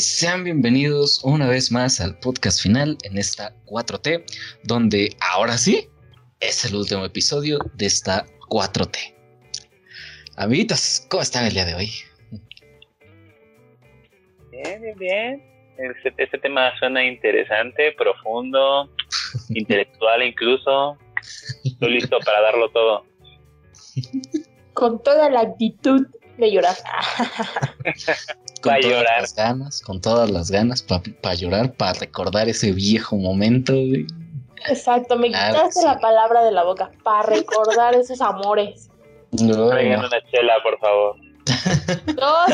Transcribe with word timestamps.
Y 0.00 0.02
sean 0.02 0.44
bienvenidos 0.44 1.22
una 1.24 1.46
vez 1.46 1.70
más 1.70 2.00
al 2.00 2.18
podcast 2.20 2.62
final 2.62 2.96
en 3.02 3.18
esta 3.18 3.54
4T, 3.66 4.24
donde 4.64 5.14
ahora 5.20 5.58
sí 5.58 5.90
es 6.40 6.64
el 6.64 6.74
último 6.74 7.04
episodio 7.04 7.58
de 7.74 7.84
esta 7.84 8.24
4T. 8.48 8.96
Amiguitos, 10.38 11.06
¿cómo 11.10 11.22
están 11.22 11.44
el 11.44 11.52
día 11.52 11.66
de 11.66 11.74
hoy? 11.74 11.90
Bien, 14.50 14.80
bien, 14.80 14.98
bien. 14.98 15.42
Este, 15.76 16.14
este 16.16 16.38
tema 16.38 16.72
suena 16.78 17.04
interesante, 17.04 17.92
profundo, 17.92 18.88
intelectual 19.50 20.22
incluso. 20.22 20.96
Estoy 21.62 21.92
listo 21.92 22.18
para 22.24 22.40
darlo 22.40 22.70
todo. 22.70 23.04
Con 24.72 25.02
toda 25.02 25.28
la 25.28 25.40
actitud 25.40 26.06
de 26.38 26.52
llorar. 26.52 26.76
con 28.60 28.72
Pa' 28.74 28.80
todas 28.80 28.96
llorar. 28.98 29.20
las 29.22 29.34
ganas, 29.34 29.80
con 29.82 30.00
todas 30.00 30.30
las 30.30 30.50
ganas 30.50 30.82
para 30.82 31.34
llorar, 31.34 31.72
para 31.74 31.94
recordar 31.98 32.48
ese 32.48 32.72
viejo 32.72 33.16
momento. 33.16 33.72
güey. 33.72 34.06
Exacto, 34.68 35.16
me 35.16 35.28
Claro 35.28 35.54
quitaste 35.56 35.84
la 35.86 35.98
palabra 36.00 36.44
de 36.44 36.52
la 36.52 36.64
boca 36.64 36.90
para 37.02 37.22
recordar 37.22 37.94
esos 37.94 38.20
amores. 38.20 38.90
No, 39.32 39.68
Traigan 39.68 40.00
no. 40.02 40.08
una 40.08 40.20
chela, 40.30 40.54
por 40.62 40.78
favor. 40.78 41.16
No. 42.16 42.46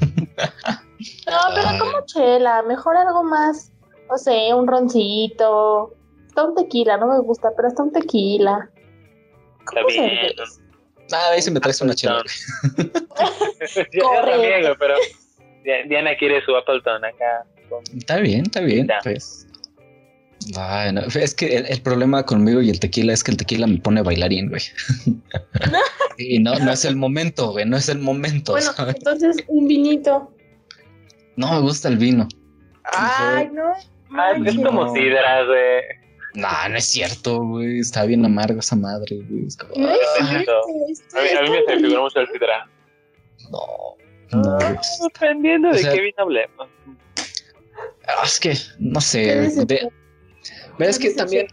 No, 0.00 1.38
pero 1.54 1.68
Ay. 1.68 1.78
como 1.78 2.04
chela, 2.06 2.62
mejor 2.62 2.96
algo 2.96 3.22
más, 3.22 3.70
no 4.10 4.16
sé, 4.18 4.52
un 4.54 4.66
roncito, 4.66 5.94
hasta 6.26 6.44
un 6.44 6.54
tequila, 6.54 6.96
no 6.96 7.06
me 7.08 7.20
gusta, 7.20 7.50
pero 7.56 7.68
hasta 7.68 7.82
un 7.82 7.92
tequila. 7.92 8.70
¿Cómo 9.64 9.88
Está 9.88 10.02
bien. 10.02 10.32
Ah, 11.12 11.30
ahí 11.32 11.42
se 11.42 11.50
me 11.50 11.60
traes 11.60 11.80
una 11.80 11.94
chela. 11.94 12.22
Yo, 13.92 14.10
también, 14.24 14.62
güey, 14.62 14.74
pero 14.78 14.94
Di- 15.64 15.88
Diana 15.88 16.16
quiere 16.18 16.44
su 16.44 16.54
Appleton 16.56 17.04
acá. 17.04 17.44
con- 17.68 17.82
Está 17.96 18.18
bien, 18.18 18.42
está 18.42 18.60
bien, 18.60 18.88
pues. 19.02 19.46
Bueno, 20.54 21.02
es 21.14 21.34
que 21.34 21.56
el, 21.56 21.66
el 21.66 21.80
problema 21.82 22.24
conmigo 22.26 22.60
y 22.60 22.68
el 22.70 22.80
tequila 22.80 23.12
es 23.12 23.22
que 23.22 23.30
el 23.30 23.36
tequila 23.36 23.66
me 23.68 23.78
pone 23.78 24.02
bailarín, 24.02 24.48
güey. 24.48 24.62
y 26.18 26.40
no, 26.40 26.58
no 26.58 26.72
es 26.72 26.84
el 26.84 26.96
momento, 26.96 27.52
güey, 27.52 27.64
no 27.64 27.76
es 27.76 27.88
el 27.88 27.98
momento. 28.00 28.52
Bueno, 28.52 28.72
¿sabes? 28.72 28.96
entonces 28.96 29.36
un 29.46 29.68
vinito. 29.68 30.34
No 31.36 31.52
me 31.52 31.60
gusta 31.60 31.88
el 31.88 31.96
vino. 31.96 32.26
Ay, 32.84 33.50
no. 33.52 33.72
Es 34.44 34.56
No. 34.56 34.66
como 34.68 34.92
sidras, 34.94 35.46
güey. 35.46 36.01
No, 36.34 36.48
no 36.70 36.76
es 36.76 36.84
cierto, 36.86 37.44
güey. 37.44 37.80
Está 37.80 38.04
bien 38.04 38.24
amargo 38.24 38.60
esa 38.60 38.76
madre, 38.76 39.20
güey. 39.28 39.46
Es 39.46 39.56
como, 39.56 39.74
No 39.76 39.90
es 39.90 39.98
ah, 40.20 40.26
cierto, 40.28 40.52
A 40.52 41.22
mí, 41.22 41.28
a 41.38 41.42
mí 41.42 41.50
me 41.50 41.64
se 41.66 41.76
figuró 41.80 42.02
mucho 42.04 42.20
el 42.20 42.26
sidra. 42.28 42.68
no, 43.50 43.96
no. 44.32 44.58
Ah, 44.60 44.80
Dependiendo 45.12 45.68
O 45.68 45.72
de 45.72 45.78
sea- 45.78 45.92
qué 45.92 46.00
vino 46.00 46.16
hablemos. 46.18 46.68
Ah, 48.08 48.22
Es 48.24 48.40
que, 48.40 48.56
no 48.78 49.00
sé. 49.00 49.50
de- 49.66 49.88
Pero 50.78 50.90
es 50.90 50.98
que 50.98 51.10
también 51.10 51.46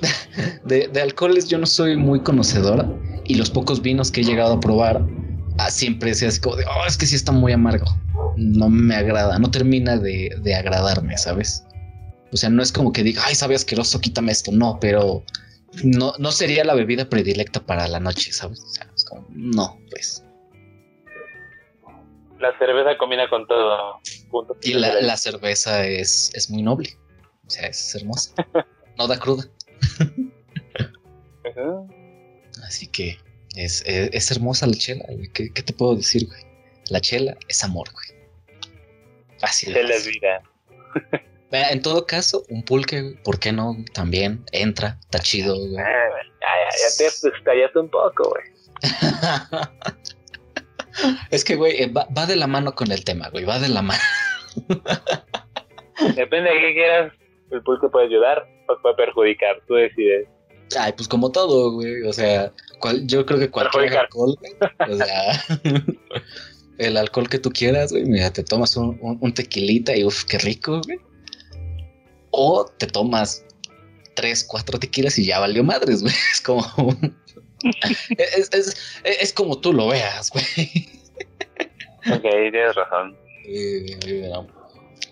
de, 0.64 0.88
de 0.88 1.00
alcoholes 1.02 1.48
yo 1.48 1.58
no 1.58 1.66
soy 1.66 1.96
muy 1.96 2.20
conocedora 2.20 2.86
y 3.24 3.34
los 3.34 3.50
pocos 3.50 3.80
vinos 3.82 4.10
que 4.10 4.20
he 4.20 4.24
llegado 4.24 4.54
a 4.54 4.60
probar 4.60 5.02
ah, 5.58 5.70
siempre 5.70 6.10
es 6.10 6.22
así 6.22 6.40
como 6.40 6.56
de, 6.56 6.64
oh, 6.66 6.86
es 6.86 6.96
que 6.96 7.06
sí 7.06 7.16
está 7.16 7.32
muy 7.32 7.52
amargo. 7.52 7.86
No 8.36 8.68
me 8.68 8.94
agrada, 8.94 9.38
no 9.38 9.50
termina 9.50 9.96
de, 9.96 10.30
de 10.42 10.54
agradarme, 10.54 11.16
¿sabes? 11.18 11.64
O 12.32 12.36
sea, 12.36 12.48
no 12.48 12.62
es 12.62 12.72
como 12.72 12.92
que 12.92 13.02
diga, 13.02 13.22
ay, 13.26 13.34
sabe 13.34 13.54
asqueroso, 13.54 14.00
quítame 14.00 14.32
esto. 14.32 14.52
No, 14.52 14.78
pero 14.80 15.24
no, 15.82 16.14
no 16.18 16.32
sería 16.32 16.64
la 16.64 16.74
bebida 16.74 17.08
predilecta 17.08 17.60
para 17.64 17.88
la 17.88 18.00
noche, 18.00 18.32
¿sabes? 18.32 18.60
O 18.60 18.68
sea, 18.68 18.88
es 18.94 19.04
como, 19.04 19.26
no, 19.30 19.78
pues. 19.90 20.24
La 22.38 22.56
cerveza 22.58 22.96
combina 22.98 23.28
con 23.28 23.46
todo. 23.46 24.00
Punto. 24.30 24.56
Y 24.62 24.74
la, 24.74 25.00
la 25.00 25.16
cerveza 25.16 25.86
es, 25.86 26.30
es 26.34 26.50
muy 26.50 26.62
noble. 26.62 26.96
O 27.46 27.50
sea, 27.50 27.68
es 27.68 27.94
hermosa. 27.94 28.34
No 28.98 29.06
da 29.06 29.18
cruda. 29.18 29.44
Así 32.66 32.86
que 32.88 33.16
es, 33.56 33.82
es, 33.86 34.10
es 34.12 34.30
hermosa 34.30 34.66
la 34.66 34.74
chela, 34.74 35.06
güey. 35.08 35.32
¿Qué, 35.32 35.50
qué 35.54 35.62
te 35.62 35.72
puedo 35.72 35.96
decir, 35.96 36.26
güey? 36.26 36.42
La 36.90 37.00
chela 37.00 37.34
es 37.48 37.64
amor, 37.64 37.88
güey. 37.92 38.20
Fácil. 39.38 39.72
Chela 39.72 39.94
es 39.94 40.06
vida. 40.06 40.42
En 41.52 41.82
todo 41.82 42.06
caso, 42.06 42.44
un 42.48 42.62
pulque, 42.62 43.16
¿por 43.24 43.38
qué 43.40 43.50
no? 43.52 43.76
También 43.92 44.44
entra, 44.52 44.98
está 45.00 45.18
chido, 45.18 45.56
güey. 45.56 45.76
Ah, 45.78 46.08
Ya, 46.40 46.48
ya, 46.70 47.10
te 47.20 47.28
extrayaste 47.28 47.78
un 47.80 47.88
poco, 47.88 48.30
güey. 48.30 48.44
es 51.30 51.44
que, 51.44 51.56
güey, 51.56 51.82
eh, 51.82 51.86
va, 51.92 52.06
va 52.16 52.26
de 52.26 52.36
la 52.36 52.46
mano 52.46 52.74
con 52.74 52.90
el 52.92 53.04
tema, 53.04 53.28
güey. 53.30 53.44
Va 53.44 53.58
de 53.58 53.68
la 53.68 53.82
mano. 53.82 54.00
Depende 56.16 56.50
de 56.50 56.60
qué 56.60 56.72
quieras. 56.74 57.12
El 57.50 57.62
pulque 57.62 57.88
puede 57.88 58.06
ayudar 58.06 58.46
o 58.68 58.80
puede 58.80 58.94
perjudicar. 58.94 59.60
Tú 59.66 59.74
decides. 59.74 60.28
Ay, 60.78 60.92
pues 60.96 61.08
como 61.08 61.32
todo, 61.32 61.72
güey. 61.72 62.02
O 62.02 62.12
sea, 62.12 62.52
cual- 62.78 63.04
yo 63.06 63.26
creo 63.26 63.40
que 63.40 63.50
cualquier 63.50 63.90
Perjudicar. 63.90 64.04
alcohol, 64.04 64.36
güey, 64.38 64.92
o 64.92 64.96
sea, 64.96 65.32
el 66.78 66.96
alcohol 66.96 67.28
que 67.28 67.40
tú 67.40 67.50
quieras, 67.50 67.90
güey, 67.90 68.04
mira, 68.04 68.32
te 68.32 68.44
tomas 68.44 68.76
un, 68.76 68.96
un- 69.02 69.18
un 69.20 69.34
tequilita 69.34 69.96
y 69.96 70.04
uff, 70.04 70.24
qué 70.24 70.38
rico, 70.38 70.80
güey. 70.86 70.98
O 72.30 72.66
te 72.78 72.86
tomas 72.86 73.44
tres, 74.14 74.44
cuatro 74.44 74.78
tequilas 74.78 75.18
y 75.18 75.26
ya 75.26 75.38
valió 75.40 75.64
madres, 75.64 76.02
güey. 76.02 76.14
Es 76.32 76.40
como. 76.40 76.64
es, 78.18 78.50
es- 78.52 78.76
es 79.04 79.32
como 79.32 79.58
tú 79.60 79.72
lo 79.72 79.88
veas, 79.88 80.30
güey. 80.30 80.44
Ok, 82.10 82.22
tienes 82.22 82.74
razón. 82.74 83.16
Eh, 83.46 84.32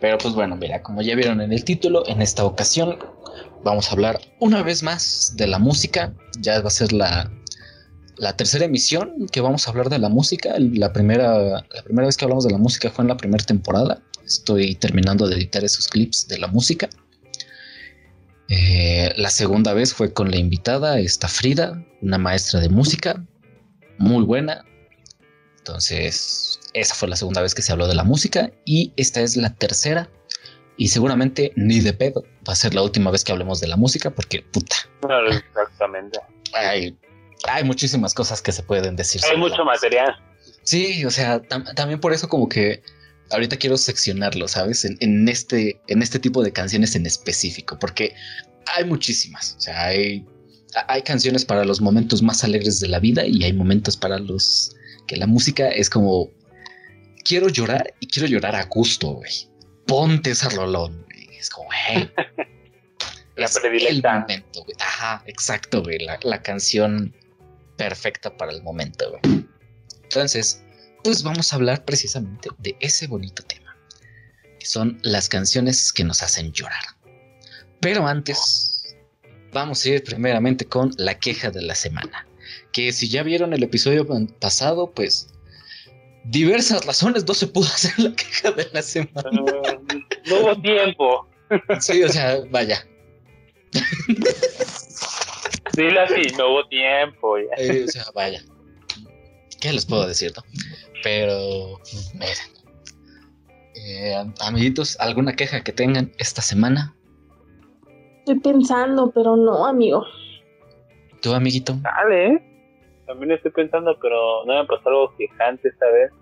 Pero 0.01 0.19
pues 0.19 0.35
bueno, 0.35 0.57
mira, 0.57 0.83
como 0.83 1.03
ya 1.03 1.15
vieron 1.17 1.41
en 1.41 1.53
el 1.53 1.65
título, 1.65 2.07
en 2.09 2.23
esta 2.23 2.45
ocasión 2.45 2.99
vamos 3.65 3.89
a 3.89 3.93
hablar 3.93 4.21
una 4.41 4.63
vez 4.63 4.83
más 4.83 5.35
de 5.37 5.47
la 5.47 5.59
música. 5.59 6.15
Ya 6.41 6.61
va 6.61 6.69
a 6.69 6.71
ser 6.71 6.93
la, 6.93 7.31
la 8.17 8.37
tercera 8.37 8.65
emisión 8.65 9.27
que 9.31 9.41
vamos 9.41 9.67
a 9.67 9.71
hablar 9.71 9.91
de 9.91 9.99
la 9.99 10.09
música. 10.09 10.55
La 10.59 10.93
primera, 10.93 11.39
la 11.39 11.83
primera 11.85 12.07
vez 12.07 12.17
que 12.17 12.25
hablamos 12.25 12.45
de 12.45 12.53
la 12.53 12.59
música 12.59 12.91
fue 12.91 13.03
en 13.05 13.09
la 13.09 13.17
primera 13.17 13.45
temporada. 13.45 14.01
Estoy 14.25 14.75
terminando 14.77 15.27
de 15.29 15.37
editar 15.37 15.65
esos 15.65 15.89
clips 15.89 16.29
de 16.29 16.39
la 16.39 16.47
música. 16.47 16.89
Eh, 18.49 19.13
la 19.17 19.31
segunda 19.31 19.75
vez 19.75 19.93
fue 19.95 20.13
con 20.13 20.31
la 20.31 20.37
invitada, 20.37 20.99
esta 20.99 21.29
Frida, 21.29 21.85
una 22.01 22.19
maestra 22.19 22.61
de 22.61 22.69
música, 22.69 23.23
muy 23.99 24.25
buena. 24.25 24.65
Entonces, 25.59 26.59
esa 26.73 26.95
fue 26.95 27.09
la 27.09 27.17
segunda 27.17 27.43
vez 27.43 27.55
que 27.55 27.63
se 27.63 27.73
habló 27.73 27.87
de 27.89 27.95
la 27.95 28.05
música 28.05 28.51
y 28.65 28.93
esta 28.97 29.21
es 29.21 29.37
la 29.37 29.55
tercera 29.55 30.09
y 30.79 30.89
seguramente 30.89 31.53
ni 31.57 31.81
de 31.81 31.93
pedo 31.93 32.25
va 32.49 32.53
a 32.53 32.57
ser 32.57 32.73
la 32.75 32.83
última 32.83 33.11
vez 33.11 33.25
que 33.25 33.33
hablemos 33.33 33.61
de 33.61 33.67
la 33.69 33.77
música 33.77 34.11
porque 34.11 34.43
puta, 34.43 34.77
exactamente. 35.29 36.19
hay, 36.55 36.97
hay 37.49 37.65
muchísimas 37.65 38.15
cosas 38.15 38.41
que 38.41 38.53
se 38.53 38.63
pueden 38.63 38.97
decir. 38.97 39.21
Hay 39.31 39.37
mucho 39.37 39.59
la 39.59 39.65
material. 39.65 40.17
Sí, 40.63 41.05
o 41.05 41.11
sea, 41.11 41.43
tam- 41.43 41.75
también 41.75 42.01
por 42.01 42.13
eso 42.15 42.29
como 42.29 42.49
que 42.49 42.83
ahorita 43.31 43.57
quiero 43.57 43.77
seccionarlo, 43.77 44.49
¿sabes? 44.49 44.85
En, 44.87 44.97
en 45.01 45.29
este, 45.29 45.81
en 45.89 46.01
este 46.01 46.19
tipo 46.19 46.43
de 46.43 46.53
canciones 46.53 46.95
en 46.97 47.05
específico, 47.05 47.79
porque 47.79 48.15
hay 48.77 48.85
muchísimas, 48.85 49.55
o 49.59 49.61
sea, 49.61 49.87
hay, 49.87 50.27
hay 50.89 51.03
canciones 51.03 51.45
para 51.45 51.65
los 51.65 51.81
momentos 51.81 52.23
más 52.23 52.45
alegres 52.45 52.81
de 52.81 52.89
la 52.89 52.99
vida 53.01 53.27
y 53.27 53.45
hay 53.45 53.53
momentos 53.53 53.97
para 53.97 54.19
los 54.19 54.75
que 55.07 55.17
la 55.17 55.27
música 55.27 55.69
es 55.69 55.89
como, 55.89 56.31
quiero 57.25 57.49
llorar 57.49 57.95
y 58.01 58.07
quiero 58.07 58.29
llorar 58.29 58.57
a 58.57 58.65
gusto, 58.65 59.09
güey. 59.15 59.49
Ponte 59.87 60.31
esa 60.31 60.49
rolón, 60.51 61.05
güey. 61.05 61.37
Es 61.39 61.51
como. 61.51 61.69
La 63.37 63.47
es 63.47 63.57
el 63.57 64.03
momento, 64.03 64.65
güey. 64.65 64.77
Ajá, 64.81 65.23
exacto, 65.27 65.83
güey. 65.83 66.01
La, 66.01 66.19
la 66.23 66.43
canción 66.43 67.15
perfecta 67.77 68.37
para 68.37 68.51
el 68.51 68.63
momento, 68.65 69.11
güey. 69.11 69.47
Entonces, 70.03 70.63
pues 71.05 71.23
vamos 71.23 71.53
a 71.53 71.57
hablar 71.57 71.85
precisamente 71.85 72.49
de 72.59 72.77
ese 72.81 73.07
bonito 73.07 73.43
tema, 73.45 73.77
que 74.59 74.67
son 74.67 74.99
las 75.03 75.29
canciones 75.29 75.93
que 75.93 76.03
nos 76.03 76.23
hacen 76.23 76.51
llorar. 76.53 76.83
Pero 77.81 78.07
antes, 78.07 78.97
vamos 79.53 79.85
a 79.85 79.89
ir 79.89 80.05
primeramente 80.05 80.65
con 80.67 80.91
la 80.97 81.19
queja 81.19 81.51
de 81.51 81.63
la 81.63 81.75
semana, 81.75 82.27
que 82.73 82.93
si 82.93 83.09
ya 83.09 83.23
vieron 83.23 83.53
el 83.53 83.63
episodio 83.63 84.07
pasado, 84.41 84.91
pues 84.93 85.29
diversas 86.25 86.85
razones 86.85 87.27
no 87.27 87.35
se 87.35 87.47
pudo 87.47 87.67
hacer 87.75 87.99
la 87.99 88.15
queja 88.15 88.51
de 88.53 88.69
la 88.73 88.83
semana. 88.83 89.31
Mm, 89.31 90.29
no 90.29 90.41
hubo 90.41 90.61
tiempo. 90.61 91.29
Sí, 91.81 92.03
o 92.03 92.09
sea, 92.09 92.41
vaya. 92.51 92.87
Dile 95.75 96.01
así, 96.01 96.23
no 96.37 96.51
hubo 96.51 96.69
tiempo. 96.69 97.39
Ya. 97.39 97.55
Eh, 97.57 97.85
o 97.85 97.89
sea, 97.89 98.05
vaya. 98.15 98.43
¿Qué 99.61 99.73
les 99.73 99.87
puedo 99.87 100.07
decir, 100.07 100.33
no? 100.37 100.43
Pero, 101.03 101.81
miren. 102.15 102.59
Eh, 103.75 104.15
amiguitos, 104.41 104.99
¿alguna 105.01 105.35
queja 105.35 105.63
que 105.63 105.73
tengan 105.73 106.13
esta 106.19 106.43
semana? 106.43 106.95
Estoy 108.29 108.53
pensando, 108.53 109.11
pero 109.11 109.37
no, 109.37 109.65
amigo. 109.65 110.05
¿Tú, 111.23 111.33
amiguito? 111.33 111.73
Dale, 111.81 112.27
¿eh? 112.27 112.43
También 113.07 113.33
estoy 113.33 113.51
pensando, 113.53 113.99
pero 114.03 114.45
no 114.45 114.55
me 114.55 114.67
pasó 114.67 114.91
algo 114.91 115.17
quejante 115.17 115.69
esta 115.69 115.87
vez. 115.87 116.13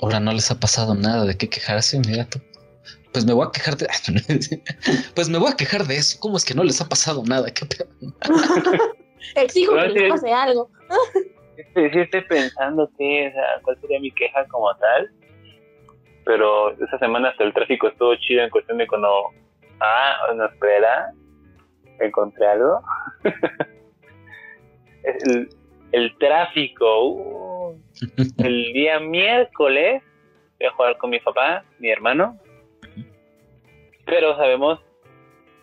Ahora 0.00 0.20
no 0.20 0.32
les 0.32 0.48
ha 0.52 0.60
pasado 0.60 0.94
nada 0.94 1.24
de 1.24 1.36
qué 1.36 1.48
quejarse, 1.48 1.98
mira 1.98 2.26
tú. 2.26 2.38
Pues 3.12 3.26
me 3.26 3.32
voy 3.32 3.48
a 3.48 3.50
quejar 3.50 3.76
de. 3.76 3.88
pues 5.16 5.28
me 5.28 5.38
voy 5.38 5.50
a 5.50 5.56
quejar 5.56 5.82
de 5.82 5.96
eso. 5.96 6.16
¿Cómo 6.20 6.36
es 6.36 6.44
que 6.44 6.54
no 6.54 6.62
les 6.62 6.80
ha 6.80 6.88
pasado 6.88 7.24
nada? 7.26 7.48
¿Qué 7.52 7.66
pedo? 7.66 7.90
Exijo 9.34 9.74
que 9.74 9.88
les 9.88 10.12
pase 10.12 10.32
algo. 10.32 10.70
Sí, 11.56 11.90
sí 11.92 11.98
estoy 11.98 12.20
pensando 12.20 12.84
o 12.84 12.90
sea, 12.96 13.60
cuál 13.64 13.80
sería 13.80 13.98
mi 13.98 14.12
queja 14.12 14.46
como 14.46 14.72
tal. 14.76 15.10
Pero 16.24 16.70
esa 16.70 17.00
semana 17.00 17.30
hasta 17.30 17.42
el 17.42 17.52
tráfico 17.52 17.88
estuvo 17.88 18.14
chido 18.14 18.44
en 18.44 18.50
cuestión 18.50 18.78
de 18.78 18.86
cuando... 18.86 19.08
Ah, 19.80 20.32
no, 20.36 20.46
espera. 20.46 21.12
Encontré 22.02 22.46
algo. 22.46 22.80
el, 25.04 25.48
el 25.92 26.18
tráfico. 26.18 27.04
uh, 27.06 27.80
el 28.38 28.72
día 28.72 28.98
miércoles 29.00 30.02
fui 30.56 30.66
a 30.66 30.70
jugar 30.72 30.96
con 30.98 31.10
mi 31.10 31.20
papá, 31.20 31.64
mi 31.78 31.90
hermano. 31.90 32.38
Pero 34.06 34.36
sabemos 34.36 34.80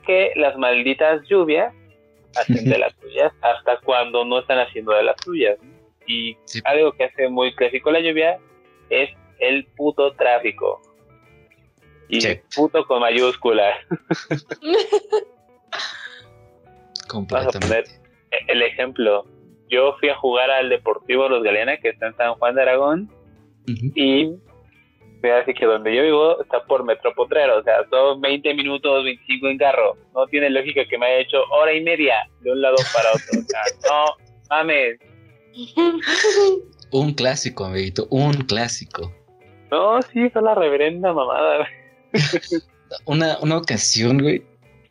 que 0.06 0.32
las 0.36 0.58
malditas 0.58 1.22
lluvias 1.28 1.74
hacen 2.36 2.70
de 2.70 2.78
las 2.78 2.94
suyas 3.02 3.34
hasta 3.42 3.78
cuando 3.82 4.24
no 4.26 4.40
están 4.40 4.60
haciendo 4.60 4.94
de 4.94 5.04
las 5.04 5.16
suyas. 5.24 5.58
Y 6.08 6.38
Sí. 6.46 6.62
algo 6.66 6.92
que 6.94 7.04
hace 7.06 7.28
muy 7.30 7.54
clásico 7.54 7.92
la 7.92 8.00
lluvia 8.00 8.40
es 8.90 9.10
el 9.40 9.66
puto 9.76 10.14
tráfico. 10.14 10.82
Y 12.08 12.22
Sí. 12.22 12.40
puto 12.56 12.86
con 12.88 13.02
mayúsculas. 13.02 13.76
Vamos 17.14 17.32
a 17.34 17.38
Completamente. 17.50 17.92
poner 17.92 18.50
el 18.50 18.62
ejemplo. 18.62 19.26
Yo 19.70 19.96
fui 20.00 20.10
a 20.10 20.16
jugar 20.16 20.50
al 20.50 20.70
Deportivo 20.70 21.30
Los 21.30 21.44
Galeana, 21.44 21.78
que 21.78 21.90
está 21.90 22.08
en 22.08 22.16
San 22.18 22.34
Juan 22.36 22.56
de 22.56 22.62
Aragón, 22.64 23.10
Ujú. 23.68 23.92
y 23.96 24.32
mira, 25.22 25.40
así 25.42 25.54
que 25.54 25.66
donde 25.66 25.96
yo 25.96 26.02
vivo 26.04 26.42
está 26.42 26.64
por 26.66 26.84
Metro 26.84 27.14
Potrero, 27.14 27.60
o 27.60 27.64
sea, 27.64 27.86
son 27.90 28.20
20 28.22 28.54
minutos, 28.56 29.04
25 29.04 29.48
en 29.48 29.58
carro. 29.58 29.96
No 30.16 30.26
tiene 30.28 30.50
lógica 30.50 30.86
que 30.90 30.98
me 30.98 31.06
haya 31.06 31.18
hecho 31.20 31.38
hora 31.52 31.74
y 31.74 31.82
media 31.84 32.28
de 32.42 32.52
un 32.52 32.62
lado 32.62 32.78
para 32.94 33.10
otro. 33.12 33.40
O 33.40 33.44
sea, 33.48 33.62
no 33.90 34.06
mames. 34.50 34.98
Un 36.92 37.14
clásico, 37.14 37.66
amiguito. 37.66 38.08
Un 38.10 38.34
clásico. 38.34 39.12
No, 39.72 40.02
sí, 40.02 40.30
fue 40.32 40.42
la 40.42 40.56
reverenda 40.56 41.14
mamada. 41.14 41.68
Una, 43.06 43.38
una 43.42 43.58
ocasión, 43.58 44.18
güey, 44.20 44.42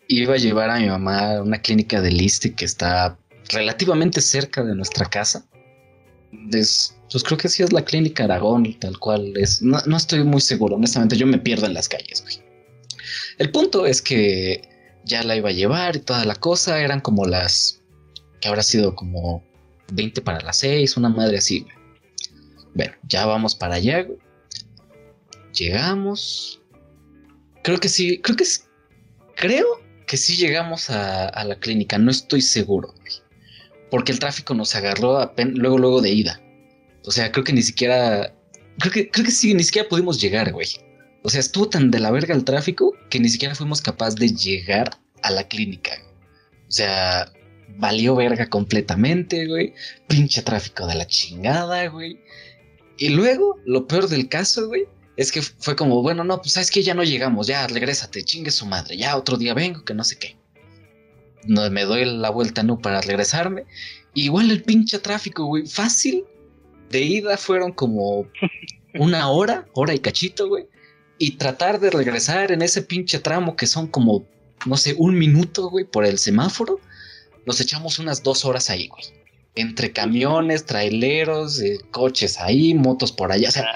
iba 0.09 0.35
a 0.35 0.39
llevar 0.39 0.71
a 0.71 0.79
mi 0.81 0.89
mamá 0.89 1.37
a 1.37 1.43
una 1.43 1.61
clínica 1.61 2.01
de 2.01 2.11
Liste 2.11 2.55
que 2.55 2.65
está 2.65 3.17
relativamente 3.51 4.21
cerca 4.21 4.65
de 4.65 4.75
nuestra 4.75 5.07
casa. 5.07 5.47
Es- 6.53 6.95
pues 7.11 7.25
creo 7.25 7.39
que 7.39 7.49
sí 7.49 7.63
es 7.63 7.73
la 7.73 7.85
clínica 7.85 8.25
Aragón, 8.25 8.79
tal 8.81 8.99
cual 8.99 9.35
es. 9.37 9.63
No, 9.63 9.79
no 9.87 9.97
estoy 9.97 10.25
muy 10.25 10.41
seguro, 10.41 10.77
honestamente, 10.77 11.17
yo 11.17 11.27
me 11.27 11.39
pierdo 11.39 11.67
en 11.67 11.75
las 11.75 11.89
calles. 11.89 12.25
El 13.39 13.51
punto 13.51 13.87
es 13.87 14.03
que 14.03 14.69
ya 15.05 15.23
la 15.23 15.37
iba 15.37 15.49
a 15.49 15.53
llevar 15.53 15.97
y 15.97 16.01
toda 16.01 16.25
la 16.25 16.35
cosa, 16.35 16.81
eran 16.81 17.01
como 17.01 17.25
las 17.25 17.81
que 18.41 18.49
habrá 18.49 18.63
sido 18.63 18.95
como 18.95 19.43
20 19.93 20.21
para 20.21 20.41
las 20.41 20.59
6, 20.59 20.97
una 20.97 21.09
madre 21.09 21.39
así. 21.39 21.67
Bueno, 22.75 22.93
ya 23.09 23.25
vamos 23.25 23.55
para 23.55 23.77
allá. 23.77 24.07
Llegamos. 25.55 26.61
Creo 27.63 27.79
que 27.81 27.89
sí, 27.89 28.21
creo 28.21 28.37
que 28.37 28.45
es, 28.45 28.67
creo 29.35 29.67
que 30.09 30.17
sí 30.17 30.37
llegamos 30.37 30.91
a, 30.91 31.45
la 31.45 31.55
clínica, 31.61 31.99
no 31.99 32.11
estoy 32.11 32.43
seguro, 32.43 32.93
güey. 33.01 33.13
Porque 33.91 34.11
el 34.11 34.19
tráfico 34.19 34.55
nos 34.55 34.75
agarró 34.75 35.33
luego, 35.37 35.79
luego 35.79 36.01
de 36.01 36.11
ida. 36.11 36.41
O 37.05 37.13
sea, 37.13 37.31
creo 37.31 37.45
que 37.45 37.53
ni 37.53 37.63
siquiera, 37.63 38.35
creo 38.81 38.93
que, 38.93 39.11
creo 39.11 39.27
que 39.27 39.31
sí, 39.31 39.55
ni 39.55 39.63
siquiera 39.63 39.89
pudimos 39.89 40.21
llegar, 40.21 40.53
güey. 40.53 40.69
O 41.23 41.31
sea, 41.31 41.41
estuvo 41.41 41.69
tan 41.69 41.91
de 41.91 42.01
la 42.01 42.11
verga 42.11 42.35
el 42.35 42.45
tráfico 42.45 42.95
que 43.11 43.21
ni 43.21 43.29
siquiera 43.29 43.55
fuimos 43.55 43.81
capaces 43.81 44.17
de 44.17 44.31
llegar 44.31 44.91
a 45.23 45.31
la 45.31 45.47
clínica. 45.47 45.93
O 46.69 46.73
sea, 46.73 47.31
valió 47.77 48.17
verga 48.17 48.47
completamente, 48.47 49.47
güey. 49.47 49.75
Pinche 50.09 50.43
tráfico 50.43 50.87
de 50.87 50.97
la 50.97 51.07
chingada, 51.07 51.87
güey. 51.89 52.19
Y 52.99 53.11
luego, 53.11 53.61
lo 53.65 53.87
peor 53.87 54.09
del 54.09 54.29
caso, 54.29 54.69
güey, 54.69 54.87
es 55.19 55.33
que 55.33 55.43
fue 55.43 55.75
como, 55.75 56.01
bueno, 56.01 56.23
no, 56.23 56.39
pues 56.39 56.53
sabes 56.53 56.71
que 56.71 56.85
ya 56.85 56.95
no 56.95 57.03
llegamos, 57.03 57.49
ya 57.49 57.67
regrésate, 57.67 58.23
chingue 58.23 58.53
su 58.53 58.67
madre, 58.67 58.97
ya 58.97 59.17
otro 59.17 59.37
día 59.37 59.53
vengo, 59.53 59.85
que 59.85 59.93
no 59.93 60.05
sé 60.05 60.17
qué. 60.17 60.37
No, 61.45 61.69
me 61.71 61.83
doy 61.83 62.05
la 62.05 62.31
vuelta, 62.31 62.63
no, 62.63 62.79
para 62.79 63.01
regresarme. 63.01 63.65
Igual 64.15 64.53
el 64.53 64.63
pinche 64.63 65.01
tráfico, 65.01 65.45
güey, 65.45 65.67
fácil. 65.67 66.25
De 66.91 67.01
ida 67.01 67.37
fueron 67.37 67.73
como 67.73 68.29
una 68.95 69.29
hora, 69.29 69.67
hora 69.73 69.93
y 69.93 69.99
cachito, 69.99 70.47
güey. 70.47 70.67
Y 71.19 71.33
tratar 71.33 71.81
de 71.81 71.91
regresar 71.91 72.53
en 72.53 72.63
ese 72.63 72.83
pinche 72.83 73.19
tramo 73.19 73.57
que 73.57 73.67
son 73.67 73.89
como, 73.89 74.25
no 74.67 74.77
sé, 74.77 74.95
un 74.97 75.19
minuto, 75.19 75.69
güey, 75.69 75.85
por 75.85 76.07
el 76.07 76.19
semáforo. 76.19 76.79
Nos 77.45 77.61
echamos 77.61 77.99
unas 77.99 78.23
dos 78.23 78.45
horas 78.45 78.71
ahí, 78.71 78.87
güey. 78.87 79.03
Entre 79.57 79.93
camiones, 79.93 80.65
traileros, 80.65 81.61
eh, 81.61 81.81
coches 81.91 82.39
ahí, 82.39 82.73
motos 82.73 83.11
por 83.11 83.33
allá. 83.33 83.49
O 83.49 83.53
sea, 83.53 83.67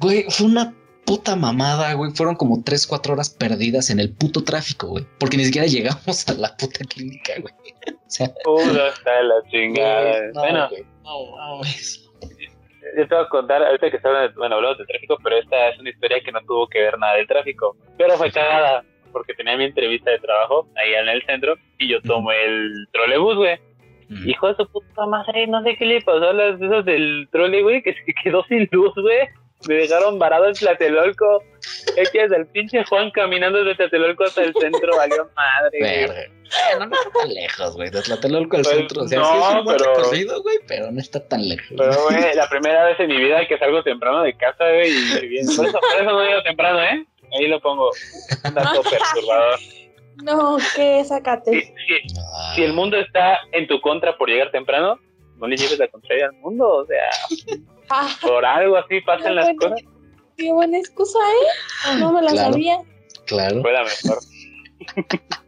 Güey, 0.00 0.24
fue 0.30 0.46
una 0.46 0.74
puta 1.10 1.34
mamada, 1.34 1.92
güey. 1.94 2.12
Fueron 2.12 2.36
como 2.36 2.62
3, 2.62 2.86
4 2.86 3.14
horas 3.14 3.30
perdidas 3.30 3.90
en 3.90 3.98
el 3.98 4.14
puto 4.14 4.44
tráfico, 4.44 4.86
güey. 4.86 5.04
Porque 5.18 5.36
ni 5.36 5.44
siquiera 5.44 5.66
llegamos 5.74 6.28
a 6.28 6.34
la 6.34 6.56
puta 6.56 6.84
clínica, 6.84 7.32
güey. 7.40 7.54
O 8.10 8.12
sea, 8.12 8.28
Puro 8.42 8.86
está 8.86 9.18
de 9.18 9.22
la 9.22 9.34
chingada. 9.48 10.32
no, 10.34 10.40
bueno, 10.40 10.68
güey, 10.68 10.82
no 11.04 11.36
mames. 11.36 12.10
yo 12.96 13.06
te 13.06 13.14
voy 13.14 13.24
a 13.24 13.28
contar, 13.28 13.62
ahorita 13.62 13.88
que 13.88 13.96
está 13.98 14.08
hablando 14.08 14.32
de, 14.32 14.36
bueno, 14.36 14.56
hablamos 14.56 14.78
de 14.78 14.84
tráfico, 14.86 15.16
pero 15.22 15.36
esta 15.38 15.68
es 15.68 15.78
una 15.78 15.90
historia 15.90 16.20
que 16.20 16.32
no 16.32 16.40
tuvo 16.40 16.66
que 16.68 16.80
ver 16.80 16.98
nada 16.98 17.14
del 17.14 17.28
tráfico. 17.28 17.76
Pero 17.96 18.16
fue 18.16 18.32
cagada, 18.32 18.84
porque 19.12 19.32
tenía 19.34 19.56
mi 19.56 19.64
entrevista 19.64 20.10
de 20.10 20.18
trabajo 20.18 20.68
ahí 20.74 20.92
en 20.94 21.08
el 21.08 21.24
centro 21.24 21.54
y 21.78 21.88
yo 21.88 22.02
tomé 22.02 22.34
el 22.44 22.88
trolebús, 22.92 23.36
güey. 23.36 23.58
Ujú. 24.10 24.28
Hijo 24.28 24.48
de 24.48 24.54
su 24.56 24.66
puta 24.72 25.06
madre, 25.06 25.46
no 25.46 25.62
sé 25.62 25.76
qué 25.76 25.86
le 25.86 26.00
pasó 26.00 26.30
a 26.30 26.32
las 26.32 26.60
esas 26.60 26.84
del 26.84 27.28
trole, 27.30 27.62
güey, 27.62 27.80
que 27.80 27.94
se 27.94 28.14
quedó 28.24 28.42
sin 28.48 28.68
luz, 28.72 28.92
güey. 28.96 29.28
Me 29.68 29.74
dejaron 29.74 30.18
varado 30.18 30.46
en 30.48 30.54
Tlatelolco. 30.54 31.42
Es 31.96 32.10
que 32.10 32.22
desde 32.22 32.36
el 32.36 32.46
pinche 32.46 32.82
Juan 32.84 33.10
caminando 33.10 33.58
desde 33.62 33.76
Tlatelolco 33.76 34.24
hasta 34.24 34.42
el 34.42 34.54
centro 34.54 34.96
valió 34.96 35.28
madre, 35.36 35.78
güey. 35.78 36.00
Verga. 36.06 36.34
Bueno, 36.72 36.86
no 36.86 36.96
está 36.96 37.10
tan 37.20 37.34
lejos, 37.34 37.76
güey. 37.76 37.90
De 37.90 38.02
Tlatelolco 38.02 38.56
al 38.56 38.62
Pues, 38.62 38.76
centro. 38.76 39.02
O 39.02 39.08
sea, 39.08 39.18
no, 39.20 39.24
sí 39.26 39.38
es 39.38 39.54
un 39.54 39.64
buen 39.64 39.76
pero- 39.76 39.94
recorrido, 39.94 40.42
güey, 40.42 40.56
pero 40.66 40.90
no 40.90 41.00
está 41.00 41.28
tan 41.28 41.48
lejos. 41.48 41.66
Pero, 41.76 41.92
güey, 42.08 42.34
la 42.34 42.48
primera 42.48 42.84
vez 42.86 42.98
en 43.00 43.08
mi 43.08 43.16
vida 43.18 43.46
que 43.46 43.58
salgo 43.58 43.82
temprano 43.82 44.22
de 44.22 44.36
casa, 44.36 44.64
güey, 44.68 44.90
y 44.90 45.26
bien. 45.28 45.46
Por 45.54 45.66
eso, 45.66 45.78
por 45.78 46.00
eso 46.00 46.10
no 46.10 46.24
llego 46.24 46.42
temprano, 46.42 46.82
¿eh? 46.82 47.06
Ahí 47.38 47.46
lo 47.46 47.60
pongo. 47.60 47.90
Un 48.44 48.54
dato 48.54 48.82
perturbador. 48.82 49.58
No, 50.22 50.58
¿qué? 50.76 51.00
Si, 51.02 51.08
Sácate. 51.08 51.50
si- 51.50 51.72
Ah, 52.34 52.52
si 52.54 52.62
el 52.62 52.74
mundo 52.74 52.98
está 52.98 53.38
en 53.52 53.66
tu 53.66 53.80
contra 53.80 54.18
por 54.18 54.28
llegar 54.28 54.50
temprano, 54.50 54.98
no 55.38 55.46
le 55.46 55.56
lleves 55.56 55.78
la 55.78 55.88
contraria 55.88 56.26
al 56.26 56.32
mundo. 56.34 56.68
O 56.68 56.84
sea, 56.84 57.08
Ah, 57.90 58.08
por 58.22 58.44
algo 58.44 58.76
así 58.76 59.00
pasan 59.02 59.34
las 59.36 59.46
Bueno. 59.46 59.60
cosas. 59.60 59.80
qué 60.36 60.52
buena 60.52 60.78
excusa, 60.78 61.18
¿eh? 61.18 61.98
No 61.98 62.12
me 62.12 62.22
la 62.22 62.30
Claro. 62.32 62.52
sabía. 62.52 62.78
Claro. 63.26 63.60
Fue 63.62 63.72
la 63.72 63.84
mejor. 63.84 64.18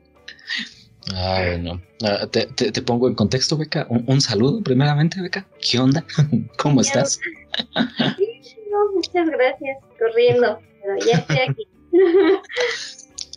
Ay, 1.14 1.58
no. 1.60 1.80
Ah, 2.04 2.26
te, 2.30 2.46
te- 2.46 2.70
te 2.70 2.82
pongo 2.82 3.08
en 3.08 3.14
contexto, 3.14 3.56
Beca. 3.56 3.86
Un, 3.88 4.04
un 4.06 4.20
saludo, 4.20 4.62
primeramente, 4.62 5.20
Beca. 5.20 5.46
¿Qué 5.60 5.78
onda? 5.78 6.04
¿Cómo 6.58 6.80
estás? 6.80 7.18
No, 7.74 8.92
muchas 8.94 9.28
gracias. 9.28 9.78
Corriendo. 9.98 10.58
Pero 10.82 11.06
ya 11.06 11.18
estoy 11.18 11.38
aquí. 11.38 11.68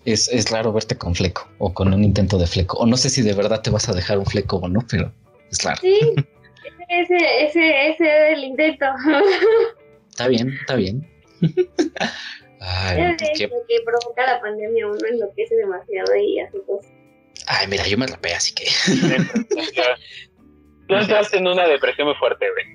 Es, 0.05 0.27
es 0.29 0.51
raro 0.51 0.71
verte 0.71 0.95
con 0.97 1.15
fleco 1.15 1.47
o 1.57 1.73
con 1.73 1.91
un 1.93 2.03
intento 2.03 2.37
de 2.37 2.45
fleco. 2.47 2.77
O 2.77 2.85
no 2.85 2.95
sé 2.97 3.09
si 3.09 3.21
de 3.23 3.33
verdad 3.33 3.61
te 3.61 3.71
vas 3.71 3.89
a 3.89 3.93
dejar 3.93 4.19
un 4.19 4.25
fleco 4.25 4.57
o 4.57 4.67
no, 4.67 4.81
pero 4.89 5.11
es 5.51 5.63
raro. 5.63 5.79
Sí. 5.81 5.99
Ese, 6.89 7.15
ese, 7.45 7.89
ese 7.89 8.03
era 8.05 8.29
el 8.29 8.43
intento. 8.43 8.85
Está 10.09 10.27
bien, 10.29 10.49
está 10.61 10.75
bien. 10.75 11.05
Ay, 12.61 13.01
Es 13.01 13.41
lo 13.41 13.65
que 13.67 13.75
provoca 13.85 14.25
la 14.25 14.39
pandemia. 14.39 14.87
Uno 14.87 14.97
enloquece 15.11 15.55
demasiado 15.55 16.15
y 16.15 16.39
hace 16.39 16.57
cosas. 16.65 16.89
Ay, 17.47 17.67
mira, 17.67 17.85
yo 17.85 17.97
me 17.97 18.07
rapé, 18.07 18.33
así 18.33 18.53
que. 18.55 18.65
Tú 20.87 20.95
entraste 20.95 21.37
en 21.37 21.47
una 21.47 21.67
depresión 21.67 22.07
muy 22.07 22.15
fuerte, 22.15 22.45
güey. 22.51 22.65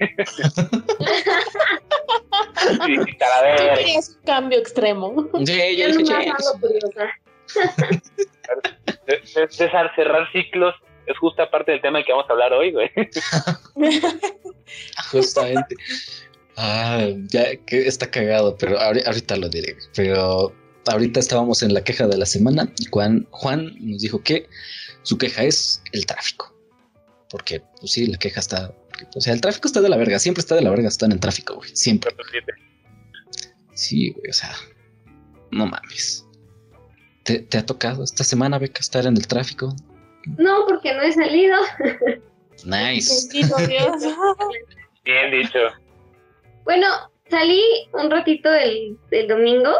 Sí, 2.86 2.96
sí, 3.06 3.16
calavera. 3.16 3.74
Es 3.80 4.16
un 4.16 4.22
cambio 4.24 4.58
extremo. 4.58 5.28
Sí, 5.44 5.76
yo 5.76 5.88
Yo 5.88 5.96
dije, 5.96 6.02
nomás 6.02 6.24
"Che, 6.24 6.30
ando 6.30 6.60
curiosa. 6.60 7.10
C- 9.06 9.20
C- 9.24 9.48
César, 9.48 9.92
cerrar 9.96 10.30
ciclos 10.32 10.74
es 11.12 11.18
justa 11.18 11.50
parte 11.50 11.72
del 11.72 11.80
tema 11.80 12.02
que 12.02 12.12
vamos 12.12 12.26
a 12.28 12.32
hablar 12.32 12.52
hoy, 12.52 12.72
güey. 12.72 12.90
Justamente. 15.10 15.74
Ah, 16.56 17.06
ya 17.28 17.56
que 17.56 17.86
está 17.86 18.10
cagado, 18.10 18.56
pero 18.56 18.78
ahori- 18.78 19.04
ahorita 19.06 19.36
lo 19.36 19.48
diré. 19.48 19.76
Pero 19.94 20.54
ahorita 20.86 21.20
estábamos 21.20 21.62
en 21.62 21.74
la 21.74 21.82
queja 21.82 22.06
de 22.06 22.18
la 22.18 22.26
semana 22.26 22.70
y 22.78 22.86
Juan, 22.86 23.26
Juan 23.30 23.74
nos 23.80 24.02
dijo 24.02 24.22
que 24.22 24.48
su 25.02 25.16
queja 25.18 25.44
es 25.44 25.82
el 25.92 26.06
tráfico. 26.06 26.54
Porque, 27.30 27.62
pues 27.78 27.92
sí, 27.92 28.06
la 28.06 28.18
queja 28.18 28.40
está. 28.40 28.72
porque, 28.88 29.06
O 29.14 29.20
sea, 29.20 29.32
el 29.32 29.40
tráfico 29.40 29.68
está 29.68 29.80
de 29.80 29.88
la 29.88 29.96
verga. 29.96 30.18
Siempre 30.18 30.40
está 30.40 30.54
de 30.54 30.62
la 30.62 30.70
verga 30.70 30.88
estar 30.88 31.06
en 31.06 31.12
el 31.12 31.20
tráfico, 31.20 31.54
güey. 31.56 31.70
Siempre. 31.74 32.14
Sí, 33.74 34.10
güey, 34.10 34.30
o 34.30 34.32
sea. 34.34 34.54
No 35.52 35.66
mames. 35.66 36.26
¿Te, 37.22 37.38
te 37.40 37.58
ha 37.58 37.66
tocado 37.66 38.02
esta 38.04 38.24
semana, 38.24 38.58
Beca, 38.58 38.80
estar 38.80 39.06
en 39.06 39.16
el 39.16 39.26
tráfico? 39.26 39.74
No, 40.38 40.64
porque 40.68 40.92
no 40.94 41.02
he 41.02 41.12
salido. 41.12 41.56
Nice. 42.64 43.28
Dios. 43.32 44.02
Bien 45.04 45.30
dicho. 45.30 45.58
Bueno, 46.64 46.86
salí 47.28 47.62
un 47.92 48.10
ratito 48.10 48.52
el, 48.52 48.98
el 49.10 49.28
domingo, 49.28 49.70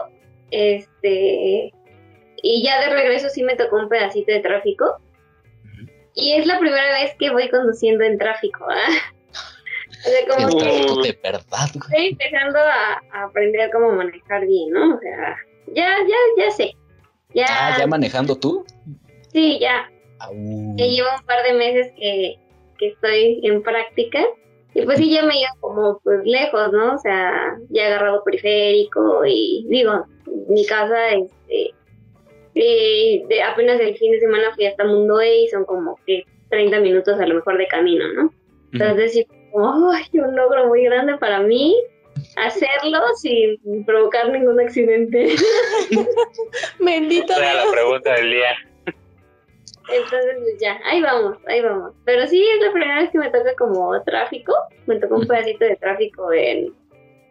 este, 0.51 1.73
y 2.43 2.63
ya 2.65 2.81
de 2.81 2.91
regreso 2.91 3.29
sí 3.29 3.43
me 3.43 3.57
tocó 3.57 3.77
un 3.77 3.89
pedacito 3.89 4.33
de 4.33 4.41
tráfico. 4.41 5.01
Y 6.15 6.33
es 6.33 6.47
la 6.47 6.59
primera 6.59 6.91
vez 7.01 7.15
que 7.19 7.31
voy 7.31 7.49
conduciendo 7.51 8.03
en 8.05 8.19
tráfico. 8.19 8.67
¿ah? 8.69 8.89
O 9.91 10.09
sea, 10.09 10.47
como 10.49 10.59
que 10.59 10.65
de 11.13 11.19
verdad, 11.23 11.69
güey. 11.75 11.85
estoy 11.91 12.07
empezando 12.09 12.59
a, 12.59 13.03
a 13.13 13.25
aprender 13.25 13.71
cómo 13.71 13.93
manejar 13.93 14.47
bien, 14.47 14.71
¿no? 14.71 14.97
O 14.97 14.99
sea, 15.01 15.37
ya, 15.75 15.97
ya, 16.09 16.45
ya 16.45 16.51
sé. 16.51 16.73
Ya, 17.35 17.47
Ah, 17.49 17.77
ya 17.79 17.87
manejando 17.87 18.35
tú. 18.37 18.65
sí, 19.33 19.59
ya. 19.61 19.89
Au. 20.21 20.35
Ya 20.77 20.87
llevo 20.87 21.09
un 21.19 21.27
par 21.27 21.43
de 21.45 21.53
meses 21.55 21.93
que, 21.97 22.37
que 22.79 22.89
estoy 22.89 23.41
en 23.45 23.63
práctica. 23.63 24.21
Y 24.75 24.83
pues 24.83 24.99
sí, 24.99 25.11
ya 25.11 25.23
me 25.25 25.35
he 25.35 25.41
ido 25.41 25.51
como 25.61 26.01
pues 26.05 26.21
lejos, 26.25 26.73
¿no? 26.73 26.95
O 26.95 26.99
sea, 26.99 27.59
ya 27.71 27.83
he 27.83 27.87
agarrado 27.87 28.23
periférico 28.23 29.25
y 29.27 29.67
digo, 29.69 30.05
mi 30.49 30.65
casa, 30.65 31.11
este, 31.11 31.75
eh, 32.55 33.23
de, 33.29 33.43
apenas 33.43 33.81
el 33.81 33.97
fin 33.97 34.13
de 34.13 34.21
semana 34.21 34.55
fui 34.55 34.67
hasta 34.67 34.85
Mundo 34.85 35.21
E 35.21 35.43
y 35.43 35.49
son 35.49 35.65
como 35.65 35.99
que 36.07 36.25
30 36.51 36.81
minutos 36.81 37.19
a 37.19 37.27
lo 37.27 37.35
mejor 37.37 37.59
de 37.59 37.67
camino, 37.67 38.05
¿no? 38.13 38.33
Entonces 38.73 39.13
sí, 39.13 39.27
como, 39.51 39.91
¡ay, 39.91 40.05
un 40.15 40.37
logro 40.37 40.69
muy 40.69 40.85
grande 40.85 41.17
para 41.19 41.41
mí 41.41 41.77
hacerlo 42.37 43.01
sin 43.17 43.85
provocar 43.85 44.31
ningún 44.31 44.61
accidente. 44.61 45.35
Bendito 46.79 47.33
Esa 47.33 47.43
era 47.43 47.55
la 47.55 47.63
Dios. 47.63 47.73
pregunta 47.73 48.15
del 48.15 48.31
día. 48.31 48.70
Entonces, 49.93 50.37
pues 50.39 50.59
ya, 50.61 50.79
ahí 50.85 51.03
vamos, 51.03 51.37
ahí 51.47 51.61
vamos. 51.61 51.93
Pero 52.05 52.27
sí, 52.27 52.45
es 52.55 52.65
la 52.65 52.73
primera 52.73 53.01
vez 53.01 53.11
que 53.11 53.19
me 53.19 53.31
toca 53.31 53.55
como 53.57 54.01
tráfico. 54.03 54.53
Me 54.87 54.99
tocó 54.99 55.17
un 55.17 55.27
pedacito 55.27 55.65
de 55.65 55.77
tráfico 55.77 56.33
en, 56.33 56.73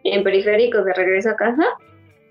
en 0.04 0.24
periféricos 0.24 0.84
de 0.84 0.92
regreso 0.92 1.30
a 1.30 1.36
casa. 1.36 1.64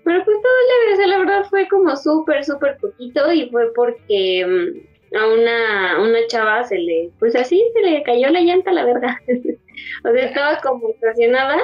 Pero 0.04 0.24
pues 0.24 0.36
todo 0.42 0.96
leve, 0.96 1.04
o 1.04 1.06
la 1.06 1.18
verdad 1.18 1.44
fue 1.50 1.68
como 1.68 1.94
súper, 1.96 2.44
súper 2.44 2.78
poquito 2.78 3.30
y 3.32 3.50
fue 3.50 3.72
porque 3.74 4.46
mm, 4.46 5.16
a 5.16 5.26
una, 5.26 6.02
una 6.02 6.26
chava 6.26 6.64
se 6.64 6.78
le, 6.78 7.10
pues 7.18 7.36
así, 7.36 7.62
se 7.74 7.82
le 7.82 8.02
cayó 8.02 8.28
la 8.30 8.40
llanta, 8.40 8.72
la 8.72 8.84
verdad. 8.84 9.14
o 10.04 10.12
sea, 10.12 10.24
estaba 10.24 10.60
como 10.60 10.88
estacionada, 10.90 11.58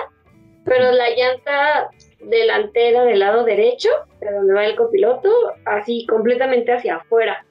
pero 0.64 0.92
la 0.92 1.11
llanta 1.11 1.90
delantera 2.20 3.04
del 3.04 3.20
lado 3.20 3.44
derecho, 3.44 3.88
de 4.20 4.30
donde 4.30 4.54
va 4.54 4.66
el 4.66 4.76
copiloto, 4.76 5.30
así 5.64 6.06
completamente 6.06 6.73
hacia 6.73 6.96
afuera. 6.96 7.44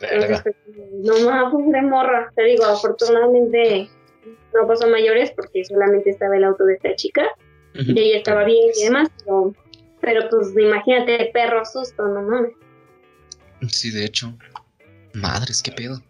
Entonces, 0.00 0.42
pues, 0.42 0.56
no 1.02 1.30
más, 1.30 1.52
pobre 1.52 1.82
morra. 1.82 2.32
Te 2.34 2.44
digo, 2.44 2.64
afortunadamente 2.64 3.88
no 4.54 4.66
pasó 4.66 4.88
mayores 4.88 5.32
porque 5.32 5.64
solamente 5.64 6.10
estaba 6.10 6.36
el 6.36 6.44
auto 6.44 6.64
de 6.64 6.74
esta 6.74 6.94
chica 6.96 7.26
y 7.74 7.98
ella 7.98 8.18
estaba 8.18 8.44
bien 8.44 8.70
y 8.74 8.84
demás, 8.84 9.10
pero, 9.18 9.52
pero 10.00 10.28
pues 10.30 10.56
imagínate, 10.56 11.30
perro 11.32 11.64
susto, 11.64 12.06
no 12.06 12.22
mames. 12.22 12.52
Sí, 13.68 13.90
de 13.90 14.04
hecho. 14.04 14.32
Madres, 15.12 15.62
qué 15.62 15.72
pedo. 15.72 16.00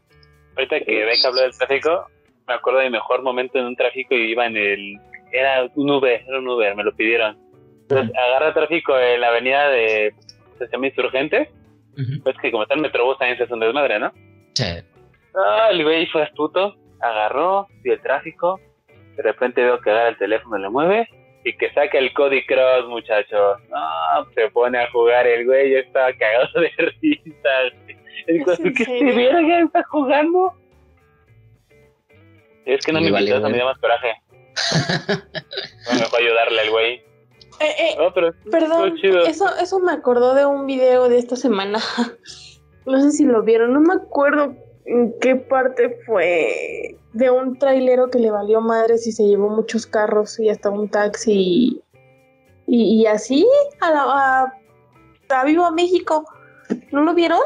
Ahorita 0.57 0.81
que 0.81 1.05
Beca 1.05 1.28
habló 1.28 1.43
del 1.43 1.57
tráfico, 1.57 2.07
me 2.47 2.55
acuerdo 2.55 2.81
de 2.81 2.87
mi 2.87 2.93
mejor 2.93 3.23
momento 3.23 3.59
en 3.59 3.66
un 3.66 3.76
tráfico 3.76 4.14
y 4.14 4.31
iba 4.31 4.47
en 4.47 4.57
el... 4.57 5.00
Era 5.33 5.69
un 5.75 5.90
Uber, 5.90 6.23
era 6.26 6.38
un 6.38 6.49
Uber, 6.49 6.75
me 6.76 6.85
lo 6.85 6.95
pidieron. 6.95 7.37
Entonces, 7.83 8.16
agarra 8.16 8.55
tráfico 8.55 8.99
en 8.99 9.21
la 9.21 9.28
avenida 9.28 9.69
de... 9.69 10.14
Se 10.59 10.69
llama 10.69 10.88
Pues 12.23 12.37
que 12.43 12.50
como 12.50 12.65
está 12.65 12.75
el 12.75 12.83
Metrobús 12.83 13.19
también 13.19 13.38
se 13.38 13.45
hace 13.45 13.55
un 13.55 13.61
desmadre, 13.61 13.99
¿no? 13.99 14.12
Sí. 14.55 14.65
Ah, 15.35 15.69
el 15.71 15.83
güey 15.83 16.07
fue 16.07 16.23
astuto, 16.23 16.76
agarró, 17.00 17.67
vio 17.83 17.95
el 17.95 18.00
tráfico, 18.00 18.61
de 19.17 19.23
repente 19.23 19.62
veo 19.62 19.81
que 19.81 19.91
agarra 19.91 20.11
el 20.11 20.19
teléfono, 20.19 20.59
le 20.59 20.69
mueve 20.69 21.09
y 21.45 21.57
que 21.57 21.73
saca 21.73 21.99
el 21.99 22.12
Cody 22.12 22.45
Cross, 22.45 22.88
muchachos. 22.88 23.59
No, 23.71 24.31
se 24.35 24.50
pone 24.50 24.79
a 24.79 24.91
jugar 24.91 25.26
el 25.26 25.47
güey, 25.47 25.73
yo 25.73 25.79
estaba 25.79 26.12
cagado 26.12 26.61
de 26.61 26.71
risa. 27.00 27.97
¿Es 28.26 28.59
en 28.59 28.75
¿qué 28.75 28.85
serio? 28.85 29.09
este 29.09 29.17
verga 29.17 29.61
está 29.61 29.83
jugando? 29.85 30.55
Es 32.65 32.85
que 32.85 32.93
no 32.93 33.00
me 33.00 33.12
vale, 33.12 33.31
invitó, 33.31 33.38
eso 33.38 33.49
me 33.49 33.57
dio 33.57 33.65
más 33.65 33.79
coraje. 33.79 34.15
No 35.87 36.00
me 36.00 36.07
fue 36.07 36.19
a 36.19 36.23
ayudarle 36.23 36.61
al 36.62 36.71
güey. 36.71 37.06
Eh, 37.61 37.75
eh, 37.79 37.97
pero 38.15 38.33
Perdón, 38.51 38.97
chido. 38.97 39.21
eso, 39.25 39.47
eso 39.57 39.79
me 39.81 39.93
acordó 39.93 40.35
de 40.35 40.45
un 40.47 40.67
video 40.67 41.09
de 41.09 41.19
esta 41.19 41.37
semana. 41.37 41.79
No 42.87 43.01
sé 43.03 43.11
si 43.11 43.25
lo 43.25 43.43
vieron, 43.43 43.73
no 43.73 43.81
me 43.81 43.95
acuerdo 43.95 44.55
en 44.85 45.13
qué 45.21 45.35
parte 45.35 45.99
fue 46.07 46.97
de 47.15 47.31
un 47.31 47.59
trailero 47.59 48.11
que 48.11 48.21
le 48.21 48.31
valió 48.31 48.61
madres 48.61 49.09
y 49.09 49.11
se 49.13 49.25
llevó 49.27 49.49
muchos 49.49 49.89
carros 49.89 50.39
y 50.39 50.51
hasta 50.51 50.71
un 50.71 50.89
taxi 50.89 51.83
y, 52.67 53.01
y 53.01 53.07
así 53.07 53.45
a, 53.81 53.91
la, 53.91 54.03
a, 54.05 55.67
a 55.67 55.71
México. 55.73 56.25
¿No 56.93 57.03
lo 57.03 57.13
vieron? 57.15 57.41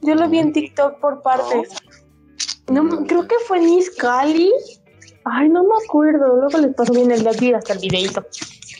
Yo 0.00 0.14
lo 0.14 0.28
vi 0.28 0.38
en 0.38 0.52
TikTok 0.52 0.98
por 0.98 1.20
partes. 1.20 1.70
No, 2.70 3.04
creo 3.06 3.26
que 3.26 3.36
fue 3.46 3.58
en 3.58 3.68
Iscali. 3.68 4.50
Ay, 5.24 5.48
no 5.48 5.64
me 5.64 5.74
acuerdo. 5.84 6.36
Luego 6.36 6.58
les 6.58 6.74
paso 6.74 6.92
bien 6.94 7.10
el 7.10 7.22
de 7.22 7.30
aquí 7.30 7.52
hasta 7.52 7.74
el 7.74 7.80
videito. 7.80 8.24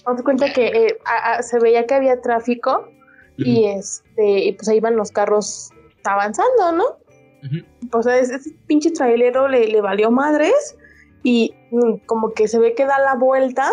Haz 0.07 0.23
cuenta 0.23 0.53
que 0.53 0.67
eh, 0.69 0.99
a- 1.05 1.35
a- 1.35 1.43
se 1.43 1.59
veía 1.59 1.87
que 1.87 1.95
había 1.95 2.21
tráfico 2.21 2.89
y 3.37 3.65
este, 3.67 4.39
y 4.41 4.53
pues 4.53 4.69
ahí 4.69 4.77
iban 4.79 4.97
los 4.97 5.11
carros 5.13 5.71
avanzando, 6.05 6.73
¿no? 6.73 6.85
Ujú. 7.45 7.99
O 7.99 8.03
sea, 8.03 8.19
ese, 8.19 8.35
ese 8.37 8.51
pinche 8.67 8.91
trailero 8.91 9.49
le, 9.49 9.67
le 9.69 9.81
valió 9.81 10.11
madres 10.11 10.77
y 11.23 11.55
mm, 11.71 12.05
como 12.07 12.33
que 12.33 12.49
se 12.49 12.59
ve 12.59 12.75
que 12.75 12.87
da 12.87 12.99
la 12.99 13.15
vuelta 13.15 13.71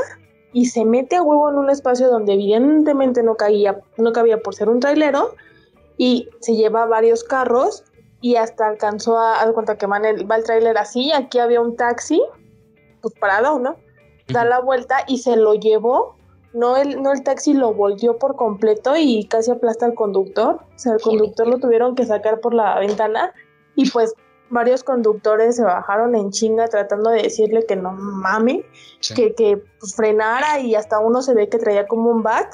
y 0.54 0.66
se 0.68 0.86
mete 0.86 1.16
a 1.18 1.22
huevo 1.24 1.50
en 1.50 1.56
un 1.58 1.70
espacio 1.70 2.10
donde 2.10 2.34
evidentemente 2.34 3.24
no 3.24 3.36
cabía, 3.36 3.80
no 3.98 4.12
cabía 4.14 4.40
por 4.40 4.56
ser 4.56 4.70
un 4.70 4.80
trailero 4.80 5.36
y 5.98 6.30
se 6.40 6.56
lleva 6.56 6.86
varios 6.86 7.24
carros 7.24 7.84
y 8.22 8.36
hasta 8.36 8.68
alcanzó 8.68 9.18
a, 9.18 9.42
haz 9.42 9.52
cuenta 9.52 9.78
que 9.78 9.86
van 9.86 10.06
el, 10.06 10.30
va 10.30 10.38
el 10.38 10.44
trailer 10.44 10.78
así, 10.78 11.12
aquí 11.12 11.40
había 11.40 11.62
un 11.62 11.76
taxi, 11.76 12.22
pues 13.02 13.14
parado, 13.16 13.60
¿no? 13.60 13.76
Da 14.30 14.44
la 14.46 14.60
vuelta 14.60 15.04
y 15.08 15.20
se 15.20 15.38
lo 15.38 15.54
llevó. 15.56 16.17
No 16.54 16.78
el, 16.78 17.02
no 17.02 17.12
el 17.12 17.24
taxi 17.24 17.54
lo 17.54 17.74
volvió 17.74 18.18
por 18.18 18.36
completo 18.36 18.96
y 18.98 19.26
casi 19.26 19.52
aplasta 19.52 19.86
al 19.86 19.96
conductor. 19.96 20.60
O 20.76 20.80
sea, 20.80 20.94
el 20.94 21.02
conductor 21.02 21.48
lo 21.48 21.60
tuvieron 21.60 21.96
que 21.96 22.06
sacar 22.06 22.40
por 22.40 22.54
la 22.54 22.80
ventana 22.80 23.34
y 23.76 23.90
pues 23.90 24.14
varios 24.50 24.84
conductores 24.84 25.58
se 25.58 25.64
bajaron 25.64 26.16
en 26.16 26.32
chinga 26.32 26.68
tratando 26.68 27.10
de 27.10 27.24
decirle 27.24 27.66
que 27.66 27.76
no 27.76 27.92
mame, 27.92 28.64
Sí. 29.02 29.14
que, 29.14 29.36
que 29.36 29.64
pues, 29.80 29.96
frenara 29.96 30.60
y 30.60 30.74
hasta 30.76 31.00
uno 31.00 31.22
se 31.22 31.34
ve 31.34 31.50
que 31.50 31.60
traía 31.60 31.86
como 31.86 32.10
un 32.10 32.24
bat. 32.24 32.48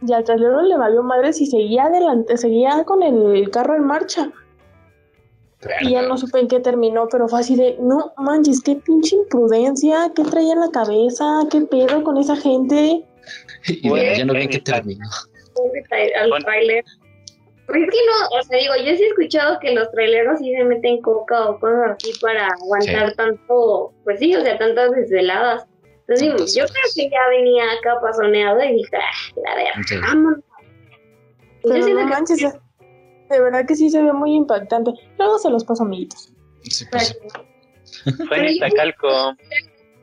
Y 0.00 0.12
al 0.12 0.24
trailero 0.24 0.62
le 0.62 0.76
valió 0.78 1.02
madres 1.02 1.40
y 1.40 1.46
seguía 1.46 1.84
adelante, 1.84 2.36
seguía 2.36 2.84
con 2.84 3.02
el 3.02 3.50
carro 3.50 3.74
en 3.74 3.84
marcha. 3.84 4.32
Y 5.80 5.90
ya 5.90 6.02
no 6.02 6.16
supe 6.16 6.38
en 6.38 6.46
qué 6.48 6.60
terminó, 6.60 7.08
pero 7.10 7.26
fue 7.28 7.40
así 7.40 7.56
de, 7.56 7.76
no 7.80 8.12
manches, 8.16 8.62
qué 8.62 8.76
pinche 8.76 9.16
imprudencia, 9.16 10.12
qué 10.14 10.22
traía 10.22 10.52
en 10.52 10.60
la 10.60 10.70
cabeza, 10.70 11.40
qué 11.50 11.62
pedo 11.62 12.02
con 12.04 12.16
esa 12.16 12.36
gente. 12.36 13.04
Y 13.66 13.88
bueno, 13.88 14.12
ya 14.16 14.24
no 14.24 14.32
vi 14.34 14.46
que 14.48 14.58
Güey, 14.58 14.64
terminó. 14.64 15.06
Al 16.20 16.28
Bueno. 16.30 16.44
trailer. 16.46 16.84
Pues 17.66 17.82
es 17.82 17.90
que 17.90 17.98
no, 18.06 18.38
o 18.38 18.42
sea, 18.44 18.58
digo, 18.58 18.74
yo 18.76 18.96
sí 18.96 19.02
he 19.02 19.08
escuchado 19.08 19.58
que 19.60 19.72
los 19.74 19.90
traileros 19.90 20.38
sí 20.38 20.54
se 20.56 20.64
meten 20.64 21.02
coca 21.02 21.50
o 21.50 21.58
cosas 21.60 21.90
así 21.98 22.12
para 22.22 22.46
aguantar 22.46 23.10
Sí. 23.10 23.16
tanto, 23.16 23.92
pues 24.04 24.20
sí, 24.20 24.34
o 24.34 24.40
sea, 24.42 24.56
tantas 24.56 24.90
desveladas. 24.92 25.66
Entonces, 26.00 26.20
digo, 26.20 26.36
Tantas 26.36 26.54
yo 26.54 26.62
horas. 26.64 26.72
creo 26.72 26.92
que 26.94 27.10
ya 27.10 27.28
venía 27.28 27.64
acá 27.72 28.00
pasoneado 28.00 28.64
y 28.64 28.72
dije, 28.76 28.96
ah, 28.96 29.40
la 29.44 29.54
verga, 29.56 29.72
Sí. 29.86 29.96
vámonos. 30.00 30.38
Yo 30.38 31.70
Pero 31.70 31.82
siento 31.84 32.00
no 32.02 32.08
que- 32.08 32.14
manches, 32.14 32.58
de 33.28 33.40
verdad 33.40 33.66
que 33.66 33.74
sí 33.76 33.90
se 33.90 34.02
ve 34.02 34.12
muy 34.12 34.34
impactante. 34.34 34.92
Luego 35.18 35.38
se 35.38 35.50
los 35.50 35.64
paso, 35.64 35.84
amiguitos. 35.84 36.32
Sí, 36.62 36.84
pues, 36.90 37.18
Fue 38.28 38.38
en 38.38 38.44
Iztacalco. 38.46 39.08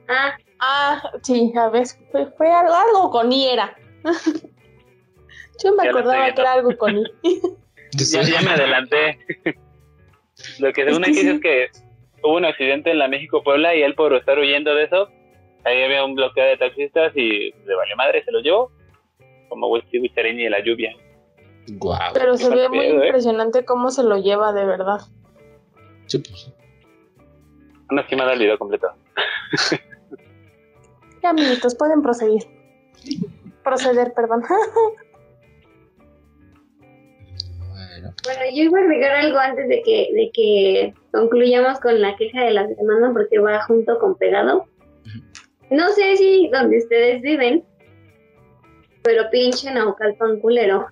Ah, 0.08 0.36
Ah, 0.60 1.12
sí, 1.22 1.51
a 1.58 1.70
ver, 1.70 1.86
fue, 2.12 2.25
fue 2.38 2.50
algo, 2.50 2.74
algo 2.74 3.10
con 3.12 3.32
I 3.32 3.48
era. 3.50 3.75
Yo 5.63 5.74
me 5.75 5.84
Ya 5.84 5.89
acordaba 5.89 6.34
que 6.34 6.41
era 6.41 6.53
algo 6.53 6.77
con 6.77 6.98
I. 6.98 7.03
Ya, 7.98 8.24
ya 8.24 8.41
me 8.41 8.50
adelanté. 8.51 9.17
Lo 10.60 10.74
que 10.74 10.84
según 10.84 11.05
Es 11.05 11.12
que 11.12 11.12
aquí 11.12 11.20
sí. 11.22 11.29
es 11.29 11.41
que 11.41 11.67
hubo 12.24 12.36
un 12.36 12.44
accidente 12.44 12.91
en 12.91 13.00
la 13.00 13.08
México-Puebla 13.08 13.74
y 13.74 13.84
él 13.84 13.96
por 13.96 14.13
estar 14.13 14.38
huyendo 14.38 14.75
de 14.75 14.84
eso, 14.84 15.08
ahí 15.63 15.82
había 15.82 16.03
un 16.03 16.13
bloqueo 16.15 16.44
de 16.46 16.58
taxistas 16.58 17.15
y 17.15 17.51
le 17.51 17.75
valió 17.75 17.96
madre, 17.96 18.22
se 18.25 18.32
lo 18.34 18.41
llevó. 18.41 18.70
Como 19.48 19.70
Wizardini 19.70 20.44
de 20.44 20.50
la 20.50 20.62
lluvia. 20.62 20.94
Guau. 21.67 22.13
Pero 22.13 22.38
se 22.38 22.50
ve 22.50 22.69
muy 22.69 22.79
pedo, 22.79 23.01
¿eh? 23.01 23.05
impresionante 23.07 23.65
cómo 23.65 23.89
se 23.89 24.03
lo 24.03 24.17
lleva 24.17 24.53
de 24.53 24.65
verdad. 24.65 25.01
Sí, 26.07 26.19
pues. 26.19 26.53
No 27.89 28.01
es 28.01 28.07
que 28.07 28.15
me 28.15 28.22
ha 28.22 28.25
dado 28.25 28.34
el 28.36 28.39
video 28.39 28.57
completo. 28.57 28.88
Ya, 31.22 31.29
amiguitos, 31.31 31.75
pueden 31.75 32.01
proseguir. 32.01 32.43
Proceder, 33.63 34.13
perdón. 34.13 34.43
Bueno, 37.69 38.13
Bueno, 38.24 38.41
yo 38.53 38.63
iba 38.63 38.79
a 38.79 38.84
agregar 38.84 39.12
algo 39.12 39.39
antes 39.39 39.67
de 39.67 39.81
que, 39.81 40.10
de 40.13 40.31
que 40.34 40.93
concluyamos 41.12 41.79
con 41.79 42.00
la 42.00 42.15
queja 42.15 42.43
de 42.43 42.51
la 42.51 42.67
semana 42.67 43.12
porque 43.12 43.39
va 43.39 43.60
junto 43.63 43.98
con 43.98 44.15
pegado. 44.15 44.67
No 45.72 45.89
sé 45.93 46.15
si 46.17 46.48
donde 46.50 46.77
ustedes 46.77 47.22
viven, 47.22 47.63
pero 49.01 49.29
pinche 49.31 49.72
Naucalpan 49.72 50.39
culero. 50.39 50.88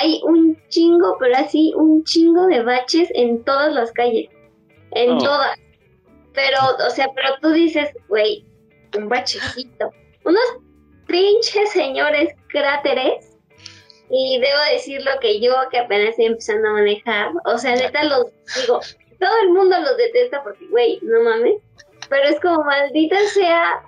Hay 0.00 0.20
un 0.24 0.58
chingo, 0.68 1.16
pero 1.18 1.36
así 1.36 1.72
un 1.76 2.04
chingo 2.04 2.46
de 2.46 2.62
baches 2.62 3.08
en 3.14 3.42
todas 3.44 3.72
las 3.72 3.92
calles. 3.92 4.28
En 4.92 5.12
Oh. 5.12 5.18
todas. 5.18 5.58
Pero, 6.32 6.58
o 6.86 6.90
sea, 6.90 7.08
pero 7.14 7.28
tú 7.40 7.50
dices, 7.50 7.90
güey, 8.08 8.44
un 8.96 9.08
bachecito. 9.08 9.90
Unos 10.24 10.42
pinches 11.06 11.70
señores 11.70 12.34
cráteres. 12.48 13.30
Y 14.10 14.38
debo 14.38 14.58
decirlo 14.72 15.10
que 15.20 15.40
yo 15.40 15.54
que 15.70 15.78
apenas 15.78 16.10
estoy 16.10 16.26
empezando 16.26 16.68
a 16.68 16.72
manejar, 16.72 17.32
o 17.46 17.56
sea, 17.56 17.74
neta 17.74 18.04
los 18.04 18.26
digo, 18.60 18.80
todo 19.18 19.32
el 19.42 19.48
mundo 19.50 19.80
los 19.80 19.96
detesta 19.96 20.42
porque, 20.42 20.66
güey, 20.68 20.98
no 21.02 21.22
mames. 21.22 21.56
Pero 22.10 22.28
es 22.28 22.38
como 22.40 22.62
maldita 22.64 23.18
sea, 23.32 23.82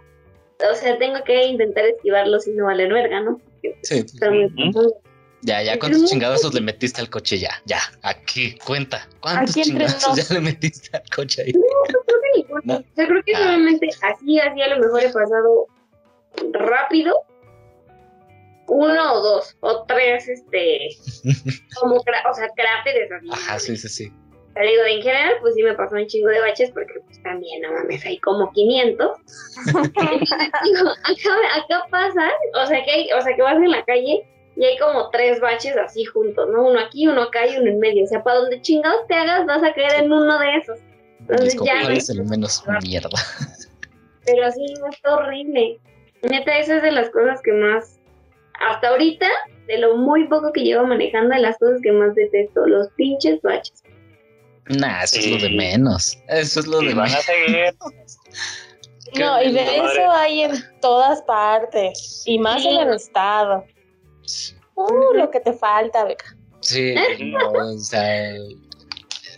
o 0.71 0.75
sea, 0.75 0.97
tengo 0.99 1.23
que 1.25 1.45
intentar 1.45 1.85
esquivarlos 1.85 2.49
y 2.49 2.53
no 2.53 2.65
valer 2.65 2.93
verga, 2.93 3.21
¿no? 3.21 3.39
Porque 3.39 3.79
sí, 3.83 4.07
muy. 4.31 4.73
Ya, 5.47 5.63
ya, 5.63 5.73
Es 5.75 5.79
¿cuántos 5.79 6.01
muy- 6.03 6.11
chingadazos 6.11 6.53
le 6.55 6.61
metiste 6.61 7.01
al 7.01 7.09
coche 7.09 7.39
ya? 7.39 7.51
Ya, 7.65 7.79
aquí, 8.03 8.59
cuenta. 8.67 9.09
¿Cuántos 9.21 9.51
Aquí 9.57 9.63
chingadazos 9.63 10.17
ya 10.17 10.35
le 10.35 10.41
metiste 10.41 10.97
al 10.97 11.09
coche 11.15 11.43
ahí? 11.43 11.53
Creo 11.53 12.03
que 12.07 12.39
ninguno. 12.41 12.61
No. 12.65 12.75
O 12.79 12.85
sea, 12.95 13.07
creo 13.07 13.23
que 13.25 13.35
Ah. 13.35 13.39
solamente 13.39 13.89
así, 14.03 14.39
así 14.41 14.61
a 14.63 14.69
lo 14.69 14.79
mejor 14.81 15.03
he 15.03 15.11
pasado 15.11 15.67
rápido. 16.53 17.23
Uno 18.69 19.13
o 19.15 19.23
dos, 19.23 19.57
o 19.61 19.85
tres, 19.87 20.29
este, 20.29 20.89
como, 21.81 21.97
o 21.97 22.03
sea, 22.35 22.49
cráteres 22.57 23.11
así. 23.13 23.29
Ajá, 23.33 23.59
sí, 23.61 23.77
sí, 23.77 23.89
sí. 23.89 24.13
Te 24.55 24.63
digo, 24.63 24.83
en 24.89 25.03
general, 25.03 25.35
pues 25.43 25.55
sí 25.55 25.63
me 25.63 25.75
pasó 25.75 25.95
un 25.97 26.07
chingo 26.07 26.29
de 26.31 26.41
baches 26.41 26.71
porque 26.73 26.95
pues 27.05 27.23
también, 27.23 27.61
no 27.63 27.73
mames, 27.73 28.05
hay 28.05 28.19
como 28.19 28.51
500. 28.53 29.17
Digo, 30.65 30.89
acá, 30.91 31.37
acá 31.55 31.87
pasa, 31.91 32.29
o 32.61 32.67
sea, 32.67 32.85
que 32.85 32.91
hay, 32.91 33.13
o 33.13 33.21
sea, 33.21 33.37
que 33.37 33.43
vas 33.43 33.57
en 33.57 33.71
la 33.71 33.85
calle 33.85 34.27
y 34.57 34.65
hay 34.65 34.79
como 34.79 35.11
tres 35.11 35.39
baches 35.41 35.77
así 35.77 36.05
juntos, 36.05 36.49
¿no? 36.51 36.69
Uno 36.69 36.81
aquí, 36.81 37.07
uno 37.07 37.23
acá 37.25 37.47
y 37.47 37.57
uno 37.57 37.69
en 37.71 37.79
medio. 37.79 38.05
O 38.05 38.07
sea, 38.07 38.23
para 38.23 38.39
donde 38.39 38.61
chingados 38.63 39.07
te 39.07 39.15
hagas, 39.15 39.45
vas 39.47 39.63
a 39.63 39.73
caer 39.75 40.05
en 40.05 40.13
uno 40.13 40.39
de 40.39 40.57
esos. 40.57 40.79
Entonces 41.21 41.55
ya 41.65 41.81
¿Cuál 41.81 41.93
no- 41.93 41.99
es 41.99 42.09
el 42.11 42.25
menos 42.25 42.65
mierda? 42.83 43.09
Pero 44.25 44.51
sí, 44.53 44.65
es 44.91 45.01
horrible. 45.05 45.79
Neta, 46.23 46.59
esa 46.59 46.77
es 46.79 46.83
de 46.83 46.91
las 46.93 47.11
cosas 47.11 47.41
que 47.43 47.53
más, 47.53 47.99
hasta 48.61 48.89
ahorita, 48.89 49.29
de 49.67 49.79
lo 49.79 49.97
muy 49.97 50.27
poco 50.29 50.53
que 50.53 50.63
llevo 50.63 50.87
manejando, 50.87 51.35
de 51.35 51.41
las 51.43 51.59
cosas 51.59 51.81
que 51.83 51.93
más 51.93 52.15
detesto, 52.15 52.67
los 52.67 52.89
pinches 52.97 53.41
baches. 53.43 53.83
Nah, 54.69 55.03
eso 55.05 55.19
es 55.21 55.31
lo 55.31 55.37
de 55.39 55.51
menos. 55.51 56.19
Eso 56.29 56.61
es 56.61 56.67
lo 56.67 56.83
Y 56.83 56.89
de 56.89 56.95
van 56.95 57.07
a 57.07 57.11
menos. 57.11 57.25
seguir. 57.25 57.75
No, 59.17 59.41
y 59.41 59.53
de 59.53 59.65
madre. 59.65 59.77
eso 59.77 60.11
hay 60.11 60.43
en 60.43 60.53
todas 60.81 61.23
partes. 61.23 62.25
Y 62.27 62.39
más 62.41 62.61
Sí. 62.61 62.69
en 62.69 62.89
el 62.89 62.95
estado. 62.97 63.65
Uh, 64.77 65.15
lo 65.15 65.31
que 65.31 65.41
te 65.41 65.53
falta, 65.53 66.05
Beca. 66.05 66.37
Sí, 66.61 66.95
no, 67.21 67.51
o 67.51 67.79
sea, 67.79 68.35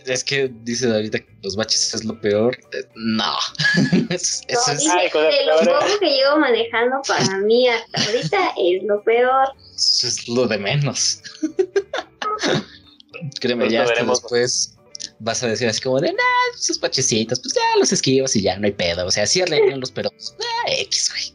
es 0.05 0.23
que 0.23 0.49
dice 0.63 0.87
ahorita 0.87 1.19
que 1.19 1.27
los 1.43 1.55
baches 1.55 1.93
es 1.93 2.03
lo 2.03 2.19
peor. 2.19 2.57
Eh, 2.73 2.83
No, 2.95 3.33
eso, 4.09 4.43
No, 4.49 4.59
eso 4.59 4.71
es, 4.71 4.79
dice, 4.79 4.91
Ay, 4.91 5.09
de 5.13 5.45
lo 5.45 5.59
peores. 5.59 5.67
poco 5.67 5.99
que 5.99 6.09
llevo 6.09 6.37
manejando, 6.37 7.01
para 7.07 7.37
mí 7.39 7.67
hasta 7.69 8.01
ahorita 8.03 8.53
es 8.57 8.83
lo 8.83 9.01
peor. 9.03 9.47
eso 9.75 10.07
es 10.07 10.27
lo 10.27 10.47
de 10.47 10.57
menos. 10.57 11.21
Créeme, 13.41 13.63
Pues 13.65 13.73
ya 13.73 13.81
hasta 13.83 13.93
veremos. 13.95 14.21
después 14.21 14.75
vas 15.19 15.43
a 15.43 15.47
decir 15.47 15.67
así 15.67 15.81
como 15.81 15.99
de, 15.99 16.11
nah, 16.13 16.55
esos 16.55 16.79
bachecitos, 16.79 17.39
pues 17.41 17.53
ya 17.53 17.61
los 17.79 17.91
esquivas 17.91 18.35
y 18.35 18.41
ya 18.41 18.57
no 18.57 18.65
hay 18.65 18.71
pedo. 18.71 19.05
O 19.05 19.11
sea, 19.11 19.25
sí 19.27 19.41
arreglanlos, 19.41 19.91
pero 19.91 20.09
pues, 20.11 20.35
ah, 20.39 20.71
X, 20.71 21.11
güey. 21.11 21.33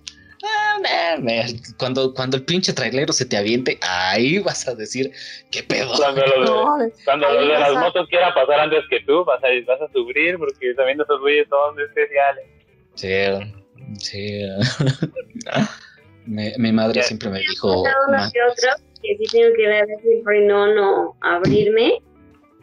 Cuando, 1.79 2.13
cuando 2.15 2.37
el 2.37 2.45
pinche 2.45 2.73
trailero 2.73 3.13
se 3.13 3.25
te 3.27 3.37
aviente, 3.37 3.79
ahí 3.83 4.39
vas 4.39 4.67
a 4.69 4.75
decir, 4.75 5.11
¿qué 5.51 5.63
pedo? 5.63 5.93
Cuando 5.97 6.21
los 6.27 6.35
de, 6.41 6.45
No, 6.55 6.77
cuando 7.05 7.29
los 7.33 7.49
de 7.49 7.53
las 7.59 7.71
a- 7.77 7.81
motos 7.81 8.07
quieran 8.09 8.33
pasar 8.35 8.61
antes 8.61 8.85
que 8.91 9.01
tú, 9.01 9.25
vas 9.25 9.41
a, 9.43 9.49
vas 9.67 9.81
a 9.81 9.93
sufrir 9.93 10.39
porque 10.39 10.75
también 10.75 11.01
esos 11.01 11.21
güeyes 11.21 11.47
son 11.49 11.81
especiales. 11.81 12.45
Sí, 12.95 13.19
sí. 13.99 14.41
Mi, 16.27 16.53
mi 16.57 16.73
madre 16.73 17.03
siempre 17.03 17.29
me 17.29 17.41
dijo, 17.41 17.83
Cada 17.83 17.97
uno 18.09 18.17
"Ma, 18.19 18.31
que 18.33 18.41
otro, 18.43 18.69
que 19.03 19.17
sí 19.19 19.25
tengo 19.31 19.55
que 19.55 19.69
dar 19.69 19.85
el 19.91 20.23
frenón 20.25 20.79
o 20.79 21.17
abrirme 21.21 21.99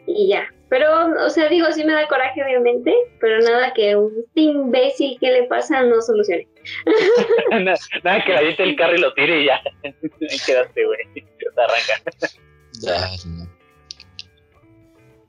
y 0.06 0.28
ya. 0.30 0.52
Pero, 0.72 0.88
o 1.26 1.28
sea, 1.28 1.50
digo, 1.50 1.70
sí 1.70 1.84
me 1.84 1.92
da 1.92 2.08
coraje, 2.08 2.42
obviamente, 2.42 2.94
pero 3.20 3.40
nada 3.40 3.74
que 3.74 3.94
un 3.94 4.10
imbécil 4.34 5.18
que 5.20 5.30
le 5.30 5.42
pasa 5.44 5.82
no 5.82 6.00
solucione. 6.00 6.48
nada, 7.50 7.76
nada 8.02 8.24
que 8.24 8.32
la 8.32 8.38
gente 8.40 8.62
el 8.62 8.76
carro 8.76 8.94
y 8.94 8.98
lo 9.00 9.12
tire 9.12 9.42
y 9.42 9.46
ya. 9.48 9.60
Ahí 9.84 10.38
quedaste, 10.46 10.86
güey. 10.86 10.98
Te 11.14 11.60
arranca. 11.60 12.32
Ya, 12.80 13.10
no. 13.26 13.46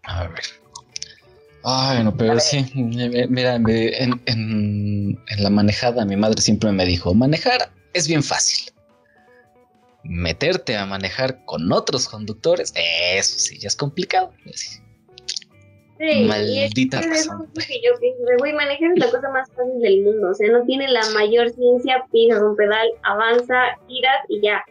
A 0.04 0.28
ver. 0.30 0.44
Ay, 1.66 2.04
no, 2.06 2.16
pero 2.16 2.40
sí, 2.40 2.66
mira, 2.74 3.60
me- 3.60 3.98
en, 4.02 4.22
en- 4.28 5.20
en 5.28 5.44
la 5.44 5.50
manejada 5.50 6.06
mi 6.06 6.16
madre 6.16 6.42
siempre 6.42 6.72
me 6.72 6.86
dijo, 6.86 7.14
manejar 7.14 7.70
es 7.92 8.08
bien 8.08 8.24
fácil. 8.24 8.72
Meterte 10.04 10.78
a 10.78 10.86
manejar 10.86 11.44
con 11.44 11.70
otros 11.74 12.08
conductores, 12.08 12.72
eso 12.76 13.40
sí, 13.40 13.60
ya 13.60 13.68
es 13.68 13.76
complicado. 13.76 14.32
Sí. 16.04 16.12
Sí, 16.12 16.20
y 16.20 16.24
es- 16.24 16.28
Maldita 16.28 17.00
es 17.00 17.10
razón. 17.10 17.48
lo 17.54 17.62
que 17.66 17.82
yo 17.82 17.92
pienso, 18.00 18.24
de, 18.26 18.36
güey, 18.38 18.54
manejar 18.54 18.92
es 18.94 19.00
la 19.00 19.10
cosa 19.12 19.30
más 19.30 19.50
fácil 19.52 19.80
del 19.80 20.02
mundo, 20.04 20.30
o 20.32 20.34
sea, 20.34 20.52
no 20.52 20.64
tiene 20.66 20.88
la 20.90 21.02
mayor 21.14 21.50
ciencia, 21.52 22.06
pisas 22.12 22.42
un 22.42 22.56
pedal, 22.58 22.88
avanza, 23.04 23.78
giras 23.88 24.20
y 24.28 24.42
ya. 24.42 24.64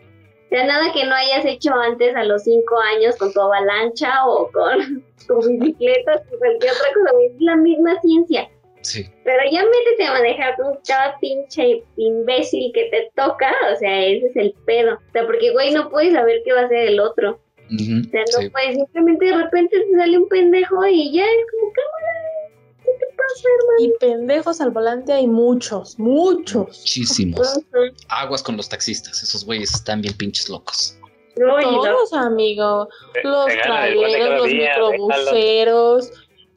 O 0.46 0.48
sea, 0.54 0.66
nada 0.66 0.92
que 0.92 1.04
no 1.06 1.14
hayas 1.14 1.46
hecho 1.46 1.72
antes 1.74 2.14
a 2.14 2.24
los 2.24 2.42
cinco 2.44 2.78
años 2.78 3.16
con 3.16 3.32
tu 3.32 3.40
avalancha 3.40 4.26
o 4.26 4.50
con 4.52 5.02
tu 5.26 5.40
bicicleta 5.58 6.16
o 6.16 6.38
cualquier 6.38 6.72
otra 6.72 6.88
cosa, 6.94 7.10
es 7.26 7.32
la 7.40 7.56
misma 7.56 7.98
ciencia. 8.02 8.48
Sí, 8.82 9.06
Pero 9.22 9.38
ya 9.50 9.62
métete 9.64 10.04
a 10.04 10.12
manejar 10.12 10.56
con 10.56 10.76
cada 10.86 11.16
pinche 11.20 11.84
imbécil 11.96 12.72
que 12.74 12.86
te 12.90 13.10
toca, 13.14 13.52
o 13.72 13.76
sea, 13.76 14.04
ese 14.04 14.26
es 14.26 14.36
el 14.36 14.54
pedo. 14.66 14.94
O 14.94 15.12
sea, 15.12 15.24
porque, 15.24 15.52
güey, 15.52 15.72
no 15.72 15.88
puedes 15.88 16.12
saber 16.12 16.42
qué 16.44 16.52
va 16.52 16.62
a 16.62 16.64
hacer 16.64 16.88
el 16.88 16.98
otro. 17.00 17.38
O 17.70 18.10
sea, 18.10 18.20
no 18.34 18.42
sí. 18.42 18.48
puedes, 18.50 18.74
simplemente 18.76 19.24
de 19.26 19.36
repente 19.36 19.78
te 19.90 19.96
sale 19.96 20.18
un 20.18 20.28
pendejo 20.28 20.86
y 20.86 21.12
ya 21.12 21.24
es 21.24 21.46
como, 21.50 21.72
cámara, 21.72 22.52
¿qué 22.84 22.90
te 22.98 23.06
pasa, 23.16 23.48
Y 23.80 23.92
pendejos 23.98 24.60
al 24.60 24.70
volante 24.70 25.12
hay 25.12 25.26
muchos, 25.26 25.98
muchos. 25.98 26.66
muchísimos. 26.80 27.58
hermano? 27.72 27.92
Aguas 28.08 28.42
con 28.42 28.56
los 28.56 28.68
taxistas, 28.68 29.22
esos 29.22 29.44
güeyes 29.44 29.72
están 29.74 30.02
bien 30.02 30.14
pinches 30.16 30.48
locos. 30.50 30.98
No, 31.36 31.58
y 31.60 31.64
no. 31.64 31.82
Todos, 31.82 32.12
amigo. 32.12 32.88
Los 33.24 33.48
el 33.48 33.58
pan 33.60 33.84
de 33.84 33.92
traileros, 33.94 34.38
los 34.40 34.46
día, 34.48 34.70
microbuseros, 34.78 36.10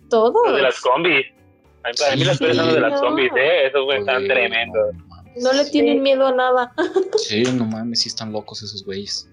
todos. 0.09 0.33
Los 0.47 0.55
de 0.57 0.61
las 0.63 0.81
combis. 0.81 1.25
A 1.83 1.89
mí, 1.89 1.93
para 1.97 2.15
mí 2.17 2.23
las 2.25 2.37
Sí, 2.37 2.43
personas 2.45 2.73
de 2.73 2.79
las 2.81 2.91
no. 2.93 2.99
combis, 2.99 3.31
¿eh? 3.37 3.67
Esos 3.67 3.83
güeyes 3.85 4.01
están 4.01 4.27
tremendos. 4.27 4.95
No 5.41 5.53
le 5.53 5.65
tienen 5.65 6.01
miedo 6.01 6.27
a 6.27 6.33
nada. 6.33 6.73
Sí, 7.17 7.43
no 7.43 7.65
mames, 7.65 8.01
sí 8.01 8.09
están 8.09 8.31
locos 8.33 8.63
esos 8.63 8.83
güeyes. 8.83 9.29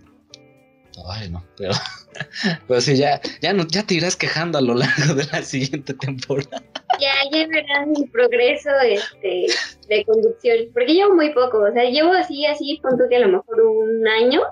Ay, 1.09 1.31
no, 1.31 1.43
pero, 1.57 1.73
pero 2.69 2.81
sí, 2.81 2.97
ya, 2.97 3.21
ya, 3.41 3.53
no, 3.53 3.67
ya 3.67 3.83
te 3.85 3.95
irás 3.95 4.17
quejando 4.17 4.59
a 4.59 4.61
lo 4.61 4.75
largo 4.75 5.15
de 5.15 5.25
la 5.33 5.43
siguiente 5.43 5.95
temporada. 5.95 6.63
Ya, 7.01 7.13
ya 7.33 7.47
verás 7.49 7.87
mi 7.87 8.07
progreso 8.07 8.71
este, 8.85 9.47
de 9.89 10.05
conducción, 10.05 10.59
porque 10.73 10.95
llevo 10.95 11.15
muy 11.15 11.33
poco, 11.33 11.59
o 11.59 11.73
sea, 11.73 11.85
llevo 11.85 12.13
así, 12.13 12.45
así, 12.47 12.79
punto 12.83 13.05
que 13.09 13.17
a 13.17 13.21
lo 13.21 13.29
mejor 13.29 13.61
un 13.61 14.07
año, 14.07 14.43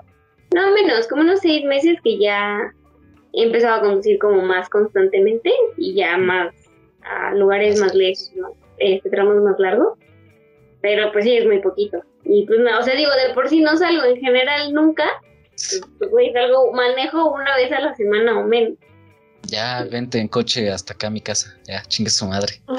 no 0.53 0.73
menos, 0.73 1.07
como 1.07 1.21
unos 1.21 1.39
seis 1.41 1.63
meses 1.65 1.97
que 2.03 2.19
ya 2.19 2.59
he 3.33 3.43
empezado 3.43 3.75
a 3.75 3.81
conducir 3.81 4.17
como 4.19 4.41
más 4.41 4.67
constantemente 4.69 5.51
y 5.77 5.93
ya 5.93 6.17
más 6.17 6.53
a 7.03 7.33
lugares 7.35 7.79
más 7.79 7.93
lejos, 7.93 8.31
¿no? 8.35 8.55
este, 8.81 9.09
tramos 9.09 9.35
más 9.43 9.57
largos, 9.59 9.97
pero 10.81 11.11
pues 11.11 11.25
sí, 11.25 11.37
es 11.37 11.45
muy 11.45 11.59
poquito. 11.59 12.03
Y 12.23 12.45
pues 12.45 12.59
no, 12.59 12.79
o 12.79 12.83
sea, 12.83 12.95
digo, 12.95 13.11
de 13.11 13.33
por 13.33 13.47
sí 13.47 13.61
no 13.61 13.77
salgo 13.77 14.03
en 14.05 14.17
general 14.17 14.73
nunca, 14.73 15.05
güey, 16.09 16.31
salgo, 16.33 16.71
manejo 16.73 17.31
una 17.31 17.55
vez 17.55 17.71
a 17.71 17.79
la 17.79 17.95
semana 17.95 18.39
o 18.39 18.43
menos. 18.43 18.73
Ya, 19.43 19.85
vente 19.89 20.19
en 20.19 20.27
coche 20.27 20.71
hasta 20.71 20.93
acá 20.93 21.07
a 21.07 21.09
mi 21.09 21.21
casa. 21.21 21.57
Ya, 21.65 21.81
chingue 21.83 22.11
su 22.11 22.25
madre. 22.27 22.61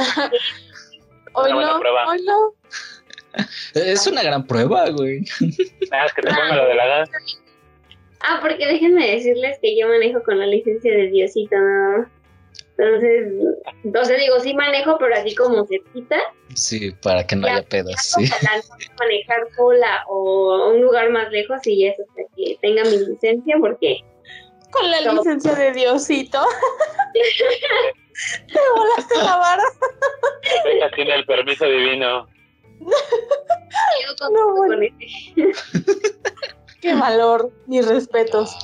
Hoy 1.35 1.51
no, 1.51 1.81
hoy 2.09 2.23
no. 2.27 2.55
Es 3.75 4.07
una 4.07 4.23
gran 4.23 4.47
prueba, 4.47 4.91
güey. 4.91 5.25
Nada, 5.91 6.05
es 6.05 6.13
que 6.13 6.23
te 6.23 6.29
ponga 6.29 6.57
lo 6.57 6.67
de 6.67 6.75
la 6.75 6.87
gas. 6.87 7.11
Ah, 8.21 8.39
porque 8.41 8.67
déjenme 8.67 9.11
decirles 9.11 9.59
que 9.61 9.77
yo 9.79 9.89
manejo 9.89 10.23
con 10.23 10.39
la 10.39 10.47
licencia 10.47 10.93
de 10.93 11.09
Diosito, 11.09 11.57
nada 11.57 11.99
más. 11.99 12.09
Entonces, 12.83 13.33
entonces 13.85 14.19
digo, 14.19 14.41
sí 14.41 14.55
manejo, 14.55 14.99
pero 14.99 15.15
así 15.15 15.35
como 15.37 15.65
cerquita. 15.67 16.19
Sí, 16.55 16.91
para 17.03 17.25
que 17.27 17.37
no 17.37 17.47
Ya, 17.47 17.55
haya 17.59 17.69
pedos, 17.69 17.95
sí. 17.97 18.25
No 18.25 18.75
manejar 18.99 19.47
sola 19.57 20.03
o 20.09 20.71
un 20.73 20.81
lugar 20.83 21.11
más 21.11 21.31
lejos 21.31 21.65
y 21.65 21.87
eso 21.87 22.03
hasta 22.09 22.23
que 22.37 22.59
tenga 22.61 22.83
mi 22.85 22.99
licencia, 22.99 23.57
porque 23.61 23.99
Con 24.73 24.91
la 24.91 25.01
licencia 25.13 25.55
de 25.55 25.71
Diosito. 25.73 26.41
Te 27.13 28.59
volaste 28.77 29.17
la 29.19 29.37
vara. 29.37 29.63
Ella 30.65 30.91
tiene 30.95 31.15
el 31.15 31.25
permiso 31.25 31.65
divino. 31.67 32.27
yo 32.81 34.17
con, 34.19 34.33
No, 34.33 34.55
bueno. 34.57 34.75
con 34.75 34.83
ese- 34.83 34.97
Qué 36.81 36.95
valor, 36.95 37.53
mis 37.67 37.87
respetos. 37.87 38.57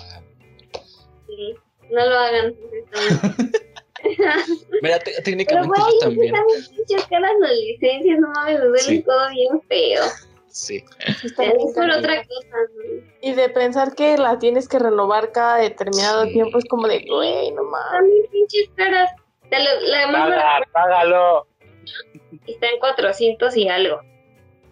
Sí, 1.29 1.55
no 1.91 2.05
lo 2.05 2.19
hagan. 2.19 2.55
Mira, 4.83 4.99
te- 4.99 5.11
Pero 5.13 5.23
técnicamente 5.25 5.69
güey, 5.81 5.93
yo 5.95 5.99
también. 6.01 6.35
están 6.35 6.75
pinches 6.77 7.07
caras 7.07 7.33
las 7.41 7.53
licencias, 7.53 8.19
no 8.19 8.29
mames, 8.29 8.59
me 8.61 8.65
duele 8.67 8.79
Sí. 8.83 9.03
todo 9.03 9.31
bien 9.31 9.61
feo. 9.69 10.03
Sí. 10.49 10.83
Sí 11.21 11.27
Es 11.27 11.33
por 11.75 11.91
otra 11.91 12.25
cosa. 12.25 12.57
¿no? 12.77 13.03
Y 13.21 13.33
de 13.33 13.49
pensar 13.51 13.95
que 13.95 14.17
la 14.17 14.39
tienes 14.39 14.69
que 14.69 14.79
renovar 14.79 15.31
cada 15.33 15.57
determinado 15.59 16.25
Sí. 16.25 16.33
tiempo 16.33 16.59
es 16.59 16.65
como 16.67 16.89
de, 16.89 17.05
güey, 17.09 17.51
no 17.53 17.65
mames. 17.65 18.27
Pinches 18.31 18.69
caras. 18.77 19.11
Te 19.51 19.57
lo- 19.59 19.81
La 19.89 20.13
Paga, 20.13 20.67
págalo. 20.73 21.47
está 22.47 22.67
en 22.69 22.79
400 22.81 23.57
y 23.57 23.69
algo. 23.69 24.01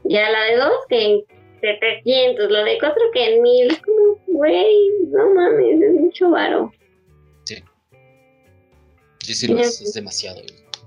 Ya 0.05 0.29
la 0.31 0.43
de 0.45 0.57
dos 0.57 0.73
que 0.89 1.03
en 1.05 1.25
700, 1.61 2.51
la 2.51 2.65
de 2.65 2.79
cuatro 2.79 3.03
que 3.13 3.35
en 3.35 3.43
1000. 3.43 3.71
Es 3.71 3.83
como, 3.83 4.19
güey, 4.27 4.91
no 5.09 5.31
mames, 5.35 5.83
es 5.83 5.93
mucho 5.95 6.31
varo. 6.31 6.73
Sí, 9.27 9.35
sí, 9.35 9.49
lo 9.49 9.59
es, 9.59 9.81
es 9.81 9.93
demasiado. 9.93 10.41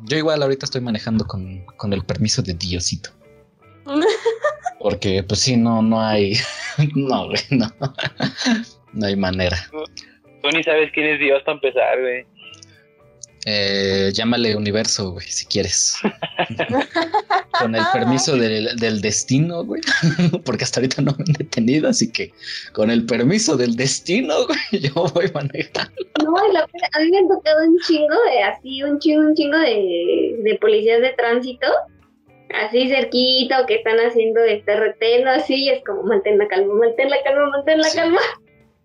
Yo 0.05 0.17
igual 0.17 0.41
ahorita 0.41 0.65
estoy 0.65 0.79
manejando 0.79 1.25
con, 1.25 1.65
con 1.75 1.91
el 1.91 2.05
permiso 2.05 2.41
de 2.41 2.53
Diosito. 2.53 3.09
Porque, 4.79 5.23
pues 5.23 5.41
sí, 5.41 5.57
no, 5.57 5.81
no 5.81 6.01
hay. 6.01 6.33
No, 6.95 7.27
güey, 7.27 7.41
no. 7.49 7.67
No 8.93 9.05
hay 9.05 9.15
manera. 9.15 9.57
Tú 9.71 10.49
ni 10.51 10.63
sabes 10.63 10.89
quién 10.93 11.07
es 11.07 11.19
Dios 11.19 11.43
para 11.43 11.55
empezar, 11.55 11.99
güey. 11.99 12.25
Eh, 13.45 14.11
llámale 14.13 14.55
universo, 14.55 15.11
güey, 15.11 15.25
si 15.27 15.45
quieres. 15.45 15.95
Con 17.59 17.73
el 17.75 17.83
permiso 17.93 18.35
del, 18.35 18.75
del 18.77 19.01
destino, 19.01 19.63
güey. 19.63 19.81
Porque 20.45 20.63
hasta 20.65 20.79
ahorita 20.81 21.01
no 21.01 21.11
me 21.17 21.23
han 21.27 21.33
detenido, 21.33 21.89
así 21.89 22.11
que 22.11 22.31
con 22.73 22.91
el 22.91 23.05
permiso 23.05 23.57
del 23.57 23.75
destino, 23.75 24.45
güey, 24.45 24.81
yo 24.83 24.93
voy 25.13 25.31
manejando. 25.33 25.91
No, 26.23 26.35
a 26.37 26.99
mí 26.99 27.11
me 27.11 27.17
han 27.17 27.27
tocado 27.27 27.65
un 27.65 27.77
chingo 27.87 28.15
de 28.31 28.43
así, 28.43 28.83
un 28.83 28.99
chingo, 28.99 29.21
un 29.21 29.35
chingo 29.35 29.57
de, 29.57 30.35
de 30.43 30.57
policías 30.61 31.01
de 31.01 31.09
tránsito, 31.11 31.67
así 32.53 32.87
cerquita 32.89 33.61
o 33.61 33.65
que 33.65 33.75
están 33.75 33.97
haciendo 33.99 34.41
este 34.43 34.75
reteno, 34.75 35.31
así, 35.31 35.55
y 35.65 35.69
es 35.69 35.83
como 35.85 36.03
mantén 36.03 36.37
la 36.37 36.47
calma, 36.47 36.73
mantén 36.75 37.09
la 37.09 37.17
calma, 37.23 37.49
mantén 37.49 37.79
la 37.79 37.89
Sí. 37.89 37.97
calma. 37.97 38.21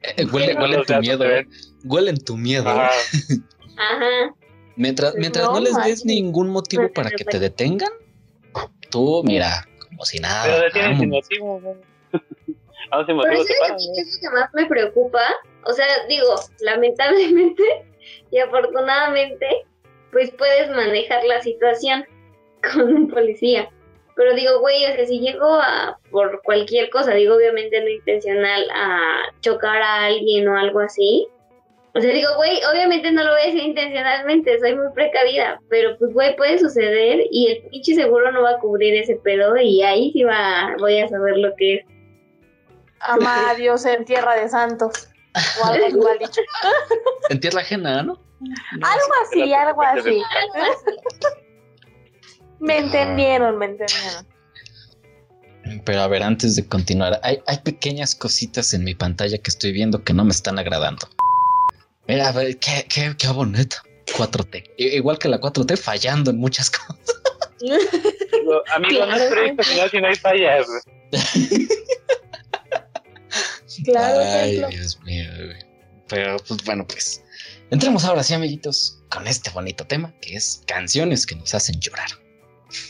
Eh, 0.03 0.27
huele, 0.33 0.55
huele 0.55 0.77
en 0.77 0.85
tu 0.85 0.95
miedo, 1.01 1.19
güey. 1.19 1.31
ven. 1.31 1.49
Huele 1.85 2.11
en 2.11 2.25
tu 2.25 2.37
miedo. 2.37 2.69
Ajá. 2.69 2.91
Mientras, 4.77 5.15
mientras 5.15 5.47
no, 5.47 5.55
No 5.55 5.61
les 5.61 5.77
des 5.85 6.05
ningún 6.05 6.49
motivo 6.51 6.93
para 6.93 7.11
que 7.11 7.25
te 7.25 7.39
detengan, 7.39 7.91
tú, 8.91 9.23
mira, 9.25 9.67
como 9.89 10.05
si 10.05 10.19
nada. 10.19 10.45
Pero 10.45 10.61
detienen 10.61 10.99
sin 11.01 11.11
motivo, 11.11 11.61
güey. 11.61 11.77
Aún 12.91 13.07
sin 13.07 13.17
Pero 13.17 13.17
motivo 13.17 13.33
eso 13.33 13.45
te 13.45 13.53
es 13.53 13.61
paran, 13.61 13.77
lo 13.77 14.21
que 14.21 14.37
más 14.37 14.55
me 14.55 14.67
preocupa. 14.67 15.23
O 15.65 15.73
sea, 15.73 15.87
digo, 16.09 16.35
lamentablemente 16.61 17.63
y 18.31 18.39
afortunadamente, 18.39 19.65
pues 20.13 20.31
puedes 20.33 20.71
manejar 20.71 21.25
la 21.25 21.41
situación 21.43 22.05
con 22.73 22.93
un 22.95 23.09
policía. 23.09 23.69
Pero 24.17 24.35
digo, 24.35 24.61
güey, 24.61 24.85
o 24.87 24.95
sea, 24.95 25.07
si 25.07 25.19
llego 25.19 25.55
a, 25.55 25.99
por 26.11 26.41
cualquier 26.43 26.89
cosa, 26.91 27.15
digo, 27.15 27.35
obviamente 27.35 27.81
no 27.81 27.89
intencional, 27.89 28.65
a 28.73 29.33
chocar 29.41 29.83
a 29.83 30.05
alguien 30.05 30.47
o 30.47 30.57
algo 30.57 30.81
así. 30.81 31.27
O 31.97 32.01
sea, 32.01 32.13
digo, 32.13 32.29
güey, 32.37 32.59
obviamente 32.73 33.13
no 33.13 33.23
lo 33.23 33.31
voy 33.31 33.43
a 33.43 33.49
hacer 33.49 33.63
intencionalmente, 33.63 34.59
soy 34.59 34.75
muy 34.75 34.93
precavida, 34.95 35.61
pero 35.71 35.97
pues, 35.97 36.13
güey, 36.13 36.35
puede 36.35 36.59
suceder 36.59 37.21
y 37.31 37.53
el 37.53 37.71
pinche 37.71 37.95
seguro 37.95 38.33
no 38.33 38.43
va 38.43 38.51
a 38.51 38.59
cubrir 38.59 38.95
ese 38.95 39.15
pedo 39.15 39.57
y 39.57 39.81
ahí 39.83 40.11
sí 40.13 40.25
va, 40.25 40.75
voy 40.81 40.99
a 40.99 41.09
saber 41.09 41.37
lo 41.39 41.55
que 41.55 41.75
es. 41.77 41.87
Ama 42.99 43.51
a 43.51 43.55
Dios 43.55 43.87
en 43.87 44.05
tierra 44.05 44.35
de 44.35 44.49
santos. 44.49 45.09
O 45.63 45.67
algo 45.67 45.87
igual 45.87 46.19
dicho. 46.19 46.41
En 47.31 47.41
tierra 47.41 47.61
ajena, 47.61 48.03
¿no? 48.03 48.21
Algo 48.83 49.13
así, 49.23 49.53
algo 49.55 49.83
así. 49.83 49.99
Algo 50.09 50.73
así. 50.73 50.97
Me 52.59 52.79
entendieron, 52.79 53.57
me 53.57 53.67
entendieron. 53.67 54.27
Pero 55.85 56.01
a 56.01 56.09
ver, 56.09 56.23
antes 56.23 56.57
de 56.57 56.67
continuar, 56.67 57.21
hay, 57.23 57.41
hay 57.47 57.59
pequeñas 57.59 58.15
cositas 58.15 58.75
en 58.75 58.85
mi 58.85 58.95
pantalla 58.95 59.39
que 59.39 59.51
estoy 59.51 59.73
viendo 59.73 60.03
que 60.03 60.13
no 60.13 60.25
me 60.25 60.33
están 60.33 60.59
agradando. 60.59 61.09
Mira, 62.07 62.29
a 62.29 62.33
ver, 62.33 62.59
qué, 62.59 62.87
qué, 62.89 63.15
qué 63.19 63.29
bonito. 63.29 63.77
4T. 64.17 64.73
I- 64.77 64.97
Igual 64.97 65.19
que 65.19 65.29
la 65.29 65.41
4T, 65.41 65.77
fallando 65.79 66.31
en 66.31 66.37
muchas 66.39 66.71
cosas. 66.71 66.99
Digo, 67.61 68.63
Amigo, 68.75 69.07
no 69.07 69.17
es 69.17 69.31
proyecto 69.31 69.63
final 69.63 69.91
si 69.91 70.01
no 70.01 70.07
hay 70.09 70.15
fallas. 70.17 70.67
Claro, 73.85 74.21
Ay, 74.21 74.51
ejemplo. 74.59 74.69
Dios 74.69 75.01
mío. 75.03 75.25
güey. 75.37 75.57
Pero, 76.09 76.37
pues 76.47 76.63
bueno, 76.65 76.87
pues. 76.87 77.23
Entremos 77.71 78.05
ahora 78.05 78.23
sí, 78.23 78.35
amiguitos, 78.35 79.03
con 79.11 79.27
este 79.27 79.51
bonito 79.51 79.87
tema 79.87 80.15
que 80.21 80.37
es 80.37 80.63
canciones 80.67 81.25
que 81.27 81.35
nos 81.35 81.55
hacen 81.55 81.81
llorar. 81.81 82.09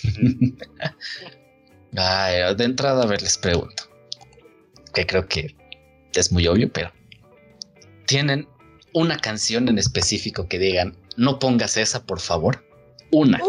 Ay, 1.96 2.55
de 2.57 2.64
entrada, 2.64 3.05
a 3.05 3.07
ver, 3.07 3.22
les 3.22 3.38
pregunto. 3.38 3.85
Que 4.92 5.07
creo 5.07 5.27
que 5.29 5.55
es 6.14 6.33
muy 6.33 6.46
obvio, 6.48 6.70
pero. 6.72 6.92
¿Tienen 8.07 8.46
una 8.94 9.18
canción 9.18 9.68
en 9.68 9.76
específico 9.78 10.48
que 10.48 10.59
digan, 10.59 10.96
no 11.16 11.38
pongas 11.38 11.76
esa, 11.76 12.07
por 12.07 12.20
favor? 12.20 12.64
Una. 13.11 13.40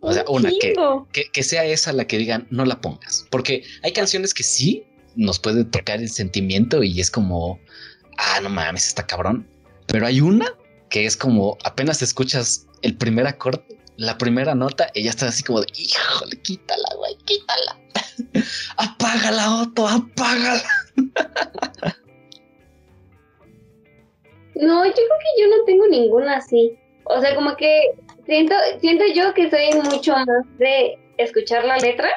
O 0.00 0.12
sea, 0.12 0.24
Un 0.28 0.46
una 0.46 0.50
que, 0.50 0.74
que, 1.12 1.30
que 1.32 1.42
sea 1.42 1.64
esa 1.64 1.92
la 1.92 2.06
que 2.06 2.18
digan, 2.18 2.46
no 2.50 2.64
la 2.64 2.80
pongas. 2.80 3.26
Porque 3.30 3.64
hay 3.82 3.92
canciones 3.92 4.32
que 4.32 4.42
sí 4.42 4.84
nos 5.16 5.38
puede 5.38 5.64
tocar 5.64 6.00
el 6.00 6.10
sentimiento 6.10 6.82
y 6.82 7.00
es 7.00 7.10
como, 7.10 7.58
ah, 8.18 8.40
no 8.42 8.48
mames, 8.48 8.86
está 8.86 9.06
cabrón. 9.06 9.48
Pero 9.86 10.06
hay 10.06 10.20
una 10.20 10.46
que 10.88 11.06
es 11.06 11.16
como, 11.16 11.56
apenas 11.64 12.02
escuchas 12.02 12.66
el 12.82 12.96
primer 12.96 13.26
acorde, 13.26 13.64
la 13.96 14.16
primera 14.18 14.54
nota, 14.54 14.90
y 14.94 15.04
ya 15.04 15.10
estás 15.10 15.30
así 15.30 15.42
como 15.42 15.60
de, 15.60 15.66
híjole, 15.74 16.40
quítala, 16.42 16.88
güey, 16.96 17.16
quítala. 17.24 17.78
apágala, 18.76 19.62
Otto, 19.62 19.86
apágala. 19.86 20.62
No, 24.60 24.84
yo 24.84 24.92
creo 24.92 25.06
que 25.08 25.42
yo 25.42 25.48
no 25.48 25.64
tengo 25.64 25.86
ninguna 25.86 26.36
así. 26.36 26.76
O 27.04 27.20
sea, 27.20 27.34
como 27.34 27.56
que 27.56 27.92
siento, 28.26 28.54
siento 28.80 29.04
yo 29.14 29.34
que 29.34 29.50
soy 29.50 29.70
mucho 29.82 30.12
más 30.12 30.26
de 30.58 30.98
escuchar 31.18 31.64
la 31.64 31.76
letra 31.78 32.08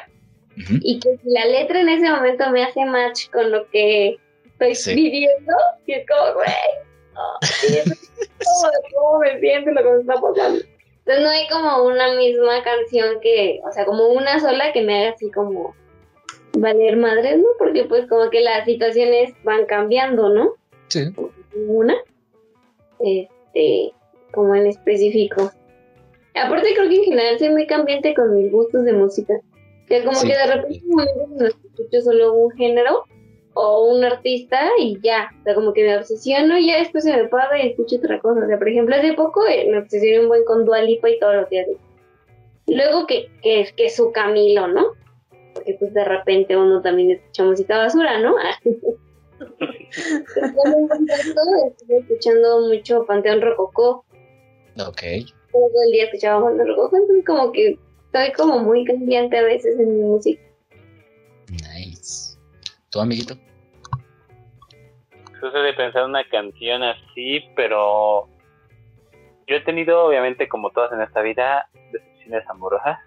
y 0.82 1.00
que 1.00 1.16
si 1.18 1.30
la 1.30 1.46
letra 1.46 1.80
en 1.80 1.88
ese 1.88 2.08
momento 2.10 2.48
me 2.50 2.62
hace 2.64 2.84
match 2.84 3.28
con 3.30 3.50
lo 3.50 3.68
que 3.70 4.16
estoy 4.44 4.74
Sí. 4.74 4.94
viviendo, 4.94 5.52
y 5.86 5.92
es 5.94 6.06
como, 6.08 6.34
güey, 6.34 6.46
oh, 7.16 7.38
cómo 8.94 9.18
me 9.20 9.40
siento 9.40 9.70
lo 9.72 9.82
que 9.82 9.90
me 9.90 10.00
está 10.00 10.14
pasando. 10.14 10.64
Entonces 11.06 11.22
no 11.22 11.28
hay 11.28 11.48
como 11.48 11.84
una 11.84 12.14
misma 12.14 12.62
canción 12.62 13.20
que, 13.20 13.60
o 13.68 13.72
sea, 13.72 13.84
como 13.84 14.08
una 14.08 14.40
sola 14.40 14.72
que 14.72 14.82
me 14.82 15.02
haga 15.02 15.14
así 15.14 15.30
como 15.30 15.74
valer 16.56 16.96
madres, 16.96 17.38
¿no? 17.38 17.48
Porque 17.58 17.84
pues 17.84 18.06
como 18.08 18.30
que 18.30 18.40
las 18.40 18.64
situaciones 18.64 19.34
van 19.42 19.66
cambiando, 19.66 20.28
¿no? 20.30 20.54
Sí. 20.88 21.12
Una, 21.66 21.96
este, 23.04 23.92
como 24.32 24.54
en 24.54 24.66
específico. 24.66 25.50
Aparte 26.34 26.74
creo 26.74 26.88
que 26.88 26.96
en 26.96 27.04
general 27.04 27.38
soy 27.38 27.50
muy 27.50 27.66
cambiante 27.66 28.14
con 28.14 28.34
mis 28.36 28.50
gustos 28.50 28.84
de 28.84 28.92
música. 28.92 29.34
Que 29.86 30.02
como 30.02 30.16
Sí. 30.16 30.26
que 30.28 30.34
de 30.36 30.46
repente 30.46 30.80
los 31.38 31.54
escucho 31.54 32.00
solo 32.00 32.32
un 32.34 32.50
género 32.52 33.04
o 33.54 33.94
un 33.94 34.02
artista 34.02 34.58
y 34.80 34.98
ya. 35.02 35.28
O 35.40 35.42
sea, 35.44 35.54
como 35.54 35.72
que 35.72 35.84
me 35.84 35.96
obsesiono 35.96 36.58
y 36.58 36.68
ya 36.68 36.78
después 36.78 37.04
se 37.04 37.14
me 37.16 37.28
para 37.28 37.62
y 37.62 37.68
escucho 37.68 37.96
otra 37.96 38.18
cosa. 38.18 38.44
O 38.44 38.46
sea, 38.48 38.58
por 38.58 38.68
ejemplo, 38.68 38.96
hace 38.96 39.12
poco 39.12 39.46
eh, 39.46 39.68
me 39.70 39.78
obsesioné 39.78 40.20
un 40.20 40.28
buen 40.28 40.44
con 40.44 40.64
Dua 40.64 40.80
Lipa 40.80 41.08
y 41.10 41.18
todo 41.20 41.34
lo 41.34 41.48
que 41.48 41.60
hace. 41.60 41.76
Luego 42.66 43.06
que, 43.06 43.28
que, 43.42 43.68
que 43.76 43.90
su 43.90 44.10
Camilo, 44.10 44.66
¿no? 44.66 44.86
Porque 45.52 45.76
pues 45.78 45.94
de 45.94 46.04
repente 46.04 46.56
uno 46.56 46.80
también 46.82 47.12
escucha 47.12 47.44
música 47.44 47.78
basura, 47.78 48.18
¿no? 48.20 48.34
Estuve 51.66 51.98
escuchando 51.98 52.68
mucho 52.68 53.04
Panteón 53.06 53.40
Rococó. 53.42 54.04
Ok. 54.76 55.02
Todo 55.52 55.82
el 55.86 55.92
día 55.92 56.04
escuchaba 56.04 56.44
Panteón 56.44 56.68
Rococó, 56.68 56.96
entonces 56.96 57.24
como 57.24 57.52
que 57.52 57.78
estoy 58.06 58.32
como 58.32 58.58
muy 58.60 58.84
cambiante 58.84 59.38
a 59.38 59.42
veces 59.42 59.78
en 59.78 59.96
mi 59.96 60.02
música. 60.02 60.42
Nice. 61.50 62.38
¿Tu 62.90 63.00
amiguito? 63.00 63.34
Eso 65.36 65.58
de 65.58 65.72
pensar 65.74 66.04
una 66.04 66.26
canción 66.28 66.82
así, 66.82 67.40
pero 67.54 68.28
yo 69.46 69.56
he 69.56 69.60
tenido, 69.60 70.06
obviamente, 70.06 70.48
como 70.48 70.70
todas 70.70 70.92
en 70.92 71.02
esta 71.02 71.20
vida, 71.20 71.68
decepciones 71.92 72.48
amorosas. 72.48 72.98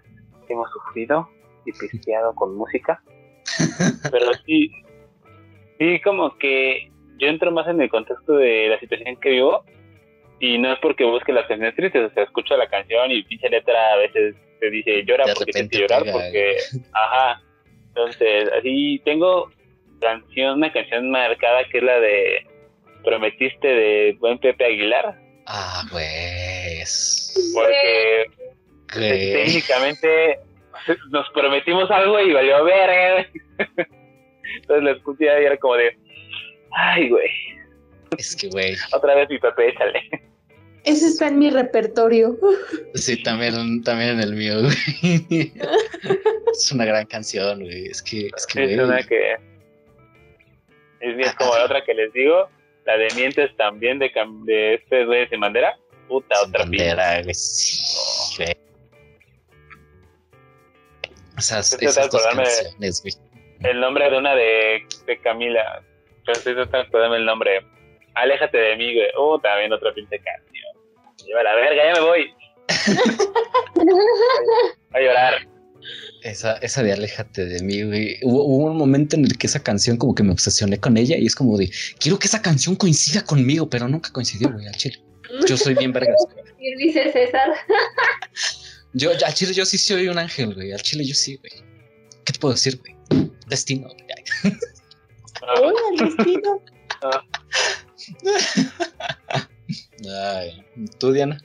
Hemos 0.48 0.70
sufrido 0.70 1.28
y 1.66 1.72
pisteado 1.72 2.34
con 2.34 2.54
música. 2.56 3.02
Pero 4.10 4.32
sí, 4.46 4.70
sí, 5.78 6.00
como 6.00 6.36
que 6.38 6.90
yo 7.18 7.28
entro 7.28 7.50
más 7.50 7.66
en 7.68 7.80
el 7.80 7.88
contexto 7.90 8.34
de 8.34 8.68
la 8.68 8.78
situación 8.80 9.16
que 9.16 9.30
vivo. 9.30 9.64
Y 10.40 10.56
no 10.58 10.72
es 10.72 10.78
porque 10.78 11.04
busque 11.04 11.32
las 11.32 11.46
canciones 11.46 11.74
tristes, 11.74 12.10
o 12.10 12.14
sea, 12.14 12.22
escucho 12.22 12.56
la 12.56 12.68
canción 12.68 13.10
y 13.10 13.24
pinche 13.24 13.48
letra 13.48 13.92
a 13.94 13.96
veces 13.96 14.36
te 14.60 14.70
dice 14.70 15.04
llora 15.04 15.24
De 15.26 15.34
porque 15.34 15.50
que 15.68 15.78
llorar, 15.78 16.02
pega, 16.04 16.12
porque. 16.12 16.56
Ajá. 16.92 17.42
Entonces, 17.88 18.48
así 18.56 19.00
tengo 19.04 19.50
canción, 20.00 20.58
una 20.58 20.72
canción 20.72 21.10
marcada 21.10 21.64
que 21.64 21.78
es 21.78 21.84
la 21.84 21.98
de 21.98 22.46
Prometiste 23.02 23.66
de 23.66 24.16
Buen 24.20 24.38
Pepe 24.38 24.64
Aguilar, 24.64 25.16
Ah, 25.46 25.82
pues. 25.90 27.34
porque 27.54 28.26
técnicamente 28.92 30.38
nos 31.10 31.28
prometimos 31.30 31.90
algo 31.90 32.20
y 32.20 32.32
valió 32.32 32.62
ver. 32.64 33.28
Entonces 34.56 34.84
lo 34.84 34.90
escuché 34.92 35.24
y 35.24 35.44
era 35.46 35.56
como 35.58 35.74
de, 35.74 35.96
ay, 36.72 37.08
güey, 37.08 37.28
Es 38.16 38.34
que, 38.36 38.48
güey. 38.48 38.74
otra 38.92 39.14
vez 39.14 39.28
mi 39.28 39.38
Pepe, 39.38 39.68
échale. 39.68 40.00
Ese 40.84 41.06
está 41.08 41.28
en 41.28 41.38
mi 41.38 41.50
repertorio. 41.50 42.38
Sí, 42.94 43.22
también, 43.22 43.82
también 43.82 44.10
en 44.10 44.20
el 44.20 44.34
mío, 44.34 44.54
güey. 44.62 45.52
es 46.52 46.72
una 46.72 46.84
gran 46.86 47.04
canción, 47.06 47.60
güey. 47.60 47.86
Es 47.88 48.02
que, 48.02 48.30
es 48.34 48.46
que, 48.46 48.64
Es 48.64 48.74
güey. 48.76 48.88
una 48.88 49.02
que 49.02 49.32
es, 51.00 51.18
es 51.18 51.34
como 51.34 51.54
la 51.56 51.64
otra 51.64 51.84
que 51.84 51.92
les 51.94 52.12
digo, 52.12 52.48
la 52.86 52.96
de 52.96 53.08
Mientes 53.16 53.54
también 53.56 53.98
de, 53.98 54.10
Cam- 54.12 54.44
de 54.44 54.74
este 54.74 55.04
güey 55.04 55.28
sin 55.28 55.40
bandera. 55.40 55.76
Puta, 56.08 56.34
Sin 56.36 56.48
otra 56.48 56.62
bandera, 56.62 57.22
güey. 57.22 57.34
Sí, 57.34 58.36
güey. 58.42 58.56
Esas, 61.36 61.72
esas 61.80 62.10
dos 62.10 62.22
de 62.24 62.30
de- 62.30 62.36
canciones, 62.36 63.02
güey. 63.02 63.14
El 63.60 63.80
nombre 63.80 64.10
de 64.10 64.18
una 64.18 64.34
de, 64.34 64.82
de 65.06 65.18
Camila. 65.20 65.82
Pero 66.24 66.38
estoy 66.38 66.54
tratando 66.54 66.78
de 66.78 66.88
acordarme 66.88 67.16
el 67.16 67.24
nombre. 67.24 67.60
Aléjate 68.14 68.58
de 68.58 68.76
mí, 68.76 68.94
güey. 68.94 69.08
Uh, 69.18 69.38
también 69.40 69.72
otra 69.72 69.92
pinche 69.94 70.18
canción. 70.18 70.64
Lleva 71.26 71.42
la 71.42 71.54
verga, 71.54 71.84
ya 71.84 72.00
me 72.00 72.06
voy. 72.06 72.34
a 74.92 75.00
llorar. 75.00 75.48
Esa, 76.22 76.56
esa 76.58 76.82
de 76.82 76.92
Aléjate 76.92 77.46
de 77.46 77.62
mí, 77.62 77.82
güey. 77.82 78.16
Hubo, 78.22 78.44
hubo 78.44 78.66
un 78.70 78.76
momento 78.76 79.16
en 79.16 79.24
el 79.24 79.38
que 79.38 79.46
esa 79.46 79.62
canción 79.62 79.96
como 79.96 80.14
que 80.14 80.22
me 80.22 80.32
obsesioné 80.32 80.78
con 80.78 80.96
ella 80.96 81.16
y 81.16 81.26
es 81.26 81.34
como 81.34 81.56
de, 81.56 81.70
quiero 81.98 82.18
que 82.18 82.26
esa 82.26 82.42
canción 82.42 82.76
coincida 82.76 83.24
conmigo, 83.24 83.68
pero 83.68 83.88
nunca 83.88 84.10
coincidió, 84.12 84.50
güey, 84.52 84.66
al 84.66 84.74
chile. 84.76 84.98
Yo 85.46 85.56
soy 85.56 85.74
bien 85.74 85.92
vergas. 85.92 86.16
güey. 86.32 86.44
Y 86.58 86.76
dice 86.76 87.12
César. 87.12 87.50
Yo, 88.92 89.10
al 89.10 89.34
chile 89.34 89.52
yo 89.52 89.64
sí 89.64 89.78
soy 89.78 90.08
un 90.08 90.18
ángel, 90.18 90.54
güey. 90.54 90.72
Al 90.72 90.82
chile 90.82 91.04
yo 91.04 91.14
sí, 91.14 91.36
güey. 91.36 91.52
¿Qué 92.24 92.32
te 92.32 92.38
puedo 92.38 92.54
decir, 92.54 92.78
güey? 92.78 92.97
Destino. 93.48 93.88
Hola, 95.42 95.72
destino. 95.98 96.60
Ay, 100.34 100.64
¿tú, 100.98 101.12
Diana? 101.12 101.38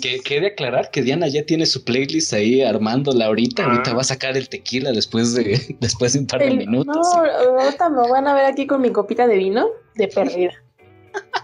Que, 0.00 0.20
que 0.20 0.36
he 0.38 0.40
de 0.40 0.46
aclarar 0.48 0.90
que 0.90 1.02
Diana 1.02 1.28
ya 1.28 1.44
tiene 1.44 1.66
su 1.66 1.84
playlist 1.84 2.32
ahí 2.32 2.62
armándola 2.62 3.26
ahorita. 3.26 3.62
Ah. 3.64 3.66
Ahorita 3.70 3.94
va 3.94 4.00
a 4.00 4.04
sacar 4.04 4.36
el 4.36 4.48
tequila 4.48 4.92
después 4.92 5.34
de, 5.34 5.76
después 5.80 6.14
de 6.14 6.20
un 6.20 6.26
par 6.26 6.40
de 6.40 6.48
El- 6.48 6.56
minutos. 6.58 6.96
No, 6.96 7.02
ahorita 7.24 7.88
me 7.90 8.08
van 8.08 8.26
a 8.26 8.34
ver 8.34 8.46
aquí 8.46 8.66
con 8.66 8.80
mi 8.80 8.90
copita 8.90 9.26
de 9.26 9.36
vino 9.36 9.68
de 9.94 10.08
perdida. 10.08 10.52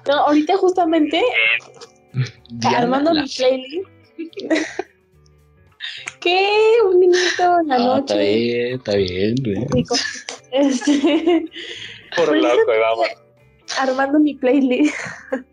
No, 0.08 0.14
ahorita 0.26 0.56
justamente 0.56 1.22
Diana, 2.50 2.78
armando 2.78 3.12
la- 3.12 3.22
mi 3.22 3.28
playlist. 3.28 3.88
¿Qué? 6.20 6.48
Un 6.86 6.98
minuto 6.98 7.60
en 7.62 7.68
la 7.68 7.74
Ah, 7.76 7.78
noche. 7.78 8.00
está 8.00 8.16
bien, 8.16 8.74
está 8.78 8.96
bien, 8.96 9.34
güey. 9.42 9.66
Rico. 9.70 9.94
Este, 10.52 10.92
Por 12.16 12.26
Pues 12.28 12.42
loco, 12.42 12.74
y 12.74 12.78
vamos. 12.80 13.06
armando 13.78 14.18
mi 14.18 14.34
playlist. 14.34 14.94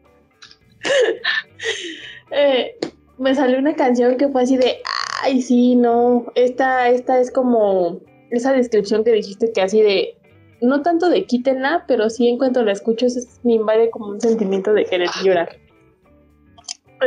Eh, 2.32 2.78
me 3.18 3.34
salió 3.36 3.58
una 3.58 3.76
canción 3.76 4.18
que 4.18 4.28
fue 4.30 4.44
así 4.44 4.58
de, 4.58 4.78
ay, 5.22 5.42
sí, 5.42 5.76
no, 5.76 6.26
esta, 6.36 6.90
esta 6.90 7.20
es 7.20 7.32
como 7.32 8.02
esa 8.32 8.52
descripción 8.54 9.04
que 9.04 9.12
dijiste 9.12 9.52
que 9.54 9.62
así 9.62 9.82
de, 9.82 10.18
no 10.62 10.82
tanto 10.82 11.10
de 11.10 11.26
quítenla, 11.26 11.86
pero 11.88 12.10
sí 12.10 12.28
en 12.28 12.38
cuanto 12.38 12.64
la 12.64 12.74
escucho 12.74 13.06
es- 13.06 13.40
me 13.44 13.54
invade 13.54 13.90
como 13.90 14.08
un 14.10 14.20
sentimiento 14.22 14.74
de 14.74 14.86
querer 14.86 15.10
llorar. 15.24 15.58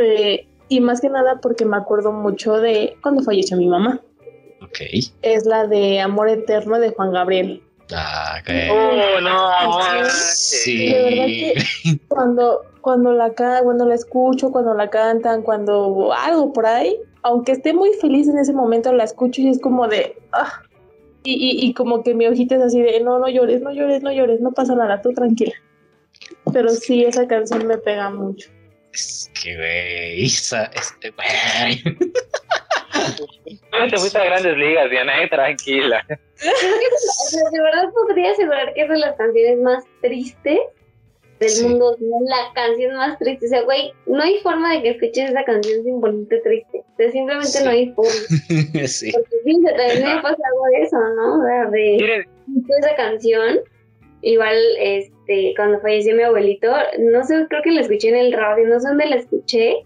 Eh, 0.01 0.47
y 0.71 0.79
más 0.79 1.01
que 1.01 1.09
nada 1.09 1.39
porque 1.41 1.65
me 1.65 1.75
acuerdo 1.75 2.13
mucho 2.13 2.53
de 2.53 2.95
cuando 3.03 3.21
falleció 3.23 3.57
mi 3.57 3.67
mamá. 3.67 3.99
Ok. 4.63 4.79
Es 5.21 5.45
la 5.45 5.67
de 5.67 5.99
Amor 5.99 6.29
Eterno 6.29 6.79
de 6.79 6.91
Juan 6.91 7.11
Gabriel. 7.11 7.61
Ah, 7.93 8.39
ok. 8.39 8.49
Oh, 8.71 9.19
no, 9.19 10.09
Sí. 10.09 10.93
De 10.93 11.03
verdad 11.03 11.25
que 11.25 11.99
cuando, 12.07 12.61
cuando 12.79 13.11
la 13.11 13.33
cuando 13.33 13.85
la 13.85 13.95
escucho, 13.95 14.49
cuando 14.53 14.73
la 14.73 14.89
cantan, 14.89 15.41
cuando 15.41 16.13
algo 16.13 16.53
por 16.53 16.65
ahí, 16.65 16.95
aunque 17.21 17.51
esté 17.51 17.73
muy 17.73 17.91
feliz 17.99 18.29
en 18.29 18.37
ese 18.37 18.53
momento, 18.53 18.93
la 18.93 19.03
escucho 19.03 19.41
y 19.41 19.49
es 19.49 19.59
como 19.59 19.89
de 19.89 20.15
ah. 20.31 20.61
y, 21.25 21.33
y, 21.33 21.67
y 21.67 21.73
como 21.73 22.01
que 22.01 22.15
mi 22.15 22.27
ojita 22.27 22.55
es 22.55 22.61
así 22.61 22.81
de 22.81 23.01
no, 23.01 23.19
no 23.19 23.27
llores, 23.27 23.61
no 23.61 23.73
llores, 23.73 24.03
no 24.03 24.11
llores, 24.13 24.39
no 24.39 24.53
pasa 24.53 24.73
nada, 24.73 25.01
tú 25.01 25.11
tranquila. 25.11 25.55
Pero 26.53 26.69
sí, 26.69 27.03
esa 27.03 27.27
canción 27.27 27.67
me 27.67 27.77
pega 27.77 28.09
mucho. 28.09 28.49
Es 28.93 29.31
que, 29.41 29.55
güey, 29.55 30.25
esa, 30.25 30.65
este, 30.65 31.11
güey. 31.11 31.97
No 33.71 33.87
te 33.89 33.97
fuiste 33.97 34.17
a 34.17 34.25
grandes 34.25 34.57
ligas, 34.57 34.89
Diana, 34.89 35.23
eh, 35.23 35.29
tranquila. 35.29 36.05
De 36.07 37.61
verdad 37.61 37.89
podría 37.93 38.31
asegurar 38.31 38.73
que 38.73 38.81
es 38.83 38.89
de 38.89 38.97
las 38.97 39.15
canciones 39.15 39.59
más 39.59 39.83
tristes 40.01 40.59
del 41.39 41.49
Sí. 41.49 41.63
mundo. 41.65 41.97
La 42.25 42.51
canción 42.53 42.95
más 42.95 43.17
triste. 43.17 43.45
O 43.45 43.49
sea, 43.49 43.61
güey, 43.63 43.93
no 44.05 44.21
hay 44.21 44.39
forma 44.39 44.73
de 44.75 44.83
que 44.83 44.89
escuches 44.91 45.29
esa 45.31 45.43
canción 45.43 45.83
sin 45.83 46.01
ponerte 46.01 46.39
triste. 46.39 46.79
O 46.79 46.95
sea, 46.97 47.11
simplemente 47.11 47.47
Sí. 47.47 47.63
no 47.63 47.69
hay 47.71 47.91
forma. 47.93 48.11
sí. 48.87 49.11
Porque 49.11 49.35
sí, 49.45 49.63
también 49.63 50.15
me 50.15 50.21
pasa 50.21 50.37
algo 50.51 50.65
de 50.71 50.81
eso, 50.83 50.97
¿no? 51.15 51.39
O 51.39 51.45
sea, 51.45 51.65
de 51.69 52.25
esa 52.79 52.95
canción. 52.95 53.59
Igual, 54.23 54.55
este, 54.79 55.11
cuando 55.55 55.79
falleció 55.81 56.15
mi 56.15 56.23
abuelito, 56.23 56.71
no 56.99 57.23
sé, 57.23 57.45
creo 57.49 57.61
que 57.63 57.71
la 57.71 57.81
escuché 57.81 58.09
en 58.09 58.15
el 58.15 58.33
radio, 58.33 58.67
no 58.67 58.79
sé 58.79 58.87
dónde 58.89 59.05
la 59.07 59.15
escuché, 59.17 59.77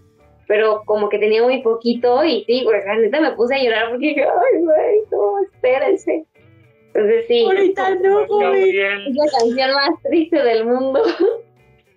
pero 0.47 0.83
como 0.85 1.09
que 1.09 1.17
tenía 1.19 1.41
muy 1.43 1.61
poquito 1.61 2.23
y 2.23 2.43
sí, 2.45 2.63
güey, 2.63 2.79
la 2.85 2.95
neta 2.97 3.19
me 3.21 3.31
puse 3.31 3.55
a 3.55 3.63
llorar 3.63 3.89
porque 3.89 4.07
dije, 4.07 4.23
ay, 4.23 4.61
güey, 4.61 4.99
no, 5.11 5.43
espérense. 5.43 6.25
Entonces 6.93 7.25
sí, 7.27 7.43
Ahorita 7.43 7.95
no, 7.95 8.25
güey. 8.27 8.73
Gabriel. 8.73 9.07
es 9.07 9.15
la 9.15 9.39
canción 9.39 9.73
más 9.73 10.01
triste 10.03 10.43
del 10.43 10.65
mundo. 10.65 11.03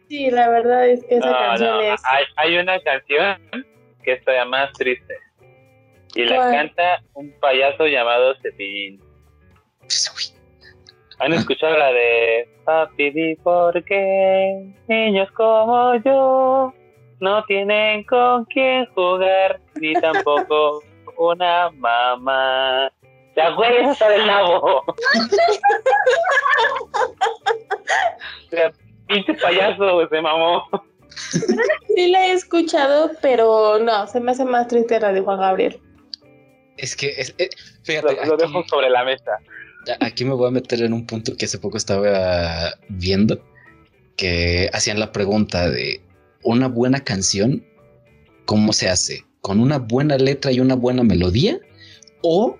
Sí, 0.09 0.31
la 0.31 0.49
verdad 0.49 0.89
es 0.89 1.05
que 1.05 1.17
esa 1.17 1.27
No, 1.27 1.33
canción 1.39 1.69
no, 1.71 1.81
es. 1.83 2.01
hay, 2.11 2.25
hay 2.37 2.57
una 2.59 2.81
canción 2.81 3.39
que 4.03 4.13
es 4.15 4.25
todavía 4.25 4.47
más 4.47 4.73
triste. 4.73 5.15
Y 6.15 6.25
la 6.25 6.51
canta 6.51 7.03
un 7.13 7.31
payaso 7.41 7.87
llamado 7.87 8.35
Cepillín. 8.41 8.99
¿Han 11.21 11.33
escuchado 11.33 11.77
la 11.77 11.93
de 11.93 12.49
Papi, 12.65 13.11
di 13.11 13.35
por 13.37 13.83
qué 13.85 14.73
niños 14.87 15.29
como 15.33 15.95
yo 15.97 16.73
no 17.21 17.45
tienen 17.45 18.05
con 18.05 18.45
quién 18.47 18.87
jugar 18.95 19.61
ni 19.81 19.95
tampoco 19.95 20.83
una 21.17 21.71
mamá? 21.71 22.93
¿Te 23.35 23.43
acuerdas 23.43 23.89
hasta 23.91 24.09
del 24.11 24.27
nabo? 24.27 24.85
Pinche 29.09 29.35
payaso 29.35 30.09
se 30.09 30.21
mamó. 30.21 30.69
Sí 31.97 32.09
la 32.11 32.27
he 32.27 32.33
escuchado, 32.33 33.11
pero 33.21 33.79
no, 33.81 34.07
se 34.07 34.21
me 34.21 34.31
hace 34.31 34.45
más 34.45 34.69
triste 34.69 35.01
la 35.01 35.13
de 35.13 35.21
Juan 35.21 35.41
Gabriel. 35.41 35.81
Es 36.77 36.95
que, 36.95 37.09
es, 37.09 37.35
eh, 37.39 37.49
Lo, 37.51 37.85
fíjate, 37.85 38.27
lo 38.27 38.35
aquí, 38.35 38.43
dejo 38.43 38.63
sobre 38.69 38.89
la 38.89 39.05
mesa. 39.05 39.39
Aquí 40.01 40.24
me 40.24 40.35
voy 40.35 40.48
a 40.48 40.53
meter 40.53 40.83
en 40.83 40.92
un 40.92 41.07
punto 41.07 41.37
que 41.37 41.46
hace 41.46 41.59
poco 41.59 41.77
estaba 41.77 42.74
viendo, 42.88 43.44
que 44.16 44.68
hacían 44.72 45.01
la 45.01 45.12
pregunta 45.12 45.70
de 45.70 46.01
una 46.42 46.68
buena 46.68 47.01
canción, 47.01 47.64
¿cómo 48.44 48.72
se 48.72 48.88
hace? 48.88 49.24
¿Con 49.40 49.61
una 49.61 49.79
buena 49.79 50.16
letra 50.16 50.53
y 50.53 50.61
una 50.61 50.74
buena 50.74 51.03
melodía 51.05 51.59
o 52.22 52.59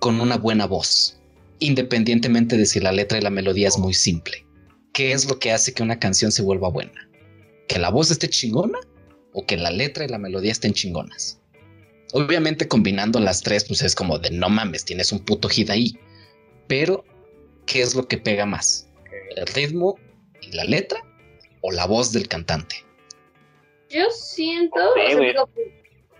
con 0.00 0.20
una 0.20 0.36
buena 0.36 0.66
voz? 0.66 1.18
independientemente 1.60 2.56
de 2.56 2.66
si 2.66 2.80
la 2.80 2.92
letra 2.92 3.18
y 3.18 3.22
la 3.22 3.30
melodía 3.30 3.68
es 3.68 3.78
muy 3.78 3.94
simple. 3.94 4.46
¿Qué 4.92 5.12
es 5.12 5.28
lo 5.28 5.38
que 5.38 5.52
hace 5.52 5.72
que 5.72 5.82
una 5.82 5.98
canción 5.98 6.32
se 6.32 6.42
vuelva 6.42 6.70
buena? 6.70 7.08
¿Que 7.68 7.78
la 7.78 7.90
voz 7.90 8.10
esté 8.10 8.28
chingona 8.28 8.78
o 9.32 9.46
que 9.46 9.56
la 9.56 9.70
letra 9.70 10.04
y 10.04 10.08
la 10.08 10.18
melodía 10.18 10.52
estén 10.52 10.72
chingonas? 10.72 11.40
Obviamente 12.12 12.68
combinando 12.68 13.20
las 13.20 13.42
tres, 13.42 13.64
pues 13.64 13.82
es 13.82 13.94
como 13.94 14.18
de 14.18 14.30
no 14.30 14.48
mames, 14.48 14.84
tienes 14.84 15.12
un 15.12 15.20
puto 15.20 15.48
hit 15.48 15.70
ahí. 15.70 15.98
Pero, 16.68 17.04
¿qué 17.66 17.80
es 17.80 17.94
lo 17.94 18.06
que 18.06 18.18
pega 18.18 18.46
más? 18.46 18.88
¿El 19.36 19.46
ritmo 19.46 19.98
y 20.40 20.54
la 20.54 20.64
letra 20.64 21.00
o 21.62 21.72
la 21.72 21.86
voz 21.86 22.12
del 22.12 22.28
cantante? 22.28 22.76
Yo 23.88 24.10
siento, 24.10 24.78
o 24.90 24.94
sea, 24.94 25.18
digo, 25.18 25.46
por, 25.46 25.64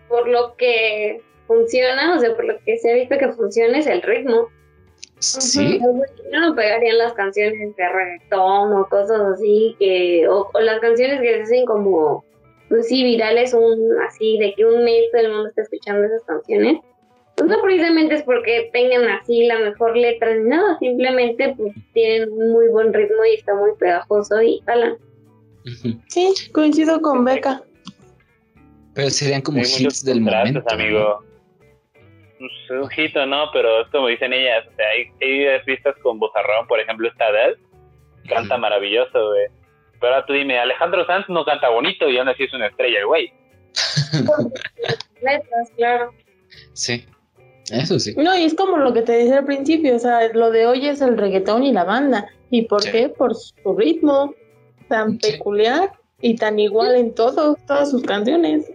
por 0.08 0.28
lo 0.28 0.56
que 0.56 1.20
funciona, 1.46 2.16
o 2.16 2.20
sea, 2.20 2.34
por 2.34 2.46
lo 2.46 2.58
que 2.64 2.78
se 2.78 2.90
ha 2.90 2.94
visto 2.94 3.18
que 3.18 3.32
funciona 3.32 3.78
es 3.78 3.86
el 3.86 4.02
ritmo. 4.02 4.48
Sí, 5.18 5.80
Ujú. 5.82 6.04
No 6.30 6.50
me 6.50 6.56
pegarían 6.56 6.98
las 6.98 7.12
canciones 7.12 7.74
de 7.76 7.88
reggaetón 7.88 8.72
o 8.72 8.88
cosas 8.88 9.20
así, 9.34 9.76
que 9.78 10.28
o, 10.28 10.48
o 10.54 10.60
las 10.60 10.78
canciones 10.80 11.20
que 11.20 11.34
se 11.34 11.42
hacen 11.42 11.66
como, 11.66 12.24
pues 12.68 12.88
sí, 12.88 13.02
virales, 13.02 13.52
un 13.52 13.96
así, 14.06 14.38
de 14.38 14.54
que 14.54 14.64
un 14.64 14.84
mes 14.84 15.10
todo 15.10 15.22
el 15.22 15.32
mundo 15.32 15.48
está 15.48 15.62
escuchando 15.62 16.06
esas 16.06 16.22
canciones. 16.24 16.78
Pues 17.38 17.50
no 17.50 17.62
precisamente 17.62 18.16
es 18.16 18.22
porque 18.24 18.68
tengan 18.72 19.08
así 19.08 19.46
la 19.46 19.58
mejor 19.60 19.96
letra 19.96 20.34
ni 20.34 20.48
nada, 20.48 20.76
simplemente 20.80 21.54
pues 21.56 21.72
tienen 21.92 22.32
un 22.32 22.52
muy 22.52 22.66
buen 22.68 22.92
ritmo 22.92 23.24
y 23.24 23.36
está 23.36 23.54
muy 23.54 23.70
pegajoso 23.78 24.42
y 24.42 24.60
jalan. 24.66 24.96
Ujú. 25.64 26.00
Sí, 26.08 26.34
coincido 26.52 27.00
con 27.00 27.24
Beca. 27.24 27.62
pero 28.94 29.08
serían 29.10 29.42
como 29.42 29.60
hits 29.60 30.04
del 30.04 30.20
momento. 30.20 30.60
¿no? 30.60 30.74
amigo. 30.74 31.24
Pues, 32.38 32.52
un 32.70 32.88
hit 32.90 33.16
o 33.16 33.26
no, 33.26 33.50
pero 33.52 33.82
es 33.82 33.88
como 33.88 34.08
dicen 34.08 34.32
ellas. 34.32 34.66
O 34.66 34.74
sea, 34.74 34.88
hay, 34.88 35.06
hay 35.20 35.46
artistas 35.46 35.94
con 36.02 36.18
vozarrón, 36.18 36.66
por 36.66 36.80
ejemplo, 36.80 37.08
esta 37.08 37.26
Adele, 37.26 37.56
canta 38.28 38.58
maravilloso, 38.58 39.28
güey. 39.28 39.46
Pero 40.00 40.14
ahora 40.14 40.26
tú 40.26 40.32
dime, 40.32 40.58
Alejandro 40.58 41.06
Sanz 41.06 41.28
no 41.28 41.44
canta 41.44 41.68
bonito 41.68 42.08
y 42.08 42.18
aún 42.18 42.28
así 42.28 42.44
es 42.44 42.52
una 42.52 42.66
estrella, 42.66 42.98
el 42.98 43.06
güey. 43.06 43.32
Letras, 45.22 45.70
claro. 45.76 46.12
Sí, 46.72 47.04
eso 47.70 47.98
sí. 47.98 48.14
No, 48.16 48.36
y 48.36 48.44
es 48.44 48.54
como 48.54 48.76
lo 48.78 48.92
que 48.92 49.02
te 49.02 49.12
decía 49.12 49.38
al 49.38 49.44
principio, 49.44 49.94
o 49.96 49.98
sea, 49.98 50.32
lo 50.32 50.50
de 50.50 50.66
hoy 50.66 50.86
es 50.86 51.00
el 51.00 51.16
reggaetón 51.16 51.62
y 51.64 51.72
la 51.72 51.84
banda. 51.84 52.28
¿Y 52.50 52.62
por 52.62 52.82
Sí. 52.82 52.90
qué? 52.92 53.08
Por 53.08 53.34
su 53.34 53.74
ritmo 53.76 54.34
tan 54.88 55.20
Sí. 55.20 55.32
peculiar 55.32 55.92
y 56.20 56.36
tan 56.36 56.58
igual 56.58 56.96
en 56.96 57.14
todo, 57.14 57.56
todas 57.66 57.90
sus 57.90 58.02
canciones. 58.02 58.70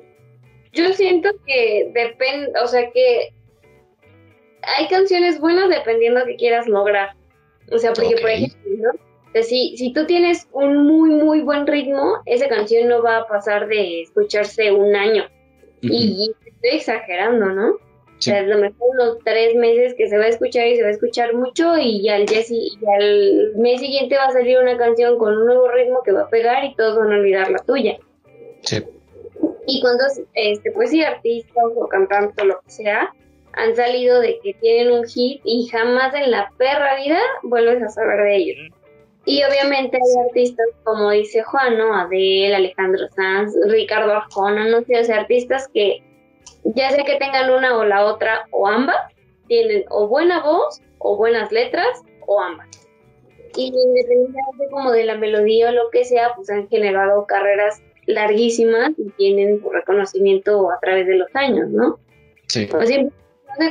Yo 0.74 0.92
siento 0.94 1.30
que 1.46 1.92
depende, 1.94 2.52
o 2.64 2.68
sea 2.68 2.90
que 2.92 3.34
hay 4.64 4.88
canciones 4.88 5.40
buenas 5.40 5.70
dependiendo 5.70 6.22
de 6.22 6.26
qué 6.32 6.36
quieras 6.38 6.68
lograr. 6.68 7.10
O 7.72 7.78
sea, 7.78 7.94
porque 7.94 8.16
por 8.22 8.30
ejemplo, 8.30 8.92
si, 9.42 9.76
si 9.78 9.94
tú 9.94 10.06
tienes 10.06 10.48
un 10.52 10.86
muy, 10.88 11.10
muy 11.12 11.42
buen 11.42 11.66
ritmo, 11.68 12.18
esa 12.26 12.48
canción 12.48 12.88
no 12.88 13.02
va 13.02 13.18
a 13.18 13.28
pasar 13.28 13.68
de 13.68 14.02
escucharse 14.02 14.72
un 14.72 14.96
año. 14.96 15.26
Y 15.82 16.32
estoy 16.46 16.78
exagerando, 16.78 17.48
¿no? 17.48 17.78
Sí. 18.24 18.32
O 18.32 18.34
sea, 18.34 18.40
a 18.40 18.44
lo 18.44 18.58
mejor 18.58 18.90
unos 18.94 19.18
tres 19.26 19.54
meses 19.56 19.96
que 19.98 20.08
se 20.08 20.18
va 20.18 20.24
a 20.24 20.30
escuchar 20.30 20.68
y 20.68 20.78
se 20.78 20.84
va 20.84 20.88
a 20.88 20.92
escuchar 20.92 21.34
mucho 21.34 21.78
y 21.78 22.02
ya 22.04 22.16
al, 22.16 22.26
día 22.26 22.40
y 22.48 22.80
al 22.98 23.52
mes 23.58 23.82
siguiente 23.82 24.16
va 24.16 24.28
a 24.28 24.32
salir 24.32 24.58
una 24.60 24.78
canción 24.78 25.18
con 25.18 25.38
un 25.38 25.46
nuevo 25.46 25.68
ritmo 25.70 26.02
que 26.04 26.14
va 26.14 26.22
a 26.22 26.30
pegar 26.30 26.64
y 26.64 26.74
todos 26.76 26.98
van 26.98 27.12
a 27.12 27.16
olvidar 27.16 27.52
la 27.52 27.60
tuya. 27.60 27.98
Sí. 28.62 28.82
Y 29.68 29.82
cuando, 29.82 30.06
este, 30.36 30.72
pues 30.72 30.92
sí, 30.92 31.04
artistas 31.04 31.66
o 31.76 31.88
cantantes 31.90 32.42
o 32.42 32.46
lo 32.46 32.62
que 32.62 32.72
sea, 32.72 33.14
han 33.54 33.76
salido 33.76 34.22
de 34.22 34.40
que 34.42 34.54
tienen 34.54 34.94
un 34.94 35.06
hit 35.06 35.42
y 35.44 35.68
jamás 35.68 36.14
en 36.16 36.32
la 36.32 36.50
perra 36.58 36.96
vida 36.96 37.20
vuelves 37.44 37.84
a 37.84 37.90
saber 37.90 38.24
de 38.24 38.36
ellos. 38.38 38.58
Y 39.26 39.44
obviamente 39.44 39.98
hay 39.98 40.28
artistas 40.28 40.68
como 40.86 41.12
dice 41.12 41.44
Juan, 41.44 41.78
¿no? 41.78 41.94
Adele, 41.94 42.56
Alejandro 42.56 43.06
Sanz, 43.16 43.54
Ricardo 43.68 44.14
Arjona, 44.14 44.68
no 44.70 44.82
sé, 44.84 45.00
o 45.00 45.04
sea, 45.04 45.20
artistas 45.20 45.68
que 45.74 46.02
ya 46.64 46.92
sea 46.92 47.04
que 47.04 47.18
tengan 47.18 47.50
una 47.50 47.78
o 47.78 47.86
la 47.86 48.06
otra 48.06 48.46
o 48.52 48.68
ambas, 48.68 48.98
tienen 49.48 49.86
o 49.90 50.08
buena 50.08 50.42
voz 50.44 50.82
o 51.00 51.18
buenas 51.18 51.52
letras 51.52 52.02
o 52.26 52.40
ambas. 52.40 52.68
Y 53.56 53.68
independientemente 53.68 54.68
como 54.72 54.92
de 54.92 55.06
la 55.06 55.16
melodía 55.16 55.70
o 55.70 55.74
lo 55.74 55.90
que 55.92 56.06
sea, 56.06 56.34
pues 56.36 56.50
han 56.50 56.68
generado 56.70 57.26
carreras 57.28 57.82
larguísimas 58.06 58.92
y 58.98 59.10
tienen 59.12 59.62
reconocimiento 59.72 60.72
a 60.72 60.80
través 60.80 61.08
de 61.08 61.16
los 61.16 61.28
años, 61.36 61.70
¿no? 61.70 62.00
Sí. 62.48 62.68
O 62.74 62.86
sea, 62.86 63.04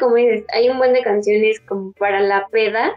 cómo 0.01 0.15
dices, 0.15 0.45
hay 0.53 0.69
un 0.69 0.79
buen 0.79 0.93
de 0.93 1.03
canciones 1.03 1.61
como 1.61 1.93
para 1.93 2.21
la 2.21 2.47
peda 2.49 2.95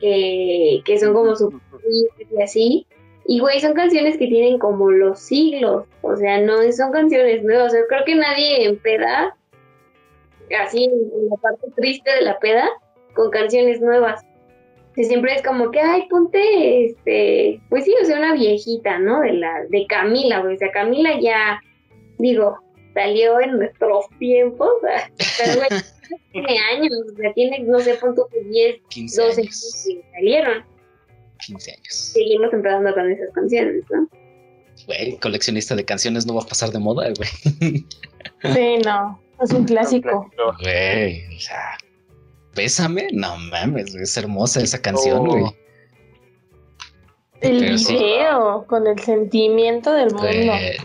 que, 0.00 0.82
que 0.84 0.98
son 0.98 1.14
como 1.14 1.34
su 1.34 1.58
y 1.78 2.42
así. 2.42 2.86
Y 3.28 3.40
güey, 3.40 3.60
son 3.60 3.74
canciones 3.74 4.16
que 4.18 4.28
tienen 4.28 4.58
como 4.58 4.90
los 4.90 5.18
siglos, 5.18 5.86
o 6.02 6.16
sea, 6.16 6.40
no 6.40 6.60
son 6.72 6.92
canciones 6.92 7.42
nuevas. 7.42 7.72
O 7.72 7.76
sea, 7.76 7.80
creo 7.88 8.04
que 8.04 8.14
nadie 8.14 8.66
en 8.66 8.78
peda, 8.78 9.36
así 10.60 10.84
en 10.84 11.28
la 11.28 11.36
parte 11.36 11.66
triste 11.74 12.10
de 12.12 12.22
la 12.22 12.38
peda, 12.38 12.68
con 13.14 13.30
canciones 13.30 13.80
nuevas. 13.80 14.24
Que 14.94 15.04
siempre 15.04 15.34
es 15.34 15.42
como 15.42 15.70
que, 15.72 15.80
ay, 15.80 16.06
ponte, 16.08 16.86
este, 16.86 17.60
pues 17.68 17.84
sí, 17.84 17.94
o 18.00 18.04
sea, 18.04 18.18
una 18.18 18.32
viejita, 18.32 18.98
¿no? 18.98 19.20
De 19.20 19.32
la, 19.32 19.64
de 19.68 19.86
Camila, 19.86 20.40
güey. 20.40 20.54
O 20.54 20.58
sea, 20.58 20.70
Camila 20.70 21.20
ya, 21.20 21.60
digo, 22.18 22.58
salió 22.94 23.40
en 23.40 23.58
nuestros 23.58 24.06
tiempos, 24.18 24.70
pero 25.38 25.56
güey, 25.56 25.82
tiene 26.32 26.58
años, 26.72 26.92
o 27.12 27.16
sea, 27.16 27.32
tiene, 27.34 27.58
no 27.64 27.80
sé, 27.80 27.94
punto 27.94 28.28
10, 28.50 28.82
15 28.88 29.22
12 29.22 29.40
años. 29.40 29.84
que 29.86 30.10
salieron. 30.12 30.75
15 31.38 31.70
años. 31.72 31.94
Seguimos 32.14 32.52
empezando 32.52 32.92
con 32.94 33.10
esas 33.10 33.30
canciones, 33.34 33.84
¿no? 33.90 34.08
Güey, 34.86 35.16
coleccionista 35.18 35.74
de 35.74 35.84
canciones 35.84 36.26
no 36.26 36.34
va 36.34 36.42
a 36.42 36.46
pasar 36.46 36.70
de 36.70 36.78
moda, 36.78 37.08
güey. 37.16 37.84
Sí, 38.54 38.78
no, 38.84 39.20
es 39.42 39.50
un 39.52 39.64
clásico. 39.64 40.30
Güey, 40.62 41.24
o 41.36 41.40
sea, 41.40 41.78
Pésame, 42.54 43.08
no 43.12 43.36
mames, 43.36 43.94
es 43.94 44.16
hermosa 44.16 44.60
esa 44.62 44.80
canción, 44.80 45.18
Oh. 45.20 45.24
güey. 45.26 45.44
El 47.42 47.58
Pero 47.60 47.78
sí. 47.78 47.92
video 47.94 48.66
con 48.66 48.86
el 48.86 48.98
sentimiento 48.98 49.92
del 49.92 50.10
mundo. 50.10 50.26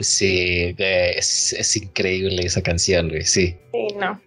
Sí, 0.01 0.73
güey, 0.77 1.11
es, 1.17 1.53
es 1.53 1.77
increíble 1.77 2.43
esa 2.45 2.61
canción, 2.61 3.07
güey, 3.07 3.23
sí. 3.23 3.55
Sí, 3.71 3.87
no. 3.97 4.19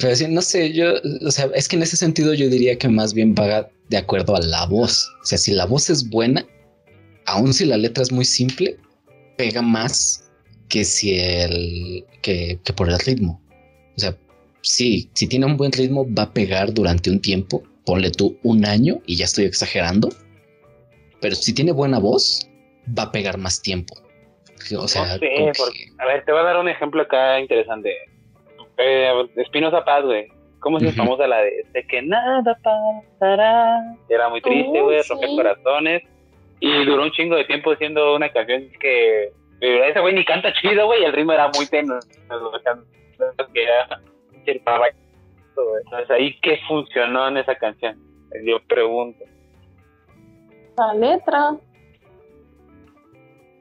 Pero 0.00 0.14
sí, 0.14 0.26
no 0.28 0.42
sé, 0.42 0.72
yo, 0.72 0.92
o 1.26 1.30
sea, 1.32 1.48
es 1.54 1.66
que 1.66 1.74
en 1.74 1.82
ese 1.82 1.96
sentido 1.96 2.34
yo 2.34 2.48
diría 2.48 2.78
que 2.78 2.88
más 2.88 3.12
bien 3.14 3.34
va 3.36 3.68
de 3.90 3.98
acuerdo 3.98 4.36
a 4.36 4.40
la 4.40 4.64
voz. 4.66 5.12
O 5.22 5.24
sea, 5.26 5.36
si 5.36 5.52
la 5.52 5.66
voz 5.66 5.90
es 5.90 6.08
buena, 6.08 6.46
aun 7.26 7.52
si 7.52 7.66
la 7.66 7.76
letra 7.76 8.02
es 8.02 8.12
muy 8.12 8.24
simple, 8.24 8.76
pega 9.36 9.60
más 9.62 10.30
que 10.68 10.84
si 10.84 11.18
el, 11.18 12.04
que, 12.22 12.58
que 12.64 12.72
por 12.72 12.88
el 12.88 12.98
ritmo. 13.00 13.42
O 13.96 14.00
sea, 14.00 14.16
sí, 14.62 15.10
si 15.14 15.26
tiene 15.26 15.46
un 15.46 15.56
buen 15.56 15.72
ritmo 15.72 16.06
va 16.14 16.22
a 16.24 16.32
pegar 16.32 16.72
durante 16.72 17.10
un 17.10 17.20
tiempo, 17.20 17.62
ponle 17.84 18.10
tú 18.10 18.38
un 18.44 18.64
año 18.64 19.00
y 19.06 19.16
ya 19.16 19.24
estoy 19.24 19.44
exagerando. 19.44 20.08
Pero 21.20 21.34
si 21.34 21.52
tiene 21.52 21.72
buena 21.72 21.98
voz, 21.98 22.48
va 22.96 23.04
a 23.04 23.12
pegar 23.12 23.38
más 23.38 23.60
tiempo. 23.60 23.94
O 24.78 24.86
sea, 24.86 25.14
sé, 25.14 25.20
que- 25.20 25.92
A 25.98 26.06
ver, 26.06 26.24
te 26.24 26.32
voy 26.32 26.40
a 26.42 26.44
dar 26.44 26.58
un 26.58 26.68
ejemplo 26.68 27.02
acá 27.02 27.40
interesante. 27.40 27.92
Eh, 28.78 29.10
Espinosa 29.36 29.84
Paz, 29.84 30.04
güey. 30.04 30.28
¿Cómo 30.60 30.78
se 30.78 30.88
Ujú. 30.88 30.96
famosa 30.96 31.26
la 31.26 31.38
de, 31.38 31.64
de 31.72 31.86
que 31.86 32.02
nada 32.02 32.56
pasará? 32.62 33.80
Era 34.08 34.28
muy 34.28 34.40
triste, 34.42 34.80
Oh, 34.80 34.84
güey, 34.84 35.02
sí. 35.02 35.08
rompe 35.12 35.26
corazones. 35.36 36.02
Y 36.60 36.84
duró 36.84 37.04
un 37.04 37.10
chingo 37.12 37.36
de 37.36 37.44
tiempo 37.46 37.74
siendo 37.76 38.14
una 38.14 38.28
canción 38.30 38.68
que... 38.78 39.32
Ese 39.62 40.00
güey 40.00 40.14
ni 40.14 40.24
canta 40.24 40.52
chido, 40.54 40.86
güey, 40.86 41.02
y 41.02 41.04
el 41.04 41.12
ritmo 41.12 41.32
era 41.32 41.48
muy 41.54 41.66
tenue. 41.66 41.98
Que 43.54 43.62
era-. 43.62 44.00
Entonces, 44.46 46.10
ahí, 46.10 46.38
¿qué 46.40 46.58
funcionó 46.68 47.28
en 47.28 47.38
esa 47.38 47.54
canción? 47.54 47.98
Yo 48.44 48.58
pregunto. 48.68 49.24
La 50.76 50.94
letra. 50.94 51.56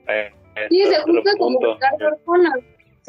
Eh, 0.08 0.32
Sí, 0.70 0.84
se 0.86 1.02
justo 1.04 1.32
como. 1.38 1.58
O 1.60 1.78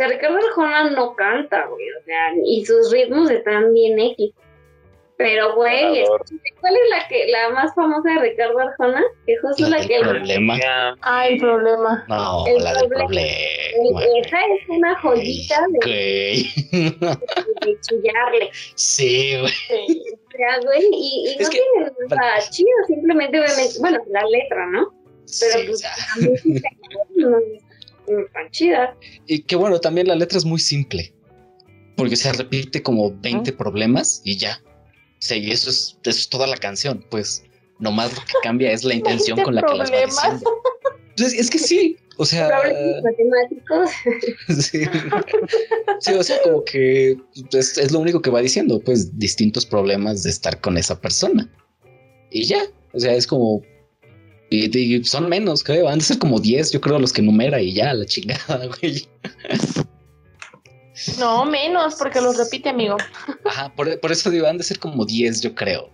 sea, 0.01 0.09
Ricardo 0.09 0.37
Arjona 0.39 0.91
no 0.91 1.15
canta, 1.15 1.67
güey. 1.67 1.85
O 2.01 2.05
sea, 2.05 2.33
y 2.45 2.65
sus 2.65 2.91
ritmos 2.91 3.31
están 3.31 3.73
bien 3.75 3.99
X. 3.99 4.33
Pero, 5.17 5.55
güey, 5.55 6.03
¿cuál 6.63 6.75
es 6.77 6.89
la 6.89 7.07
que 7.07 7.27
la 7.27 7.51
más 7.51 7.75
famosa 7.75 8.09
de 8.15 8.21
Ricardo 8.31 8.59
Arjona? 8.59 9.03
Que 9.27 9.37
justo 9.37 9.69
La 9.69 9.79
la 9.81 9.87
que... 9.87 10.01
problema. 10.01 10.59
Ya. 10.59 10.95
Ay, 11.03 11.39
problema. 11.39 12.07
No, 12.09 12.47
El 12.47 12.65
la 12.65 12.73
del 12.73 12.89
problema. 12.89 13.21
el- 13.21 14.25
esa 14.25 14.39
es 14.39 14.69
una 14.71 14.99
joyita 15.01 15.67
de, 15.85 16.43
de 16.73 17.81
chillarle. 17.83 18.51
Sí, 18.77 19.37
güey. 19.41 19.53
O 19.53 20.31
sea, 20.31 20.59
güey, 20.65 20.89
y, 20.91 21.35
y 21.37 21.43
no 21.43 21.51
que- 21.51 21.59
tiene 21.59 21.91
nada 22.09 22.41
chido, 22.49 22.71
simplemente, 22.87 23.41
obviamente, 23.41 23.75
bueno, 23.81 23.99
la 24.09 24.23
letra, 24.25 24.67
¿no? 24.71 24.89
Pero 25.39 25.53
Sí, 25.59 25.65
pues 25.67 25.79
sea, 25.81 25.91
la 26.17 26.31
música 26.31 26.69
no 26.81 27.03
es 27.03 27.29
no 27.29 27.39
es 27.39 27.63
tan 28.33 28.51
chida. 28.51 28.97
y 29.27 29.43
que 29.43 29.57
bueno, 29.57 29.79
también 29.81 30.09
la 30.09 30.15
letra 30.15 30.39
es 30.39 30.45
muy 30.45 30.61
simple. 30.61 31.15
Porque 31.97 32.17
se 32.17 32.33
repite 32.33 32.83
como 32.83 33.15
20 33.21 33.53
problemas 33.53 34.23
y 34.25 34.37
ya. 34.37 34.63
Sí, 35.19 35.51
eso 35.51 35.69
es, 35.71 35.99
eso 36.03 36.19
es 36.19 36.29
toda 36.29 36.47
la 36.47 36.57
canción, 36.57 37.05
pues 37.11 37.45
nomás 37.79 38.15
lo 38.15 38.21
que 38.25 38.33
cambia 38.43 38.73
es 38.73 38.85
la 38.85 38.95
intención 38.95 39.37
¿Viste 39.37 39.45
con 39.45 39.55
la 39.55 39.63
que 39.63 39.75
las 39.75 39.91
va 39.91 39.93
problemas? 39.93 40.23
diciendo. 40.23 40.63
Pues 41.17 41.35
es 41.35 41.51
que 41.51 41.59
sí, 41.59 41.97
o 42.17 42.25
sea, 42.25 42.49
Problemas 42.49 43.03
matemáticos. 43.03 43.91
sí. 44.65 44.85
Sí, 46.01 46.13
o 46.15 46.23
sea, 46.23 46.41
como 46.43 46.65
que 46.65 47.17
es, 47.53 47.77
es 47.79 47.93
lo 47.93 47.99
único 47.99 48.23
que 48.23 48.31
va 48.31 48.41
diciendo, 48.41 48.81
pues 48.81 49.19
distintos 49.19 49.67
problemas 49.67 50.23
de 50.23 50.31
estar 50.31 50.61
con 50.61 50.79
esa 50.79 51.01
persona. 51.01 51.51
Y 52.31 52.45
ya, 52.45 52.63
o 52.93 53.01
sea, 53.01 53.15
es 53.15 53.27
como... 53.27 53.63
Y, 54.51 54.77
y 54.79 55.05
son 55.05 55.29
menos, 55.29 55.63
creo, 55.63 55.85
van 55.85 56.01
a 56.01 56.03
ser 56.03 56.19
como 56.19 56.41
10, 56.41 56.73
yo 56.73 56.81
creo, 56.81 56.99
los 56.99 57.13
que 57.13 57.23
numera 57.23 57.61
y 57.63 57.73
ya, 57.73 57.95
la 57.95 58.05
chingada, 58.05 58.67
güey. 58.81 59.09
No, 61.19 61.45
menos, 61.45 61.95
porque 61.95 62.21
los 62.21 62.37
repite, 62.37 62.69
amigo. 62.69 62.97
Ajá, 63.45 63.73
por, 63.75 63.99
por 64.01 64.13
eso 64.13 64.31
digo, 64.31 64.47
han 64.47 64.59
de 64.59 64.65
ser 64.65 64.79
como 64.79 65.07
10, 65.07 65.41
yo 65.41 65.55
creo. 65.55 65.89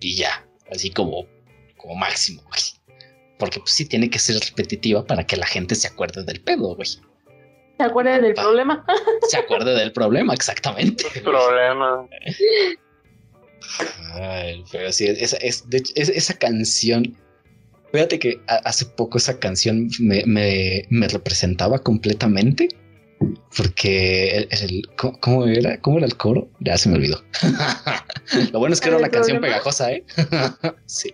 Y 0.00 0.16
ya, 0.16 0.44
así 0.70 0.90
como, 0.90 1.26
como 1.76 1.94
máximo, 1.94 2.42
güey. 2.48 2.60
Porque 3.38 3.60
pues 3.60 3.72
sí 3.72 3.84
tiene 3.84 4.08
que 4.10 4.18
ser 4.18 4.36
repetitiva 4.40 5.04
para 5.04 5.24
que 5.26 5.36
la 5.36 5.46
gente 5.46 5.74
se 5.74 5.86
acuerde 5.88 6.24
del 6.24 6.40
pedo, 6.40 6.74
güey. 6.74 6.88
¿Se 6.88 7.84
acuerdan 7.84 8.22
del 8.22 8.34
problema? 8.34 8.84
Se 9.28 9.36
acuerde 9.36 9.74
del 9.74 9.92
problema, 9.92 10.34
exactamente. 10.34 11.04
Problema. 11.22 12.06
Ay, 14.14 14.64
pero 14.70 14.92
sí, 14.92 15.06
esa, 15.06 15.36
es, 15.38 15.68
de 15.68 15.78
hecho, 15.78 15.92
es- 15.96 16.08
esa 16.10 16.34
canción. 16.34 17.16
Fíjate 17.92 18.18
que 18.18 18.40
a- 18.48 18.56
hace 18.64 18.86
poco 18.86 19.18
esa 19.18 19.38
canción 19.38 19.88
me, 20.00 20.24
me- 20.26 20.86
me 20.90 21.08
representaba 21.08 21.78
completamente. 21.78 22.68
Porque 23.56 24.36
el, 24.36 24.48
el- 24.50 24.88
¿cómo, 24.96 25.20
cómo 25.20 25.46
era? 25.46 25.80
¿Cómo 25.80 25.98
era 25.98 26.06
el 26.06 26.16
coro? 26.16 26.48
Ya 26.60 26.76
se 26.76 26.88
me 26.88 26.96
olvidó. 26.96 27.22
Lo 28.52 28.58
bueno 28.58 28.72
es 28.72 28.80
que 28.80 28.88
era 28.88 28.96
¿El 28.96 29.02
una 29.02 29.10
canción 29.10 29.36
problema? 29.38 29.56
pegajosa, 29.58 29.92
¿eh? 29.92 30.04
sí. 30.86 31.12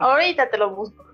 Ahorita 0.00 0.50
te 0.50 0.58
lo 0.58 0.74
busco. 0.76 1.04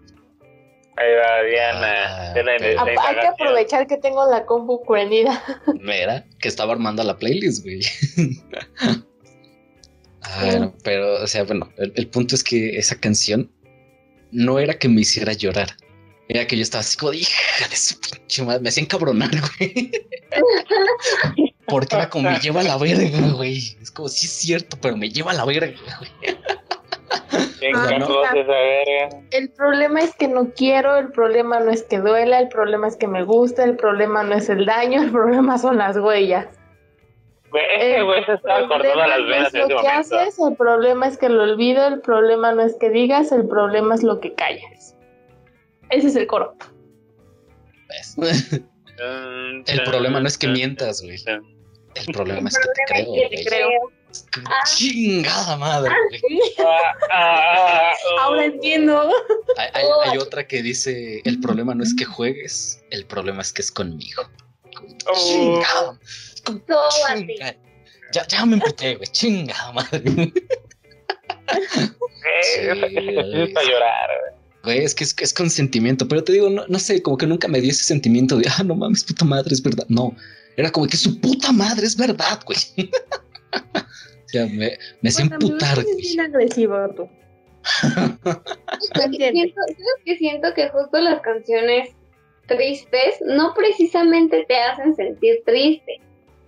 Ahí 0.97 1.13
va 1.15 1.43
Diana. 1.49 2.31
Ah, 2.31 2.35
la- 2.37 2.59
la 2.59 2.83
Hay 3.09 3.17
que 3.21 3.27
aprovechar 3.27 3.87
que 3.87 3.97
tengo 3.99 4.29
la 4.31 4.47
compu 4.47 4.83
prendida. 4.85 5.43
Mira, 5.81 6.25
que 6.41 6.49
estaba 6.49 6.73
armando 6.73 7.05
la 7.05 7.17
playlist, 7.19 7.63
güey. 7.65 7.81
Ah, 10.27 10.73
pero, 10.83 11.23
o 11.23 11.27
sea, 11.27 11.45
bueno, 11.45 11.71
el, 11.77 11.93
el 11.97 12.07
punto 12.09 12.35
es 12.35 12.43
que 12.43 12.79
esa 12.79 12.99
canción 12.99 13.51
no 14.35 14.59
era 14.59 14.75
que 14.75 14.89
me 14.89 15.01
hiciera 15.01 15.33
llorar. 15.33 15.69
Era 16.29 16.47
que 16.47 16.57
yo 16.57 16.63
estaba 16.63 16.81
así 16.81 16.97
como, 16.97 17.13
de, 17.13 17.19
hija 17.19 17.69
de 17.69 17.77
su 17.77 17.99
pinche 18.01 18.43
madre, 18.43 18.61
me 18.61 18.69
hacía 18.69 18.83
encabronar, 18.83 19.31
güey. 19.31 19.91
Porque 21.67 21.97
era 21.97 22.11
como, 22.11 22.31
me 22.31 22.39
lleva 22.39 22.61
a 22.61 22.65
la 22.65 22.77
verga, 22.77 23.29
güey. 23.33 23.77
Es 23.81 23.91
como, 23.91 24.09
sí 24.09 24.27
es 24.27 24.33
cierto, 24.33 24.77
pero 24.81 24.97
me 24.97 25.09
lleva 25.09 25.31
a 25.31 25.35
la 25.35 25.45
verga, 25.45 25.79
güey. 25.99 26.37
Ah, 27.75 27.91
no. 27.99 28.07
El 29.31 29.51
problema 29.51 30.01
es 30.01 30.15
que 30.15 30.29
no 30.29 30.51
quiero, 30.55 30.97
el 30.97 31.11
problema 31.13 31.61
no 31.61 31.71
es 31.71 31.83
que 31.83 31.99
duela, 31.99 32.41
el 32.41 32.49
problema 32.49 32.89
es 32.89 32.97
que 32.97 33.07
me 33.07 33.23
gusta, 33.23 33.65
el 33.65 33.77
problema 33.77 34.23
no 34.23 34.35
es 34.35 34.49
el 34.49 34.67
daño, 34.67 35.03
el 35.03 35.11
problema 35.11 35.59
son 35.59 35.79
las 35.79 35.97
huellas. 35.97 36.47
Ese 37.55 37.97
El 37.97 38.05
güey 38.05 38.25
se 38.25 38.33
estaba 38.35 38.61
cortando 38.61 38.83
problema 38.85 39.07
las 39.07 39.19
no 39.21 39.27
venas 39.27 39.49
es 39.49 39.55
en 39.55 39.61
lo 39.61 39.67
ese 39.67 39.75
que 39.77 39.83
momento. 39.83 40.17
haces, 40.19 40.39
el 40.39 40.57
problema 40.57 41.07
es 41.09 41.19
que 41.19 41.29
lo 41.29 41.43
olvido, 41.43 41.87
el 41.87 42.01
problema 42.01 42.53
no 42.53 42.63
es 42.63 42.77
que 42.81 42.91
digas, 42.91 43.33
el 43.33 43.47
problema 43.49 43.95
es 43.95 44.03
lo 44.03 44.21
que 44.21 44.35
callas. 44.35 44.97
Ese 45.91 46.09
es 46.09 46.17
el 46.17 46.27
coro. 46.27 46.57
¿Ves? 47.89 48.17
Mm, 48.19 49.63
El 49.67 49.83
problema 49.85 50.21
no 50.21 50.27
es 50.29 50.39
que 50.39 50.49
mientas, 50.49 51.03
güey. 51.03 51.19
El 51.95 52.13
problema 52.13 52.49
es 52.49 52.59
que 52.59 52.69
te 53.37 53.45
creo, 53.45 53.69
güey. 53.69 53.95
Chingada 54.67 55.57
madre, 55.57 55.91
güey. 56.21 56.41
Ah, 56.61 56.93
ah, 57.11 57.93
oh. 58.15 58.19
Ahora 58.21 58.45
entiendo. 58.45 59.11
Hay, 59.59 59.69
hay- 59.75 60.11
hay 60.11 60.19
otra 60.19 60.47
que 60.47 60.63
dice, 60.63 61.21
el 61.25 61.41
problema 61.41 61.75
no 61.75 61.83
es 61.83 61.95
que 61.97 62.05
juegues, 62.05 62.85
el 62.91 63.05
problema 63.07 63.43
es 63.43 63.53
que 63.53 63.63
es 63.63 63.71
conmigo. 63.73 64.23
Oh. 65.09 65.15
Chingada. 65.15 65.99
Chinga. 66.45 67.57
Ya, 68.13 68.27
ya 68.29 68.47
me 68.47 68.55
emputé, 68.55 68.97
güey. 68.97 69.09
Chingada 69.09 69.73
madre. 69.73 70.03
Eh, 70.07 70.33
Sí, 72.43 72.61
es 72.61 73.69
llorar. 73.69 74.11
güey. 74.21 74.35
Güey, 74.65 74.85
es 74.85 74.95
que 74.95 75.05
es, 75.05 75.15
es 75.21 75.33
con 75.35 75.51
sentimiento, 75.51 76.09
pero 76.09 76.25
te 76.25 76.33
digo, 76.33 76.49
no, 76.49 76.65
no 76.69 76.79
sé, 76.79 77.03
como 77.03 77.19
que 77.19 77.27
nunca 77.27 77.49
me 77.49 77.61
dio 77.61 77.71
ese 77.71 77.85
sentimiento 77.85 78.37
de, 78.39 78.49
ah, 78.49 78.63
no 78.63 78.75
mames, 78.75 79.05
puta 79.05 79.25
madre, 79.25 79.53
es 79.53 79.63
verdad. 79.63 79.85
No, 79.89 80.17
era 80.57 80.71
como 80.71 80.87
que 80.87 80.97
su 80.97 81.21
puta 81.21 81.53
madre 81.53 81.87
es 81.87 81.97
verdad, 81.97 82.41
güey. 82.47 82.59
o 83.75 84.29
sea, 84.29 84.47
me, 84.47 84.79
me 85.03 85.09
hacía 85.09 85.27
emputar, 85.27 85.83
güey. 85.83 85.97
bien 85.97 86.21
agresivo 86.21 86.77
tú. 86.97 87.09
Siento, 88.95 89.61
¿sabes 89.63 90.01
que 90.05 90.17
siento 90.17 90.53
que 90.55 90.69
justo 90.69 90.99
las 91.01 91.21
canciones 91.23 91.91
tristes 92.47 93.17
no 93.25 93.55
precisamente 93.55 94.45
te 94.47 94.57
hacen 94.57 94.95
sentir 94.95 95.43
triste. 95.47 96.01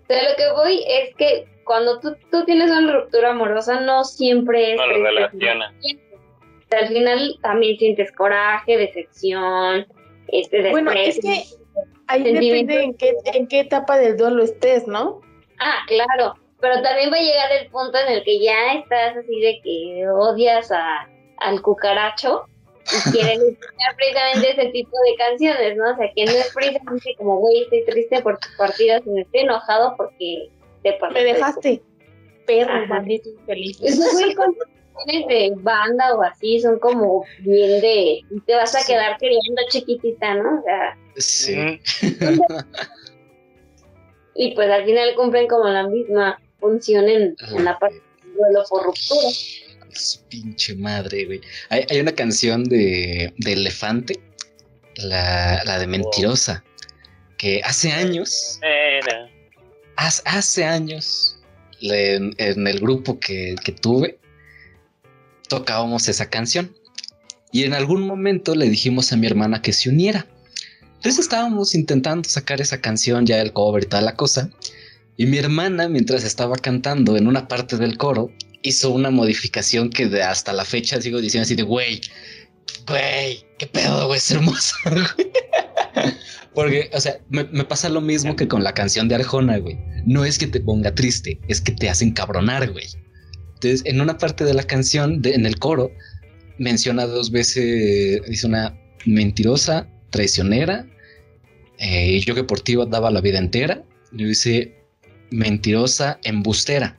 Sea, 0.09 0.31
lo 0.31 0.37
que 0.37 0.53
voy 0.53 0.85
es 0.87 1.15
que 1.17 1.47
cuando 1.65 1.99
tú, 2.01 2.17
tú 2.31 2.45
tienes 2.45 2.71
una 2.71 2.93
ruptura 2.93 3.31
amorosa 3.31 3.81
no 3.81 4.05
siempre 4.05 4.73
es 4.73 4.77
No 4.77 4.87
lo 4.87 5.03
relaciona. 5.03 5.73
O 5.73 6.69
sea, 6.69 6.81
al 6.81 6.89
final 6.89 7.39
también 7.43 7.79
sientes 7.79 8.13
coraje, 8.13 8.77
decepción, 8.77 9.87
este 10.29 10.71
Bueno, 10.71 10.93
es 10.93 11.17
desprecio. 11.17 11.57
que 11.59 11.93
ahí 12.09 12.23
depende 12.23 12.83
en 12.83 12.95
qué, 12.95 13.15
en 13.35 13.47
qué 13.49 13.61
etapa 13.61 13.99
del 13.99 14.17
duelo 14.17 14.43
estés, 14.43 14.87
¿no? 14.87 15.21
Ah, 15.59 15.79
claro. 15.87 16.35
Pero 16.61 16.83
también 16.83 17.13
va 17.13 17.17
a 17.17 17.21
llegar 17.21 17.53
el 17.53 17.69
punto 17.71 17.99
en 17.99 18.15
el 18.15 18.25
que 18.25 18.41
ya 18.41 18.75
estás 18.75 19.17
así 19.17 19.41
de 19.41 19.61
que 19.63 20.09
odias 20.09 20.73
a, 20.73 21.09
al 21.39 21.63
cucaracho 21.63 22.47
y 22.93 23.11
quieres 23.11 23.39
escuchar 23.39 23.97
precisamente 23.97 24.51
ese 24.51 24.71
tipo 24.71 24.97
de 25.05 25.17
canciones, 25.17 25.77
¿no? 25.77 25.93
O 25.93 25.97
sea, 25.97 26.13
que 26.15 26.25
no 26.25 26.33
es 26.33 26.53
precisamente 26.55 27.15
como, 27.17 27.39
güey, 27.39 27.63
estoy 27.63 27.85
triste 27.85 28.23
por 28.23 28.39
tu 28.39 28.49
partida, 28.57 29.01
sino 29.03 29.21
estoy 29.21 29.41
enojado 29.41 29.95
porque 29.97 30.51
te 30.83 30.99
Me 31.13 31.25
dejaste. 31.25 31.83
Perro, 32.47 32.87
maldito 32.87 33.29
infeliz. 33.31 33.81
Esos 33.83 34.13
güey 34.13 34.35
con 34.35 34.55
canciones 34.55 35.27
de 35.29 35.53
banda 35.57 36.15
o 36.15 36.23
así 36.23 36.61
son 36.61 36.79
como 36.79 37.25
bien 37.41 37.81
de, 37.81 38.21
te 38.47 38.55
vas 38.55 38.75
a 38.77 38.87
quedar 38.87 39.19
queriendo 39.19 39.63
chiquitita, 39.69 40.35
¿no? 40.35 40.61
O 40.61 40.63
sea, 40.63 40.97
Sí. 41.17 41.81
Y 44.39 44.55
pues 44.55 44.71
al 44.71 44.85
final 44.85 45.15
cumplen 45.15 45.49
como 45.49 45.67
la 45.69 45.89
misma 45.89 46.39
función 46.61 47.09
en, 47.09 47.35
en 47.55 47.65
la 47.65 47.79
parte 47.79 48.03
del 48.23 48.35
duelo 48.35 48.65
por 48.69 48.85
ruptura. 48.85 49.29
Su 49.97 50.21
pinche 50.29 50.75
madre, 50.75 51.25
güey. 51.25 51.41
Hay, 51.69 51.85
hay 51.91 52.01
una 52.01 52.13
canción 52.13 52.65
de, 52.65 53.33
de 53.39 53.53
Elefante, 53.53 54.21
la, 54.97 55.63
la 55.65 55.79
de 55.79 55.87
Mentirosa, 55.87 56.65
que 57.39 57.61
hace 57.65 57.93
años, 57.93 58.59
Era. 58.63 59.29
hace, 59.97 60.23
hace 60.25 60.65
años, 60.65 61.39
en 61.81 62.67
el 62.67 62.81
grupo 62.81 63.19
que, 63.19 63.55
que 63.65 63.73
tuve, 63.73 64.19
tocábamos 65.49 66.09
esa 66.09 66.29
canción. 66.31 66.75
Y 67.53 67.65
en 67.65 67.75
algún 67.75 68.07
momento 68.07 68.55
le 68.55 68.69
dijimos 68.69 69.13
a 69.13 69.17
mi 69.17 69.27
hermana 69.27 69.63
que 69.63 69.73
se 69.73 69.89
uniera. 69.89 70.27
Entonces 70.97 71.21
estábamos 71.21 71.75
intentando 71.75 72.29
sacar 72.29 72.61
esa 72.61 72.81
canción, 72.81 73.27
ya 73.27 73.41
el 73.41 73.53
cover 73.53 73.85
y 73.85 73.87
toda 73.87 74.03
la 74.03 74.17
cosa. 74.17 74.51
Y 75.17 75.27
mi 75.27 75.39
hermana, 75.39 75.89
mientras 75.89 76.25
estaba 76.25 76.57
cantando 76.57 77.17
en 77.17 77.27
una 77.27 77.49
parte 77.49 77.77
del 77.77 77.97
coro, 77.97 78.31
hizo 78.67 78.91
una 78.91 79.11
modificación 79.11 79.91
que 79.91 80.05
hasta 80.23 80.53
la 80.53 80.65
fecha 80.65 81.01
sigo 81.01 81.21
diciendo 81.21 81.45
así 81.45 81.55
de, 81.55 81.63
güey, 81.63 82.01
güey, 82.87 83.45
qué 83.59 83.67
pedo, 83.67 84.07
güey, 84.07 84.19
es 84.19 84.31
hermoso. 84.31 84.75
güey". 84.85 85.33
Porque, 86.55 86.91
o 86.95 87.01
sea, 87.01 87.19
me, 87.29 87.45
pasa 87.65 87.89
lo 87.89 88.01
mismo 88.01 88.35
que 88.35 88.49
con 88.49 88.65
la 88.65 88.73
canción 88.73 89.09
de 89.09 89.17
Arjona, 89.17 89.59
güey. 89.59 89.77
No 90.07 90.25
es 90.25 90.39
que 90.39 90.47
te 90.47 90.61
ponga 90.61 90.95
triste, 90.95 91.39
es 91.49 91.61
que 91.61 91.73
te 91.73 91.91
hacen 91.91 92.13
cabronar, 92.13 92.73
güey. 92.73 92.87
Entonces, 93.55 93.83
en 93.85 94.01
una 94.01 94.17
parte 94.17 94.45
de 94.45 94.55
la 94.55 94.63
canción, 94.63 95.21
de- 95.21 95.35
en 95.35 95.45
el 95.45 95.59
coro, 95.59 95.91
menciona 96.59 97.07
dos 97.07 97.31
veces, 97.31 98.23
dice 98.27 98.47
una 98.47 98.75
mentirosa, 99.05 99.89
traicionera, 100.11 100.87
eh, 101.79 102.21
yo 102.21 102.35
que 102.35 102.45
por 102.45 102.61
ti 102.61 102.75
daba 102.89 103.11
la 103.11 103.21
vida 103.21 103.39
entera. 103.39 103.85
Y 104.13 104.25
dice 104.25 104.75
mentirosa, 105.31 106.19
embustera. 106.25 106.97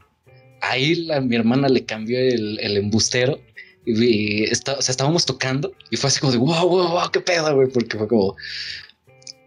Ahí 0.69 0.95
la- 1.05 1.21
mi 1.21 1.35
hermana 1.35 1.67
le 1.69 1.85
cambió 1.85 2.19
el, 2.19 2.59
el 2.61 2.77
embustero 2.77 3.39
y, 3.85 4.03
y 4.03 4.43
está- 4.43 4.73
o 4.77 4.81
sea, 4.81 4.91
estábamos 4.91 5.25
tocando 5.25 5.71
y 5.89 5.97
fue 5.97 6.09
así 6.09 6.19
como 6.19 6.31
de 6.31 6.37
wow, 6.39 6.67
wow, 6.67 6.89
wow, 6.89 7.11
qué 7.11 7.19
pedo, 7.21 7.53
güey, 7.55 7.67
porque 7.69 7.97
fue 7.97 8.07
como 8.07 8.35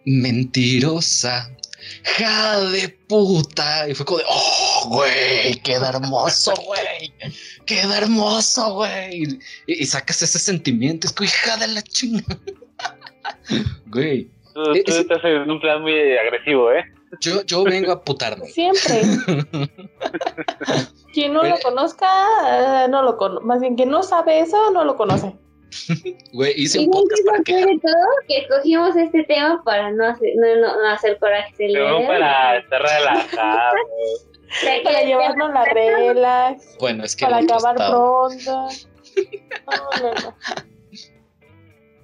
mentirosa, 0.04 1.50
ja 2.16 2.60
de 2.60 2.88
puta. 3.08 3.88
Y 3.88 3.94
fue 3.94 4.06
como 4.06 4.18
de 4.18 4.24
oh, 4.28 4.88
güey, 4.88 5.54
queda 5.62 5.90
hermoso, 5.90 6.54
güey, 6.66 7.12
queda 7.66 7.98
hermoso, 7.98 8.74
güey. 8.74 9.24
Y, 9.66 9.82
y 9.82 9.86
sacas 9.86 10.22
ese 10.22 10.38
sentimiento, 10.38 11.06
es 11.06 11.12
como 11.12 11.28
hija 11.28 11.56
de 11.56 11.68
la 11.68 11.82
chinga, 11.82 12.24
güey. 13.86 14.28
Tú, 14.54 14.64
tú 14.84 14.92
estás 14.92 15.24
en 15.24 15.50
un 15.50 15.60
plan 15.60 15.80
muy 15.82 15.92
agresivo, 16.16 16.72
¿eh? 16.72 16.84
Yo, 17.20 17.42
yo 17.44 17.64
vengo 17.64 17.92
a 17.92 18.02
putarme. 18.04 18.46
Siempre. 18.46 19.02
Quien 21.12 21.32
no 21.32 21.42
lo 21.42 21.58
conozca, 21.58 22.06
eh, 22.84 22.88
no 22.88 23.02
lo 23.02 23.16
conoce. 23.16 23.44
Más 23.44 23.60
bien, 23.60 23.74
quien 23.74 23.90
no 23.90 24.02
sabe 24.02 24.40
eso, 24.40 24.70
no 24.70 24.84
lo 24.84 24.96
conoce. 24.96 25.34
Güey, 26.32 26.52
hice 26.56 26.80
un 26.80 26.90
podcast 26.90 27.22
para 27.26 27.42
de 27.66 27.78
todo 27.82 27.94
que 28.28 28.38
escogimos 28.38 28.96
este 28.96 29.24
tema 29.24 29.62
para 29.64 29.90
no 29.92 30.06
hacer, 30.06 30.30
no, 30.36 30.46
no, 30.60 30.80
no 30.82 30.88
hacer 30.88 31.18
coraje. 31.18 31.52
Pero 31.58 32.06
para 32.06 32.58
estar 32.58 32.82
relajados. 32.82 33.74
Para 34.82 35.02
llevarnos 35.02 35.52
la 35.52 35.64
relax, 35.64 36.76
Bueno, 36.80 37.04
es 37.04 37.14
que 37.14 37.24
para 37.24 37.36
acabar 37.36 37.76
estaba- 37.76 37.90
pronto. 37.90 38.68
No, 39.70 40.02
no, 40.02 40.14
no. 40.14 40.34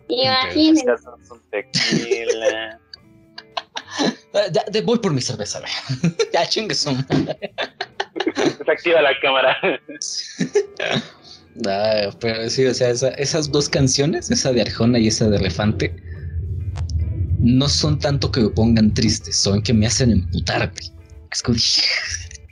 Imagínense. 0.07 0.85
Ya, 4.33 4.65
de- 4.71 4.81
voy 4.83 4.99
por 4.99 5.13
mi 5.13 5.21
cerveza, 5.21 5.61
ya 6.33 6.47
chingue. 6.49 6.75
Se 6.75 6.91
activa 8.71 9.03
la 9.03 9.19
cámara. 9.21 9.57
Ah, 11.67 12.11
pero 12.21 12.51
sí, 12.51 12.67
o 12.67 12.75
sea, 12.75 12.91
esa- 12.91 13.09
esas 13.15 13.51
dos 13.51 13.67
canciones, 13.71 14.31
esa 14.31 14.53
de 14.53 14.61
Arjona 14.61 14.99
y 14.99 15.09
esa 15.09 15.27
de 15.31 15.39
Elefante, 15.39 15.97
no 17.39 17.67
son 17.71 17.99
tanto 17.99 18.31
que 18.31 18.41
me 18.41 18.51
pongan 18.51 18.93
triste, 18.93 19.33
son 19.33 19.63
que 19.63 19.73
me 19.73 19.87
hacen 19.87 20.11
emputar, 20.11 20.71
güey. 20.71 20.93
Es 21.33 21.43
como, 21.43 21.57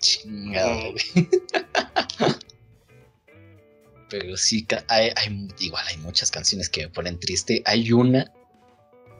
chingado, 0.00 0.92
güey. 0.92 1.28
Pero 4.08 4.36
sí, 4.38 4.66
hay, 4.88 5.10
hay- 5.16 5.48
igual 5.58 5.84
hay 5.86 5.98
muchas 5.98 6.30
canciones 6.30 6.70
que 6.70 6.82
me 6.84 6.88
ponen 6.88 7.20
triste. 7.20 7.62
Hay 7.66 7.92
una 7.92 8.32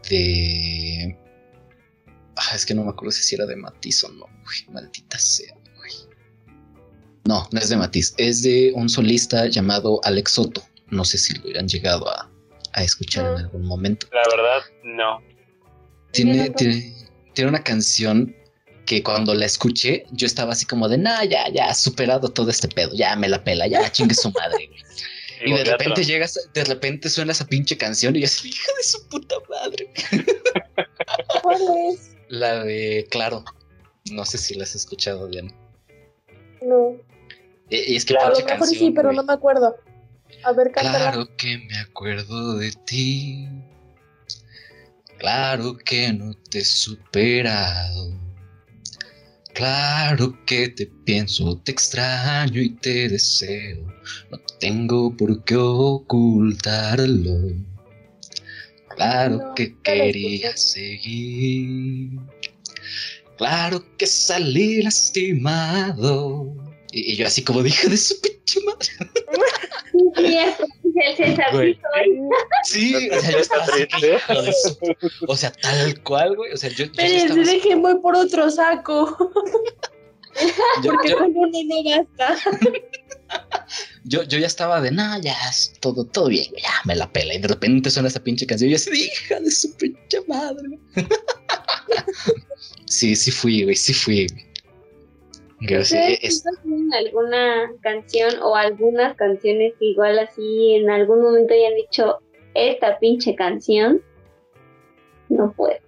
de... 0.09 1.15
Ah, 2.37 2.55
es 2.55 2.67
que 2.67 2.75
no 2.75 2.85
me 2.85 2.91
acuerdo 2.91 3.13
si 3.13 3.35
era 3.35 3.47
de 3.47 3.57
Matiz 3.57 4.03
o 4.05 4.09
no, 4.13 4.27
güey. 4.45 4.65
Maldita 4.73 5.19
sea, 5.19 5.55
güey. 5.77 5.93
No, 7.25 7.49
no 7.53 7.61
es 7.61 7.69
de 7.69 7.77
Matiz. 7.77 8.15
Es 8.19 8.43
de 8.43 8.73
un 8.75 8.89
solista 8.89 9.47
llamado 9.47 10.01
Alex 10.05 10.33
Soto. 10.33 10.63
No 10.89 11.05
sé 11.05 11.19
si 11.19 11.35
lo 11.39 11.59
han 11.59 11.69
llegado 11.69 12.09
a, 12.09 12.31
a 12.73 12.83
escuchar 12.83 13.25
en 13.27 13.33
Mm. 13.33 13.37
algún 13.37 13.67
momento. 13.67 14.07
La 14.13 14.23
verdad, 14.37 14.63
no. 14.83 15.23
Tiene, 16.13 16.51
tiene, 16.51 16.95
tiene 17.35 17.51
una 17.51 17.63
canción 17.63 18.35
que 18.87 19.03
cuando 19.03 19.35
la 19.35 19.47
escuché, 19.47 20.05
yo 20.13 20.27
estaba 20.27 20.53
así 20.53 20.67
como 20.67 20.89
de, 20.89 20.99
nah, 20.99 21.25
ya, 21.25 21.49
ya, 21.51 21.73
superado 21.75 22.29
todo 22.29 22.51
este 22.51 22.69
pedo, 22.69 22.91
ya 22.95 23.17
me 23.17 23.29
la 23.29 23.43
pela, 23.43 23.67
ya 23.67 23.91
chingue 23.91 24.15
su 24.15 24.31
madre. 24.31 24.69
güey". 24.69 24.81
Y 25.47 25.53
de 25.53 25.65
repente 25.65 25.91
otro. 25.93 26.05
llegas, 26.05 26.39
de 26.55 26.65
repente 26.65 27.11
suena 27.11 27.33
esa 27.33 27.47
pinche 27.47 27.77
canción 27.77 28.17
y 28.17 28.21
yo 28.21 28.25
así, 28.27 28.49
hija 28.49 28.73
de 28.79 28.83
su 28.83 29.07
puta 29.09 29.35
madre. 29.51 29.93
¿Cuál 31.43 31.61
es? 31.93 32.14
La 32.35 32.65
de 32.65 33.07
Claro. 33.11 33.45
No 34.11 34.25
sé 34.25 34.39
si 34.39 34.55
la 34.55 34.65
has 34.65 34.75
escuchado, 34.75 35.29
Diana. 35.29 35.53
No. 36.63 36.97
E- 37.71 37.93
Y 37.93 37.97
es 37.97 38.05
que 38.05 38.15
Claro, 38.15 38.27
A 38.27 38.31
lo 38.31 38.35
pinche 38.37 38.53
mejor 38.53 38.69
canción, 38.69 38.89
sí, 38.89 38.95
pero 38.95 39.09
güey. 39.09 39.17
no 39.17 39.23
me 39.25 39.33
acuerdo. 39.33 39.77
A 40.43 40.53
ver, 40.53 40.73
cántala. 40.73 40.99
Claro 41.13 41.37
que 41.37 41.59
me 41.59 41.79
acuerdo 41.79 42.57
de 42.57 42.73
ti. 42.87 43.49
Claro 45.19 45.77
que 45.79 46.13
no 46.13 46.35
te 46.51 46.59
he 46.59 46.65
superado. 46.65 48.13
Claro 49.55 50.37
que 50.45 50.69
te 50.71 50.87
pienso, 50.87 51.57
te 51.59 51.71
extraño 51.71 52.61
y 52.61 52.71
te 52.71 53.09
deseo. 53.09 53.87
No 54.31 54.39
tengo 54.59 55.17
por 55.17 55.45
qué 55.45 55.55
ocultarlo. 55.57 57.33
Claro 58.97 59.37
No, 59.39 59.55
que 59.55 59.77
quería 59.83 60.51
escuché. 60.51 60.99
seguir. 60.99 62.11
Claro 63.37 63.85
que 63.97 64.07
salí 64.07 64.83
lastimado. 64.83 66.47
Y, 66.93 67.13
y 67.13 67.17
yo 67.17 67.27
así 67.27 67.43
como 67.43 67.63
dije 67.63 67.89
de 67.89 67.97
su 67.97 68.21
pinche 68.21 68.61
madre. 68.65 68.89
El 70.17 71.37
sí 72.65 73.09
o 73.11 73.21
sea, 73.21 73.31
yo 73.33 73.39
estaba 73.39 73.65
así 73.65 73.83
hijo 73.83 74.43
de 74.43 74.53
su- 74.53 74.79
O 75.27 75.37
sea, 75.37 75.51
tal 75.53 76.01
cual, 76.03 76.37
güey. 76.37 76.53
O 76.53 76.57
sea, 76.57 76.71
yo, 76.71 76.85
yo, 76.87 76.93
estaba 77.03 77.41
así 77.43 77.53
dejen, 77.53 77.83
voy 77.83 77.99
por 78.01 78.17
otro 78.17 78.51
saco. 78.51 79.17
yo, 80.83 80.93
Porque 80.93 81.09
yo- 81.11 81.19
con 81.19 81.33
uno 81.37 81.59
no 81.65 81.83
basta. 81.85 82.37
Yo- 84.05 84.23
yo 84.25 84.39
ya 84.39 84.47
estaba 84.47 84.81
de, 84.81 84.91
nah, 84.91 85.19
ya, 85.19 85.35
es 85.51 85.73
todo, 85.81 86.05
todo 86.05 86.29
bien, 86.29 86.47
ya 86.63 86.71
me 86.85 86.95
la 86.97 87.11
pela. 87.13 87.35
Y 87.35 87.39
de 87.39 87.49
repente 87.49 87.91
suena 87.91 88.09
esa 88.09 88.23
pinche 88.23 88.47
canción 88.47 88.69
y 88.69 88.73
yo 88.73 88.77
así, 88.77 88.91
hija 89.05 89.41
de 89.41 89.51
su 89.51 89.75
pinche 89.77 90.21
madre. 90.27 90.79
sí, 92.87 93.17
sí 93.17 93.31
fui, 93.31 93.65
güey, 93.65 93.77
sí 93.77 93.93
fui, 93.95 94.27
sí, 94.29 94.37
¿Ustedes 95.77 96.19
es- 96.23 96.45
no 96.45 96.53
tienen 96.63 96.93
alguna 96.95 97.73
canción 97.81 98.35
o 98.43 98.55
algunas 98.55 99.17
canciones 99.17 99.73
que 99.79 99.87
igual 99.87 100.19
así 100.19 100.75
en 100.75 100.91
algún 100.91 101.23
momento 101.23 101.55
hayan 101.55 101.75
dicho 101.77 102.19
esta 102.55 102.99
pinche 102.99 103.35
canción? 103.35 104.03
No 105.29 105.53
puedo. 105.53 105.79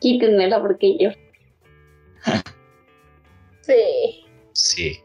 Quítenmela 0.00 0.60
porque 0.60 0.96
yo. 0.98 1.10
Sí. 3.62 4.26
sí. 4.52 4.98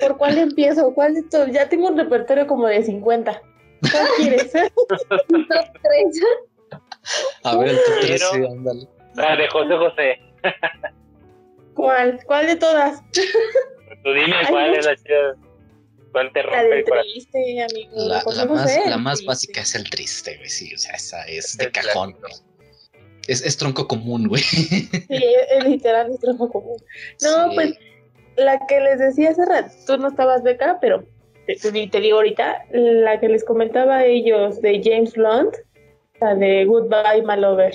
¿Por 0.00 0.16
cuál 0.18 0.38
empiezo? 0.38 0.92
¿Cuál 0.94 1.14
de 1.14 1.22
todos? 1.24 1.50
Ya 1.52 1.68
tengo 1.68 1.88
un 1.88 1.96
repertorio 1.96 2.46
como 2.46 2.66
de 2.66 2.82
50. 2.82 3.42
¿Cuál 3.80 4.06
quieres? 4.16 4.50
Top 4.52 4.68
tres. 5.82 6.20
A 7.44 7.56
ver, 7.56 7.68
el 7.68 7.76
top 7.76 7.84
Pero- 8.00 8.30
13, 8.30 8.46
ándale. 8.46 8.88
La 9.14 9.36
de 9.36 9.48
José 9.48 9.76
José. 9.76 10.18
¿Cuál? 11.74 12.20
¿Cuál 12.26 12.46
de 12.46 12.56
todas? 12.56 13.00
Tú 13.12 14.12
dime 14.12 14.34
Ay, 14.36 14.46
cuál 14.48 14.70
no. 14.72 14.78
es 14.78 14.86
la 14.86 14.96
chida. 14.96 15.36
¿Cuál 16.12 16.32
te 16.32 16.42
La 16.42 16.48
rompe 16.50 16.64
del 16.68 16.78
el 16.78 16.84
corazón? 16.84 17.12
triste, 17.12 17.62
amigo. 17.62 17.90
La, 17.94 18.20
José 18.20 18.38
la 18.38 18.44
más, 18.46 18.62
José, 18.62 18.82
la 18.90 18.96
más 18.98 19.14
triste. 19.14 19.26
básica 19.28 19.60
es 19.62 19.74
el 19.74 19.90
triste, 19.90 20.36
güey, 20.36 20.48
sí, 20.48 20.74
o 20.74 20.78
sea, 20.78 20.94
esa 20.94 21.22
es 21.24 21.56
de 21.56 21.64
El 21.64 21.72
cajón, 21.72 22.12
güey. 22.20 22.32
Es, 23.26 23.42
es 23.44 23.56
tronco 23.56 23.88
común, 23.88 24.28
güey. 24.28 24.42
Sí, 24.42 24.96
es 25.08 25.64
literal, 25.64 26.10
es 26.12 26.20
trabajo 26.20 26.50
común. 26.50 26.76
No, 27.22 27.50
Sí. 27.50 27.54
pues 27.54 27.74
la 28.36 28.58
que 28.66 28.80
les 28.80 28.98
decía 28.98 29.30
hace 29.30 29.44
rato, 29.46 29.72
tú 29.86 29.96
no 29.98 30.08
estabas 30.08 30.42
beca, 30.42 30.78
pero 30.80 31.04
te, 31.46 31.56
te- 31.56 31.86
te 31.88 32.00
digo 32.00 32.16
ahorita, 32.16 32.64
la 32.72 33.20
que 33.20 33.28
les 33.28 33.44
comentaba 33.44 33.98
a 33.98 34.04
ellos 34.06 34.60
de 34.62 34.80
James 34.82 35.12
Blunt, 35.14 35.54
la 36.20 36.34
de 36.34 36.64
Goodbye 36.64 37.22
My 37.24 37.36
Lover. 37.40 37.74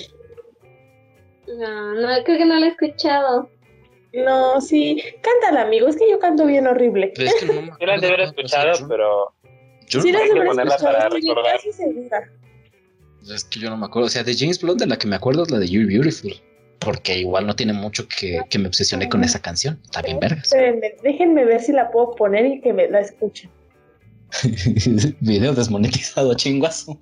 No, 1.46 1.94
no, 1.94 2.08
creo 2.24 2.38
que 2.38 2.44
no 2.44 2.58
la 2.58 2.66
he 2.66 2.70
escuchado. 2.70 3.48
No, 4.12 4.60
sí, 4.60 5.02
cántala, 5.22 5.62
amigo, 5.62 5.86
es 5.88 5.96
que 5.96 6.10
yo 6.10 6.18
canto 6.18 6.44
bien 6.46 6.66
horrible. 6.66 7.12
Es 7.16 7.34
que 7.36 7.46
no 7.46 7.54
me 7.54 7.60
Yo 7.80 7.86
la 7.86 7.94
acuerdo 7.94 8.00
de 8.00 8.06
haber 8.06 8.18
cómo- 8.34 8.44
o 8.44 8.48
sea, 8.48 8.62
escuchado, 8.72 8.88
pero 8.88 9.32
yo 9.88 10.00
sí, 10.00 10.12
no 10.12 10.18
la 10.18 10.24
hay 10.24 10.30
que 10.30 10.38
habrás 10.38 10.48
ponerla 10.48 10.74
escuchado, 10.74 10.96
para 10.98 11.08
estoy 11.08 11.20
recordar. 11.28 11.52
casi 11.56 11.72
segura. 11.72 12.30
Es 13.34 13.44
que 13.44 13.60
yo 13.60 13.70
no 13.70 13.76
me 13.76 13.86
acuerdo. 13.86 14.06
O 14.06 14.10
sea, 14.10 14.22
de 14.24 14.34
James 14.36 14.60
Blunt, 14.60 14.80
de 14.80 14.86
la 14.86 14.96
que 14.96 15.06
me 15.06 15.16
acuerdo 15.16 15.42
es 15.44 15.50
la 15.50 15.58
de 15.58 15.68
You're 15.68 15.86
Beautiful. 15.86 16.32
Porque 16.80 17.18
igual 17.18 17.46
no 17.46 17.54
tiene 17.54 17.72
mucho 17.72 18.08
que, 18.08 18.40
que 18.48 18.58
me 18.58 18.68
obsesioné 18.68 19.08
con 19.08 19.22
esa 19.22 19.40
canción. 19.40 19.78
Está 19.84 20.02
bien, 20.02 20.18
vergas. 20.18 20.44
Espérenme, 20.44 20.94
déjenme 21.02 21.44
ver 21.44 21.60
si 21.60 21.72
la 21.72 21.90
puedo 21.90 22.14
poner 22.14 22.46
y 22.46 22.60
que 22.60 22.72
me 22.72 22.88
la 22.88 23.00
escuchen. 23.00 23.50
Video 25.20 25.52
desmonetizado, 25.52 26.34
chinguazo. 26.34 26.98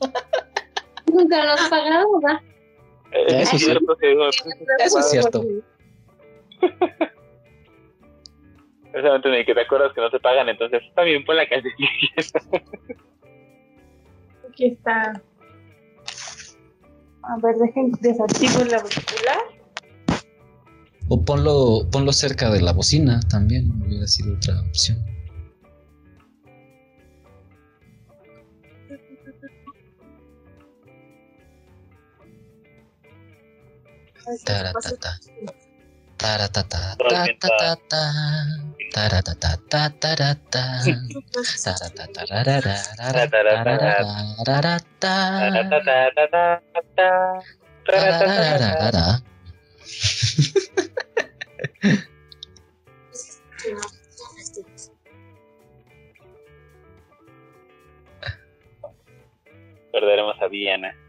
Nunca 1.07 1.45
lo 1.45 1.53
has 1.53 1.68
pagado, 1.68 2.20
eh, 3.12 3.26
Eso 3.41 3.57
es 3.57 3.64
cierto 3.64 3.97
Eso 4.79 4.99
es 4.99 5.11
cierto. 5.11 5.45
precisamente 8.91 9.31
ni 9.31 9.45
que 9.45 9.55
te 9.55 9.61
acuerdas 9.61 9.93
que 9.95 10.01
no 10.01 10.11
te 10.11 10.18
pagan, 10.18 10.49
entonces 10.49 10.83
está 10.83 11.03
bien 11.03 11.24
por 11.24 11.37
la 11.37 11.49
canción. 11.49 11.72
Aquí 14.51 14.66
está. 14.66 15.22
A 17.22 17.37
ver, 17.43 17.57
dejen 17.57 17.93
desactivo 18.01 18.64
la 18.64 18.79
auricular. 18.79 19.58
O 21.11 21.25
ponlo, 21.25 21.89
ponlo 21.91 22.13
cerca 22.13 22.51
de 22.51 22.61
la 22.61 22.73
bocina 22.73 23.21
también. 23.29 23.71
Hubiera 23.83 24.07
sido 24.07 24.35
otra 24.35 24.61
opción. 24.61 25.05
Taratata. 34.45 35.19
Taratata. 36.19 36.97
Perderemos 59.93 60.41
a 60.41 60.47
Viana. 60.47 60.95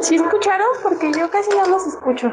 ¿Sí 0.00 0.14
escucharon? 0.14 0.68
Porque 0.82 1.12
yo 1.12 1.28
casi 1.30 1.50
no 1.50 1.66
los 1.66 1.86
escucho. 1.86 2.32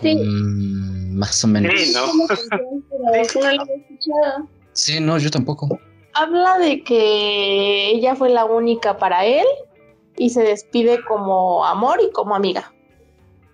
Sí. 0.00 0.14
Mm, 0.14 1.18
más 1.18 1.44
o 1.44 1.48
menos. 1.48 1.72
Sí, 1.78 1.92
¿no? 1.94 2.06
Como 2.06 2.26
canción, 2.26 2.84
pero 2.90 3.14
es 3.22 3.32
que 3.32 3.40
no 3.40 3.52
lo 3.52 3.66
he 3.66 3.76
escuchado. 3.76 4.48
Sí, 4.72 5.00
no, 5.00 5.18
yo 5.18 5.30
tampoco. 5.30 5.78
Habla 6.14 6.58
de 6.58 6.82
que 6.82 7.90
ella 7.90 8.14
fue 8.14 8.30
la 8.30 8.44
única 8.44 8.98
para 8.98 9.24
él 9.24 9.46
y 10.16 10.30
se 10.30 10.42
despide 10.42 11.02
como 11.04 11.64
amor 11.64 12.00
y 12.02 12.10
como 12.12 12.34
amiga. 12.34 12.72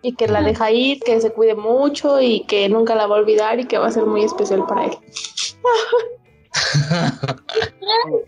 Y 0.03 0.15
que 0.15 0.29
la 0.29 0.43
deja 0.43 0.71
ir, 0.71 1.01
que 1.01 1.21
se 1.21 1.33
cuide 1.33 1.57
mucho 1.57 2.21
y 2.21 2.45
que 2.45 2.69
nunca 2.69 2.95
la 2.95 3.07
va 3.07 3.17
a 3.17 3.21
olvidar 3.21 3.59
y 3.59 3.65
que 3.65 3.79
va 3.79 3.89
a 3.89 3.93
ser 3.93 4.07
muy 4.07 4.23
especial 4.23 4.65
para 4.67 4.87
él. 4.87 4.93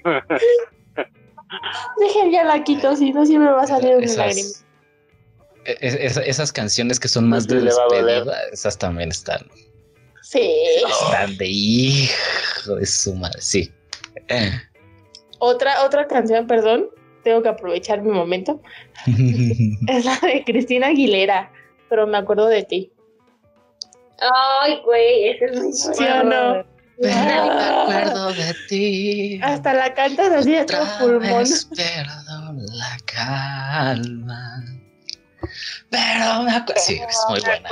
Dejen 1.99 2.31
ya 2.31 2.45
la 2.45 2.63
quito, 2.63 2.95
si 2.97 3.13
no 3.13 3.27
siempre 3.27 3.51
va 3.51 3.63
a 3.63 3.67
salir 3.67 3.97
una 3.97 4.07
lágrima. 4.07 4.49
Esas, 5.65 6.01
e- 6.01 6.07
esa- 6.07 6.23
esas 6.23 6.53
canciones 6.53 6.99
que 7.01 7.09
son 7.09 7.29
más 7.29 7.47
de 7.47 7.57
doler. 7.57 7.73
despedida, 7.75 8.39
esas 8.53 8.79
también 8.79 9.11
están, 9.11 9.47
Sí. 10.23 10.53
están 10.89 11.37
de 11.37 11.47
hijo 11.49 12.77
de 12.77 12.87
su 12.87 13.15
madre. 13.15 13.41
Sí. 13.41 13.73
Eh. 14.29 14.53
Otra, 15.39 15.85
otra 15.85 16.07
canción, 16.07 16.47
perdón, 16.47 16.87
tengo 17.25 17.43
que 17.43 17.49
aprovechar 17.49 18.03
mi 18.03 18.11
momento. 18.11 18.61
Es 19.89 20.05
la 20.05 20.19
de 20.23 20.45
Cristina 20.45 20.89
Aguilera, 20.89 21.51
pero 21.89 22.07
me 22.07 22.19
acuerdo 22.19 22.47
de 22.49 22.63
ti. 22.65 22.93
Ay, 24.63 24.81
güey, 24.85 25.29
ese 25.31 25.45
es 25.47 25.57
muy 25.63 25.73
¿Sí 25.73 26.05
o 26.05 26.23
no? 26.25 26.65
Pero 27.01 27.15
me 27.15 27.33
Ah. 27.33 27.83
acuerdo 27.85 28.33
de 28.35 28.55
ti. 28.69 29.41
Hasta 29.43 29.73
la 29.73 29.95
cantas 29.95 30.31
así 30.33 30.53
de 30.53 30.65
todo 30.67 30.85
pulmón. 30.99 31.39
vez 31.39 31.67
la 31.71 32.97
calma. 33.07 34.65
Pero 35.91 36.43
me 36.43 36.53
acuerdo. 36.53 36.81
Sí, 36.81 37.01
es 37.09 37.25
muy 37.29 37.41
buena. 37.41 37.69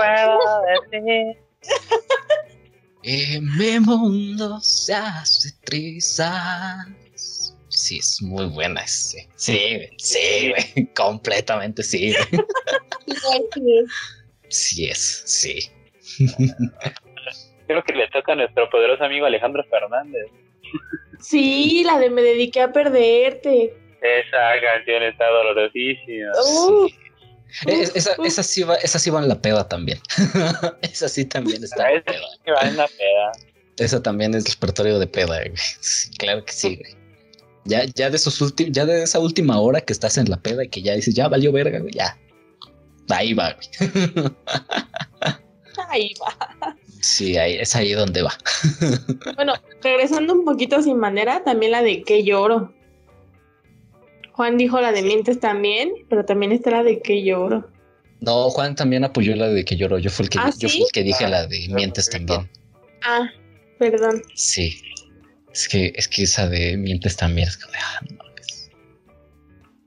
Y 3.03 3.41
mi 3.41 3.81
mundo 3.81 4.61
se 4.61 4.95
hace 4.95 5.51
trizas. 5.65 6.87
Sí, 7.69 7.99
es 7.99 8.21
muy 8.23 8.47
buena. 8.47 8.87
Sí, 8.87 9.19
sí, 9.37 9.89
sí, 9.99 10.51
güey, 10.51 10.87
completamente 10.97 11.83
sí. 11.83 12.13
Sí, 12.13 13.85
Sí 14.49 14.89
es, 14.89 15.23
sí. 15.27 15.71
Creo 17.67 17.83
que 17.85 17.93
le 17.93 18.09
toca 18.09 18.33
a 18.33 18.37
nuestro 18.37 18.69
poderoso 18.71 19.05
amigo 19.05 19.27
Alejandro 19.27 19.63
Fernández. 19.71 20.27
Sí, 21.21 21.85
la 21.85 21.99
de 21.99 22.11
Me 22.11 22.23
dediqué 22.23 22.63
a 22.63 22.73
perderte. 22.73 23.75
Esa 24.01 24.61
canción 24.61 25.03
está 25.03 25.29
dolorosísima. 25.29 26.33
Uh, 26.33 26.89
Es- 27.67 27.93
esa, 27.95 28.43
sí 28.43 28.63
va, 28.63 28.75
esa 28.77 28.99
sí 28.99 29.11
va 29.11 29.21
en 29.21 29.29
la 29.29 29.41
peda 29.41 29.69
también. 29.69 29.99
esa 30.83 31.09
sí 31.09 31.25
también 31.25 31.63
está 31.65 31.91
en 31.91 31.99
Esa 31.99 32.05
peda. 32.05 32.21
va 32.63 32.69
en 32.69 32.77
la 32.77 32.87
peda. 32.89 33.33
Esa 33.79 34.03
también 34.03 34.35
es 34.35 34.49
repertorio 34.55 34.99
de 34.99 35.07
peda, 35.07 35.39
güey. 35.39 35.53
Sí, 35.81 36.11
claro 36.19 36.45
que 36.45 36.53
sí, 36.53 36.77
güey. 36.77 36.97
Ya, 37.65 37.85
ya 37.95 38.11
de 38.11 38.17
esos 38.17 38.41
últimos, 38.41 38.73
ya 38.73 38.87
de 38.87 39.03
esa 39.03 39.19
última 39.19 39.61
hora 39.61 39.81
que 39.81 39.93
estás 39.93 40.17
en 40.19 40.31
la 40.31 40.39
peda 40.41 40.65
y 40.65 40.69
que 40.69 40.83
ya 40.83 40.95
dices, 40.95 41.15
ya 41.15 41.29
valió 41.29 41.53
verga, 41.53 41.79
güey, 41.79 41.93
ya. 41.93 42.19
Ahí 43.11 43.35
va, 43.35 43.53
güey. 43.55 43.69
ahí 45.89 46.15
va. 46.21 46.77
Sí, 47.01 47.37
ahí, 47.37 47.57
es 47.57 47.75
ahí 47.77 47.93
donde 47.93 48.23
va. 48.23 48.37
Bueno, 49.37 49.55
regresando 49.83 50.33
un 50.33 50.45
poquito 50.45 50.83
sin 50.83 50.99
manera, 50.99 51.45
también 51.45 51.73
la 51.73 51.83
de 51.83 52.03
Que 52.03 52.25
lloro. 52.25 52.73
Juan 54.39 54.57
dijo 54.57 54.81
la 54.81 54.93
de 54.93 55.03
Mientes 55.03 55.41
también, 55.41 55.91
pero 56.09 56.25
también 56.25 56.53
está 56.53 56.71
la 56.71 56.85
de 56.85 57.01
Que 57.03 57.25
lloro. 57.25 57.69
No, 58.21 58.49
Juan 58.51 58.77
también 58.77 59.03
apoyó 59.03 59.35
la 59.35 59.49
de 59.49 59.65
que 59.65 59.75
lloró. 59.77 59.99
Yo 59.99 60.11
fui 60.11 60.27
el 60.27 60.31
que, 60.31 60.39
¿Ah, 60.39 60.53
yo 60.57 60.69
sí? 60.69 60.77
fui 60.79 60.87
el 60.87 60.93
que 60.93 61.03
dije 61.03 61.25
Ah, 61.25 61.29
la 61.29 61.47
de 61.49 61.67
mientes 61.71 62.07
perfecto. 62.09 62.35
también. 62.35 62.53
Ah, 63.03 63.29
perdón. 63.81 64.23
Sí. 64.37 64.81
Es 65.53 65.67
que, 65.67 65.93
es 65.97 66.07
que 66.07 66.23
esa 66.23 66.49
de 66.49 66.77
mientes 66.77 67.17
también 67.17 67.49
es 67.49 67.57
como 67.57 67.73
de, 67.73 67.79
ah, 67.81 68.01
no. 68.13 68.25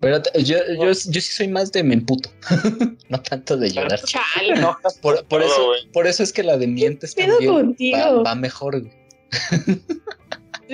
Pero 0.02 0.22
yo, 0.38 0.58
yo, 0.78 0.88
yo 0.92 0.94
sí 0.94 1.22
soy 1.22 1.48
más 1.48 1.72
de 1.72 1.84
me 1.84 1.94
emputo. 1.94 2.30
no 3.10 3.22
tanto 3.22 3.56
de 3.56 3.70
llorar. 3.72 4.02
Chale. 4.04 4.60
No, 4.60 4.78
Por, 5.02 5.42
eso, 5.42 5.66
güey. 5.68 5.90
por 5.94 6.08
eso 6.08 6.24
es 6.24 6.34
que 6.34 6.44
la 6.44 6.58
de 6.58 6.68
mientes 6.68 7.16
¿Qué 7.16 7.24
pedo 7.24 7.38
también 7.38 8.02
va, 8.02 8.22
va 8.24 8.36
mejor. 8.36 8.84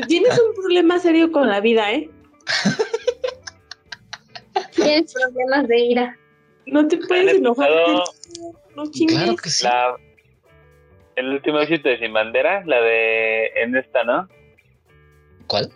Tienes 0.08 0.32
un 0.40 0.56
problema 0.56 0.98
serio 0.98 1.32
con 1.32 1.48
la 1.48 1.60
vida, 1.62 1.94
¿eh? 1.94 2.10
Tienes 4.78 5.14
problemas 5.14 5.68
de 5.68 5.80
ira. 5.80 6.18
No 6.66 6.88
te 6.88 6.98
puedes 6.98 7.30
¿Han 7.30 7.38
enojar. 7.38 7.70
No 8.76 8.92
chingues. 8.92 9.18
Claro 9.18 9.36
que 9.36 9.50
sí. 9.50 9.64
La, 9.66 9.96
el 11.16 11.30
último 11.30 11.60
éxito 11.60 11.90
de 11.90 11.98
Sin 12.00 12.14
Bandera, 12.14 12.64
la 12.66 12.80
de 12.82 13.48
En 13.56 13.76
esta, 13.76 14.04
¿no? 14.04 14.28
¿Cuál? 15.48 15.72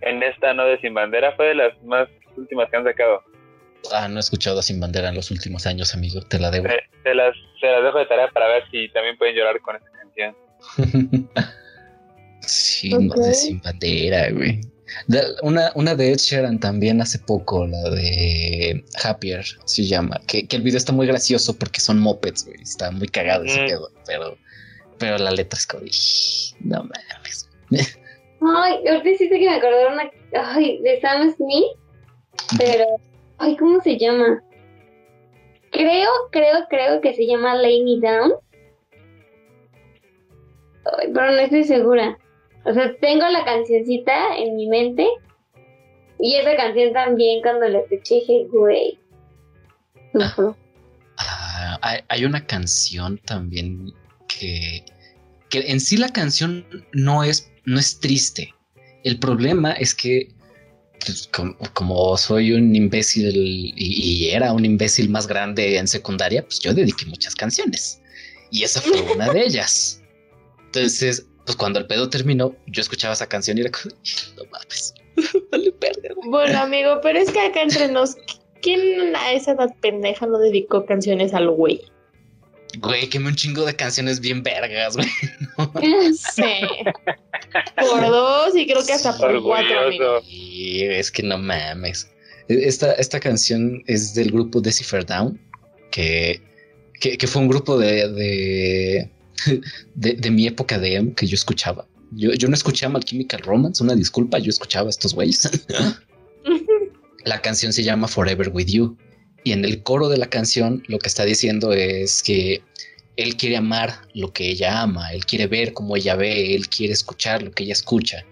En 0.00 0.22
esta, 0.22 0.54
¿no? 0.54 0.64
De 0.64 0.80
Sin 0.80 0.94
Bandera 0.94 1.32
fue 1.36 1.48
de 1.48 1.54
las 1.56 1.82
más 1.82 2.08
últimas 2.36 2.70
que 2.70 2.76
han 2.76 2.84
sacado. 2.84 3.22
Ah, 3.92 4.08
no 4.08 4.16
he 4.16 4.20
escuchado 4.20 4.60
a 4.60 4.62
Sin 4.62 4.80
Bandera 4.80 5.10
en 5.10 5.16
los 5.16 5.30
últimos 5.30 5.66
años, 5.66 5.94
amigo. 5.94 6.20
Te 6.22 6.38
la 6.38 6.50
debo. 6.50 6.68
Se, 6.68 6.78
se 7.02 7.14
las, 7.14 7.34
se 7.60 7.66
las 7.66 7.82
dejo 7.82 7.98
de 7.98 8.06
tarea 8.06 8.28
para 8.28 8.48
ver 8.48 8.64
si 8.70 8.88
también 8.92 9.18
pueden 9.18 9.36
llorar 9.36 9.60
con 9.60 9.76
esta 9.76 9.90
canción. 9.90 10.36
sí, 12.40 12.90
no, 12.90 13.14
de. 13.14 13.34
Sin 13.34 13.60
Bandera, 13.60 14.30
güey. 14.30 14.60
De- 15.06 15.24
una, 15.42 15.70
una 15.74 15.94
de 15.94 16.12
Ed 16.12 16.18
Sheeran 16.18 16.58
también 16.58 17.00
hace 17.00 17.18
poco, 17.18 17.66
la 17.66 17.90
de 17.90 18.84
Happier 19.02 19.44
se 19.64 19.84
llama. 19.86 20.20
Que, 20.26 20.46
que 20.46 20.56
el 20.56 20.62
video 20.62 20.78
está 20.78 20.92
muy 20.92 21.06
gracioso 21.06 21.56
porque 21.56 21.80
son 21.80 21.98
mopeds, 22.00 22.44
güey. 22.46 22.60
Está 22.62 22.90
muy 22.90 23.08
cagado 23.08 23.44
ese 23.44 23.62
Mm. 23.62 23.66
pedo. 23.68 23.90
Pero, 24.06 24.36
pero 24.98 25.18
la 25.18 25.30
letra 25.30 25.58
es 25.58 25.66
como, 25.66 25.82
no 26.60 26.84
mames. 26.84 27.48
Ay, 28.42 28.86
ahorita 28.88 29.18
sí 29.18 29.28
sé 29.28 29.38
que 29.38 29.46
me 29.48 29.54
acordaron 29.56 29.98
ay, 30.34 30.80
de 30.82 31.00
Sam 31.00 31.34
Smith, 31.36 31.76
pero, 32.58 32.86
ay, 33.38 33.56
¿cómo 33.56 33.80
se 33.82 33.98
llama? 33.98 34.42
Creo, 35.72 36.10
creo, 36.32 36.66
creo 36.68 37.00
que 37.00 37.14
se 37.14 37.26
llama 37.26 37.54
Lay 37.54 37.84
Me 37.84 38.00
Down. 38.00 38.32
Ay, 40.98 41.08
pero 41.14 41.30
no 41.32 41.38
estoy 41.38 41.64
segura. 41.64 42.18
O 42.64 42.72
sea, 42.74 42.94
tengo 43.00 43.26
la 43.28 43.44
cancioncita 43.44 44.36
en 44.36 44.56
mi 44.56 44.66
mente. 44.68 45.06
Y 46.18 46.36
esa 46.36 46.54
canción 46.56 46.92
también 46.92 47.40
cuando 47.42 47.66
la 47.68 47.78
escuché 47.80 48.16
dije, 48.16 48.46
güey. 48.50 48.98
Ah, 51.16 51.78
hay, 51.82 52.00
hay 52.08 52.24
una 52.24 52.44
canción 52.46 53.18
también 53.18 53.92
que, 54.28 54.84
que 55.48 55.60
en 55.70 55.80
sí 55.80 55.96
la 55.96 56.10
canción 56.10 56.66
no 56.92 57.24
es, 57.24 57.50
no 57.64 57.78
es 57.78 58.00
triste. 58.00 58.54
El 59.04 59.18
problema 59.18 59.72
es 59.72 59.94
que 59.94 60.28
pues, 61.04 61.28
com- 61.32 61.56
como, 61.74 62.16
soy 62.16 62.52
un 62.52 62.74
imbécil 62.76 63.34
y, 63.34 63.72
y 63.76 64.28
era 64.30 64.52
un 64.52 64.64
imbécil 64.64 65.08
más 65.08 65.26
grande 65.26 65.78
en 65.78 65.88
secundaria, 65.88 66.42
pues 66.42 66.60
yo 66.60 66.74
dediqué 66.74 67.06
muchas 67.06 67.34
canciones. 67.34 68.00
Y 68.50 68.64
esa 68.64 68.80
fue 68.80 69.00
una 69.14 69.32
de 69.32 69.42
ellas. 69.44 70.02
Entonces, 70.66 71.26
pues 71.50 71.56
cuando 71.56 71.80
el 71.80 71.86
pedo 71.86 72.08
terminó, 72.08 72.54
yo 72.68 72.80
escuchaba 72.80 73.12
esa 73.12 73.28
canción 73.28 73.58
y 73.58 73.62
era 73.62 73.72
como, 73.72 73.92
no 74.36 74.44
mames, 74.52 74.94
vale 75.50 75.74
güey. 75.80 76.30
Bueno, 76.30 76.60
amigo, 76.60 77.00
pero 77.02 77.18
es 77.18 77.32
que 77.32 77.40
acá 77.40 77.62
entre 77.62 77.88
nos, 77.88 78.16
¿quién 78.62 79.16
a 79.16 79.32
esa 79.32 79.50
edad 79.50 79.74
pendeja 79.80 80.26
no 80.26 80.38
dedicó 80.38 80.86
canciones 80.86 81.34
al 81.34 81.50
güey? 81.50 81.80
Güey, 82.78 83.08
quemé 83.08 83.30
un 83.30 83.34
chingo 83.34 83.64
de 83.64 83.74
canciones 83.74 84.20
bien 84.20 84.44
vergas, 84.44 84.96
güey. 84.96 85.08
Sí. 86.34 86.60
Por 87.76 88.00
dos 88.02 88.54
y 88.54 88.64
creo 88.64 88.86
que 88.86 88.92
hasta 88.92 89.18
por 89.18 89.42
cuatro, 89.42 89.86
amigo. 89.86 90.20
Y 90.28 90.84
es 90.84 91.10
que 91.10 91.24
no 91.24 91.36
mames. 91.36 92.08
Esta, 92.46 92.92
esta 92.92 93.18
canción 93.18 93.82
es 93.88 94.14
del 94.14 94.30
grupo 94.30 94.60
Decipher 94.60 95.04
Down, 95.04 95.40
que, 95.90 96.40
que, 97.00 97.18
que 97.18 97.26
fue 97.26 97.42
un 97.42 97.48
grupo 97.48 97.76
de, 97.76 98.08
de, 98.08 99.10
de, 99.94 100.12
de 100.14 100.30
mi 100.30 100.46
época 100.46 100.78
de 100.78 100.96
emo 100.96 101.14
que 101.14 101.26
yo 101.26 101.34
escuchaba. 101.34 101.86
Yo, 102.12 102.32
yo 102.32 102.48
no 102.48 102.54
escuchaba 102.54 102.94
My 102.94 103.04
Chemical 103.04 103.40
Romance, 103.40 103.82
una 103.82 103.94
disculpa, 103.94 104.38
yo 104.38 104.50
escuchaba 104.50 104.88
a 104.88 104.90
estos 104.90 105.14
güeyes. 105.14 105.48
la 107.24 107.40
canción 107.40 107.72
se 107.72 107.82
llama 107.82 108.08
Forever 108.08 108.50
With 108.52 108.66
You. 108.66 108.96
Y 109.44 109.52
en 109.52 109.64
el 109.64 109.82
coro 109.82 110.08
de 110.08 110.18
la 110.18 110.28
canción 110.28 110.82
lo 110.88 110.98
que 110.98 111.08
está 111.08 111.24
diciendo 111.24 111.72
es 111.72 112.22
que 112.22 112.62
él 113.16 113.36
quiere 113.36 113.56
amar 113.56 114.02
lo 114.14 114.32
que 114.32 114.48
ella 114.48 114.82
ama, 114.82 115.12
él 115.12 115.24
quiere 115.24 115.46
ver 115.46 115.72
como 115.72 115.96
ella 115.96 116.16
ve, 116.16 116.54
él 116.54 116.68
quiere 116.68 116.92
escuchar 116.92 117.42
lo 117.42 117.50
que 117.52 117.64
ella 117.64 117.72
escucha. 117.72 118.24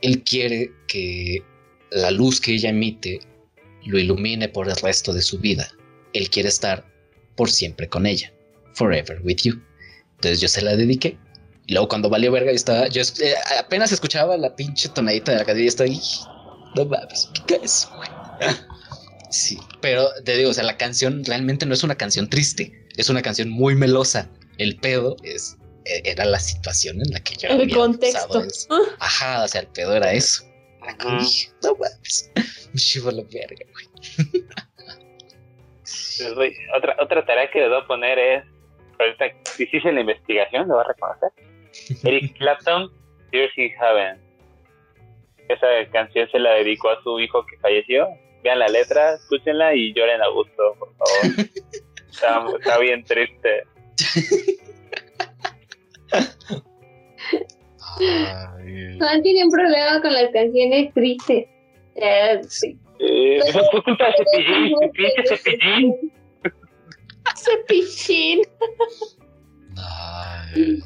Él 0.00 0.22
quiere 0.22 0.72
que 0.86 1.42
la 1.90 2.10
luz 2.10 2.40
que 2.40 2.54
ella 2.54 2.70
emite 2.70 3.20
lo 3.84 3.98
ilumine 3.98 4.48
por 4.48 4.68
el 4.68 4.76
resto 4.76 5.12
de 5.12 5.22
su 5.22 5.38
vida. 5.38 5.70
Él 6.12 6.30
quiere 6.30 6.48
estar 6.48 6.86
por 7.36 7.50
siempre 7.50 7.88
con 7.88 8.06
ella. 8.06 8.32
Forever 8.74 9.20
with 9.22 9.38
you. 9.44 9.60
Entonces 10.18 10.40
yo 10.40 10.48
se 10.48 10.62
la 10.62 10.76
dediqué. 10.76 11.16
Y 11.66 11.72
luego 11.74 11.88
cuando 11.88 12.08
valió 12.10 12.32
verga, 12.32 12.50
yo 12.50 12.56
estaba, 12.56 12.88
yo 12.88 13.02
eh, 13.02 13.34
apenas 13.58 13.92
escuchaba 13.92 14.36
la 14.36 14.54
pinche 14.56 14.88
tonadita 14.88 15.32
de 15.32 15.38
la 15.38 15.44
canción 15.44 15.64
y 15.64 15.68
estaba 15.68 15.88
ahí. 15.90 16.00
No 16.74 16.84
mames, 16.86 17.30
¿qué 17.46 17.54
es 17.56 17.62
eso, 17.64 17.90
güey? 17.96 18.08
Sí, 19.30 19.58
pero 19.82 20.08
te 20.24 20.38
digo, 20.38 20.48
o 20.48 20.54
sea, 20.54 20.64
la 20.64 20.78
canción 20.78 21.22
realmente 21.22 21.66
no 21.66 21.74
es 21.74 21.82
una 21.82 21.96
canción 21.96 22.30
triste, 22.30 22.86
es 22.96 23.10
una 23.10 23.20
canción 23.20 23.50
muy 23.50 23.74
melosa. 23.74 24.30
El 24.56 24.76
pedo 24.80 25.16
es 25.22 25.58
e- 25.84 26.00
era 26.06 26.24
la 26.24 26.40
situación 26.40 26.96
en 27.02 27.12
la 27.12 27.20
que 27.20 27.36
yo 27.36 27.48
El 27.50 27.60
había 27.60 27.74
contexto. 27.76 28.42
eso. 28.42 28.68
Ajá, 28.98 29.44
o 29.44 29.48
sea, 29.48 29.60
el 29.60 29.66
pedo 29.66 29.94
era 29.94 30.14
eso. 30.14 30.44
Era 30.82 30.96
como, 30.96 31.16
Ujú. 31.16 31.24
"Dije, 31.26 31.50
No 31.62 31.74
mames, 31.74 32.30
me 32.72 32.80
llevo 32.80 33.10
la 33.10 33.22
verga, 33.24 33.66
güey. 33.70 33.86
Les 36.20 36.34
doy- 36.34 36.56
otra, 36.76 36.96
otra 37.00 37.24
tarea 37.26 37.50
que 37.50 37.60
les 37.60 37.68
voy 37.68 37.80
a 37.82 37.86
poner 37.86 38.18
es, 38.18 38.44
ahorita 38.98 39.26
hiciste 39.58 39.92
la 39.92 40.00
investigación, 40.00 40.68
lo 40.68 40.74
voy 40.74 40.84
a 40.84 40.88
reconocer. 40.88 41.30
Eric 42.04 42.36
Clapton, 42.38 42.90
Tears 43.30 43.56
in 43.58 43.70
Heaven. 43.70 44.18
Esa 45.48 45.90
canción 45.92 46.28
se 46.30 46.38
la 46.38 46.54
dedicó 46.54 46.90
a 46.90 47.02
su 47.02 47.18
hijo 47.20 47.44
que 47.46 47.56
falleció. 47.58 48.06
Vean 48.42 48.58
la 48.58 48.68
letra, 48.68 49.14
escúchenla 49.14 49.74
y 49.74 49.92
lloren 49.94 50.22
a 50.22 50.28
gusto, 50.28 50.76
por 50.78 50.94
favor. 50.96 51.48
está, 52.10 52.44
está 52.58 52.78
bien 52.78 53.04
triste. 53.04 53.64
Juan 58.98 59.22
tiene 59.22 59.44
un 59.44 59.50
problema 59.50 60.00
con 60.02 60.12
las 60.12 60.30
canciones 60.30 60.92
tristes. 60.94 61.46
Eh, 61.96 62.40
sí. 62.48 62.78
Eh, 63.00 63.38
eso 63.38 63.60
fue 63.70 63.82
culpa 63.82 64.06
de 64.06 64.12
Cepillín, 64.32 64.74
pinche 64.92 65.36
Cepillín. 65.36 66.12
Cepichín. 67.44 68.40
ay, 69.76 70.82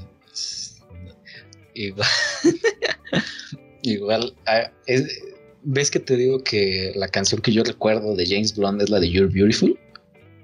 Igual, 1.74 2.08
igual 3.82 4.34
ah, 4.46 4.70
es- 4.86 5.20
¿ves 5.62 5.90
que 5.90 6.00
te 6.00 6.16
digo 6.16 6.42
que 6.42 6.92
la 6.96 7.08
canción 7.08 7.40
que 7.40 7.52
yo 7.52 7.64
recuerdo 7.64 8.14
de 8.14 8.26
James 8.26 8.54
Blunt 8.56 8.82
es 8.82 8.90
la 8.90 9.00
de 9.00 9.10
You're 9.10 9.32
Beautiful? 9.32 9.78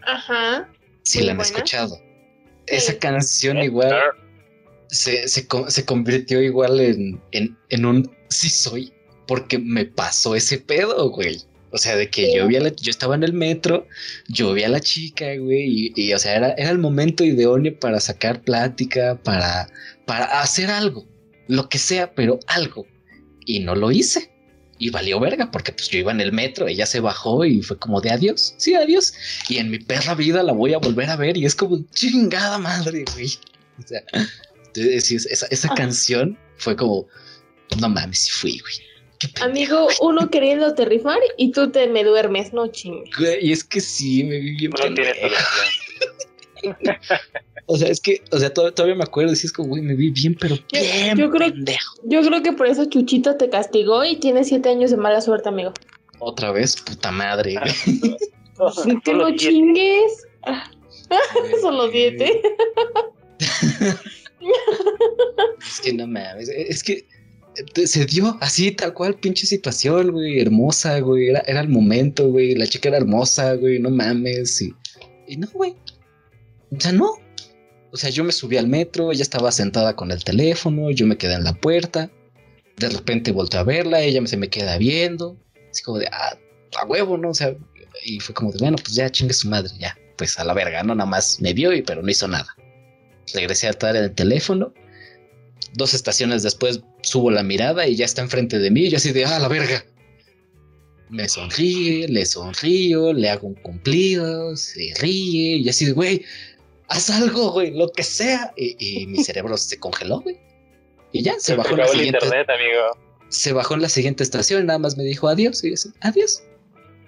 Ajá. 0.07 0.71
Sí, 1.03 1.21
la 1.23 1.33
han 1.33 1.39
buena. 1.39 1.51
escuchado. 1.53 1.99
Esa 2.67 2.93
Sí. 2.93 2.99
canción 2.99 3.59
igual 3.59 3.95
se, 4.89 5.29
se, 5.29 5.47
se 5.69 5.85
convirtió 5.85 6.41
igual 6.43 6.81
en, 6.81 7.21
en, 7.33 7.59
en 7.69 7.85
un 7.85 8.11
sí 8.31 8.49
soy 8.49 8.93
porque 9.27 9.59
me 9.59 9.85
pasó 9.85 10.35
ese 10.35 10.59
pedo, 10.59 11.11
güey. 11.11 11.43
O 11.71 11.79
sea, 11.79 11.97
de 11.97 12.09
que 12.11 12.27
Sí. 12.27 12.37
yo 12.37 12.47
vi 12.47 12.57
a 12.57 12.61
la, 12.61 12.71
yo 12.75 12.91
estaba 12.91 13.15
en 13.15 13.23
el 13.23 13.33
metro, 13.33 13.87
yo 14.29 14.53
vi 14.55 14.63
a 14.65 14.69
la 14.69 14.81
chica, 14.81 15.27
güey, 15.37 15.67
y, 15.67 15.93
y, 15.97 16.13
o 16.15 16.19
sea, 16.19 16.35
era, 16.37 16.53
era 16.53 16.71
el 16.71 16.79
momento 16.79 17.25
idóneo 17.25 17.79
para 17.79 18.01
sacar 18.01 18.41
plática, 18.43 19.19
para, 19.23 19.69
para 20.07 20.25
hacer 20.41 20.71
algo, 20.71 21.07
lo 21.47 21.69
que 21.69 21.79
sea, 21.79 22.15
pero 22.15 22.41
algo. 22.47 22.87
Y 23.45 23.61
no 23.61 23.75
lo 23.75 23.91
hice. 23.91 24.31
Y 24.81 24.91
valió 24.91 25.19
verga, 25.19 25.51
porque 25.51 25.73
pues 25.73 25.89
yo 25.89 25.99
iba 25.99 26.13
en 26.13 26.21
el 26.21 26.31
metro, 26.33 26.69
ella 26.69 26.87
se 26.87 27.01
bajó 27.01 27.45
y 27.45 27.63
fue 27.63 27.77
como 27.79 28.01
de 28.01 28.11
adiós, 28.11 28.55
sí, 28.59 28.75
adiós. 28.75 29.13
Y 29.49 29.57
en 29.59 29.71
mi 29.71 29.79
perra 29.81 30.15
vida 30.15 30.43
la 30.45 30.53
voy 30.53 30.73
a 30.73 30.79
volver 30.79 31.11
a 31.11 31.17
ver 31.17 31.37
y 31.37 31.45
es 31.45 31.55
como 31.57 31.85
chingada 31.93 32.59
madre, 32.59 33.05
güey. 33.13 33.27
O 33.83 33.87
sea, 33.89 34.03
entonces, 34.67 35.27
esa, 35.27 35.47
esa 35.51 35.69
Ah. 35.73 35.75
canción 35.75 36.39
fue 36.59 36.77
como, 36.77 37.09
no 37.81 37.89
mames, 37.89 38.21
sí 38.21 38.31
fui, 38.31 38.59
güey. 38.61 38.75
Amigo, 39.43 39.89
uno 40.01 40.31
queriéndote 40.31 40.85
rifar 40.85 41.19
y 41.37 41.51
tú 41.53 41.71
te 41.71 41.87
me 41.89 42.05
duermes, 42.05 42.53
no 42.53 42.69
chingue. 42.69 43.11
güey. 43.19 43.47
Y 43.49 43.53
es 43.53 43.65
que 43.65 43.81
sí, 43.81 44.25
me 44.25 44.39
vi 44.39 44.57
bien 44.57 44.73
No. 44.73 44.79
O 47.67 47.77
sea, 47.77 47.89
es 47.89 48.01
que, 48.01 48.23
o 48.33 48.39
sea, 48.39 48.53
to- 48.53 48.73
todavía 48.73 48.97
me 48.97 49.05
acuerdo, 49.05 49.33
y 49.33 49.37
sí 49.37 49.47
es 49.47 49.53
como, 49.53 49.69
güey, 49.71 49.83
me 49.83 49.95
vi 49.95 50.11
bien, 50.11 50.37
pero 50.41 50.57
bien 50.73 51.17
yo 51.17 51.31
creo- 51.31 51.53
pendejo. 51.53 51.95
Yo 52.05 52.23
creo 52.23 52.43
que 52.43 52.53
por 52.53 52.67
eso 52.67 52.85
Chuchito 52.87 53.37
te 53.37 53.51
castigó 53.51 54.05
y 54.05 54.17
tienes 54.17 54.49
siete 54.49 54.71
años 54.71 54.91
de 54.91 54.97
mala 54.97 55.21
suerte, 55.21 55.49
amigo. 55.51 55.73
Otra 56.21 56.51
vez, 56.53 56.77
puta 56.81 57.11
madre. 57.11 57.57
Que 59.05 59.15
no 59.15 59.37
chingues. 59.37 60.27
Son 61.61 61.77
los 61.77 61.91
siete. 61.93 62.43
Es 65.61 65.81
que 65.81 65.93
no 65.93 66.07
mames, 66.07 66.49
es 66.49 66.83
que 66.83 67.07
se 67.87 68.07
dio 68.07 68.37
así, 68.41 68.73
tal 68.73 68.95
cual, 68.95 69.15
pinche 69.15 69.47
situación, 69.47 70.13
güey, 70.13 70.41
hermosa, 70.41 70.99
güey, 71.01 71.29
era, 71.29 71.41
era 71.47 71.61
el 71.61 71.69
momento, 71.69 72.29
güey, 72.31 72.55
la 72.55 72.67
chica 72.67 72.89
era 72.89 72.99
hermosa, 72.99 73.55
güey, 73.55 73.79
no 73.79 73.91
mames, 73.91 74.61
y, 74.63 74.75
y 75.27 75.37
no, 75.37 75.49
güey, 75.53 75.75
o 76.71 76.81
sea, 76.81 76.93
no, 76.93 77.15
o 77.91 77.97
sea, 77.97 78.11
yo 78.11 78.25
me 78.25 78.33
subí 78.33 78.57
al 78.57 78.69
metro, 78.69 79.13
ella 79.13 79.23
estaba 79.23 79.51
sentada 79.51 79.97
con 79.97 80.11
el 80.11 80.23
teléfono, 80.23 80.91
yo 80.91 81.07
me 81.07 81.17
quedé 81.17 81.35
en 81.35 81.45
la 81.45 81.55
puerta, 81.55 82.11
de 82.77 82.89
repente 82.89 83.33
volteé 83.33 83.61
a 83.61 83.65
verla, 83.65 84.03
ella 84.03 84.25
se 84.27 84.37
me 84.37 84.49
queda 84.49 84.79
viendo, 84.79 85.37
así 85.71 85.83
como 85.83 85.99
de, 85.99 86.07
ah, 86.13 86.37
a 86.81 86.87
huevo, 86.87 87.17
¿no? 87.17 87.31
O 87.31 87.35
sea, 87.35 87.57
y 88.05 88.21
fue 88.21 88.35
como 88.35 88.53
de, 88.53 88.59
bueno, 88.59 88.77
pues 88.77 88.95
ya 88.95 89.11
chingue 89.11 89.35
su 89.35 89.49
madre, 89.49 89.71
ya, 89.79 89.97
pues 90.17 90.39
a 90.39 90.45
la 90.45 90.55
verga, 90.55 90.83
no, 90.83 90.95
nada 90.95 91.09
más 91.09 91.41
me 91.41 91.53
vio 91.53 91.73
y 91.73 91.83
pero 91.83 92.03
no 92.03 92.11
hizo 92.11 92.29
nada. 92.29 92.55
Regresé 93.35 93.67
a 93.67 93.71
estar 93.71 93.97
en 93.97 94.05
el 94.05 94.15
teléfono, 94.15 94.73
dos 95.75 95.95
estaciones 95.95 96.43
después 96.43 96.81
subo 97.09 97.31
la 97.31 97.43
mirada 97.43 97.87
y 97.87 97.97
ya 97.97 98.05
está 98.05 98.23
enfrente 98.23 98.59
de 98.59 98.71
mí 98.71 98.83
y 98.83 98.91
yo 98.91 98.97
así 98.97 99.13
de, 99.13 99.25
ah, 99.25 99.39
la 99.39 99.49
verga. 99.49 99.85
Me 101.11 101.29
sonríe, 101.29 102.07
le 102.09 102.27
sonrío, 102.27 103.13
le 103.13 103.31
hago 103.31 103.49
un 103.49 103.55
cumplido, 103.55 104.57
se 104.57 104.93
ríe 105.01 105.57
y 105.57 105.69
así 105.69 105.87
de, 105.87 105.93
güey, 105.93 106.25
haz 106.89 107.11
algo, 107.11 107.53
güey, 107.53 107.71
lo 107.73 107.91
que 107.91 108.03
sea. 108.03 108.53
Y, 108.57 108.77
y 108.79 109.07
mi 109.07 109.19
cerebro 109.25 109.57
se 109.57 109.79
congeló, 109.79 110.21
güey. 110.21 110.39
Y 111.13 111.23
ya, 111.23 111.35
se 111.35 111.41
Se 111.41 111.57
bajó 111.57 111.71
en 111.71 111.79
la 111.79 111.89
siguiente, 111.89 112.19
internet, 112.25 112.51
amigo. 112.51 112.99
se 113.29 113.53
bajó 113.53 113.75
en 113.75 113.83
la 113.83 113.89
siguiente 113.89 114.23
estación, 114.23 114.67
nada 114.67 114.79
más 114.79 114.97
me 114.97 115.05
dijo 115.05 115.29
adiós 115.29 115.65
y 115.65 115.69
yo 115.69 115.75
así, 115.75 115.89
adiós. 116.01 116.43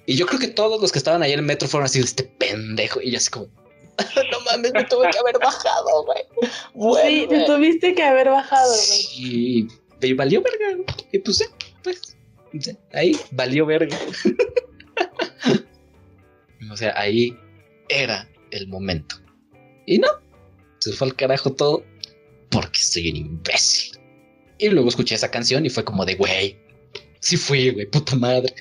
Y 0.06 0.16
yo 0.16 0.26
creo 0.26 0.40
que 0.40 0.48
todos 0.48 0.80
los 0.80 0.90
que 0.90 0.98
estaban 0.98 1.22
ahí 1.22 1.32
en 1.32 1.40
el 1.40 1.44
metro 1.44 1.68
fueron 1.68 1.84
así, 1.84 2.00
este 2.00 2.24
pendejo. 2.24 3.00
Y 3.02 3.10
yo 3.10 3.18
así 3.18 3.30
como, 3.30 3.46
no 4.32 4.40
mames, 4.46 4.72
me 4.72 4.84
tuve 4.84 5.10
que 5.10 5.18
haber 5.18 5.38
bajado, 5.38 6.04
güey. 6.04 7.02
Sí, 7.04 7.26
te 7.28 7.44
tuviste 7.44 7.94
que 7.94 8.02
haber 8.02 8.30
bajado, 8.30 8.72
güey. 8.72 9.00
Y, 9.16 9.68
y 10.06 10.12
valió 10.12 10.42
verga. 10.42 10.76
güey. 10.76 10.86
Y 11.12 11.18
pues 11.18 11.50
pues, 11.82 12.16
ahí 12.92 13.16
valió 13.32 13.66
verga. 13.66 13.98
o 16.70 16.76
sea, 16.76 16.92
ahí 16.96 17.36
era 17.88 18.28
el 18.50 18.68
momento. 18.68 19.16
Y 19.86 19.98
no, 19.98 20.08
se 20.78 20.92
fue 20.92 21.08
al 21.08 21.16
carajo 21.16 21.52
todo 21.52 21.84
porque 22.50 22.80
soy 22.80 23.10
un 23.10 23.16
imbécil. 23.16 23.98
Y 24.58 24.68
luego 24.68 24.88
escuché 24.88 25.14
esa 25.14 25.30
canción 25.30 25.64
y 25.64 25.70
fue 25.70 25.84
como 25.84 26.04
de, 26.04 26.16
güey, 26.16 26.58
sí 27.20 27.36
fui, 27.36 27.70
güey, 27.70 27.86
puta 27.86 28.16
madre. 28.16 28.52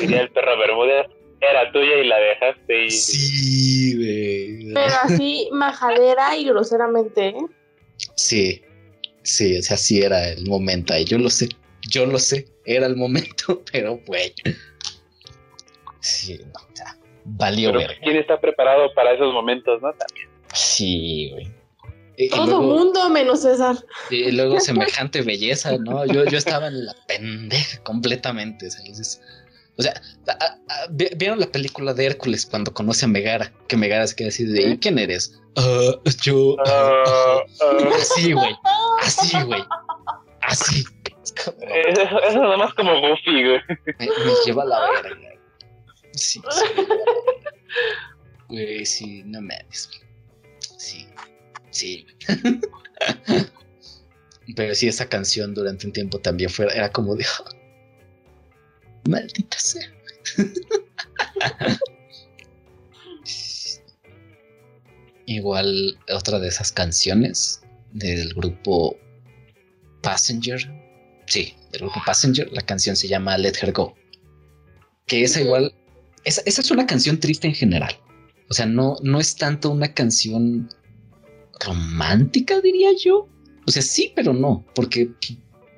Diría 0.00 0.20
el 0.20 0.30
perro 0.30 0.58
Bermúdez, 0.58 1.06
era 1.40 1.72
tuya 1.72 1.98
y 1.98 2.06
la 2.06 2.18
dejaste. 2.18 2.86
Y... 2.86 2.90
Sí, 2.90 3.96
güey. 3.96 4.74
Pero 4.74 4.94
así, 5.02 5.48
majadera 5.52 6.36
y 6.36 6.44
groseramente, 6.44 7.28
¿eh? 7.28 7.46
Sí, 8.14 8.62
sí, 9.36 9.58
o 9.58 9.62
sea, 9.62 9.76
sí 9.76 10.00
era 10.02 10.28
el 10.28 10.46
momento 10.46 10.92
ahí. 10.94 11.04
Yo 11.04 11.18
lo 11.18 11.30
sé, 11.30 11.48
yo 11.88 12.06
lo 12.06 12.18
sé, 12.18 12.46
era 12.64 12.86
el 12.86 12.96
momento, 12.96 13.62
pero 13.72 13.98
güey. 14.06 14.32
Sí, 16.00 16.38
no, 16.44 16.60
o 16.60 16.76
sea, 16.76 16.96
valió 17.24 17.68
Pero 17.72 17.80
verga. 17.80 17.94
¿quién 18.02 18.16
está 18.16 18.40
preparado 18.40 18.92
para 18.94 19.12
esos 19.12 19.32
momentos, 19.34 19.80
no? 19.82 19.92
También. 19.92 20.28
Sí, 20.54 21.30
güey. 21.32 21.48
Y, 22.16 22.28
Todo 22.28 22.46
luego, 22.46 22.62
mundo 22.62 23.08
menos 23.08 23.40
César. 23.42 23.76
y 24.10 24.30
luego 24.32 24.60
semejante 24.60 25.22
belleza, 25.22 25.76
¿no? 25.78 26.04
Yo, 26.06 26.24
yo 26.26 26.36
estaba 26.36 26.66
en 26.66 26.84
la 26.84 26.94
pendeja 27.06 27.82
completamente. 27.82 28.66
O 28.66 28.70
sea, 28.70 28.82
dices- 28.82 29.20
o 29.78 29.82
sea, 29.82 29.94
a- 30.26 30.32
a- 30.32 30.58
a- 30.68 30.86
vi- 30.90 31.08
¿vieron 31.16 31.40
la 31.40 31.46
película 31.50 31.94
de 31.94 32.04
Hércules 32.04 32.44
cuando 32.44 32.74
conoce 32.74 33.06
a 33.06 33.08
Megara? 33.08 33.50
Que 33.68 33.76
Megara 33.78 34.06
se 34.06 34.16
queda 34.16 34.28
así 34.28 34.44
de, 34.44 34.62
¿y 34.72 34.78
quién 34.78 34.98
eres? 34.98 35.40
"Ah, 35.56 35.92
yo. 36.22 36.56
Ah, 36.66 37.02
ah. 37.06 37.38
Así, 38.02 38.32
güey. 38.34 38.52
Así, 39.00 39.42
güey. 39.44 39.64
Así. 40.42 40.84
Eso, 41.34 42.02
eso 42.02 42.18
es 42.28 42.34
nada 42.34 42.56
más 42.56 42.74
como 42.74 43.00
Goofy, 43.00 43.44
güey. 43.44 43.60
me, 43.98 44.06
me 44.06 44.32
lleva 44.44 44.64
la 44.64 44.80
verga. 45.02 45.30
Sí, 46.12 46.40
sí. 46.50 46.62
me. 46.76 46.84
Güey, 48.48 48.84
sí, 48.86 49.22
no 49.24 49.40
mames. 49.40 49.88
güey. 49.88 50.10
Sí, 50.76 51.08
sí. 51.70 52.06
Pero 54.56 54.74
sí, 54.74 54.88
esa 54.88 55.08
canción 55.08 55.54
durante 55.54 55.86
un 55.86 55.92
tiempo 55.92 56.18
también 56.18 56.50
fue, 56.50 56.66
era 56.76 56.90
como 56.90 57.14
de. 57.14 57.24
"Ah, 57.24 57.44
Maldita 59.08 59.58
sea. 59.58 59.88
Igual 65.26 65.98
otra 66.12 66.38
de 66.40 66.48
esas 66.48 66.72
canciones 66.72 67.59
del 67.92 68.32
grupo 68.34 68.96
Passenger. 70.02 70.60
Sí, 71.26 71.54
del 71.72 71.82
grupo 71.82 72.00
Passenger. 72.04 72.50
La 72.52 72.62
canción 72.62 72.96
se 72.96 73.08
llama 73.08 73.38
Let 73.38 73.54
Her 73.62 73.72
Go. 73.72 73.94
Que 75.06 75.22
esa 75.22 75.40
igual. 75.40 75.74
Esa, 76.24 76.42
esa 76.44 76.60
es 76.60 76.70
una 76.70 76.86
canción 76.86 77.18
triste 77.18 77.46
en 77.46 77.54
general. 77.54 77.96
O 78.48 78.54
sea, 78.54 78.66
no, 78.66 78.96
no 79.02 79.20
es 79.20 79.36
tanto 79.36 79.70
una 79.70 79.94
canción 79.94 80.68
romántica, 81.64 82.60
diría 82.60 82.90
yo. 82.98 83.28
O 83.66 83.70
sea, 83.70 83.82
sí, 83.82 84.12
pero 84.16 84.32
no, 84.32 84.66
porque, 84.74 85.10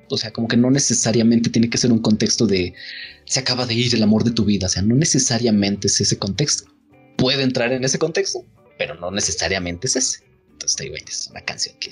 o 0.09 0.17
sea, 0.17 0.31
como 0.31 0.47
que 0.47 0.57
no 0.57 0.71
necesariamente 0.71 1.49
tiene 1.49 1.69
que 1.69 1.77
ser 1.77 1.91
un 1.91 1.99
contexto 1.99 2.47
de 2.47 2.73
se 3.25 3.39
acaba 3.39 3.65
de 3.65 3.75
ir 3.75 3.93
el 3.93 4.03
amor 4.03 4.23
de 4.23 4.31
tu 4.31 4.45
vida. 4.45 4.67
O 4.67 4.69
sea, 4.69 4.81
no 4.81 4.95
necesariamente 4.95 5.87
es 5.87 6.01
ese 6.01 6.17
contexto. 6.17 6.65
Puede 7.17 7.43
entrar 7.43 7.71
en 7.71 7.83
ese 7.83 7.99
contexto, 7.99 8.43
pero 8.77 8.95
no 8.95 9.11
necesariamente 9.11 9.87
es 9.87 9.95
ese. 9.95 10.19
Entonces, 10.63 10.77
te 10.77 10.83
digo, 10.85 10.95
es 10.95 11.27
una 11.29 11.41
canción 11.41 11.75
que, 11.79 11.91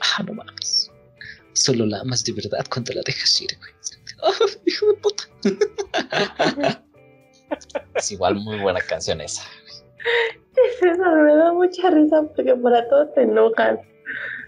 ah, 0.00 0.22
no 0.24 0.34
mames. 0.34 0.90
Solo 1.52 1.86
la 1.86 2.00
amas 2.00 2.24
de 2.24 2.32
verdad 2.32 2.66
cuando 2.68 2.92
la 2.92 3.02
dejas 3.06 3.40
ir, 3.40 3.56
güey. 3.58 3.70
Ah, 4.24 4.32
hijo 4.66 4.86
de 4.88 4.94
puta. 4.94 5.24
es 7.94 8.10
igual 8.10 8.34
muy 8.34 8.58
buena 8.58 8.80
canción 8.80 9.20
esa. 9.20 9.44
César, 10.80 11.22
me 11.22 11.36
da 11.36 11.52
mucha 11.52 11.88
risa 11.88 12.24
porque 12.34 12.56
para 12.56 12.88
todo 12.88 13.10
te 13.10 13.22
enojas. 13.22 13.78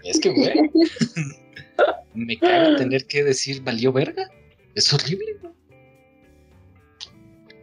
Es 0.03 0.19
que, 0.19 0.31
güey. 0.31 0.69
me 2.15 2.37
caga 2.37 2.75
tener 2.75 3.05
que 3.05 3.23
decir 3.23 3.61
valió 3.63 3.93
verga. 3.93 4.29
Es 4.75 4.91
horrible, 4.91 5.37
güey. 5.41 5.53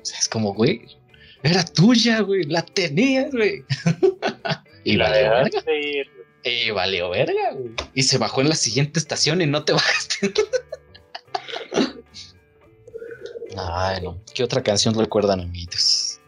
O 0.01 0.05
sea, 0.05 0.19
es 0.19 0.31
como, 0.31 0.55
güey. 0.55 0.81
Era 1.43 1.63
tuya, 1.63 2.21
güey. 2.21 2.45
La 2.45 2.65
tenías, 2.65 3.31
güey. 3.33 3.63
y 4.87 4.97
valió 4.97 5.31
verga. 5.31 5.63
Y 6.45 6.71
valió 6.71 7.11
verga, 7.11 7.53
güey. 7.53 7.75
Y 7.95 8.05
se 8.05 8.19
bajó 8.19 8.41
en 8.41 8.51
la 8.51 8.55
siguiente 8.55 9.01
estación 9.01 9.43
y 9.43 9.47
no 9.47 9.65
te 9.65 9.73
bajaste. 9.73 10.33
Ay, 13.57 14.01
no. 14.03 14.17
¿Qué 14.33 14.45
otra 14.45 14.63
canción 14.63 14.95
recuerdan, 14.95 15.41
amiguitos? 15.41 16.21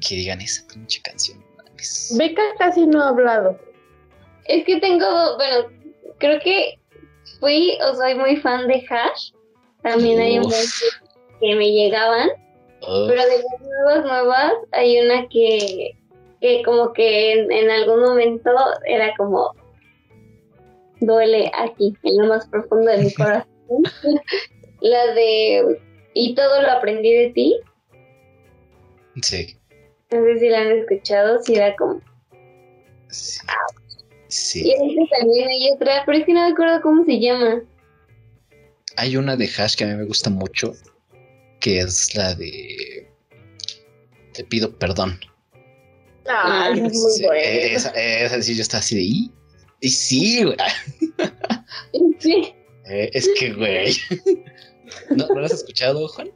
Que 0.00 0.16
digan 0.16 0.40
esa 0.40 0.66
pinche 0.66 1.00
canción. 1.02 1.38
Beca 2.18 2.42
casi 2.58 2.84
no 2.84 3.00
ha 3.00 3.10
hablado. 3.10 3.56
Es 4.46 4.64
que 4.64 4.80
tengo, 4.80 5.36
bueno, 5.36 5.68
creo 6.18 6.40
que 6.40 6.80
fui 7.38 7.78
o 7.86 7.94
soy 7.94 8.16
muy 8.16 8.36
fan 8.38 8.66
de 8.66 8.84
Hash. 8.90 9.30
También 9.82 10.18
hay 10.20 10.40
un 10.40 10.50
que 10.50 11.54
me 11.54 11.70
llegaban, 11.70 12.28
pero 12.80 13.22
de 13.22 13.38
las 13.38 13.60
nuevas, 13.60 14.04
nuevas, 14.04 14.52
hay 14.72 14.98
una 14.98 15.28
que, 15.28 15.96
que 16.40 16.62
como 16.64 16.92
que 16.92 17.32
en, 17.32 17.52
en 17.52 17.70
algún 17.70 18.00
momento 18.00 18.50
era 18.86 19.14
como 19.16 19.54
duele 21.00 21.50
aquí, 21.54 21.94
en 22.02 22.18
lo 22.18 22.26
más 22.28 22.46
profundo 22.48 22.90
de 22.90 22.98
mi 23.04 23.12
corazón. 23.14 23.46
La 24.80 25.12
de 25.14 25.78
y 26.14 26.34
todo 26.34 26.62
lo 26.62 26.70
aprendí 26.70 27.12
de 27.12 27.30
ti. 27.30 27.60
sí. 29.22 29.56
No 30.10 30.24
sé 30.24 30.38
si 30.40 30.48
la 30.48 30.62
han 30.62 30.72
escuchado, 30.72 31.40
si 31.40 31.54
era 31.54 31.76
como. 31.76 32.00
Sí. 33.08 33.40
Y 34.26 34.32
Sí. 34.32 34.72
esa 34.72 35.18
también 35.20 35.48
hay 35.48 35.70
otra, 35.74 36.02
pero 36.06 36.18
es 36.18 36.24
que 36.24 36.32
no 36.32 36.42
me 36.46 36.52
acuerdo 36.52 36.80
cómo 36.82 37.04
se 37.04 37.20
llama. 37.20 37.62
Hay 38.96 39.16
una 39.16 39.36
de 39.36 39.46
Hash 39.46 39.76
que 39.76 39.84
a 39.84 39.86
mí 39.88 39.94
me 39.94 40.04
gusta 40.04 40.30
mucho, 40.30 40.72
que 41.60 41.78
es 41.80 42.14
la 42.16 42.34
de 42.34 43.08
Te 44.32 44.42
pido 44.44 44.76
perdón. 44.78 45.20
Ah, 46.32 46.70
esa 46.74 46.86
es 46.86 46.92
muy 46.92 47.12
Sí, 47.12 47.26
esa, 47.34 47.90
esa 47.90 48.42
sí, 48.42 48.54
yo 48.54 48.62
estaba 48.62 48.78
así 48.80 48.96
de 48.96 49.02
y, 49.02 49.30
y 49.80 49.88
sí, 49.88 50.44
güey. 50.44 50.56
Sí. 52.18 52.54
Eh, 52.88 53.10
es 53.14 53.28
que, 53.38 53.52
güey. 53.52 53.92
¿No, 55.10 55.26
¿No 55.28 55.40
la 55.40 55.46
has 55.46 55.52
escuchado, 55.52 56.06
Juan? 56.08 56.30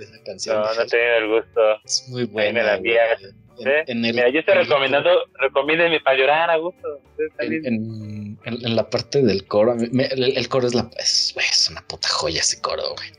Esa 0.00 0.22
canción. 0.24 0.56
No, 0.60 0.74
no 0.74 0.82
he 0.82 0.86
tenido 0.86 1.14
el 1.16 1.28
gusto. 1.28 1.60
Es 1.84 2.04
muy 2.08 2.22
me 2.26 2.32
buena. 2.32 2.62
la 2.62 2.76
güey. 2.78 2.92
envías, 2.96 3.22
En- 3.58 3.68
¿eh? 3.68 3.84
en 3.86 4.04
el- 4.04 4.14
Mira, 4.14 4.30
yo 4.30 4.40
estoy 4.40 4.54
recomendando, 4.54 5.10
recomiéndenme 5.40 6.00
para 6.00 6.16
llorar 6.18 6.50
a 6.50 6.56
gusto. 6.56 7.00
En, 7.38 8.38
en- 8.44 8.76
la 8.76 8.88
parte 8.88 9.22
del 9.22 9.46
coro, 9.46 9.76
me- 9.76 9.88
me- 9.92 10.06
el, 10.06 10.36
el 10.36 10.48
coro 10.48 10.66
es, 10.66 10.74
la, 10.74 10.90
es, 10.98 11.34
es 11.36 11.68
una 11.70 11.86
puta 11.86 12.08
joya 12.08 12.40
ese 12.40 12.60
coro, 12.60 12.82
güey. 12.96 13.10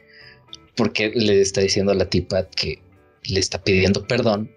Porque 0.76 1.12
le 1.14 1.42
está 1.42 1.62
diciendo 1.62 1.92
a 1.92 1.96
la 1.96 2.06
tipa 2.10 2.48
que 2.50 2.82
le 3.26 3.40
está 3.40 3.62
pidiendo 3.64 4.08
perdón 4.08 4.52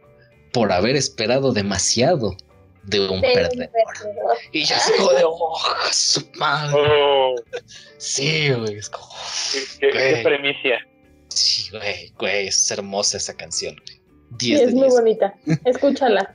por 0.55 0.73
haber 0.73 0.97
esperado 0.97 1.53
demasiado 1.53 2.35
de 2.85 3.01
un 3.01 3.17
un 3.17 3.21
perdedor. 3.23 3.71
perdedor. 3.71 4.37
Y 4.53 4.65
yo 4.65 4.77
así 4.77 4.93
como 4.97 5.11
de, 5.13 5.23
oh, 5.27 5.59
su 5.93 6.27
madre. 6.37 6.77
Oh, 6.79 7.35
Sí, 7.99 8.51
güey, 8.53 8.77
es 8.79 8.89
como, 8.91 9.09
qué, 9.81 10.21
premicia. 10.23 10.79
sí, 11.29 11.71
güey, 11.71 12.11
güey, 12.19 12.49
es 12.49 12.71
hermosa 12.71 13.17
esa 13.19 13.35
canción, 13.37 13.75
güey. 13.77 14.01
Sí, 14.39 14.57
10 14.57 14.61
de 14.61 14.67
es 14.67 14.75
muy 14.75 14.83
10. 14.85 14.95
bonita. 14.95 15.35
Escúchala. 15.65 16.33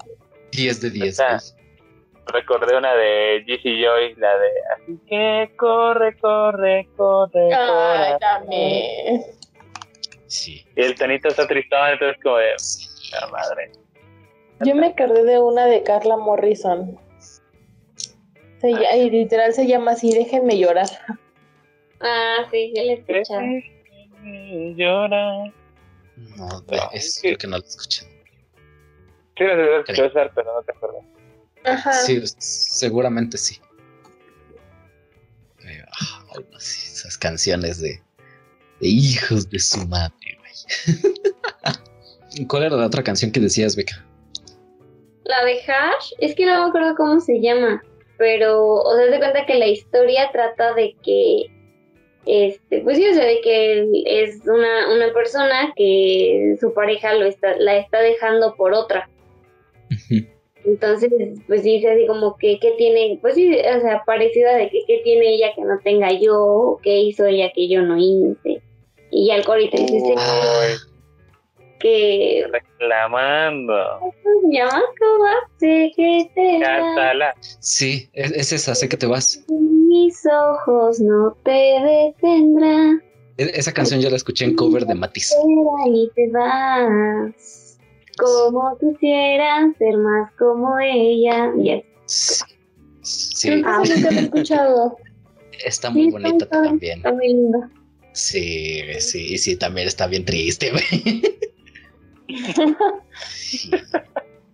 10 0.51 0.81
de 0.81 0.89
10, 0.91 1.07
Está. 1.07 1.27
güey. 1.37 1.59
Recordé 2.31 2.77
una 2.77 2.93
de 2.95 3.43
Jesse 3.47 3.63
Joy, 3.83 4.15
la 4.17 4.37
de 4.37 4.49
Así 4.75 4.99
que 5.07 5.51
corre, 5.57 6.17
corre, 6.19 6.87
corre. 6.95 7.53
Ay, 7.53 7.57
corazón". 7.67 8.19
también. 8.19 9.23
Sí. 10.27 10.65
Y 10.75 10.81
el 10.81 10.95
tonito 10.95 11.27
está 11.29 11.47
tristón, 11.47 11.89
entonces 11.89 12.17
como 12.23 12.37
de 12.37 12.51
sí. 12.57 12.87
la 13.19 13.27
madre. 13.27 13.71
Yo 14.65 14.75
me 14.75 14.87
acordé 14.87 15.23
de 15.23 15.39
una 15.39 15.65
de 15.65 15.83
Carla 15.83 16.17
Morrison. 16.17 16.97
Se 18.61 18.67
ll- 18.67 18.97
y 18.97 19.09
literal 19.09 19.53
se 19.53 19.67
llama 19.67 19.91
así, 19.91 20.11
déjenme 20.13 20.57
llorar. 20.59 20.87
Ah, 22.01 22.45
sí, 22.51 22.73
sí 22.75 22.85
la 22.85 22.91
he 22.93 22.93
escuchado. 22.95 23.41
Llora. 24.75 25.45
No, 26.35 26.47
No, 26.47 26.61
es, 26.93 27.15
que- 27.21 27.29
creo 27.29 27.37
que 27.37 27.47
no 27.47 27.57
lo 27.57 27.63
escuché. 27.65 28.01
Sí, 29.37 29.43
la 29.45 29.55
debes 29.55 29.89
escuchar, 29.89 30.31
pero 30.35 30.53
no 30.53 30.61
te 30.63 30.71
acuerdas. 30.73 31.03
Ajá. 31.63 31.93
Sí, 31.93 32.21
seguramente 32.37 33.37
sí. 33.37 33.57
Eh, 35.65 35.81
ay, 36.35 36.45
no, 36.51 36.59
sí, 36.59 36.87
esas 36.87 37.17
canciones 37.17 37.79
de, 37.79 38.01
de 38.81 38.87
hijos 38.87 39.49
de 39.49 39.59
su 39.59 39.87
madre, 39.87 40.37
güey. 40.39 42.43
¿Cuál 42.47 42.63
era 42.63 42.75
la 42.75 42.87
otra 42.87 43.03
canción 43.03 43.31
que 43.31 43.39
decías, 43.39 43.77
Beca? 43.77 44.05
La 45.29 45.45
de 45.45 45.59
Hash, 45.61 46.13
es 46.17 46.33
que 46.33 46.43
no 46.43 46.63
me 46.63 46.69
acuerdo 46.69 46.95
cómo 46.95 47.19
se 47.19 47.39
llama, 47.39 47.83
pero, 48.17 48.77
o 48.77 48.95
sea, 48.97 49.11
se 49.11 49.19
cuenta 49.19 49.45
que 49.45 49.59
la 49.59 49.67
historia 49.67 50.31
trata 50.31 50.73
de 50.73 50.95
que, 51.03 51.45
este, 52.25 52.81
pues 52.81 52.97
sí, 52.97 53.07
o 53.07 53.13
sea, 53.13 53.25
de 53.25 53.39
que 53.41 53.87
es 54.05 54.41
una, 54.47 54.91
una 54.91 55.13
persona 55.13 55.71
que 55.75 56.55
su 56.59 56.73
pareja 56.73 57.13
lo 57.13 57.27
está, 57.27 57.55
la 57.57 57.77
está 57.77 58.01
dejando 58.01 58.55
por 58.55 58.73
otra. 58.73 59.07
Entonces, 60.65 61.11
pues 61.45 61.61
dice 61.61 61.91
así 61.91 62.07
como 62.07 62.35
que, 62.35 62.59
¿qué 62.59 62.71
tiene? 62.79 63.19
Pues 63.21 63.35
sí, 63.35 63.55
o 63.55 63.81
sea, 63.81 64.03
parecida 64.07 64.55
de 64.55 64.71
que, 64.71 64.83
¿qué 64.87 65.01
tiene 65.03 65.35
ella 65.35 65.53
que 65.55 65.61
no 65.61 65.77
tenga 65.83 66.11
yo? 66.11 66.79
¿Qué 66.81 67.01
hizo 67.01 67.27
ella 67.27 67.51
que 67.53 67.67
yo 67.67 67.83
no 67.83 67.97
hice? 67.97 68.63
Y 69.11 69.27
ya 69.27 69.35
el 69.35 69.45
corito 69.45 69.77
dice 69.77 70.15
que, 71.79 72.45
reclamando. 72.51 73.73
¿cómo 73.99 74.13
se 74.51 74.57
llama? 74.57 74.81
¿Cómo 74.99 75.25
hace 75.25 75.91
que 75.95 76.29
te? 76.35 76.59
Cátala. 76.59 77.33
Sí, 77.59 78.09
es, 78.13 78.31
es 78.31 78.51
esa, 78.53 78.75
sé 78.75 78.87
que 78.89 78.97
te 78.97 79.05
vas. 79.07 79.43
Mis 79.49 80.23
ojos 80.25 80.99
no 80.99 81.35
te 81.43 81.51
detendrán, 82.21 83.01
E- 83.37 83.51
esa 83.55 83.71
canción 83.73 83.99
ya 84.01 84.09
la 84.09 84.17
escuché 84.17 84.45
en 84.45 84.55
cover 84.55 84.85
de 84.85 84.95
Matiz. 84.95 85.33
y 85.87 86.09
te 86.15 86.29
vas. 86.31 87.77
Como 88.17 88.77
quisiera 88.79 89.73
ser 89.77 89.97
más 89.97 90.31
como 90.37 90.77
ella. 90.79 91.51
Y 91.57 91.71
así. 91.71 91.85
Sí, 92.05 92.43
Sí, 93.01 93.47
esa 93.49 93.55
nunca 93.55 94.11
la 94.11 94.19
he 94.19 94.23
escuchado. 94.25 94.97
está 95.65 95.89
muy 95.89 96.03
Sí, 96.05 96.11
bonita 96.11 96.45
está- 96.45 96.61
también. 96.63 96.97
Está 96.97 97.13
muy 97.13 97.27
linda. 97.29 97.69
Sí, 98.13 98.81
sí, 98.99 99.33
y 99.33 99.37
sí, 99.37 99.55
también 99.55 99.87
está 99.87 100.07
bien 100.07 100.25
triste, 100.25 100.71
güey. 100.71 100.83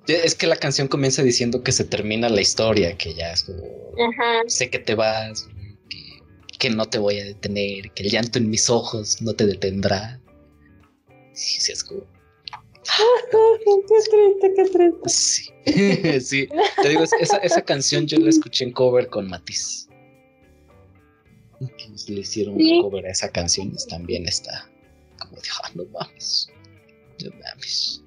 Es 0.08 0.36
que 0.36 0.46
la 0.48 0.56
canción 0.56 0.88
comienza 0.88 1.24
diciendo 1.24 1.64
que 1.64 1.72
se 1.72 1.84
termina 1.84 2.30
la 2.30 2.42
historia, 2.42 2.96
que 2.98 3.14
ya 3.16 3.32
es 3.34 3.44
como, 3.44 3.58
Ajá. 3.60 4.44
sé 4.48 4.70
que 4.70 4.78
te 4.80 4.94
vas, 4.94 5.48
que, 5.90 5.98
que 6.60 6.70
no 6.70 6.86
te 6.88 7.00
voy 7.00 7.20
a 7.20 7.24
detener, 7.26 7.92
que 7.92 8.04
el 8.04 8.12
llanto 8.12 8.38
en 8.38 8.50
mis 8.50 8.70
ojos 8.70 9.22
no 9.22 9.34
te 9.34 9.46
detendrá. 9.48 10.22
Sí, 11.34 11.60
sí, 11.60 11.72
es 11.72 11.84
como, 11.84 12.02
qué 13.32 13.68
triste, 13.88 14.54
qué 14.56 14.64
triste. 14.70 15.10
sí, 15.10 15.50
sí. 16.22 16.48
Te 16.84 16.90
digo, 16.90 17.04
esa, 17.20 17.38
esa 17.38 17.62
canción 17.64 18.06
yo 18.06 18.20
la 18.20 18.30
escuché 18.30 18.66
en 18.66 18.74
cover 18.74 19.08
con 19.10 19.28
Matiz. 19.28 19.90
Le 22.08 22.20
hicieron 22.20 22.58
Sí. 22.58 22.78
un 22.78 22.84
cover 22.84 23.08
a 23.08 23.10
esa 23.12 23.30
canción, 23.32 23.74
también 23.90 24.28
está 24.28 24.70
como 25.20 25.38
de, 25.38 25.48
ah, 25.64 25.72
no 25.74 25.84
mames, 25.86 26.50
no 27.24 27.32
mames. 27.32 28.04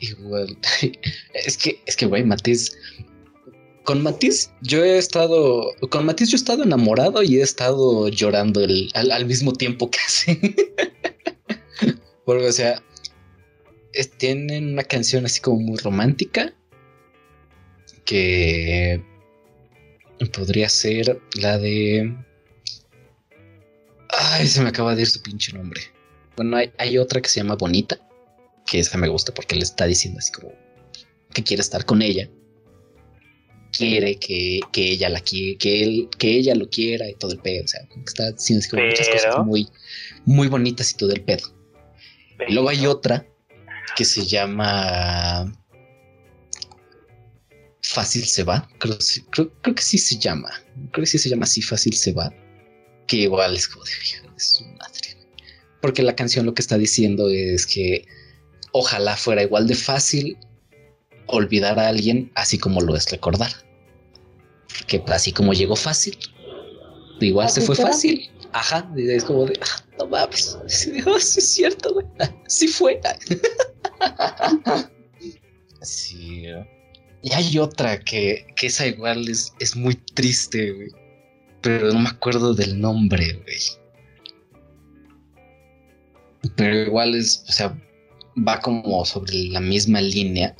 Igual, 0.00 0.58
es 1.34 1.56
que, 1.56 1.80
es 1.86 1.96
que, 1.96 2.06
güey, 2.06 2.24
Matiz, 2.24 2.76
con 3.84 4.02
Matiz 4.02 4.50
yo 4.62 4.84
he 4.84 4.98
estado, 4.98 5.72
con 5.90 6.04
Matiz 6.04 6.28
yo 6.28 6.34
he 6.34 6.40
estado 6.40 6.64
enamorado 6.64 7.22
y 7.22 7.38
he 7.38 7.42
estado 7.42 8.08
llorando 8.08 8.60
al, 8.94 9.26
mismo 9.26 9.52
tiempo 9.52 9.90
casi. 9.90 10.38
Porque, 12.24 12.46
o 12.48 12.52
sea, 12.52 12.82
tienen 14.18 14.72
una 14.72 14.82
canción 14.82 15.24
así 15.24 15.40
como 15.40 15.60
muy 15.60 15.78
romántica 15.78 16.52
que 18.04 19.02
podría 20.32 20.68
ser 20.68 21.20
la 21.40 21.58
de... 21.58 22.14
Ay, 24.08 24.46
se 24.46 24.62
me 24.62 24.68
acaba 24.68 24.94
de 24.94 25.02
ir 25.02 25.08
su 25.08 25.22
pinche 25.22 25.52
nombre. 25.52 25.80
Bueno, 26.36 26.56
hay, 26.56 26.72
hay 26.78 26.98
otra 26.98 27.20
que 27.20 27.28
se 27.28 27.40
llama 27.40 27.56
Bonita, 27.56 27.98
que 28.66 28.78
esa 28.78 28.98
me 28.98 29.08
gusta 29.08 29.32
porque 29.32 29.54
le 29.56 29.62
está 29.62 29.86
diciendo 29.86 30.18
así 30.18 30.32
como 30.32 30.52
que 31.32 31.42
quiere 31.42 31.60
estar 31.62 31.84
con 31.84 32.02
ella. 32.02 32.28
Quiere 33.72 34.16
que, 34.18 34.60
que 34.72 34.92
ella 34.92 35.08
la 35.10 35.20
quiere, 35.20 35.58
que 35.58 35.82
él, 35.82 36.08
que 36.18 36.30
ella 36.36 36.54
lo 36.54 36.68
quiera 36.70 37.08
y 37.10 37.14
todo 37.14 37.32
el 37.32 37.38
pedo. 37.40 37.64
O 37.64 37.68
sea, 37.68 37.80
está 38.06 38.30
diciendo 38.32 38.60
así 38.60 38.70
como 38.70 38.84
muchas 38.86 39.08
cosas 39.08 39.44
muy, 39.44 39.68
muy 40.24 40.48
bonitas 40.48 40.92
y 40.92 40.96
todo 40.96 41.12
el 41.12 41.22
pedo. 41.22 41.48
Y 42.48 42.52
luego 42.54 42.68
hay 42.70 42.86
otra 42.86 43.26
que 43.96 44.04
se 44.04 44.24
llama 44.24 45.52
Fácil 47.82 48.24
se 48.24 48.44
va. 48.44 48.68
Creo, 48.78 49.00
sí- 49.00 49.22
creo, 49.30 49.52
creo 49.62 49.74
que 49.74 49.82
sí 49.82 49.98
se 49.98 50.16
llama. 50.18 50.50
Creo 50.92 51.02
que 51.04 51.06
sí 51.06 51.18
se 51.18 51.28
llama 51.28 51.44
así, 51.44 51.60
Fácil 51.62 51.94
se 51.94 52.12
va. 52.12 52.32
Que 53.06 53.16
igual 53.18 53.54
es 53.56 53.68
como 53.68 53.84
de 53.84 53.90
"Hijo 53.92 54.30
de 54.32 54.40
su 54.40 54.64
madre. 54.64 55.15
Porque 55.86 56.02
la 56.02 56.16
canción 56.16 56.46
lo 56.46 56.52
que 56.52 56.62
está 56.62 56.76
diciendo 56.78 57.30
es 57.30 57.64
que 57.64 58.08
ojalá 58.72 59.16
fuera 59.16 59.44
igual 59.44 59.68
de 59.68 59.76
fácil 59.76 60.36
olvidar 61.28 61.78
a 61.78 61.86
alguien 61.86 62.32
así 62.34 62.58
como 62.58 62.80
lo 62.80 62.96
es 62.96 63.08
recordar. 63.08 63.52
Que 64.88 65.00
así 65.06 65.30
como 65.30 65.52
llegó 65.52 65.76
fácil, 65.76 66.18
igual 67.20 67.50
se 67.50 67.60
fue 67.60 67.76
fácil. 67.76 68.28
Ajá, 68.52 68.92
es 68.96 69.22
como 69.22 69.46
de, 69.46 69.60
"Ah, 69.62 69.84
no 69.96 70.08
mames, 70.08 70.58
sí, 70.66 70.90
oh, 71.06 71.20
sí 71.20 71.38
es 71.38 71.48
cierto, 71.50 71.94
güey. 71.94 72.06
Sí 72.48 72.66
fue. 72.66 73.00
Sí. 75.82 76.46
Y 77.22 77.32
hay 77.32 77.58
otra 77.60 78.00
que, 78.00 78.44
que 78.56 78.66
esa 78.66 78.88
igual 78.88 79.28
es, 79.28 79.52
es 79.60 79.76
muy 79.76 79.94
triste, 79.94 80.72
güey. 80.72 80.88
Pero 81.60 81.92
no 81.92 82.00
me 82.00 82.08
acuerdo 82.08 82.54
del 82.54 82.80
nombre, 82.80 83.34
güey. 83.34 83.85
Pero 86.56 86.74
igual 86.82 87.14
es, 87.14 87.44
o 87.48 87.52
sea, 87.52 87.76
va 88.36 88.60
como 88.60 89.04
sobre 89.04 89.34
la 89.44 89.60
misma 89.60 90.00
línea. 90.00 90.54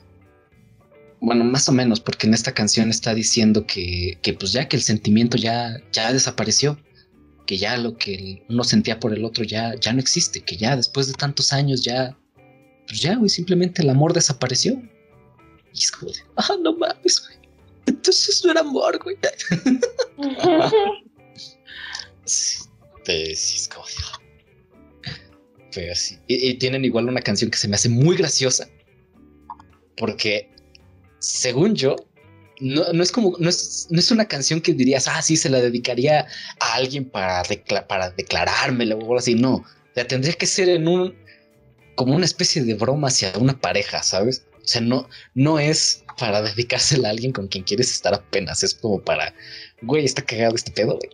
Bueno, 1.20 1.44
más 1.44 1.68
o 1.68 1.72
menos, 1.72 2.00
porque 2.00 2.26
en 2.26 2.34
esta 2.34 2.52
canción 2.52 2.90
está 2.90 3.14
diciendo 3.14 3.66
que, 3.66 4.18
que 4.22 4.34
pues 4.34 4.52
ya 4.52 4.68
que 4.68 4.76
el 4.76 4.82
sentimiento 4.82 5.36
ya, 5.36 5.76
ya 5.92 6.12
desapareció, 6.12 6.78
que 7.46 7.56
ya 7.56 7.76
lo 7.76 7.96
que 7.96 8.44
uno 8.48 8.64
sentía 8.64 9.00
por 9.00 9.14
el 9.14 9.24
otro 9.24 9.44
ya, 9.44 9.74
ya 9.80 9.92
no 9.92 10.00
existe, 10.00 10.40
que 10.42 10.56
ya 10.56 10.76
después 10.76 11.06
de 11.06 11.14
tantos 11.14 11.52
años 11.52 11.82
ya, 11.82 12.16
pues 12.86 13.00
ya, 13.00 13.16
güey, 13.16 13.30
simplemente 13.30 13.82
el 13.82 13.90
amor 13.90 14.12
desapareció. 14.12 14.80
Y 15.72 15.78
es 15.78 15.90
como 15.90 16.12
de, 16.12 16.18
ah, 16.36 16.56
no 16.60 16.76
mames, 16.76 17.22
güey. 17.26 17.38
Entonces 17.86 18.44
no 18.44 18.50
era 18.50 18.60
amor, 18.60 18.98
güey. 19.02 19.16
Sí, 22.26 23.36
sí, 23.36 23.56
es 23.56 23.68
como 23.68 23.86
de. 23.86 23.92
Y, 26.26 26.48
y 26.50 26.54
tienen 26.54 26.84
igual 26.84 27.08
una 27.08 27.20
canción 27.20 27.50
que 27.50 27.58
se 27.58 27.68
me 27.68 27.76
hace 27.76 27.88
muy 27.88 28.16
graciosa. 28.16 28.68
Porque, 29.96 30.50
según 31.18 31.74
yo, 31.74 31.96
no, 32.60 32.92
no 32.92 33.02
es 33.02 33.12
como, 33.12 33.34
no 33.38 33.48
es, 33.48 33.86
no 33.90 33.98
es 33.98 34.10
una 34.10 34.26
canción 34.26 34.60
que 34.60 34.72
dirías, 34.74 35.08
ah, 35.08 35.22
sí, 35.22 35.36
se 35.36 35.48
la 35.50 35.60
dedicaría 35.60 36.26
a 36.60 36.74
alguien 36.74 37.08
para, 37.08 37.42
decla- 37.44 37.86
para 37.86 38.10
declarármela 38.10 38.94
o 38.96 39.00
algo 39.00 39.18
así. 39.18 39.34
No, 39.34 39.64
la 39.94 40.06
tendría 40.06 40.34
que 40.34 40.46
ser 40.46 40.68
en 40.68 40.86
un, 40.88 41.14
como 41.94 42.14
una 42.14 42.24
especie 42.24 42.62
de 42.62 42.74
broma 42.74 43.08
hacia 43.08 43.32
una 43.38 43.58
pareja, 43.58 44.02
¿sabes? 44.02 44.46
O 44.54 44.68
sea, 44.68 44.80
no, 44.80 45.08
no 45.34 45.58
es 45.58 46.04
para 46.18 46.42
dedicársela 46.42 47.08
a 47.08 47.10
alguien 47.12 47.32
con 47.32 47.46
quien 47.48 47.64
quieres 47.64 47.90
estar 47.90 48.12
apenas, 48.14 48.62
es 48.62 48.74
como 48.74 49.00
para, 49.00 49.34
güey, 49.82 50.04
está 50.04 50.22
cagado 50.22 50.56
este 50.56 50.72
pedo, 50.72 50.96
güey. 50.98 51.10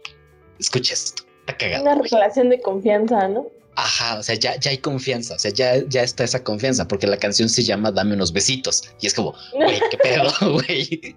Escucha 0.59 0.95
esto, 0.95 1.25
está 1.41 1.57
cagado. 1.57 1.83
Una 1.83 1.97
güey. 1.97 2.09
relación 2.11 2.49
de 2.51 2.61
confianza, 2.61 3.29
¿no? 3.29 3.49
Ajá, 3.75 4.19
o 4.19 4.23
sea, 4.23 4.35
ya, 4.35 4.59
ya 4.61 4.71
hay 4.71 4.79
confianza, 4.79 5.35
o 5.35 5.39
sea, 5.39 5.51
ya, 5.51 5.83
ya 5.89 6.03
está 6.03 6.25
esa 6.25 6.45
confianza, 6.45 6.87
porque 6.87 7.07
la 7.07 7.17
canción 7.17 7.49
se 7.49 7.63
llama 7.63 7.91
Dame 7.91 8.15
unos 8.15 8.33
besitos, 8.33 8.83
y 9.01 9.07
es 9.07 9.15
como, 9.15 9.35
güey, 9.55 9.81
qué 9.91 9.97
pedo, 9.97 10.31
güey. 10.53 11.17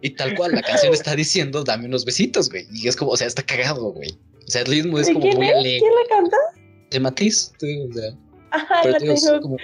Y 0.00 0.10
tal 0.10 0.34
cual, 0.36 0.52
la 0.52 0.62
canción 0.62 0.92
está 0.92 1.14
diciendo 1.16 1.62
Dame 1.64 1.86
unos 1.86 2.04
besitos, 2.04 2.48
güey, 2.50 2.66
y 2.72 2.88
es 2.88 2.96
como, 2.96 3.12
o 3.12 3.16
sea, 3.16 3.26
está 3.26 3.42
cagado, 3.44 3.92
güey. 3.92 4.10
O 4.46 4.50
sea, 4.50 4.62
el 4.62 4.66
ritmo 4.68 4.98
es 4.98 5.06
¿De 5.06 5.12
como 5.12 5.24
quién 5.26 5.36
muy 5.36 5.48
es? 5.48 5.54
alegre. 5.56 5.78
¿Quién 5.80 5.92
la 5.94 6.16
canta? 6.16 6.36
De 6.90 7.00
Matiz, 7.00 7.52
o 7.56 7.92
sea, 7.94 8.10
Ajá, 8.50 8.80
pero 8.82 8.98
digo, 8.98 9.12
es 9.12 9.24
tengo, 9.24 9.40
como- 9.42 9.56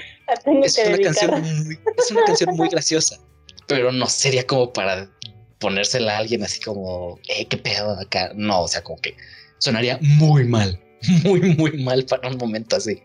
es 0.65 0.75
que 0.77 0.83
una 0.83 0.91
dedicar. 0.97 1.15
canción 1.15 1.41
muy, 1.65 1.79
es 1.99 2.11
una 2.11 2.25
canción 2.25 2.57
muy 2.57 2.69
graciosa, 2.69 3.19
pero 3.67 3.91
no 3.93 4.07
sería 4.07 4.47
como 4.47 4.73
para 4.73 5.11
ponérsela 5.59 6.15
a 6.17 6.19
alguien 6.19 6.43
así 6.45 6.61
como, 6.61 7.19
eh, 7.29 7.47
qué 7.47 7.57
pedo 7.57 7.99
acá. 7.99 8.31
No, 8.35 8.63
o 8.63 8.69
sea, 8.69 8.83
como 8.83 9.01
que 9.01 9.17
sonaría 9.59 9.99
muy 10.03 10.45
mal, 10.45 10.79
muy, 11.25 11.41
muy 11.57 11.73
mal 11.83 12.05
para 12.05 12.29
un 12.29 12.39
momento 12.39 12.77
así. 12.77 13.03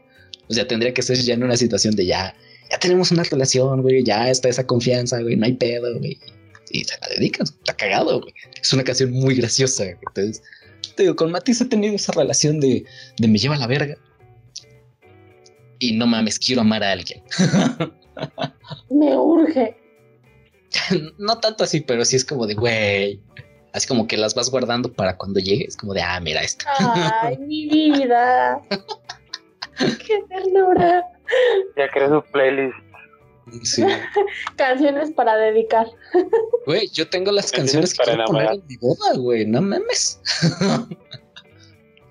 O 0.50 0.54
sea, 0.54 0.68
tendría 0.68 0.94
que 0.94 1.02
ser 1.02 1.18
ya 1.18 1.34
en 1.34 1.44
una 1.44 1.58
situación 1.58 1.96
de 1.96 2.06
ya, 2.06 2.36
ya 2.72 2.80
tenemos 2.80 3.12
una 3.12 3.24
relación, 3.24 3.82
güey, 3.82 4.04
ya 4.04 4.30
está 4.30 4.50
esa 4.50 4.66
confianza, 4.66 5.22
güey, 5.22 5.36
no 5.36 5.46
hay 5.46 5.54
pedo, 5.54 5.98
güey. 6.00 6.18
Y 6.72 6.84
se 6.84 6.98
la 7.00 7.08
dedicas, 7.10 7.52
está 7.52 7.76
cagado, 7.76 8.22
güey. 8.22 8.34
Es 8.62 8.74
una 8.74 8.84
canción 8.84 9.12
muy 9.12 9.36
graciosa. 9.36 9.84
güey. 9.84 9.98
Entonces, 10.08 10.44
te 10.96 11.04
digo, 11.04 11.16
con 11.16 11.32
Matiz 11.32 11.62
he 11.62 11.66
tenido 11.66 11.96
esa 11.96 12.12
relación 12.12 12.60
de, 12.60 12.86
de 13.18 13.28
me 13.28 13.38
lleva 13.38 13.56
a 13.56 13.60
la 13.60 13.68
verga. 13.68 13.98
Y 15.80 15.94
no 15.94 16.08
mames, 16.08 16.38
quiero 16.38 16.62
amar 16.62 16.84
a 16.84 16.92
alguien. 16.92 17.22
Me 18.90 19.16
urge. 19.16 19.78
no 21.18 21.40
tanto 21.40 21.64
así, 21.64 21.82
pero 21.82 22.06
sí 22.06 22.16
es 22.16 22.26
como 22.26 22.46
de, 22.46 22.56
güey. 22.56 23.22
Así 23.74 23.88
como 23.88 24.08
que 24.08 24.18
las 24.18 24.34
vas 24.36 24.50
guardando 24.50 24.92
para 24.92 25.16
cuando 25.18 25.40
llegue. 25.40 25.66
Es 25.66 25.78
como 25.78 25.94
de, 25.94 26.02
ah, 26.02 26.20
mira 26.20 26.42
esta. 26.42 26.66
Ay, 27.22 27.38
mi 27.40 27.68
vida. 27.68 28.62
Qué 29.78 30.24
ternura. 30.28 31.04
Ya 31.78 31.88
creé 31.90 32.10
su 32.10 32.24
playlist. 32.32 32.76
Sí. 33.64 33.84
Canciones 34.58 35.12
para 35.12 35.36
dedicar. 35.36 35.88
Güey, 36.66 36.88
yo 36.90 37.10
tengo 37.10 37.32
las 37.32 37.52
canciones 37.52 37.94
Canciones 37.94 37.94
que 37.94 37.98
para 37.98 38.26
quiero 38.26 38.28
poner 38.28 38.62
en 38.62 38.68
mi 38.68 38.78
boda, 38.78 39.18
güey. 39.18 39.46
No 39.46 39.62
mames. 39.62 40.20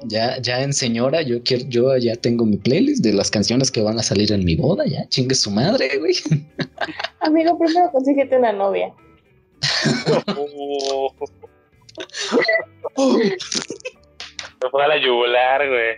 ya, 0.05 0.41
ya 0.41 0.63
en 0.63 0.73
señora, 0.73 1.23
yo 1.23 1.43
quiero, 1.43 1.65
yo 1.69 1.97
ya 1.97 2.17
tengo 2.17 2.45
mi 2.45 2.57
playlist 2.57 3.05
de 3.05 3.13
las 3.13 3.31
canciones 3.31 3.71
que 3.71 3.83
van 3.83 3.99
a 3.99 4.03
salir 4.03 4.33
en 4.33 4.45
mi 4.45 4.57
boda. 4.57 4.85
Ya, 4.87 5.09
chingue 5.09 5.35
su 5.35 5.51
madre, 5.51 5.99
güey. 5.99 6.15
Amigo, 7.21 7.59
primero 7.59 7.91
consíguete 7.93 8.37
una 8.37 8.53
novia. 8.53 8.93
Me 14.63 14.71
fue 14.71 14.85
a 14.85 14.89
la 14.89 14.97
yugular, 14.99 15.69
güey. 15.69 15.97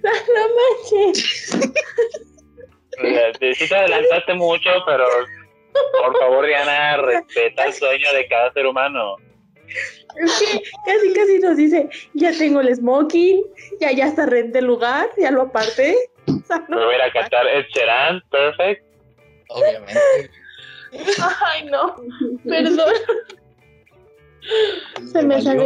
No 0.00 0.42
manches. 0.54 1.58
O 3.00 3.06
sea, 3.06 3.32
te- 3.32 3.54
Sí 3.54 3.68
te 3.68 3.74
adelantaste 3.76 4.34
mucho, 4.34 4.70
pero 4.86 5.04
por 6.00 6.18
favor, 6.18 6.46
Diana, 6.46 6.96
respeta 6.98 7.64
el 7.66 7.72
sueño 7.72 8.12
de 8.12 8.26
cada 8.28 8.52
ser 8.52 8.66
humano. 8.66 9.16
Es 10.16 10.38
que 10.38 10.62
casi 10.86 11.12
casi 11.12 11.38
nos 11.40 11.56
dice, 11.56 11.88
ya 12.14 12.32
tengo 12.36 12.60
el 12.60 12.74
smoking, 12.74 13.44
ya 13.80 13.92
ya 13.92 14.06
hasta 14.06 14.26
renté 14.26 14.60
el 14.60 14.64
lugar, 14.64 15.10
ya 15.16 15.30
lo 15.30 15.42
aparté. 15.42 15.94
O 16.26 16.40
sea, 16.46 16.64
no- 16.68 16.78
Me 16.78 16.84
voy 16.86 16.94
a 16.94 16.98
ir 16.98 17.02
a 17.02 17.12
cantar 17.12 17.46
Ed 17.46 17.66
Sheeran, 17.72 18.22
perfect. 18.30 18.84
Obviamente. 19.50 20.00
Ay, 20.92 21.66
no. 21.70 21.96
Perdón. 22.44 22.94
Se 25.12 25.22
me 25.22 25.42
salió. 25.42 25.64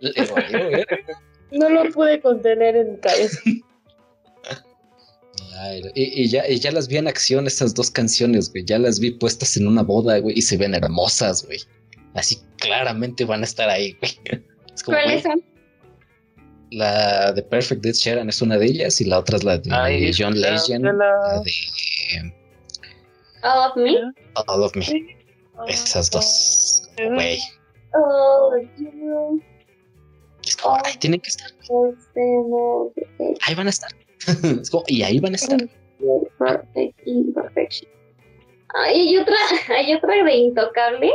Le 0.00 0.24
valió. 0.32 0.86
No 1.50 1.70
lo 1.70 1.90
pude 1.92 2.20
contener 2.20 2.76
en 2.76 2.92
mi 2.92 2.98
cabeza. 2.98 3.40
Ay, 5.60 5.82
y, 5.94 6.22
y 6.24 6.28
ya, 6.28 6.46
y 6.46 6.58
ya 6.60 6.70
las 6.70 6.88
vi 6.88 6.98
en 6.98 7.08
acción 7.08 7.46
estas 7.46 7.72
dos 7.74 7.90
canciones, 7.90 8.50
güey. 8.52 8.64
Ya 8.66 8.78
las 8.78 9.00
vi 9.00 9.12
puestas 9.12 9.56
en 9.56 9.66
una 9.66 9.82
boda, 9.82 10.18
güey, 10.18 10.38
y 10.38 10.42
se 10.42 10.58
ven 10.58 10.74
hermosas, 10.74 11.46
güey. 11.46 11.58
Así 12.14 12.38
claramente 12.58 13.24
van 13.24 13.40
a 13.40 13.44
estar 13.44 13.68
ahí, 13.70 13.96
güey. 14.00 14.42
Es 14.74 14.82
como, 14.82 14.98
¿Cuáles 14.98 15.22
son? 15.22 15.42
la 16.70 17.32
de 17.32 17.42
Perfect 17.42 17.80
Dead 17.82 17.94
Sharon 17.94 18.28
es 18.28 18.42
una 18.42 18.58
de 18.58 18.66
ellas 18.66 19.00
y 19.00 19.06
la 19.06 19.18
otra 19.20 19.38
es 19.38 19.42
la 19.44 19.56
de 19.56 19.70
Ay, 19.72 20.12
John 20.16 20.38
Legend, 20.38 20.84
la 20.84 20.92
la- 20.92 21.40
de 21.40 22.32
All 23.42 23.70
of 23.70 23.76
me. 23.76 23.96
All 24.46 24.62
of 24.62 24.74
Me. 24.76 25.16
Esas 25.68 26.10
dos, 26.10 26.88
güey. 26.96 27.38
Oh, 27.94 28.52
you 28.76 29.42
Es 30.44 30.56
como, 30.56 30.76
ahí 30.84 30.94
tienen 30.98 31.20
que 31.20 31.28
estar, 31.30 31.50
ahí 33.46 33.54
van 33.54 33.66
a 33.66 33.70
estar. 33.70 33.90
Es 34.62 34.70
como, 34.70 34.84
y 34.86 35.02
ahí 35.02 35.18
van 35.20 35.32
a 35.32 35.36
estar. 35.36 35.58
perfect 36.38 37.00
imperfection. 37.06 37.90
Ay, 38.74 39.08
hay 39.08 39.16
otra, 39.18 39.34
hay 39.76 39.94
otra 39.94 40.24
de 40.24 40.34
intocable. 40.34 41.12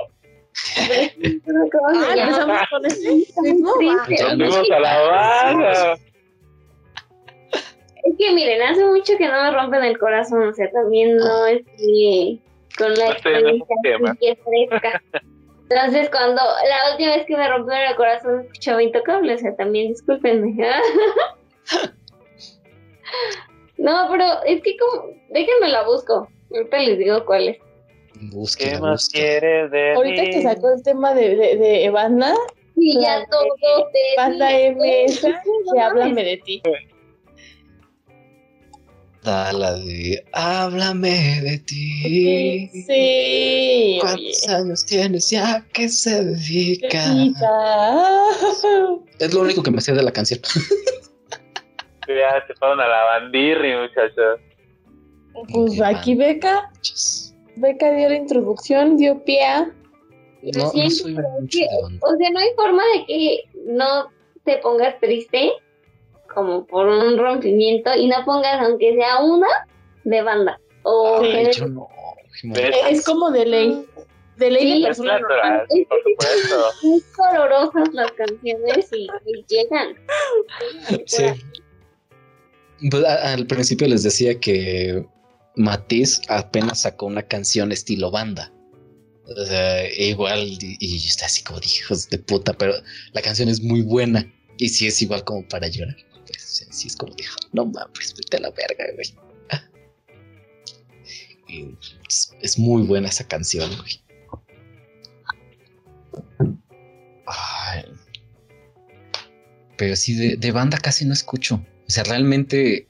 ¿Cómo 1.71 1.87
Ah, 1.89 2.05
se 2.11 2.15
llama? 2.15 2.61
empezamos 2.61 2.69
con 2.69 4.37
Nos 4.37 4.55
fuimos 4.55 4.71
a 4.71 4.79
la 4.79 4.99
baja. 5.01 5.95
Es 8.03 8.17
que 8.17 8.31
miren, 8.33 8.61
hace 8.61 8.85
mucho 8.85 9.17
que 9.17 9.27
no 9.27 9.43
me 9.43 9.51
rompen 9.51 9.83
el 9.83 9.97
corazón, 9.97 10.49
o 10.49 10.53
sea, 10.53 10.69
también 10.71 11.15
no 11.17 11.45
estoy 11.47 12.41
con 12.77 12.93
la 12.95 13.05
No 13.05 13.11
experiencia 13.11 13.75
que 14.19 14.35
fresca. 14.35 15.01
Entonces, 15.69 16.09
cuando 16.09 16.41
la 16.41 16.91
última 16.91 17.15
vez 17.15 17.25
que 17.25 17.37
me 17.37 17.47
rompieron 17.47 17.89
el 17.89 17.95
corazón 17.95 18.41
escuchaba 18.41 18.83
intocable, 18.83 19.33
o 19.33 19.37
sea, 19.37 19.55
también 19.55 19.89
discúlpenme. 19.89 20.53
no, 23.77 24.07
pero 24.11 24.25
es 24.45 24.61
que 24.61 24.77
como, 24.77 25.07
déjenme 25.29 25.69
la 25.69 25.83
busco. 25.83 26.27
Ahorita 26.51 26.77
les 26.79 26.97
digo 26.99 27.25
cuál 27.25 27.49
es. 27.49 27.57
¿Qué 27.57 28.27
Búsqueda, 28.31 28.79
más 28.79 29.03
búsqueda. 29.03 29.21
quieres 29.21 29.71
de 29.71 29.93
Ahorita 29.93 30.21
mí? 30.21 30.29
que 30.31 30.41
sacó 30.43 30.71
el 30.71 30.83
tema 30.83 31.13
de, 31.13 31.35
de, 31.35 31.55
de 31.55 31.89
Banda, 31.89 32.35
Y 32.75 32.99
La 32.99 33.01
ya 33.01 33.25
todo 33.29 33.89
te 33.91 33.99
Banda 34.17 34.49
dice, 34.49 34.71
MS, 34.75 35.23
no 35.73 35.81
háblame 35.81 36.23
de 36.23 36.37
ti. 36.37 36.61
La 39.23 39.73
de 39.75 40.23
Háblame 40.33 41.41
de 41.41 41.57
ti. 41.59 42.69
Sí. 42.85 43.97
¿Cuántos 44.01 44.49
años 44.49 44.85
tienes 44.85 45.29
ya 45.29 45.65
que 45.73 45.87
se 45.87 46.23
dedica? 46.25 47.03
Es 49.19 49.33
lo 49.33 49.41
único 49.41 49.63
que 49.63 49.71
me 49.71 49.79
sé 49.81 49.93
de 49.93 50.03
la 50.03 50.11
canción. 50.11 50.39
Ya 52.05 52.45
se 52.45 52.53
fueron 52.55 52.81
a 52.81 52.85
la 52.87 53.03
bandirri, 53.05 53.77
muchachos. 53.77 54.41
Pues 55.53 55.79
aquí 55.81 56.15
Beca, 56.15 56.69
Beca 57.55 57.93
dio 57.93 58.09
la 58.09 58.15
introducción, 58.17 58.97
dio 58.97 59.23
pie 59.23 59.41
a... 59.45 59.59
No, 60.53 60.63
no 60.73 60.89
soy 60.89 61.13
mucho 61.13 61.47
que- 61.49 61.59
de. 61.59 61.99
O 62.01 62.17
sea, 62.17 62.29
no 62.31 62.39
hay 62.39 62.49
forma 62.57 62.83
de 62.97 63.05
que 63.05 63.43
no 63.67 64.09
te 64.43 64.57
pongas 64.57 64.99
triste 64.99 65.53
como 66.33 66.65
por 66.65 66.87
un 66.87 67.17
rompimiento 67.17 67.93
y 67.95 68.07
no 68.07 68.23
pongas 68.25 68.61
aunque 68.61 68.93
sea 68.95 69.19
una 69.23 69.47
de 70.03 70.21
banda. 70.21 70.59
O 70.83 71.21
Sí. 71.21 71.31
género. 71.31 71.51
Yo 71.53 71.67
no. 71.69 71.87
Es 72.89 73.05
como 73.05 73.31
de 73.31 73.45
ley. 73.45 73.85
De 74.37 74.49
ley 74.49 74.63
Sí, 74.63 74.69
de 74.69 74.77
Es 74.79 74.83
persona 74.85 75.19
normal. 75.19 75.37
natural, 75.59 75.67
por 75.87 75.99
supuesto. 76.03 76.65
muy 76.81 77.01
colorosas 77.15 77.93
las 77.93 78.11
canciones 78.13 78.89
y, 78.91 79.07
y 79.25 79.45
llegan. 79.47 79.95
Sí. 81.05 81.23
Pues, 82.89 83.05
a- 83.05 83.33
al 83.33 83.45
principio 83.47 83.87
les 83.87 84.03
decía 84.03 84.39
que 84.39 85.05
Matiz 85.55 86.19
apenas 86.29 86.81
sacó 86.81 87.05
una 87.05 87.21
canción 87.21 87.71
estilo 87.71 88.09
banda. 88.11 88.51
O 89.25 89.45
sea, 89.45 89.87
igual, 89.93 90.39
y, 90.41 90.77
y 90.79 90.97
yo 90.99 91.07
estaba 91.07 91.27
así 91.27 91.43
como 91.43 91.59
de 91.59 91.67
hijos 91.67 92.09
de 92.09 92.17
puta, 92.17 92.53
pero 92.53 92.73
la 93.13 93.21
canción 93.21 93.47
es 93.49 93.61
muy 93.61 93.81
buena. 93.83 94.25
Y 94.57 94.69
sí 94.69 94.87
es 94.87 95.01
igual 95.01 95.23
como 95.23 95.47
para 95.47 95.67
llorar. 95.67 95.95
Pues, 96.59 96.67
sí 96.77 96.87
es 96.87 96.95
como 96.95 97.13
dijo, 97.15 97.35
no 97.51 97.65
mames, 97.65 98.13
vete 98.15 98.37
a 98.37 98.41
la 98.41 98.51
verga, 98.51 98.85
güey. 98.95 99.15
Y 101.47 101.75
es, 102.09 102.35
es 102.41 102.57
muy 102.57 102.83
buena 102.83 103.09
esa 103.09 103.27
canción, 103.27 103.69
güey. 103.77 104.01
Ay. 107.27 107.83
Pero 109.77 109.95
sí, 109.95 110.15
de, 110.15 110.37
de 110.37 110.51
banda 110.51 110.77
casi 110.77 111.05
no 111.05 111.13
escucho. 111.13 111.55
O 111.87 111.89
sea, 111.89 112.03
realmente, 112.03 112.87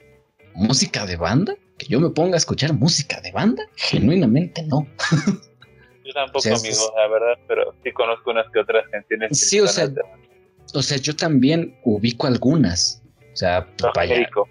música 0.54 1.06
de 1.06 1.16
banda, 1.16 1.56
que 1.78 1.88
yo 1.88 2.00
me 2.00 2.10
ponga 2.10 2.36
a 2.36 2.38
escuchar 2.38 2.74
música 2.74 3.20
de 3.22 3.32
banda, 3.32 3.64
genuinamente 3.76 4.64
no. 4.64 4.88
Yo 6.06 6.12
tampoco, 6.14 6.48
es- 6.50 6.60
amigo, 6.64 6.94
la 6.98 7.08
verdad, 7.08 7.40
pero 7.48 7.74
sí 7.82 7.92
conozco 7.94 8.32
unas 8.32 8.46
que 8.52 8.60
otras 8.60 8.86
canciones. 8.90 9.40
Sí, 9.40 9.60
o 9.62 9.68
sea, 9.68 9.90
O 10.74 10.82
sea, 10.82 10.98
yo 10.98 11.16
también 11.16 11.78
ubico 11.84 12.28
algunas. 12.28 13.02
O 13.34 13.36
sea, 13.36 13.68
Evangélico. 13.96 14.48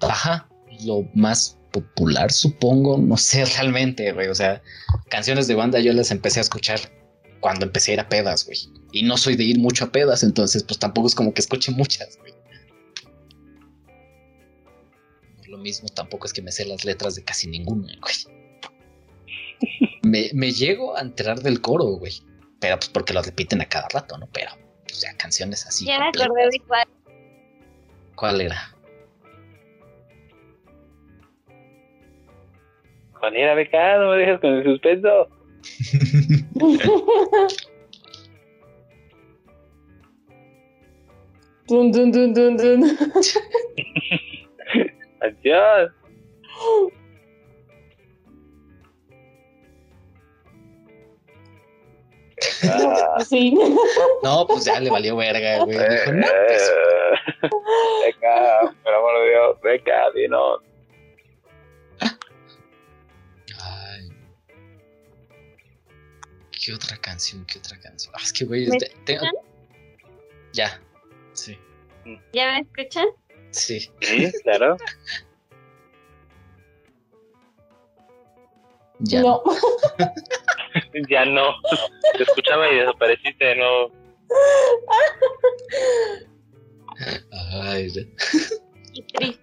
ajá, 0.00 0.48
lo 0.84 1.02
más 1.14 1.58
popular, 1.70 2.32
supongo, 2.32 2.96
no 2.98 3.16
sé 3.16 3.44
realmente, 3.44 4.12
güey. 4.12 4.28
O 4.28 4.34
sea, 4.34 4.62
canciones 5.10 5.46
de 5.46 5.54
banda 5.54 5.78
yo 5.80 5.92
las 5.92 6.10
empecé 6.10 6.40
a 6.40 6.42
escuchar 6.42 6.80
cuando 7.40 7.66
empecé 7.66 7.90
a 7.90 7.94
ir 7.94 8.00
a 8.00 8.08
pedas, 8.08 8.46
güey. 8.46 8.58
Y 8.92 9.02
no 9.02 9.16
soy 9.16 9.36
de 9.36 9.44
ir 9.44 9.58
mucho 9.58 9.84
a 9.84 9.92
pedas, 9.92 10.22
entonces, 10.22 10.62
pues 10.62 10.78
tampoco 10.78 11.08
es 11.08 11.14
como 11.14 11.34
que 11.34 11.42
escuche 11.42 11.70
muchas, 11.72 12.16
güey. 12.18 12.32
Por 15.36 15.48
lo 15.48 15.58
mismo, 15.58 15.88
tampoco 15.88 16.26
es 16.26 16.32
que 16.32 16.42
me 16.42 16.50
sé 16.50 16.64
las 16.64 16.84
letras 16.84 17.14
de 17.14 17.24
casi 17.24 17.48
ninguna, 17.48 17.92
güey. 18.00 18.14
Me, 20.02 20.30
me 20.32 20.52
llego 20.52 20.96
a 20.96 21.00
enterar 21.00 21.40
del 21.40 21.60
coro, 21.60 21.84
güey. 21.98 22.22
Pero 22.58 22.78
pues 22.78 22.88
porque 22.88 23.12
lo 23.12 23.22
repiten 23.22 23.60
a 23.60 23.68
cada 23.68 23.88
rato, 23.88 24.16
¿no? 24.16 24.28
Pero, 24.32 24.52
o 24.52 24.94
sea, 24.94 25.14
canciones 25.16 25.66
así. 25.66 25.84
Ya 25.84 25.98
me 25.98 26.08
acordé 26.08 26.48
de 26.50 26.60
cuál. 26.66 26.88
¿Cuál 28.16 28.40
era? 28.40 28.56
Juan 33.12 33.36
era 33.36 33.54
becado, 33.54 34.04
no 34.04 34.10
me 34.10 34.16
dejes 34.18 34.40
con 34.40 34.54
el 34.54 34.64
suspenso. 34.64 35.28
Dun, 41.68 41.90
dun, 41.90 42.12
dun, 42.12 42.32
dun, 42.32 42.56
dun. 42.56 42.84
Adiós. 45.20 45.90
Ah, 52.64 53.24
Sí. 53.24 53.54
No, 54.22 54.46
pues 54.46 54.64
ya 54.64 54.80
le 54.80 54.90
valió 54.90 55.16
verga, 55.16 55.64
güey. 55.64 55.78
Dijo, 55.78 56.12
no, 56.12 56.26
pues, 56.46 56.72
Beca, 58.04 58.74
por 58.82 58.94
amor 58.94 59.18
de 59.20 59.28
Dios, 59.30 59.60
beca, 59.62 60.10
dinos. 60.14 60.60
Ay. 63.60 64.08
¿Qué 66.50 66.72
otra 66.74 66.96
canción? 66.98 67.44
¿Qué 67.46 67.58
otra 67.58 67.78
canción? 67.80 68.12
Ah, 68.16 68.20
es 68.22 68.32
que, 68.32 68.44
güey, 68.44 68.66
¿Me 68.68 68.78
te- 68.78 68.86
escuchan? 69.12 69.32
Ya. 70.52 70.80
Sí. 71.32 71.58
¿Ya 72.32 72.52
me 72.52 72.60
escuchan? 72.60 73.06
Sí. 73.50 73.90
Sí, 74.00 74.32
claro. 74.42 74.76
Ya. 79.00 79.22
No. 79.22 79.42
Ya 81.10 81.24
no. 81.24 81.42
Te 82.16 82.22
escuchaba 82.22 82.70
y 82.70 82.76
desapareciste 82.76 83.44
de 83.44 83.56
nuevo. 83.56 83.92
Ay, 87.52 87.88
ya. 87.90 88.02
Y 88.92 89.02
triste. 89.12 89.42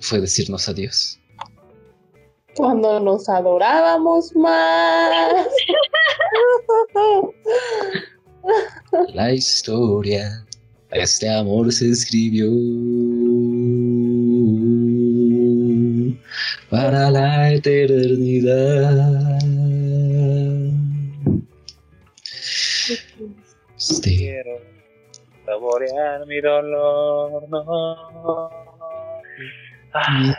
fue 0.00 0.20
decirnos 0.20 0.68
adiós. 0.68 1.18
Cuando 2.56 3.00
nos 3.00 3.28
adorábamos 3.28 4.34
más. 4.36 5.46
La 9.14 9.32
historia 9.32 10.46
de 10.90 11.00
este 11.00 11.28
amor 11.28 11.72
se 11.72 11.90
escribió 11.90 12.46
para 16.70 17.10
la 17.10 17.52
eternidad. 17.52 19.38
Este, 23.76 24.16
Quiero 24.16 24.58
saborear 25.44 26.26
mi 26.26 26.40
dolor, 26.40 27.48
no. 27.48 28.50
Ah, 29.94 30.34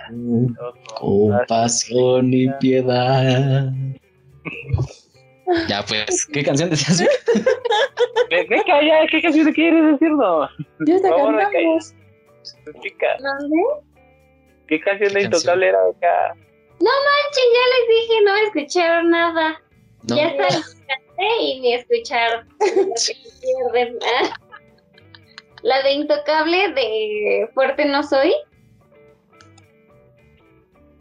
Compasión 1.00 2.34
y 2.34 2.50
piedad. 2.60 3.72
Ya 5.68 5.84
pues, 5.84 6.26
¿qué 6.28 6.44
canción 6.44 6.70
decías? 6.70 7.00
¿Qué, 8.30 8.46
qué, 8.48 8.62
calla? 8.66 9.08
¿Qué 9.10 9.22
canción 9.22 9.52
quieres 9.54 9.94
decirnos? 9.94 10.52
Ya 10.86 11.00
favor, 11.00 11.38
cantamos. 11.38 11.96
Chica, 12.82 13.08
¿Dónde? 13.20 13.87
¿Qué 14.68 14.80
canción 14.82 15.14
de. 15.14 15.22
Intocable 15.24 15.68
era 15.68 15.80
acá? 15.80 16.34
Manchen, 16.80 17.48
ya 17.54 17.64
les 17.74 17.90
dije, 17.90 18.22
no 18.24 18.36
escucharon 18.36 19.10
nada. 19.10 19.62
No. 20.10 20.16
Ya 20.16 20.28
está, 20.28 20.48
y 21.42 21.60
ni 21.60 21.74
escucharon. 21.74 22.48
Pierden. 23.74 23.98
Ah. 24.22 24.36
La 25.64 25.82
de 25.82 25.92
Intocable 25.94 26.70
de 26.74 27.50
Fuerte 27.54 27.86
No 27.86 28.04
Soy. 28.04 28.32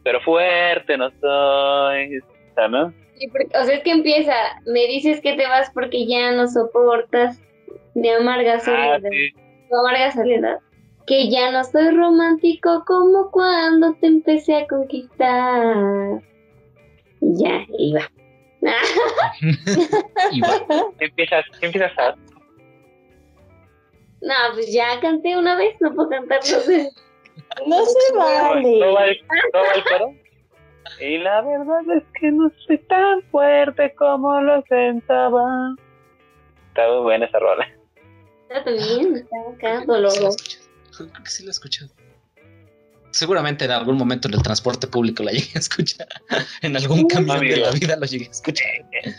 Pero 0.02 0.20
fuerte 0.22 0.96
no 0.96 1.10
soy. 1.20 2.20
¿no? 2.70 2.92
Sí, 3.18 3.26
porque- 3.28 3.58
o 3.58 3.64
sea, 3.64 3.74
es 3.76 3.82
que 3.82 3.90
empieza, 3.90 4.34
me 4.66 4.86
dices 4.86 5.20
que 5.20 5.34
te 5.34 5.46
vas 5.46 5.70
porque 5.74 6.06
ya 6.06 6.30
no 6.32 6.46
soportas 6.48 7.40
de 7.94 8.10
amarga 8.12 8.54
Ah, 8.54 8.60
soledad. 8.60 9.00
sí. 9.10 9.32
de 9.68 9.76
amarga 9.78 10.12
soledad. 10.12 10.58
Que 11.06 11.30
ya 11.30 11.52
no 11.52 11.62
soy 11.64 11.90
romántico 11.90 12.84
como 12.86 13.30
cuando 13.30 13.94
te 14.00 14.08
empecé 14.08 14.56
a 14.56 14.66
conquistar. 14.66 16.20
Y 17.20 17.42
ya, 17.42 17.64
iba. 17.78 18.10
Y 20.32 20.40
va. 20.40 20.90
Empiezas, 20.98 21.44
empiezas 21.60 21.98
a. 21.98 22.14
No, 24.22 24.34
pues 24.54 24.72
ya 24.72 24.98
canté 25.00 25.36
una 25.36 25.56
vez, 25.56 25.76
no 25.80 25.94
puedo 25.94 26.08
cantar 26.08 26.40
dos 26.40 26.66
veces. 26.66 26.94
No 27.66 27.84
se 27.84 28.16
vale. 28.16 28.80
No 28.80 28.94
va 28.94 29.04
el, 29.06 29.20
no 29.52 29.60
va 29.60 29.72
el 29.74 29.84
coro. 29.84 30.14
Y 31.00 31.18
la 31.18 31.42
verdad 31.42 31.82
es 31.96 32.04
que 32.18 32.30
no 32.30 32.50
soy 32.66 32.78
tan 32.78 33.22
fuerte 33.30 33.94
como 33.94 34.40
lo 34.40 34.62
pensaba. 34.62 35.74
Está 36.68 36.88
muy 36.88 37.02
buena 37.02 37.26
esa 37.26 37.38
rola. 37.38 37.66
Está 38.48 38.64
también, 38.64 39.16
está 39.16 39.36
acá, 39.54 39.84
doloroso. 39.86 40.65
Creo 40.96 41.12
que 41.12 41.30
sí 41.30 41.42
lo 41.42 41.48
he 41.48 41.52
escuchado. 41.52 41.90
Seguramente 43.10 43.64
en 43.64 43.70
algún 43.70 43.96
momento 43.96 44.28
en 44.28 44.34
el 44.34 44.42
transporte 44.42 44.86
público 44.86 45.22
la 45.22 45.32
llegué 45.32 45.50
a 45.54 45.58
escuchar. 45.58 46.06
En 46.62 46.76
algún 46.76 47.06
camión 47.08 47.40
de 47.40 47.56
la 47.56 47.70
vida 47.70 47.96
lo 47.96 48.06
llegué 48.06 48.26
a 48.26 48.30
escuchar. 48.30 48.66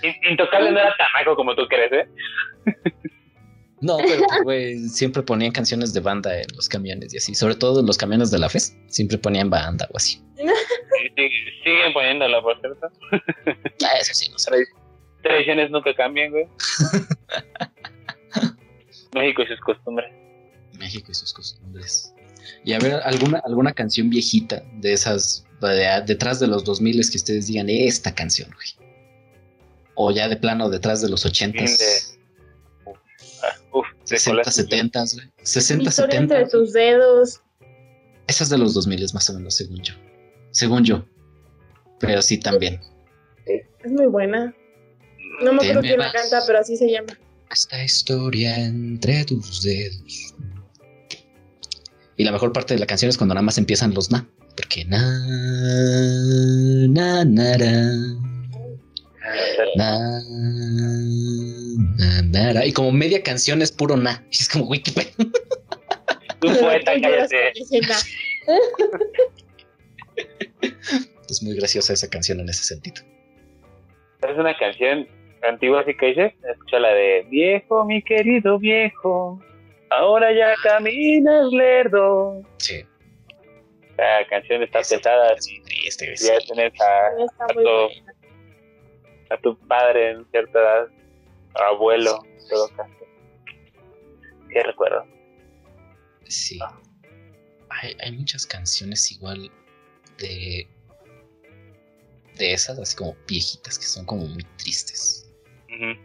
In- 0.03 0.31
Intocable 0.31 0.71
no 0.71 0.79
era 0.79 0.93
tan 0.97 1.07
maco 1.13 1.35
como 1.35 1.55
tú 1.55 1.67
crees, 1.67 1.91
¿eh? 1.93 2.07
No, 3.79 3.97
pero 3.97 4.23
pues, 4.27 4.43
güey, 4.43 4.79
siempre 4.89 5.21
ponían 5.21 5.51
canciones 5.51 5.93
de 5.93 5.99
banda 5.99 6.35
en 6.35 6.47
los 6.55 6.67
camiones 6.67 7.13
y 7.13 7.17
así. 7.17 7.35
Sobre 7.35 7.53
todo 7.55 7.79
en 7.81 7.85
los 7.85 7.95
camiones 7.97 8.31
de 8.31 8.39
la 8.39 8.49
FES. 8.49 8.75
Siempre 8.87 9.19
ponían 9.19 9.51
banda 9.51 9.87
o 9.91 9.97
así. 9.97 10.19
Sí, 10.35 10.43
sí, 11.15 11.29
siguen 11.63 11.93
poniéndolo, 11.93 12.41
por 12.41 12.59
cierto. 12.59 12.87
Ya, 13.79 13.89
eso 14.01 14.13
sí, 14.15 14.29
no 14.31 14.39
sé. 14.39 14.49
Tradiciones 15.21 15.69
nunca 15.71 15.93
cambian, 15.95 16.31
güey. 16.31 16.47
México 19.13 19.41
y 19.43 19.47
sus 19.47 19.59
costumbres. 19.61 20.11
México 20.77 21.11
y 21.11 21.15
sus 21.15 21.33
costumbres. 21.33 22.13
Y 22.63 22.73
a 22.73 22.79
ver, 22.79 22.95
alguna, 23.03 23.39
alguna 23.45 23.73
canción 23.73 24.09
viejita 24.09 24.63
de 24.79 24.93
esas, 24.93 25.45
de- 25.61 26.03
detrás 26.05 26.39
de 26.39 26.47
los 26.47 26.63
2000 26.63 27.09
que 27.09 27.17
ustedes 27.17 27.47
digan, 27.47 27.69
esta 27.69 28.13
canción, 28.15 28.49
güey. 28.53 28.87
O 29.95 30.11
ya 30.11 30.29
de 30.29 30.37
plano 30.37 30.69
detrás 30.69 31.01
de 31.01 31.09
los 31.09 31.25
80s, 31.25 32.13
Ah, 33.43 33.55
uf, 33.71 33.85
de 34.09 34.17
60, 34.17 34.41
colas. 34.41 34.55
70, 34.55 35.03
güey. 35.13 35.31
60, 35.43 35.89
Historia 35.89 36.19
70. 36.19 36.39
entre 36.39 36.49
tus 36.51 36.73
dedos. 36.73 37.41
Esas 38.27 38.49
de 38.49 38.57
los 38.57 38.73
2000 38.73 39.05
más 39.13 39.29
o 39.29 39.33
menos, 39.33 39.55
según 39.55 39.81
yo. 39.81 39.93
Según 40.51 40.83
yo. 40.83 41.05
Pero 41.99 42.21
sí 42.21 42.37
también. 42.39 42.79
Es 43.45 43.91
muy 43.91 44.07
buena. 44.07 44.53
No 45.41 45.53
me 45.53 45.61
acuerdo 45.61 45.81
quién 45.81 45.99
la 45.99 46.11
canta, 46.11 46.41
pero 46.47 46.59
así 46.59 46.75
se 46.77 46.89
llama. 46.91 47.17
Esta 47.51 47.83
historia 47.83 48.57
entre 48.59 49.23
tus 49.25 49.61
dedos. 49.63 50.33
Y 52.17 52.23
la 52.23 52.31
mejor 52.31 52.51
parte 52.51 52.73
de 52.73 52.79
la 52.79 52.87
canción 52.87 53.09
es 53.09 53.17
cuando 53.17 53.35
nada 53.35 53.43
más 53.43 53.59
empiezan 53.59 53.93
los 53.93 54.11
na. 54.11 54.27
Porque 54.55 54.83
na, 54.85 54.99
na, 56.89 57.23
na, 57.23 57.57
na, 59.75 60.21
na, 62.31 62.53
na. 62.53 62.65
Y 62.65 62.73
como 62.73 62.91
media 62.91 63.21
canción 63.21 63.61
es 63.61 63.71
puro 63.71 63.95
na. 63.95 64.25
Y 64.31 64.35
es 64.35 64.49
como, 64.49 64.67
pedo. 64.69 64.81
Tú 66.39 66.47
poeta, 66.59 66.93
cállate. 66.99 67.53
Es 71.29 71.43
muy 71.43 71.55
graciosa 71.55 71.93
esa 71.93 72.09
canción 72.09 72.39
en 72.39 72.49
ese 72.49 72.63
sentido. 72.63 73.03
Es 74.21 74.37
una 74.37 74.57
canción 74.57 75.05
antigua, 75.47 75.81
así 75.81 75.93
que 75.95 76.07
dices. 76.07 76.33
Escucha 76.49 76.79
la 76.79 76.93
de 76.93 77.27
Viejo, 77.29 77.85
mi 77.85 78.01
querido 78.01 78.57
viejo. 78.57 79.39
Ahora 79.89 80.33
ya 80.33 80.53
caminas 80.63 81.45
lerdo. 81.51 82.41
Sí. 82.57 82.85
La 83.97 84.27
canción 84.29 84.61
está 84.63 84.79
Esa 84.79 84.97
pesada. 84.97 85.33
es 85.33 85.45
triste, 85.63 86.05
güey, 86.05 86.17
Ya 86.17 86.39
sí. 86.39 86.47
tienes 86.47 86.73
a, 86.81 87.53
Todo. 87.53 87.87
buena. 87.87 88.13
a 89.29 89.37
tu 89.37 89.57
padre 89.67 90.11
en 90.11 90.25
cierta 90.31 90.59
edad, 90.59 90.87
abuelo, 91.55 92.19
en 92.25 92.47
todo 92.49 92.69
caso. 92.75 92.93
¿Qué 94.51 94.63
recuerdo? 94.63 95.05
Sí. 96.25 96.59
Hay, 97.69 97.95
hay 98.01 98.11
muchas 98.11 98.45
canciones 98.45 99.11
igual 99.11 99.49
de. 100.17 100.67
de 102.37 102.53
esas, 102.53 102.77
así 102.79 102.95
como 102.95 103.15
viejitas, 103.27 103.79
que 103.79 103.85
son 103.85 104.05
como 104.05 104.25
muy 104.27 104.43
tristes. 104.57 105.31
Ujú. 105.69 105.99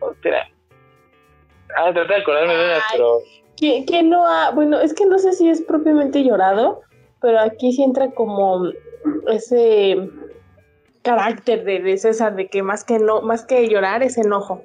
Oh, 0.00 0.12
espera. 0.12 0.48
Ah, 1.76 1.92
traté 1.92 2.14
de 2.14 2.20
acordarme 2.20 2.54
de 2.54 2.64
una, 2.64 2.74
Ay. 2.76 2.82
pero 2.92 3.18
¿Quién, 3.56 3.84
quién 3.84 4.10
no 4.10 4.26
ha.? 4.26 4.50
Bueno, 4.50 4.80
es 4.80 4.94
que 4.94 5.06
no 5.06 5.18
sé 5.18 5.32
si 5.32 5.48
es 5.48 5.62
propiamente 5.62 6.24
llorado, 6.24 6.80
pero 7.20 7.40
aquí 7.40 7.72
sí 7.72 7.82
entra 7.82 8.10
como 8.10 8.64
ese 9.28 10.08
carácter 11.02 11.64
de, 11.64 11.80
de 11.80 11.96
César, 11.96 12.34
de 12.34 12.48
que 12.48 12.62
más 12.62 12.84
que 12.84 12.98
no, 12.98 13.22
más 13.22 13.44
que 13.44 13.68
llorar 13.68 14.02
es 14.02 14.18
enojo. 14.18 14.62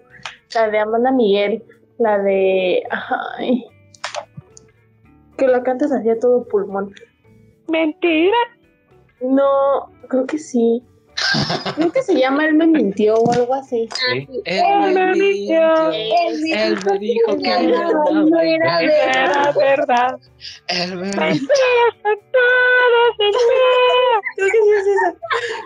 La 0.55 0.69
de 0.69 0.79
Amanda 0.79 1.11
Miguel, 1.11 1.63
la 1.99 2.19
de. 2.19 2.83
Ay, 3.37 3.65
que 5.37 5.47
la 5.47 5.61
cantas 5.61 5.91
así 5.91 6.09
a 6.09 6.19
todo 6.19 6.43
pulmón. 6.45 6.93
mentira. 7.67 8.37
No, 9.21 9.91
creo 10.07 10.25
que 10.25 10.37
sí. 10.37 10.83
Creo 11.75 11.91
que 11.91 12.03
se 12.03 12.15
llama 12.15 12.45
Él 12.45 12.53
me 12.53 12.67
mintió 12.67 13.15
o 13.15 13.31
algo 13.33 13.55
así. 13.55 13.89
Sí. 14.11 14.27
Él 14.45 14.93
me 14.93 15.11
mintió. 15.13 15.91
Él 15.91 16.79
me 16.85 16.99
dijo 16.99 17.37
que 17.37 17.53
Él 17.53 17.71
no 17.71 18.39
era 18.39 18.81
Era 18.81 19.51
verdad. 19.51 20.19
Él 20.67 20.95
me. 20.97 21.11
Creo 21.11 21.31
que 24.37 24.51
sí 24.51 24.71
es 24.77 24.87
esa. 24.87 25.15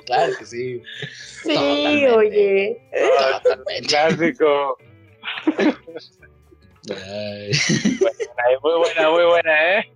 Claro 0.05 0.33
que 0.39 0.45
sí. 0.45 0.81
Sí, 1.43 1.53
Totalmente. 1.53 2.11
oye. 2.11 2.81
Totalmente. 3.43 3.87
Clásico. 3.87 4.77
Ay, 6.89 7.51
muy 8.63 8.77
buena, 8.79 9.09
muy 9.11 9.25
buena, 9.25 9.79
¿eh? 9.79 9.91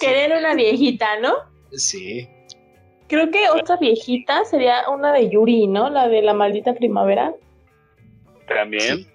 Querer 0.00 0.38
una 0.38 0.54
viejita, 0.54 1.18
¿no? 1.20 1.50
Sí. 1.72 2.28
Creo 3.08 3.30
que 3.30 3.48
otra 3.50 3.76
viejita 3.76 4.44
sería 4.44 4.88
una 4.88 5.12
de 5.12 5.28
Yuri, 5.30 5.66
¿no? 5.66 5.90
La 5.90 6.08
de 6.08 6.22
la 6.22 6.32
maldita 6.34 6.74
primavera. 6.74 7.34
También. 8.48 9.06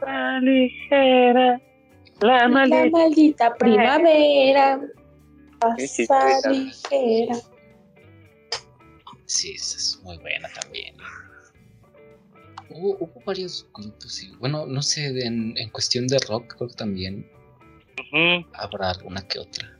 Tan 0.00 0.44
ligera. 0.44 1.60
La 2.20 2.38
La 2.42 2.48
maldita. 2.48 2.90
maldita 2.98 3.54
primavera. 3.54 4.80
Sí, 5.78 5.86
sí, 5.88 6.06
Pasa 6.06 6.52
sí, 6.52 6.64
ligera. 6.64 7.34
Sí, 9.26 9.52
esa 9.52 9.76
es 9.76 10.00
muy 10.02 10.18
buena 10.18 10.48
también. 10.60 10.96
Hubo, 12.70 12.96
hubo 13.00 13.22
varios 13.24 13.66
grupos, 13.72 14.12
sí. 14.12 14.32
Bueno, 14.38 14.66
no 14.66 14.82
sé, 14.82 15.06
en, 15.26 15.56
en 15.56 15.70
cuestión 15.70 16.06
de 16.08 16.18
rock, 16.28 16.54
creo 16.56 16.68
que 16.68 16.74
también 16.74 17.26
habrá 18.54 18.90
alguna 18.90 19.26
que 19.26 19.38
otra. 19.38 19.75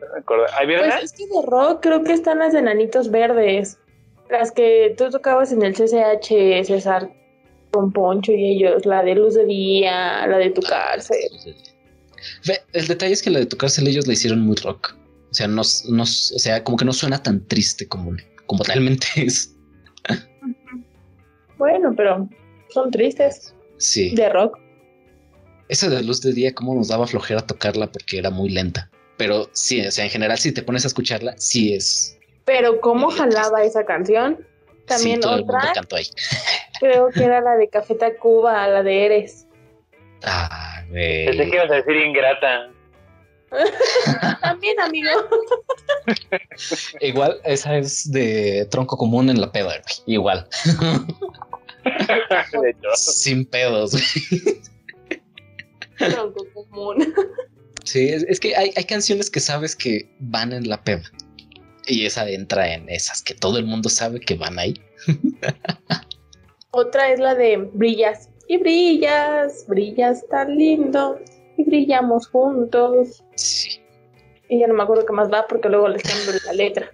Pues 0.00 1.02
es 1.02 1.12
que 1.12 1.26
de 1.26 1.46
rock 1.46 1.82
creo 1.82 2.02
que 2.02 2.12
están 2.12 2.38
las 2.38 2.52
de 2.52 2.62
Nanitos 2.62 3.10
Verdes. 3.10 3.78
Las 4.30 4.52
que 4.52 4.94
tú 4.96 5.08
tocabas 5.10 5.52
en 5.52 5.62
el 5.62 5.74
CCH, 5.74 6.66
César, 6.66 7.10
con 7.70 7.92
Poncho 7.92 8.32
y 8.32 8.56
ellos. 8.56 8.84
La 8.84 9.02
de 9.02 9.14
Luz 9.14 9.34
de 9.34 9.46
Día, 9.46 10.26
la 10.26 10.38
de 10.38 10.50
Tu 10.50 10.60
Cárcel. 10.62 11.16
Ve, 12.46 12.60
el 12.72 12.86
detalle 12.86 13.12
es 13.12 13.22
que 13.22 13.30
la 13.30 13.38
de 13.38 13.46
tu 13.46 13.56
cárcel 13.56 13.86
ellos 13.86 14.06
la 14.06 14.12
hicieron 14.12 14.40
muy 14.40 14.56
rock. 14.56 14.96
O 15.30 15.34
sea, 15.34 15.46
no, 15.46 15.62
no, 15.88 16.02
o 16.02 16.06
sea, 16.06 16.64
como 16.64 16.76
que 16.76 16.84
no 16.84 16.92
suena 16.92 17.22
tan 17.22 17.46
triste 17.46 17.86
como, 17.86 18.16
como 18.46 18.64
realmente 18.64 19.06
es. 19.16 19.54
Bueno, 21.58 21.92
pero 21.96 22.28
son 22.70 22.90
tristes. 22.90 23.54
Sí. 23.78 24.14
De 24.14 24.28
rock. 24.28 24.58
esa 25.68 25.88
de 25.88 26.02
luz 26.02 26.20
de 26.22 26.32
día, 26.32 26.54
cómo 26.54 26.74
nos 26.74 26.88
daba 26.88 27.06
flojera 27.06 27.46
tocarla 27.46 27.90
porque 27.90 28.18
era 28.18 28.30
muy 28.30 28.50
lenta. 28.50 28.90
Pero 29.18 29.50
sí, 29.52 29.86
o 29.86 29.90
sea, 29.90 30.04
en 30.04 30.10
general, 30.10 30.38
si 30.38 30.52
te 30.52 30.62
pones 30.62 30.84
a 30.84 30.88
escucharla, 30.88 31.34
sí 31.36 31.74
es. 31.74 32.16
Pero 32.44 32.80
cómo 32.80 33.10
jalaba 33.10 33.64
esa 33.64 33.84
canción. 33.84 34.46
También 34.86 35.16
sí, 35.16 35.20
todo 35.20 35.34
el 35.34 35.40
mundo 35.40 35.58
otra, 35.58 35.72
cantó 35.74 35.96
ahí. 35.96 36.06
creo 36.80 37.10
que 37.10 37.24
era 37.24 37.42
la 37.42 37.56
de 37.56 37.68
Café 37.68 37.96
Tacuba, 37.96 38.66
la 38.68 38.82
de 38.82 39.04
Eres. 39.04 39.46
Ah, 40.24 40.82
Pensé 40.90 41.36
que 41.36 41.44
güey. 41.44 41.54
ibas 41.54 41.70
a 41.70 41.74
decir 41.74 41.96
ingrata. 41.96 42.70
También, 44.40 44.80
amigo. 44.80 45.10
Igual, 47.00 47.40
esa 47.44 47.76
es 47.76 48.10
de 48.10 48.66
tronco 48.70 48.96
común 48.96 49.28
en 49.30 49.40
la 49.40 49.50
peda, 49.50 49.68
güey. 49.68 49.82
Igual. 50.06 50.46
Sin 52.94 53.46
pedos, 53.46 53.92
güey. 53.92 54.60
Tronco 55.96 56.46
común. 56.52 57.14
Sí, 57.90 58.08
es, 58.10 58.22
es 58.24 58.38
que 58.40 58.54
hay, 58.54 58.70
hay 58.76 58.84
canciones 58.84 59.30
que 59.30 59.40
sabes 59.40 59.74
que 59.74 60.14
van 60.20 60.52
en 60.52 60.68
la 60.68 60.82
peda. 60.84 61.02
Y 61.86 62.04
esa 62.04 62.28
entra 62.28 62.72
en 62.74 62.88
esas 62.90 63.22
que 63.22 63.32
todo 63.34 63.56
el 63.58 63.64
mundo 63.64 63.88
sabe 63.88 64.20
que 64.20 64.34
van 64.34 64.58
ahí. 64.58 64.74
Otra 66.70 67.10
es 67.12 67.18
la 67.18 67.34
de 67.34 67.56
Brillas. 67.56 68.28
Y 68.50 68.56
brillas, 68.58 69.64
brillas 69.68 70.26
tan 70.28 70.56
lindo. 70.56 71.18
Y 71.56 71.64
brillamos 71.64 72.28
juntos. 72.28 73.22
Sí. 73.36 73.80
Y 74.48 74.60
ya 74.60 74.66
no 74.66 74.74
me 74.74 74.82
acuerdo 74.82 75.04
qué 75.06 75.12
más 75.12 75.30
va 75.30 75.46
porque 75.46 75.68
luego 75.68 75.88
les 75.88 76.02
cambio 76.02 76.32
la 76.46 76.52
letra. 76.52 76.90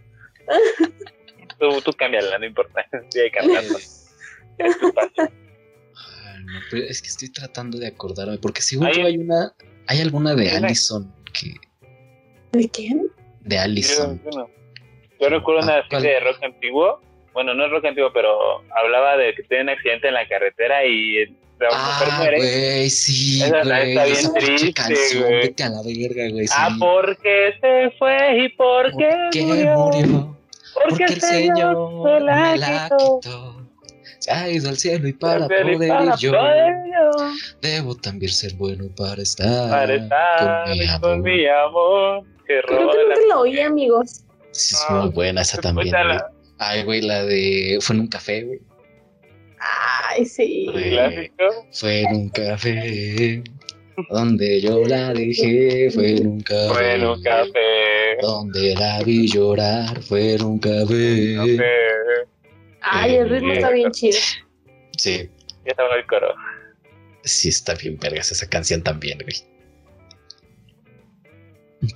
Tú, 1.58 1.80
tú 1.82 1.92
cámbiala, 1.92 2.36
no 2.38 2.46
importa. 2.46 2.84
Sigue 3.10 3.30
cantando. 3.30 3.78
Es 3.78 4.78
tu. 4.80 4.86
Ay, 4.96 6.44
no, 6.44 6.60
pero 6.70 6.84
es 6.84 7.00
que 7.00 7.08
estoy 7.08 7.30
tratando 7.30 7.78
de 7.78 7.86
acordarme. 7.86 8.38
Porque 8.38 8.60
según 8.60 8.86
Hay- 8.88 9.00
hay 9.00 9.18
una. 9.18 9.54
Hay 9.86 10.00
alguna 10.00 10.34
de 10.34 10.48
una- 10.56 10.66
Allison 10.68 11.12
que. 11.32 11.54
¿De 12.52 12.68
quién? 12.68 13.06
De 13.40 13.56
Yo, 13.56 13.62
Allison. 13.62 14.20
yo 14.24 14.30
no. 14.38 14.50
Yo 15.20 15.28
recuerdo 15.28 15.62
una 15.62 15.74
Ah, 15.74 15.78
así 15.80 15.88
¿cuál? 15.90 16.02
de 16.02 16.20
rock 16.20 16.42
antiguo. 16.42 17.00
Bueno, 17.32 17.54
no 17.54 17.64
es 17.64 17.70
rock 17.70 17.84
antiguo, 17.86 18.10
pero 18.12 18.62
hablaba 18.82 19.16
de 19.16 19.34
que 19.34 19.42
tiene 19.44 19.64
un 19.64 19.68
accidente 19.70 20.08
en 20.08 20.14
la 20.14 20.26
carretera 20.28 20.84
y 20.84 21.26
la 21.58 21.68
mujer 21.68 22.08
Ah, 22.10 22.14
muere. 22.18 22.36
güey, 22.36 22.90
sí, 22.90 23.42
Esa 23.42 23.64
la 23.64 23.78
güey. 23.80 23.88
está 23.90 24.04
bien 24.04 24.16
esa 24.16 24.32
pinche 24.34 24.46
triste, 24.56 24.72
canción, 24.74 25.22
güey. 25.24 25.34
vete 25.40 25.62
a 25.62 25.68
la 25.68 25.82
verga, 25.82 26.30
güey. 26.32 26.46
Sí. 26.46 26.54
Ah, 26.56 26.76
porque 26.78 27.52
se 27.60 27.90
fue 27.98 28.44
y 28.44 28.48
por 28.50 28.90
¿Por 28.92 29.00
qué 29.32 29.42
murió. 29.42 29.74
murió? 29.78 30.36
Porque, 30.88 31.04
el 31.04 31.20
Señor 31.20 32.02
se 32.04 32.20
la 32.20 32.88
quitó. 32.90 33.20
Se 33.22 33.30
ido 34.50 34.68
al 34.68 34.76
cielo 34.76 35.08
y 35.08 35.12
para 35.12 35.46
poder 35.48 35.78
para 35.88 36.04
ir 36.04 36.12
yo. 36.18 36.32
Debo 37.60 37.94
también 37.96 38.32
ser 38.32 38.54
bueno 38.54 38.84
para 38.96 39.22
estar, 39.22 39.70
para 39.70 39.94
estar 39.94 40.64
con 40.64 40.78
mi 40.78 40.84
amor. 40.86 41.00
con 41.00 41.22
mi 41.22 41.46
amor. 41.46 42.24
Que 42.46 42.60
Creo 42.66 42.78
que 42.78 42.84
nunca 42.84 43.20
la 43.28 43.38
oí, 43.38 43.60
amigos. 43.60 44.24
Sí, 44.52 44.74
es 44.74 44.84
Ah, 44.88 45.00
muy 45.02 45.10
buena 45.10 45.40
esa 45.42 45.60
también, 45.60 45.90
güey. 45.90 46.18
Ay, 46.58 46.84
güey, 46.84 47.00
la 47.02 47.24
de... 47.24 47.78
Fue 47.80 47.96
en 47.96 48.00
un 48.02 48.06
café, 48.08 48.42
güey. 48.44 48.60
Ay, 50.10 50.24
sí. 50.24 50.68
Güey. 50.70 50.90
Clásico. 50.90 51.44
Fue 51.72 52.00
en 52.02 52.14
un 52.14 52.28
café. 52.28 53.42
Donde 54.10 54.60
yo 54.60 54.84
la 54.86 55.12
dejé, 55.14 55.88
fue 55.92 56.16
en 56.16 56.26
un 56.26 56.40
café. 56.40 56.68
Fue 56.74 56.94
en 56.94 57.06
un 57.06 57.22
café. 57.22 58.16
Donde 58.20 58.74
la 58.74 59.02
vi 59.04 59.28
llorar, 59.28 60.00
fue 60.02 60.34
en 60.34 60.42
un 60.44 60.58
café. 60.58 61.34
café. 61.36 61.58
Ay, 62.84 63.14
el 63.16 63.28
ritmo 63.30 63.52
está 63.52 63.70
bien 63.70 63.90
chido. 63.92 64.18
Sí, 64.96 65.30
Ya 65.64 65.70
estaba 65.70 65.94
el 65.96 66.06
coro. 66.06 66.34
sí 67.24 67.48
está 67.48 67.74
bien 67.74 67.98
vergas 67.98 68.30
esa 68.32 68.48
canción 68.48 68.82
también, 68.82 69.18
güey. 69.18 69.36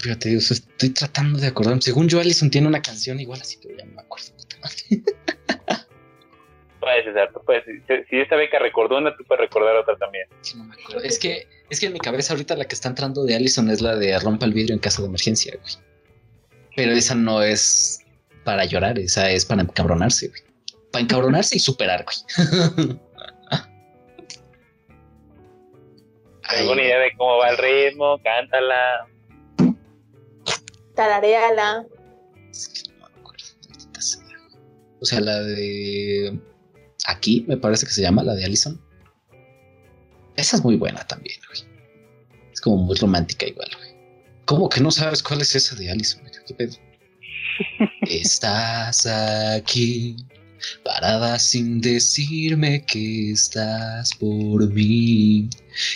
Pero 0.02 0.18
te 0.18 0.28
digo, 0.30 0.40
estoy 0.40 0.90
tratando 0.90 1.38
de 1.38 1.46
acordarme. 1.46 1.80
Según 1.80 2.08
yo, 2.08 2.20
Allison 2.20 2.50
tiene 2.50 2.66
una 2.66 2.82
canción 2.82 3.20
igual 3.20 3.40
así, 3.40 3.58
pero 3.62 3.76
ya 3.78 3.84
no 3.86 3.92
me 3.94 4.02
acuerdo. 4.02 4.26
puta 4.36 4.56
madre. 4.60 5.02
Puedes, 6.80 7.04
César, 7.06 7.30
tú 7.32 7.40
puedes. 7.44 7.64
Si, 7.64 8.04
si 8.08 8.20
esta 8.20 8.36
beca 8.36 8.58
recordó 8.58 8.98
una, 8.98 9.16
tú 9.16 9.24
puedes 9.24 9.40
recordar 9.42 9.76
otra 9.76 9.96
también. 9.96 10.26
Sí, 10.42 10.56
no 10.58 10.64
me 10.64 10.74
acuerdo. 10.74 11.02
Es 11.02 11.18
que, 11.18 11.46
es 11.70 11.80
que 11.80 11.86
en 11.86 11.92
mi 11.94 11.98
cabeza 12.00 12.34
ahorita 12.34 12.54
la 12.56 12.66
que 12.66 12.74
está 12.74 12.88
entrando 12.88 13.24
de 13.24 13.34
Allison 13.34 13.70
es 13.70 13.80
la 13.80 13.96
de 13.96 14.18
rompa 14.18 14.44
el 14.46 14.52
vidrio 14.52 14.74
en 14.74 14.80
caso 14.80 15.02
de 15.02 15.08
emergencia, 15.08 15.54
güey. 15.60 15.74
Pero 16.76 16.92
esa 16.92 17.14
no 17.14 17.42
es 17.42 18.00
para 18.44 18.64
llorar, 18.66 18.98
esa 18.98 19.30
es 19.30 19.44
para 19.44 19.62
encabronarse, 19.62 20.28
güey. 20.28 20.42
Para 20.98 21.04
encabronarse 21.04 21.54
y 21.54 21.60
superar, 21.60 22.04
güey. 22.04 22.16
¿Alguna 26.42 26.82
idea 26.82 26.98
de 26.98 27.12
cómo 27.16 27.36
va 27.36 27.50
el 27.50 27.56
ritmo? 27.56 28.20
Cántala. 28.20 29.06
Tarareala. 30.96 31.86
es 32.50 32.68
que 32.68 32.90
no 32.90 32.98
me 32.98 33.04
acuerdo, 33.20 33.44
maldita 33.68 34.00
sea. 34.00 34.24
O 35.00 35.04
sea, 35.04 35.20
la 35.20 35.40
de 35.40 36.36
aquí 37.06 37.44
me 37.46 37.56
parece 37.56 37.86
que 37.86 37.92
se 37.92 38.02
llama 38.02 38.24
la 38.24 38.34
de 38.34 38.44
Allison. 38.44 38.84
Esa 40.34 40.56
es 40.56 40.64
muy 40.64 40.74
buena 40.74 41.06
también, 41.06 41.38
güey. 41.46 41.60
Es 42.52 42.60
como 42.60 42.78
muy 42.78 42.96
romántica 42.96 43.46
igual, 43.46 43.70
güey. 43.78 43.94
¿Cómo 44.46 44.68
que 44.68 44.80
no 44.80 44.90
sabes 44.90 45.22
cuál 45.22 45.42
es 45.42 45.54
esa 45.54 45.76
de 45.76 45.92
Allison? 45.92 46.22
güey? 46.22 46.32
¿Qué 46.44 46.54
pedo? 46.54 46.76
Estás 48.02 49.06
aquí, 49.06 50.16
parada 50.84 51.38
sin 51.38 51.80
decirme 51.80 52.84
que 52.84 53.32
estás 53.32 54.14
por 54.14 54.72
mí 54.72 55.48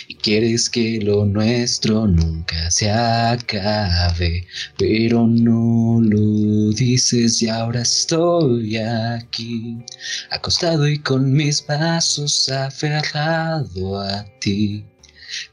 y 0.07 0.15
quieres 0.15 0.69
que 0.69 0.99
lo 1.01 1.25
nuestro 1.25 2.07
nunca 2.07 2.71
se 2.71 2.89
acabe, 2.89 4.45
pero 4.77 5.27
no 5.27 5.99
lo 6.01 6.71
dices 6.73 7.41
y 7.41 7.49
ahora 7.49 7.81
estoy 7.81 8.77
aquí, 8.77 9.77
acostado 10.29 10.87
y 10.87 10.99
con 10.99 11.31
mis 11.33 11.65
brazos 11.65 12.49
aferrado 12.49 13.99
a 13.99 14.25
ti. 14.39 14.85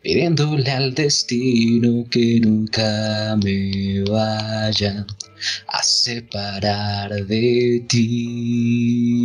Pidiéndole 0.03 0.71
al 0.71 0.95
destino 0.95 2.05
que 2.11 2.39
nunca 2.41 3.35
me 3.43 4.03
vaya 4.03 5.07
a 5.69 5.83
separar 5.83 7.11
de 7.27 7.85
ti, 7.89 9.19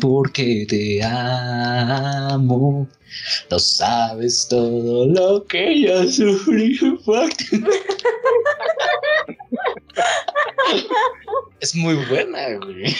porque 0.00 0.66
te 0.68 1.02
amo. 1.02 2.88
No 3.50 3.58
sabes 3.58 4.46
todo 4.48 5.06
lo 5.06 5.44
que 5.46 5.80
yo 5.82 6.06
sufrí. 6.10 6.78
es 11.60 11.74
muy 11.74 11.94
buena, 12.06 12.56
güey. 12.58 12.94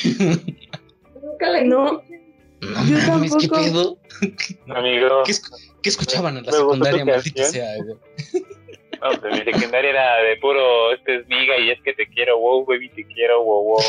Nunca 1.23 1.51
la 1.51 1.63
No, 1.63 2.03
No 2.61 2.85
Yo 2.87 2.99
mames, 3.07 3.35
¿qué 3.37 3.49
tampoco. 3.49 3.63
pedo? 3.71 3.99
Amigo, 4.75 5.23
¿Qué, 5.25 5.33
esc- 5.33 5.53
qué 5.83 5.89
escuchaban 5.91 6.37
en 6.39 6.45
la 6.47 6.51
Me 6.53 6.59
secundaria, 6.59 7.05
maldita 7.05 7.43
canción. 7.43 7.65
sea, 7.65 7.77
güey? 7.85 7.97
No, 9.03 9.21
pues 9.21 9.35
mi 9.35 9.53
secundaria 9.53 9.91
era 9.91 10.17
de 10.17 10.37
puro, 10.37 10.93
este 10.93 11.17
es 11.17 11.29
miga 11.29 11.57
y 11.59 11.71
es 11.71 11.81
que 11.83 11.93
te 11.95 12.07
quiero, 12.09 12.39
wow, 12.39 12.65
baby, 12.65 12.89
te 12.91 13.05
quiero, 13.07 13.43
wow, 13.43 13.65
wow. 13.65 13.81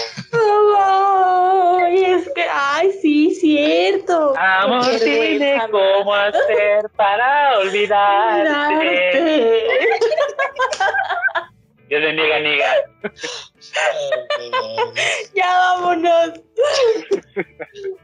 Ay, 1.83 2.05
es 2.05 2.29
que, 2.33 2.45
ay, 2.51 2.91
sí, 3.01 3.35
cierto. 3.35 4.33
Amor, 4.37 4.99
dime 4.99 5.59
cómo 5.71 6.13
hacer 6.13 6.89
para 6.95 7.59
olvidarte. 7.59 8.49
Darte. 8.49 9.67
Yo 11.89 11.99
de 11.99 12.13
niega, 12.13 12.39
niega. 12.39 12.65
Ya 15.33 15.57
vámonos. 15.57 16.33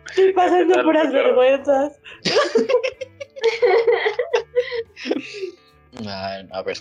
Estoy 0.10 0.34
pasando 0.34 0.84
puras 0.84 1.14
vergüenzas. 1.14 1.99
Ay, 6.07 6.48
a 6.52 6.61
ver, 6.64 6.77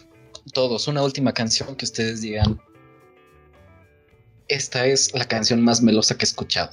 todos, 0.52 0.88
una 0.88 1.02
última 1.02 1.32
canción 1.32 1.74
que 1.76 1.84
ustedes 1.84 2.20
digan. 2.20 2.60
Esta 4.48 4.84
es 4.86 5.14
la 5.14 5.24
canción 5.24 5.62
más 5.62 5.80
melosa 5.82 6.16
que 6.16 6.24
he 6.24 6.28
escuchado. 6.28 6.70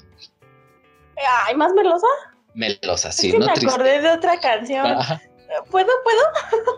Ay, 1.48 1.56
más 1.56 1.74
melosa. 1.74 2.08
Melosa, 2.54 3.12
sí, 3.12 3.28
es 3.28 3.34
que 3.34 3.40
no 3.40 3.46
me 3.46 3.54
triste. 3.54 3.74
acordé 3.74 4.02
de 4.02 4.10
otra 4.10 4.40
canción. 4.40 4.86
Ajá, 4.86 5.22
¿Puedo, 5.70 5.88
puedo? 6.04 6.22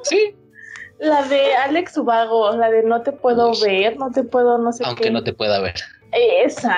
sí, 0.03 0.36
La 0.99 1.24
de 1.28 1.53
Alex 1.56 1.98
Ubago, 1.98 2.56
la 2.56 2.70
de 2.70 2.84
no 2.84 3.02
te 3.02 3.11
puedo 3.11 3.49
Uy. 3.49 3.57
ver, 3.64 3.98
no 3.98 4.11
te 4.11 4.24
puedo, 4.24 4.57
no 4.60 4.72
sé 4.72 4.84
aunque 4.86 5.06
qué. 5.06 5.11
no 5.11 5.24
te 5.24 5.34
pueda 5.34 5.60
ver. 5.60 5.74
Esa. 6.11 6.78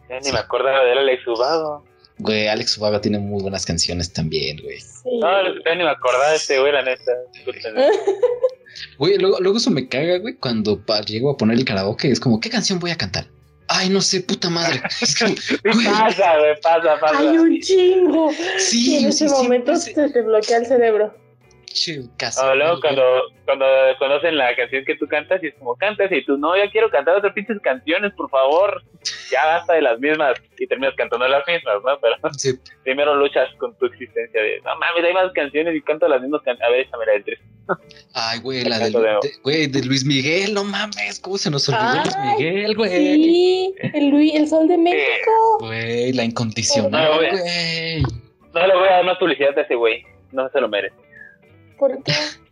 Ya 0.09 0.21
ni 0.21 0.33
me 0.33 0.39
acordaba 0.39 0.85
de 0.85 0.93
Alex 0.93 1.27
Ubago. 1.27 1.85
Güey, 2.21 2.49
Alex 2.49 2.79
Ubaga 2.79 3.01
tiene 3.01 3.19
muy 3.19 3.43
buenas 3.43 3.65
canciones 3.67 4.13
también, 4.13 4.59
güey. 4.63 4.81
Sí. 4.81 5.19
No, 5.21 5.29
ya 5.65 5.75
ni 5.75 5.83
me 5.85 5.91
acordaba 5.91 6.31
de 6.31 6.37
este 6.37 6.59
güey, 6.61 6.73
la 6.73 6.83
neta. 6.83 7.13
Güey, 8.99 9.19
luego, 9.19 9.39
luego 9.41 9.59
eso 9.59 9.71
me 9.71 9.89
caga, 9.89 10.19
güey, 10.19 10.37
cuando 10.37 10.79
pa- 10.85 11.01
llego 11.03 11.31
a 11.31 11.37
poner 11.37 11.57
el 11.59 11.65
karaoke, 11.65 12.11
es 12.11 12.21
como, 12.21 12.39
¿qué 12.41 12.49
canción 12.51 12.79
voy 12.79 12.91
a 12.91 12.97
cantar? 12.97 13.27
Ay, 13.69 13.89
no 13.89 14.01
sé, 14.01 14.21
puta 14.21 14.49
madre. 14.51 14.81
Es 15.01 15.19
como, 15.19 15.35
güey, 15.75 15.87
Pasa, 15.87 16.39
güey, 16.39 16.61
pasa, 16.61 16.99
pasa. 17.01 17.19
Hay 17.19 17.39
un 17.39 17.61
chingo. 17.61 18.31
sí, 18.59 18.93
y 18.93 18.97
en 18.99 19.09
ese 19.09 19.29
sí, 19.29 19.35
momento 19.35 19.75
sí, 19.77 19.93
se 19.95 20.09
te 20.11 20.23
bloquea 20.23 20.59
el 20.59 20.67
cerebro. 20.67 21.15
Che, 21.73 22.01
casi. 22.17 22.41
O 22.45 22.55
luego 22.55 22.81
cuando, 22.81 23.03
cuando 23.45 23.65
conocen 23.99 24.37
la 24.37 24.55
canción 24.57 24.85
que 24.85 24.97
tú 24.97 25.07
cantas 25.07 25.43
y 25.43 25.49
es 25.49 25.55
como 25.55 25.77
cantas 25.77 26.11
y 26.13 26.25
tú 26.25 26.37
no, 26.37 26.57
yo 26.57 26.71
quiero 26.71 26.91
cantar 26.91 27.17
otras 27.17 27.33
pinches 27.33 27.59
canciones, 27.63 28.13
por 28.15 28.29
favor. 28.31 28.83
Ya 29.31 29.47
basta 29.47 29.75
de 29.75 29.83
las 29.83 29.99
mismas 29.99 30.35
y 30.59 30.67
terminas 30.67 30.95
cantando 30.97 31.27
las 31.27 31.47
mismas, 31.47 31.77
¿no? 31.85 31.99
Pero 32.01 32.17
Sí, 32.37 32.53
primero 32.85 33.15
luchas 33.15 33.49
con 33.59 33.75
tu 33.79 33.87
existencia 33.87 34.43
de, 34.43 34.61
no 34.65 34.77
mames, 34.77 35.05
hay 35.05 35.15
más 35.15 35.33
canciones 35.33 35.75
y 35.75 35.81
canto 35.83 36.07
las 36.09 36.21
mismas 36.21 36.43
canciones. 36.43 36.69
A 36.69 36.71
ver, 36.71 36.81
échame 36.87 37.07
la 37.07 37.13
del 37.13 37.25
tres. 37.25 37.39
Ay, 38.15 38.41
güey, 38.41 38.65
la 38.69 38.79
del, 38.79 38.93
de- 38.93 39.33
güey, 39.43 39.67
de 39.69 39.83
Luis 39.85 40.05
Miguel, 40.05 40.53
no 40.55 40.65
mames, 40.65 41.21
¿cómo 41.21 41.39
se 41.39 41.51
nos 41.51 41.69
olvidó 41.69 42.03
Luis 42.03 42.17
Miguel, 42.39 42.77
güey? 42.77 42.91
Sí, 42.91 43.75
el, 43.95 44.09
Luis, 44.11 44.35
el 44.35 44.49
sol 44.49 44.69
de 44.69 44.77
México. 44.77 45.59
Güey, 45.61 46.13
la 46.13 46.25
incondicional, 46.25 47.11
No, 47.11 47.17
güey. 47.17 48.03
No 48.53 48.67
le 48.67 48.75
voy 48.75 48.89
a 48.89 48.93
dar 48.93 49.05
más 49.05 49.19
publicidad 49.19 49.57
a 49.57 49.63
ese 49.63 49.77
güey. 49.77 50.03
No 50.33 50.49
se 50.51 50.61
lo 50.61 50.69
merece. 50.69 50.95
¿Por 51.81 52.02
qué? 52.05 52.12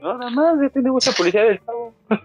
No, 0.00 0.16
nada 0.16 0.30
más, 0.30 0.54
ya 0.62 0.68
tiene 0.68 0.92
mucha 0.92 1.10
publicidad 1.10 1.48
del 1.48 1.60
chavo. 1.66 1.92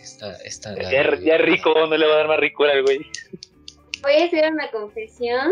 Esta, 0.00 0.32
esta, 0.42 0.72
la 0.72 0.90
Ya, 0.90 1.36
rico, 1.36 1.74
no 1.86 1.94
le 1.98 2.06
va 2.06 2.14
a 2.14 2.16
dar 2.16 2.28
más 2.28 2.40
ricura 2.40 2.72
al 2.72 2.82
güey. 2.82 3.00
Voy 4.00 4.12
a 4.14 4.24
hacer 4.24 4.50
una 4.50 4.70
confesión 4.70 5.50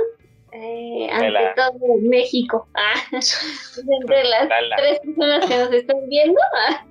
eh, 0.53 1.09
ante 1.13 1.53
todo 1.57 1.97
México. 2.01 2.67
Ah, 2.75 2.95
entre 3.13 4.25
las 4.25 4.49
tres 4.79 5.01
personas 5.05 5.47
que 5.47 5.59
nos 5.59 5.73
están 5.73 6.09
viendo. 6.09 6.41
ah, 6.57 6.87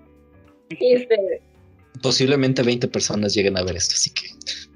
y 0.70 0.98
ustedes. 0.98 1.42
Posiblemente 2.04 2.62
20 2.62 2.88
personas 2.90 3.34
lleguen 3.34 3.58
a 3.58 3.64
ver 3.64 3.78
esto, 3.78 3.94
así 3.96 4.14
que 4.14 4.28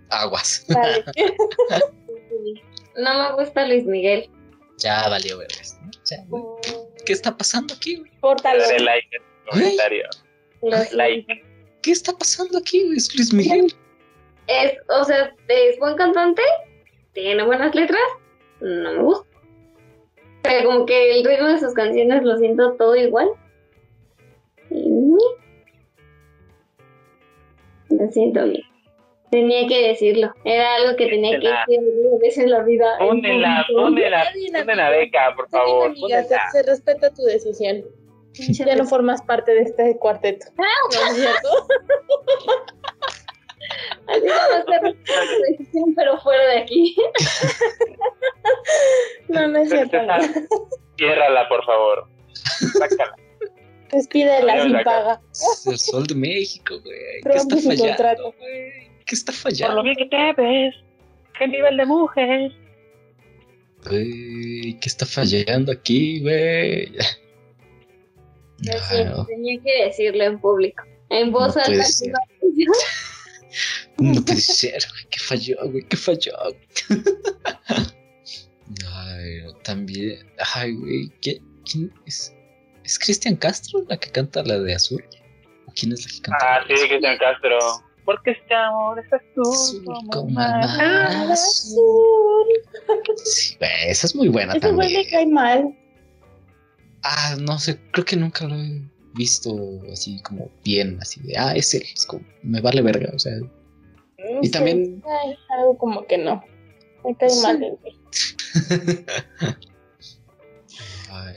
aguas. 0.09 0.65
Vale. 0.69 1.05
No 2.97 3.19
me 3.19 3.43
gusta 3.43 3.67
Luis 3.67 3.85
Miguel. 3.85 4.27
Ya 4.81 5.07
valió 5.09 5.37
ver 5.37 5.47
esto. 5.59 5.79
¿no? 5.83 5.89
O 5.89 6.05
sea, 6.05 6.23
güey, 6.27 6.43
¿Qué 7.05 7.13
está 7.13 7.35
pasando 7.35 7.73
aquí, 7.73 7.97
güey? 7.97 8.11
Córtalo. 8.19 8.61
Dale 8.61 8.79
like 8.79 9.07
en 9.15 9.21
el 9.21 9.49
comentario. 9.49 10.03
Los- 10.61 10.93
Like. 10.93 11.43
¿Qué 11.81 11.91
está 11.91 12.13
pasando 12.17 12.57
aquí? 12.59 12.83
güey? 12.85 12.97
Es 12.97 13.15
Luis 13.15 13.33
Miguel. 13.33 13.73
Es, 14.47 14.73
o 14.89 15.03
sea, 15.03 15.33
es 15.47 15.79
buen 15.79 15.95
cantante, 15.95 16.41
tiene 17.13 17.43
buenas 17.43 17.73
letras, 17.73 18.01
no 18.59 18.91
me 18.93 19.01
gusta. 19.01 19.27
Pero 20.43 20.69
como 20.69 20.85
que 20.85 21.11
el 21.19 21.23
ritmo 21.25 21.47
de 21.47 21.59
sus 21.59 21.73
canciones 21.73 22.23
lo 22.23 22.37
siento 22.37 22.73
todo 22.73 22.95
igual. 22.95 23.29
Y, 24.69 25.15
Lo 27.89 28.11
siento 28.11 28.43
bien. 28.45 28.63
Tenía 29.31 29.65
que 29.65 29.87
decirlo. 29.87 30.33
Era 30.43 30.75
algo 30.75 30.97
que 30.97 31.07
tenía 31.07 31.39
que 31.39 31.47
decir 31.47 31.79
una 31.79 32.17
vez 32.21 32.37
en 32.37 32.51
la 32.51 32.63
vida. 32.63 32.97
Pónela, 32.99 33.65
pónela, 33.73 34.25
pónela 34.53 34.89
beca, 34.89 35.33
por 35.37 35.49
favor. 35.49 35.91
amiga, 35.91 36.23
se, 36.51 36.63
respeta 36.63 37.13
tu 37.13 37.23
decisión. 37.23 37.85
Ya 38.33 38.75
no 38.75 38.85
formas 38.85 39.21
parte 39.21 39.53
de 39.53 39.61
este 39.61 39.97
cuarteto. 39.97 40.47
¿No 40.57 40.65
es 41.11 41.15
cierto? 41.15 41.49
Así 44.07 44.27
respeta 44.53 44.91
su 44.91 45.41
decisión, 45.49 45.95
pero 45.95 46.19
fuera 46.19 46.45
de 46.47 46.57
aquí. 46.59 46.95
No, 49.29 49.47
no 49.47 49.59
es 49.59 49.69
cierto. 49.69 49.97
Ciérrala, 50.97 51.47
por 51.47 51.63
favor. 51.65 52.05
Sácala. 52.33 53.15
Despídela 53.91 54.63
sin 54.63 54.83
paga. 54.83 55.21
El 55.65 55.77
sol 55.77 56.05
de 56.05 56.15
México, 56.15 56.75
güey. 56.83 57.21
¿Qué 57.23 57.37
está 57.37 57.55
fallando, 57.55 57.87
contrato. 57.87 58.35
güey? 58.37 58.90
¿Qué 59.11 59.15
está 59.15 59.33
Por 59.33 59.51
lo 59.51 59.57
fallando? 59.57 59.83
bien 59.83 59.95
que 59.97 60.05
te 60.05 60.41
ves. 60.41 60.73
¿Qué 61.37 61.45
nivel 61.45 61.75
de 61.75 61.85
mujer? 61.85 62.51
¿qué 63.89 64.79
está 64.85 65.05
fallando 65.05 65.73
aquí, 65.73 66.21
güey? 66.21 66.93
No, 68.59 68.73
siento, 68.87 69.25
tenía 69.25 69.59
que 69.61 69.85
decirlo 69.85 70.23
en 70.23 70.39
público. 70.39 70.83
En 71.09 71.29
voz 71.33 71.57
No 71.57 71.61
alta. 71.63 71.83
no 73.97 74.21
puede 74.23 74.39
ser, 74.39 74.81
güey. 74.91 75.03
¿Qué 75.09 75.19
falló, 75.19 75.57
güey? 75.69 75.83
¿Qué 75.89 75.97
falló? 75.97 76.31
Ay, 78.93 79.41
también. 79.63 80.25
Ay, 80.55 80.71
güey. 80.73 81.09
¿qué- 81.21 81.41
¿Quién 81.69 81.91
es? 82.05 82.33
¿Es 82.85 82.97
Cristian 82.97 83.35
Castro 83.35 83.83
la 83.89 83.97
que 83.97 84.09
canta 84.09 84.41
la 84.43 84.57
de 84.57 84.73
azul? 84.73 85.03
¿O 85.65 85.73
quién 85.75 85.91
es 85.91 86.05
la 86.05 86.11
que 86.13 86.21
canta? 86.21 86.55
Ah, 86.55 86.65
la 86.65 86.77
sí? 86.77 86.87
Cristian 86.87 87.17
Castro. 87.17 87.59
Porque 88.05 88.31
este 88.31 88.53
amor 88.55 88.99
es 88.99 89.13
Azul 89.13 89.53
azul 89.53 89.85
como 90.11 90.29
mar. 90.31 90.63
Azul. 91.31 92.47
Sí, 93.25 93.57
esa 93.87 94.07
es 94.07 94.15
muy 94.15 94.27
buena 94.27 94.53
Ese 94.53 94.61
también. 94.61 94.91
me 94.93 95.07
cae 95.07 95.27
mal. 95.27 95.77
Ah, 97.03 97.35
no 97.39 97.57
sé, 97.59 97.79
creo 97.91 98.05
que 98.05 98.15
nunca 98.15 98.45
lo 98.47 98.55
he 98.55 98.81
visto 99.13 99.55
así 99.91 100.21
como 100.21 100.49
bien, 100.63 100.97
así 101.01 101.19
de, 101.21 101.37
ah, 101.37 101.53
es 101.55 101.73
él, 101.73 101.83
es 101.95 102.05
como, 102.05 102.23
me 102.43 102.61
vale 102.61 102.81
verga, 102.81 103.11
o 103.13 103.19
sea, 103.19 103.33
No 103.37 104.41
Y 104.41 104.45
sé, 104.47 104.51
también- 104.51 105.03
ay, 105.23 105.35
algo 105.59 105.77
como 105.77 106.05
que 106.05 106.17
no. 106.17 106.43
Me 107.03 107.15
cae 107.15 107.29
Sí. 107.29 107.41
mal 107.41 107.63
el. 107.63 107.77
Ay, 111.09 111.35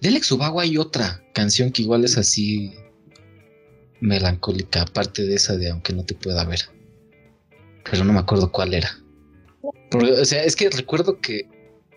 de 0.00 0.08
Alex 0.08 0.30
Ubago 0.32 0.60
hay 0.60 0.76
otra 0.76 1.22
canción 1.32 1.70
que 1.72 1.82
igual 1.82 2.04
es 2.04 2.18
así 2.18 2.72
melancólica, 4.00 4.82
aparte 4.82 5.22
de 5.24 5.34
esa 5.34 5.56
de 5.56 5.70
aunque 5.70 5.92
no 5.92 6.04
te 6.04 6.14
pueda 6.14 6.44
ver, 6.44 6.60
pero 7.90 8.04
no 8.04 8.12
me 8.12 8.20
acuerdo 8.20 8.50
cuál 8.50 8.74
era. 8.74 8.90
Porque, 9.90 10.12
o 10.12 10.24
sea, 10.24 10.44
es 10.44 10.56
que 10.56 10.70
recuerdo 10.70 11.20
que, 11.20 11.48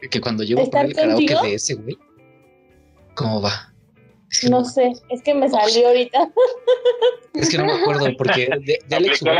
que 0.10 0.20
cuando 0.22 0.44
llevo 0.44 0.62
a 0.62 0.64
¿Estar 0.64 0.82
poner 0.82 0.90
el 0.92 0.96
karaoke 0.96 1.26
contigo? 1.28 1.44
de 1.44 1.54
ese 1.56 1.74
güey, 1.76 1.98
¿cómo 3.16 3.42
va? 3.42 3.74
Es 4.32 4.40
que 4.40 4.50
No 4.50 4.66
sé, 4.66 4.92
es 5.10 5.22
que 5.22 5.34
me 5.34 5.50
salió 5.50 5.88
ahorita. 5.88 6.30
Es 7.34 7.50
que 7.50 7.58
no 7.58 7.66
me 7.66 7.74
acuerdo, 7.74 8.06
porque 8.16 8.48
de, 8.64 8.78
de 8.88 8.96
Alex 8.96 9.24
Ubago, 9.24 9.40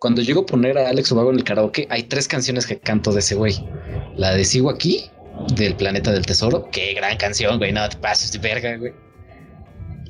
cuando 0.00 0.22
llego 0.22 0.40
a 0.40 0.46
poner 0.46 0.76
a 0.76 0.88
Alex 0.88 1.12
Ubago 1.12 1.30
en 1.30 1.36
el 1.36 1.44
karaoke, 1.44 1.86
hay 1.88 2.02
tres 2.02 2.26
canciones 2.26 2.66
que 2.66 2.80
canto 2.80 3.12
de 3.12 3.20
ese 3.20 3.36
güey. 3.36 3.54
La 4.16 4.34
de 4.34 4.44
Sigo 4.44 4.68
aquí, 4.68 5.08
del 5.54 5.76
Planeta 5.76 6.10
del 6.10 6.26
Tesoro. 6.26 6.68
Qué 6.72 6.94
gran 6.94 7.16
canción, 7.16 7.58
güey. 7.58 7.70
No 7.72 7.88
te 7.88 7.96
pases 7.98 8.32
de 8.32 8.40
verga, 8.40 8.76
güey. 8.76 8.92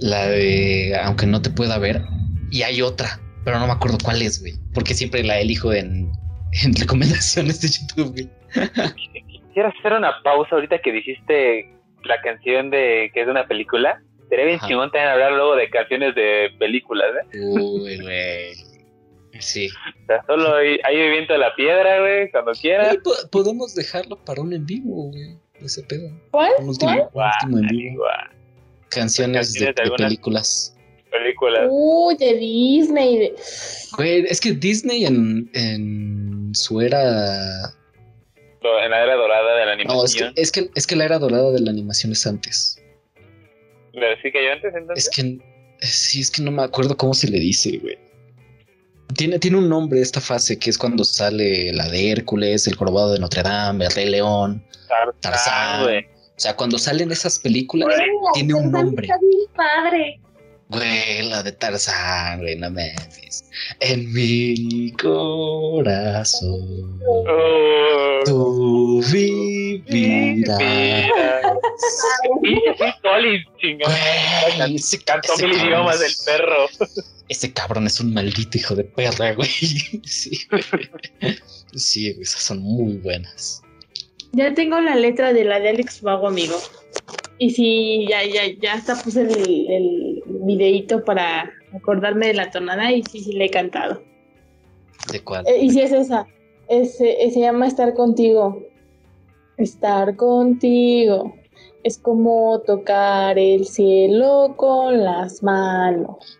La 0.03 0.27
de 0.29 0.95
Aunque 1.03 1.27
no 1.27 1.41
te 1.41 1.51
pueda 1.51 1.79
ver. 1.79 2.03
Y 2.51 2.63
hay 2.63 2.83
otra, 2.83 3.21
pero 3.45 3.59
no 3.59 3.67
me 3.67 3.73
acuerdo 3.73 3.99
cuál 4.05 4.21
es, 4.23 4.41
güey. 4.41 4.55
Porque 4.75 4.95
siempre 4.95 5.23
la 5.25 5.39
elijo 5.41 5.73
en, 5.73 6.13
en 6.65 6.75
recomendaciones 6.77 7.61
de 7.63 7.69
YouTube, 7.69 8.13
güey. 8.13 8.29
Quiero 9.55 9.69
hacer 9.69 9.93
una 9.95 10.23
pausa 10.23 10.55
ahorita 10.55 10.81
que 10.81 10.93
dijiste 10.93 11.71
la 12.05 12.21
canción 12.23 12.71
de 12.71 13.11
que 13.15 13.21
es 13.21 13.27
de 13.27 13.33
una 13.33 13.47
película. 13.47 14.03
Sería 14.29 14.47
bien 14.47 14.57
Ajá. 14.59 14.67
chingón 14.69 14.91
también 14.91 15.11
hablar 15.13 15.33
luego 15.33 15.57
de 15.57 15.69
canciones 15.71 16.15
de 16.15 16.49
películas, 16.59 17.07
¿eh? 17.35 17.39
Uy, 17.41 18.01
güey. 18.01 18.53
Sí. 19.41 19.69
O 19.69 20.07
sea, 20.07 20.23
solo 20.27 20.57
hay, 20.57 20.79
hay 20.85 21.11
viento 21.11 21.33
de 21.35 21.39
la 21.39 21.55
piedra, 21.55 22.01
güey, 22.01 22.31
cuando 22.31 22.53
quieras. 22.53 22.97
Po- 23.03 23.29
podemos 23.31 23.75
dejarlo 23.75 24.17
para 24.25 24.41
un 24.43 24.53
en 24.53 24.65
vivo, 24.67 25.11
güey. 25.11 25.37
Ese 25.61 25.83
pedo. 25.85 26.09
¿Cuál? 26.31 26.51
Un 26.61 26.69
último, 26.71 26.93
un 26.93 27.09
¿Cuál? 27.13 27.33
último 27.45 27.59
en 27.59 27.67
vivo. 27.69 28.05
Canciones 28.95 29.53
de, 29.55 29.73
películas. 29.97 30.77
películas. 31.11 31.63
Uy, 31.71 32.17
de 32.17 32.35
Disney. 32.35 33.33
Güey, 33.97 34.25
es 34.29 34.41
que 34.41 34.53
Disney 34.53 35.05
en, 35.07 35.51
en 35.55 36.51
su 36.55 36.81
era. 36.81 37.75
En 38.85 38.91
la 38.91 39.03
era 39.03 39.15
dorada 39.17 39.57
de 39.57 39.67
la 39.67 39.77
No, 39.85 40.05
es 40.05 40.15
que, 40.15 40.23
animación. 40.25 40.33
es 40.37 40.53
que 40.53 40.71
es 40.75 40.87
que 40.87 40.97
la 40.97 41.05
era 41.05 41.19
dorada 41.19 41.51
de 41.51 41.61
la 41.61 41.71
animación 41.71 42.13
es 42.13 42.27
antes. 42.27 42.79
¿Pero 43.93 44.17
sí 44.23 44.31
que 44.31 44.45
yo 44.45 44.53
antes 44.53 44.75
entonces? 44.75 45.07
Es 45.07 45.11
que 45.11 45.39
sí, 45.81 46.21
es 46.21 46.31
que 46.31 46.43
no 46.43 46.51
me 46.53 46.63
acuerdo 46.63 46.97
cómo 46.97 47.13
se 47.15 47.29
le 47.29 47.39
dice, 47.41 47.79
güey. 47.79 47.99
Tiene, 49.17 49.39
tiene 49.39 49.59
un 49.59 49.69
nombre 49.69 50.01
esta 50.01 50.21
fase 50.23 50.59
que 50.59 50.71
es 50.71 50.79
cuando 50.79 51.05
sale 51.05 51.71
la 51.73 51.87
de 51.89 52.13
Hércules, 52.13 52.67
el 52.67 52.77
Jorobado 52.77 53.13
de 53.13 53.19
Notre 53.19 53.43
Dame, 53.43 53.85
el 53.85 53.93
Rey 53.93 54.09
León. 54.09 54.65
Tarzán, 54.89 55.15
Tarzán. 55.21 56.07
O 56.43 56.45
sea, 56.45 56.57
cuando 56.57 56.77
salen 56.77 57.13
esas 57.13 57.39
películas, 57.39 57.87
Güey, 57.87 58.01
tiene 58.35 58.55
un 58.55 58.73
nombre. 58.73 59.07
Está 59.07 59.17
bien 59.21 59.49
padre. 59.55 60.21
Güey, 60.71 61.29
la 61.29 61.41
de 61.45 61.53
Tarzán, 61.53 62.41
güey, 62.41 62.57
no 62.57 62.69
me 62.69 62.93
En 63.79 64.13
mi 64.13 64.91
corazón, 65.01 66.99
Oh, 67.07 68.21
tú 68.25 69.05
vivirás. 69.13 70.59
Pinche 72.43 72.75
Phil 72.77 72.95
Collins, 73.03 73.47
chingón. 73.61 73.93
Güey, 74.57 74.75
ese, 74.75 74.99
Cantó 75.05 75.35
ese 75.35 75.47
mil 75.47 75.53
cabrón 75.59 75.69
idiomas 75.71 76.01
del 76.01 76.11
es- 76.11 76.23
perro. 76.25 76.67
Ese 77.29 77.53
cabrón 77.53 77.87
es 77.87 78.01
un 78.01 78.13
maldito 78.15 78.59
hijo 78.59 78.75
de 78.75 78.83
perra, 78.83 79.33
güey. 79.35 79.49
Sí, 80.05 80.41
güey. 80.51 80.65
Sí, 81.77 82.11
güey, 82.15 82.23
esas 82.25 82.43
son 82.43 82.59
muy 82.59 82.95
buenas. 82.97 83.63
Ya 84.33 84.55
tengo 84.55 84.81
la 84.81 84.97
letra 84.97 85.33
de 85.33 85.45
la 85.45 85.61
de 85.61 85.71
Alex 85.71 86.03
Vago, 86.03 86.29
amigo. 86.29 86.57
Y 87.39 87.51
sí, 87.51 88.07
ya, 88.09 88.25
ya, 88.25 88.43
ya 88.61 88.75
hasta 88.75 88.95
puse 88.97 89.23
el, 89.23 89.71
el 89.71 90.23
videíto 90.27 91.05
para, 91.05 91.51
acordarme 91.75 92.29
de 92.29 92.35
la 92.35 92.51
tonada 92.51 92.93
y 92.93 93.03
sí, 93.03 93.21
sí 93.21 93.33
le 93.33 93.47
he 93.47 93.51
cantado. 93.51 94.03
¿De 95.11 95.21
cuál? 95.21 95.47
Eh, 95.47 95.63
y 95.63 95.71
si 95.71 95.81
es 95.81 95.93
esa, 95.93 96.27
es, 96.69 97.01
eh, 97.01 97.31
se 97.33 97.41
llama 97.41 97.67
Estar 97.67 97.95
contigo. 97.95 98.63
Estar 99.57 100.17
contigo 100.17 101.35
es 101.83 101.99
como 101.99 102.61
tocar 102.61 103.39
el 103.39 103.67
cielo 103.67 104.55
con 104.57 105.03
las 105.03 105.43
manos, 105.43 106.39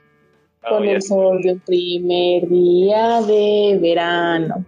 con 0.69 0.85
el 0.85 1.03
sol 1.03 1.43
de 1.43 1.53
un 1.55 1.61
primer 1.61 2.49
día 2.49 3.21
de 3.23 3.79
verano, 3.81 4.65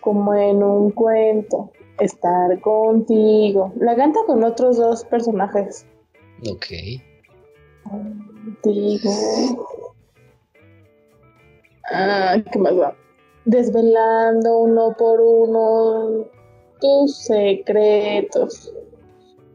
como 0.00 0.34
en 0.34 0.62
un 0.62 0.90
cuento. 0.90 1.70
Estar 1.98 2.60
contigo. 2.60 3.72
La 3.76 3.94
canta 3.94 4.20
con 4.26 4.42
otros 4.42 4.76
dos 4.76 5.04
personajes. 5.04 5.86
Ok. 6.50 6.66
Contigo. 7.84 9.10
Ah, 11.92 12.36
¿qué 12.50 12.58
más 12.58 12.78
va? 12.78 12.96
Desvelando 13.44 14.58
uno 14.60 14.94
por 14.96 15.20
uno 15.20 16.24
tus 16.80 17.16
secretos, 17.16 18.72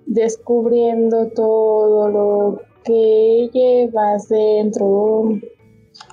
descubriendo 0.06 1.28
todo 1.30 2.10
lo 2.10 2.62
que 2.84 3.50
llevas 3.52 4.30
dentro. 4.30 5.40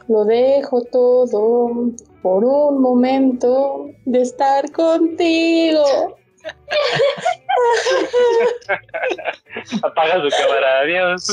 Lo 0.08 0.24
dejo 0.24 0.82
todo 0.82 1.92
por 2.26 2.44
un 2.44 2.82
momento 2.82 3.88
de 4.04 4.22
estar 4.22 4.72
contigo. 4.72 6.18
Apaga 9.84 10.20
su 10.20 10.28
cámara, 10.30 10.80
adiós. 10.80 11.24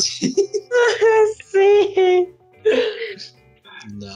sí. 1.52 2.30
No. 3.96 4.14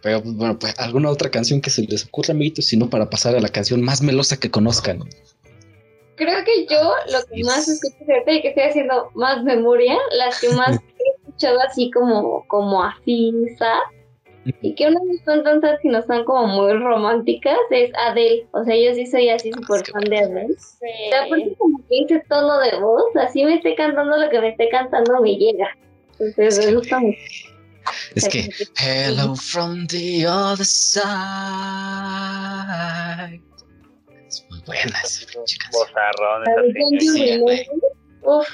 Pero 0.00 0.22
pues, 0.22 0.34
bueno, 0.36 0.58
pues 0.58 0.74
alguna 0.78 1.10
otra 1.10 1.30
canción 1.30 1.60
que 1.60 1.68
se 1.68 1.82
les 1.82 2.06
ocurra, 2.06 2.32
amiguitos, 2.32 2.64
sino 2.64 2.88
para 2.88 3.10
pasar 3.10 3.36
a 3.36 3.40
la 3.40 3.50
canción 3.50 3.82
más 3.82 4.00
melosa 4.00 4.40
que 4.40 4.50
conozcan. 4.50 5.00
Creo 6.16 6.42
que 6.46 6.66
yo 6.66 6.94
lo 7.12 7.22
que 7.26 7.44
más 7.44 7.68
escucho 7.68 7.94
ahorita 8.08 8.32
y 8.32 8.40
que 8.40 8.48
estoy 8.48 8.64
haciendo 8.64 9.10
más 9.14 9.44
memoria, 9.44 9.98
las 10.12 10.40
que 10.40 10.48
más 10.48 10.78
he 10.98 11.10
escuchado 11.20 11.60
así 11.60 11.90
como, 11.90 12.42
como 12.48 12.82
así, 12.82 13.34
y 14.60 14.74
que 14.74 14.86
unas 14.88 15.02
no 15.04 15.14
son 15.24 15.42
tantas 15.44 15.80
sino 15.80 16.02
son 16.02 16.24
como 16.24 16.46
muy 16.48 16.72
románticas, 16.74 17.56
es 17.70 17.90
Adele. 17.96 18.46
O 18.52 18.62
sea, 18.64 18.76
yo 18.76 18.94
sí 18.94 19.06
soy 19.06 19.28
así 19.30 19.50
súper 19.52 19.84
fan 19.90 20.04
de 20.04 20.18
Adele. 20.18 20.54
O 20.54 20.58
sea, 21.10 21.26
porque 21.28 21.54
como 21.56 21.78
que 21.88 22.02
ese 22.04 22.20
tono 22.28 22.58
de 22.58 22.76
voz, 22.78 23.04
así 23.16 23.44
me 23.44 23.54
esté 23.56 23.74
cantando 23.74 24.16
lo 24.16 24.28
que 24.30 24.40
me 24.40 24.48
esté 24.50 24.68
cantando, 24.68 25.20
me 25.20 25.36
llega. 25.36 25.68
Entonces 26.12 26.58
Es 26.58 26.58
me 26.58 26.66
que- 26.66 26.74
gusta 26.76 26.98
mucho. 27.00 27.18
Es 28.14 28.28
que, 28.28 28.48
hello 28.82 29.34
from 29.36 29.86
the 29.88 30.26
other 30.26 30.64
side. 30.64 31.04
Es 34.26 34.46
muy 34.50 34.60
buena 34.66 34.98
esa 35.04 35.26
pinche 35.26 35.56
canción. 35.58 37.44
Uf. 38.22 38.48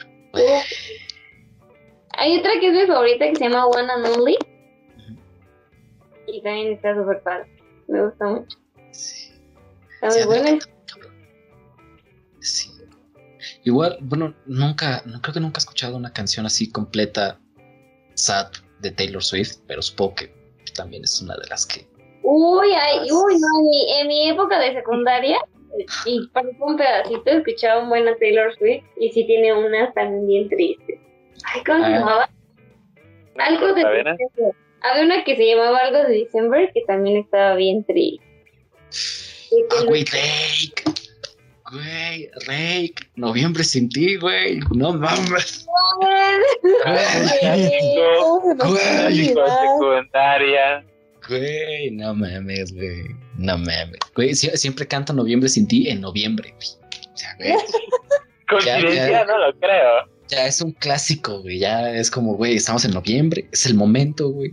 Hay 2.19 2.39
otra 2.39 2.53
que 2.61 2.67
es 2.69 2.73
mi 2.75 2.87
favorita 2.87 3.29
que 3.29 3.37
se 3.37 3.45
llama 3.45 3.67
One 3.67 3.89
and 3.93 4.07
Only. 4.07 4.37
Y 6.33 6.43
también 6.43 6.73
está 6.73 6.95
súper 6.95 7.23
padre. 7.23 7.47
Me 7.89 8.05
gusta 8.05 8.27
mucho. 8.27 8.59
Sí. 8.93 9.33
Está 10.03 10.09
muy 10.09 10.27
buena. 10.41 10.59
Sí. 12.41 12.71
Igual, 13.65 13.99
bueno, 14.01 14.35
nunca, 14.47 15.03
no 15.07 15.21
creo 15.21 15.35
que 15.35 15.41
nunca 15.41 15.59
he 15.59 15.63
escuchado 15.63 15.97
una 15.97 16.13
canción 16.13 16.47
así 16.47 16.71
completa, 16.71 17.39
sad, 18.15 18.49
de 18.81 18.91
Taylor 18.91 19.23
Swift, 19.23 19.59
pero 19.67 19.83
supongo 19.83 20.15
que 20.17 20.35
también 20.75 21.05
es 21.05 21.21
una 21.21 21.37
de 21.37 21.47
las 21.49 21.67
que. 21.67 21.87
Uy, 22.23 22.69
ay, 22.73 23.11
uy, 23.11 23.35
no, 23.39 23.59
en 23.59 23.65
mi, 23.67 23.93
en 24.01 24.09
mi 24.09 24.29
época 24.31 24.59
de 24.59 24.73
secundaria, 24.75 25.39
eh, 25.79 25.87
y 26.07 26.29
para 26.29 26.49
un 26.61 26.77
pedacito 26.77 27.31
escuchaba 27.31 27.83
un 27.83 27.89
buen 27.91 28.07
Taylor 28.19 28.55
Swift 28.57 28.85
y 28.99 29.11
sí 29.13 29.27
tiene 29.27 29.53
unas 29.53 29.93
también 29.95 30.27
bien 30.27 30.49
tristes. 30.49 30.99
Ay, 31.45 31.63
¿cómo 31.65 31.85
se 31.85 31.93
Ah. 31.93 31.99
llamaba? 31.99 32.31
Algo 33.39 33.73
de. 33.75 33.83
Había 34.83 35.05
una 35.05 35.25
que 35.25 35.37
se 35.37 35.47
llamaba 35.47 35.79
algo 35.79 35.99
de 36.09 36.19
December 36.25 36.71
que 36.73 36.83
también 36.87 37.19
estaba 37.19 37.55
bien 37.57 37.85
triste. 37.85 38.25
Ah, 39.71 39.85
güey, 39.87 40.05
Rake. 40.05 40.83
Güey, 41.73 42.31
Rake. 42.47 42.95
Noviembre 43.17 43.63
sin 43.65 43.89
ti, 43.89 44.17
güey. 44.17 44.59
No 44.75 44.93
mames. 44.93 45.67
¿Cómo 48.21 48.41
se 48.41 48.55
nos 48.55 48.69
Güey. 48.71 49.27
secundaria. 49.27 50.85
Güey, 51.29 51.91
no 51.93 52.15
mames, 52.15 52.73
güey. 52.75 53.03
No 53.37 53.59
mames. 53.59 53.99
Güey, 54.15 54.31
sie- 54.35 54.57
siempre 54.57 54.87
canto 54.87 55.13
Noviembre 55.13 55.49
sin 55.49 55.69
ti 55.69 55.89
en 55.89 56.01
noviembre, 56.01 56.55
güey. 56.57 56.69
O 57.13 57.17
sea, 57.17 57.35
güey, 57.39 57.55
Coincidencia, 58.49 59.11
ya. 59.11 59.25
no 59.25 59.39
lo 59.39 59.53
creo. 59.59 60.09
ya 60.29 60.47
es 60.47 60.61
un 60.61 60.73
clásico, 60.73 61.41
güey. 61.43 61.59
Ya 61.59 61.93
es 61.93 62.11
como, 62.11 62.35
güey, 62.37 62.57
estamos 62.57 62.85
en 62.85 62.93
noviembre. 62.93 63.49
Es 63.53 63.67
el 63.67 63.75
momento, 63.75 64.31
güey. 64.31 64.53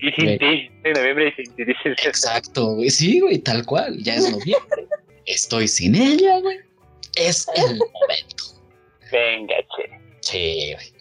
Y 0.00 0.10
sin 0.12 0.38
ti, 0.38 0.70
en 0.84 0.92
noviembre 0.92 1.28
y 1.36 1.42
sin 1.44 1.54
ti. 1.56 1.62
Exacto, 2.04 2.74
güey. 2.74 2.90
Sí, 2.90 3.20
güey, 3.20 3.38
tal 3.38 3.64
cual. 3.64 3.96
Ya 4.02 4.14
es 4.16 4.30
noviembre. 4.30 4.86
Estoy 5.24 5.66
sin 5.68 5.94
ella, 5.94 6.38
güey. 6.40 6.58
Es 7.16 7.46
el 7.56 7.76
momento. 7.78 8.44
Venga, 9.10 9.54
che. 9.76 9.90
Sí, 10.20 10.72
güey. 10.74 10.96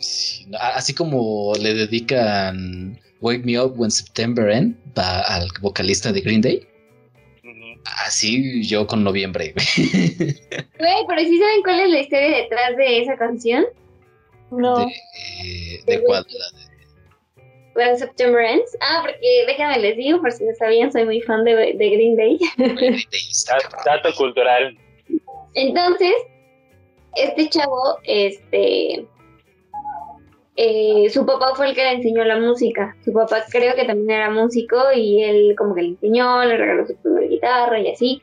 Sí, 0.00 0.44
no, 0.48 0.58
a- 0.58 0.76
así 0.76 0.94
como 0.94 1.52
le 1.60 1.74
dedican 1.74 3.00
Wake 3.20 3.44
Me 3.44 3.58
Up 3.60 3.74
When 3.78 3.90
September 3.90 4.48
End 4.50 4.76
va 4.96 5.20
al 5.22 5.48
vocalista 5.60 6.12
de 6.12 6.20
Green 6.20 6.42
Day, 6.42 6.66
así 8.04 8.62
yo 8.66 8.86
con 8.86 9.02
noviembre, 9.02 9.54
güey. 9.54 9.96
Güey, 10.78 11.04
pero 11.08 11.20
sí 11.22 11.38
saben 11.38 11.62
cuál 11.64 11.80
es 11.80 11.90
la 11.90 12.00
historia 12.00 12.28
detrás 12.42 12.76
de 12.76 13.02
esa 13.02 13.16
canción? 13.16 13.64
No. 14.50 14.76
De, 14.78 14.92
eh, 15.42 15.82
¿de 15.86 16.02
cuál? 16.04 16.24
La 16.28 16.58
de- 16.60 16.65
When 17.76 17.98
September 17.98 18.40
Ends. 18.40 18.76
Ah, 18.80 19.02
porque 19.02 19.44
déjame 19.46 19.78
les 19.78 19.96
digo, 19.96 20.20
por 20.20 20.32
si 20.32 20.44
no 20.44 20.54
sabían, 20.54 20.90
soy 20.90 21.04
muy 21.04 21.20
fan 21.20 21.44
de, 21.44 21.54
de 21.54 21.90
Green 21.90 22.16
Day. 22.16 22.38
Dato 23.84 24.14
cultural. 24.16 24.76
Entonces, 25.54 26.14
este 27.14 27.48
chavo, 27.48 27.98
este, 28.04 29.06
eh, 30.56 31.10
su 31.10 31.26
papá 31.26 31.54
fue 31.54 31.68
el 31.68 31.74
que 31.74 31.82
le 31.82 31.92
enseñó 31.92 32.24
la 32.24 32.38
música. 32.38 32.96
Su 33.04 33.12
papá 33.12 33.44
creo 33.50 33.74
que 33.74 33.84
también 33.84 34.10
era 34.10 34.30
músico 34.30 34.76
y 34.94 35.22
él 35.22 35.54
como 35.56 35.74
que 35.74 35.82
le 35.82 35.88
enseñó, 35.88 36.44
le 36.44 36.56
regaló 36.56 36.86
su 36.86 36.96
primera 36.96 37.26
guitarra 37.26 37.80
y 37.80 37.90
así. 37.90 38.22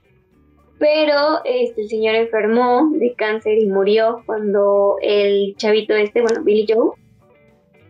Pero 0.80 1.41
este, 1.45 1.84
el 1.84 1.89
señor 1.89 2.15
enfermó 2.15 2.89
de 2.93 3.13
cáncer 3.13 3.59
y 3.59 3.67
murió 3.67 4.23
cuando 4.25 4.97
el 5.01 5.55
chavito 5.57 5.93
este, 5.95 6.21
bueno, 6.21 6.43
Billy 6.43 6.65
Joe, 6.67 6.91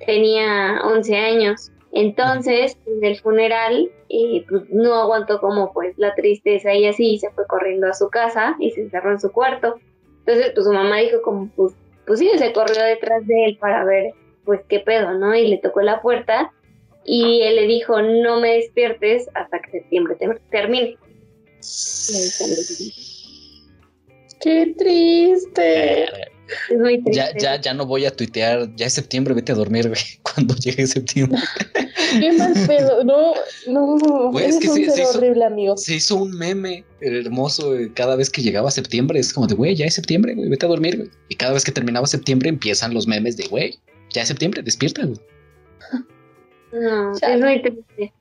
tenía 0.05 0.81
11 0.83 1.15
años. 1.15 1.71
Entonces, 1.91 2.77
en 2.87 3.03
el 3.03 3.19
funeral, 3.19 3.91
eh, 4.09 4.43
pues, 4.49 4.63
no 4.69 4.95
aguantó 4.95 5.39
como 5.39 5.71
pues 5.73 5.93
la 5.97 6.15
tristeza 6.15 6.73
y 6.73 6.87
así, 6.87 7.13
y 7.13 7.19
se 7.19 7.29
fue 7.31 7.45
corriendo 7.47 7.87
a 7.87 7.93
su 7.93 8.09
casa 8.09 8.55
y 8.59 8.71
se 8.71 8.81
encerró 8.81 9.11
en 9.11 9.19
su 9.19 9.31
cuarto. 9.31 9.75
Entonces, 10.19 10.51
pues 10.55 10.65
su 10.65 10.73
mamá 10.73 10.97
dijo 10.97 11.21
como, 11.21 11.49
pues, 11.55 11.73
pues 12.07 12.19
sí, 12.19 12.29
se 12.37 12.51
corrió 12.53 12.83
detrás 12.83 13.25
de 13.27 13.45
él 13.45 13.57
para 13.57 13.83
ver, 13.85 14.13
pues, 14.43 14.61
qué 14.67 14.79
pedo, 14.79 15.13
¿no? 15.13 15.35
Y 15.35 15.47
le 15.47 15.57
tocó 15.59 15.81
la 15.81 16.01
puerta 16.01 16.51
y 17.05 17.41
él 17.43 17.57
le 17.57 17.67
dijo, 17.67 18.01
no 18.01 18.39
me 18.39 18.55
despiertes 18.55 19.29
hasta 19.35 19.59
que 19.59 19.71
septiembre 19.71 20.15
te- 20.15 20.39
termine. 20.49 20.97
Qué 24.41 24.73
triste. 24.77 26.09
Es 26.69 26.77
muy 26.77 27.01
triste. 27.03 27.11
Ya, 27.15 27.37
ya, 27.37 27.61
ya 27.61 27.73
no 27.73 27.85
voy 27.85 28.05
a 28.05 28.11
tuitear. 28.11 28.69
Ya 28.75 28.85
es 28.85 28.93
septiembre, 28.93 29.33
vete 29.33 29.51
a 29.51 29.55
dormir, 29.55 29.87
güey. 29.87 30.01
Cuando 30.23 30.55
llegue 30.55 30.85
septiembre. 30.87 31.39
Qué 32.19 32.31
mal 32.33 32.53
pedo. 32.67 33.03
No, 33.03 33.33
no. 33.67 34.31
Güey, 34.31 34.45
es 34.45 34.59
que 34.59 34.69
un 34.69 34.75
se 34.75 34.81
hizo- 34.81 35.17
horrible, 35.17 35.45
amigo. 35.45 35.77
Se 35.77 35.95
hizo 35.95 36.15
un 36.15 36.31
meme 36.37 36.83
hermoso 37.01 37.75
eh, 37.75 37.91
cada 37.93 38.15
vez 38.15 38.29
que 38.29 38.41
llegaba 38.41 38.71
septiembre. 38.71 39.19
Es 39.19 39.33
como 39.33 39.47
de, 39.47 39.55
güey, 39.55 39.75
ya 39.75 39.85
es 39.85 39.93
septiembre, 39.95 40.33
güey, 40.35 40.49
vete 40.49 40.65
a 40.65 40.69
dormir, 40.69 40.97
güey. 40.97 41.09
Y 41.29 41.35
cada 41.35 41.53
vez 41.53 41.63
que 41.63 41.71
terminaba 41.71 42.05
septiembre 42.07 42.49
empiezan 42.49 42.93
los 42.93 43.07
memes 43.07 43.37
de, 43.37 43.47
güey, 43.47 43.79
ya 44.11 44.21
es 44.23 44.27
septiembre, 44.27 44.61
despierta, 44.63 45.05
güey. 45.05 45.19
No, 46.71 47.17
Chale. 47.19 47.35
es 47.35 47.41
muy 47.41 47.61
triste. 47.61 48.13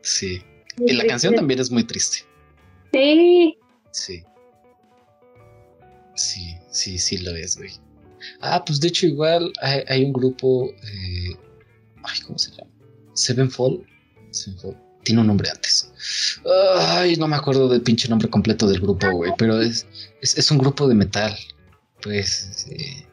Sí. 0.00 0.42
muy 0.78 0.90
Y 0.90 0.94
la 0.94 1.06
canción 1.06 1.34
también 1.36 1.60
es 1.60 1.70
muy 1.70 1.84
triste. 1.84 2.18
Sí. 2.92 3.56
Sí. 3.92 4.24
Sí, 6.14 6.54
sí, 6.72 6.98
sí 6.98 7.18
lo 7.18 7.30
es, 7.36 7.56
güey. 7.56 7.70
Ah, 8.40 8.64
pues 8.64 8.80
de 8.80 8.88
hecho 8.88 9.06
igual 9.06 9.52
hay, 9.60 9.82
hay 9.88 10.04
un 10.04 10.12
grupo... 10.12 10.70
eh, 10.70 11.36
ay, 12.02 12.20
¿cómo 12.26 12.38
se 12.38 12.50
llama? 12.52 12.70
Sevenfold. 13.14 13.84
Sevenfold. 14.30 14.76
Tiene 15.04 15.20
un 15.20 15.26
nombre 15.26 15.50
antes. 15.50 15.92
Ay, 16.78 17.16
no 17.16 17.26
me 17.26 17.36
acuerdo 17.36 17.68
del 17.68 17.82
pinche 17.82 18.08
nombre 18.08 18.28
completo 18.28 18.68
del 18.68 18.80
grupo, 18.80 19.10
güey. 19.10 19.32
Pero 19.36 19.60
es, 19.60 19.86
es, 20.20 20.38
es 20.38 20.50
un 20.50 20.58
grupo 20.58 20.86
de 20.88 20.94
metal. 20.94 21.36
Pues... 22.02 22.66
eh, 22.70 23.06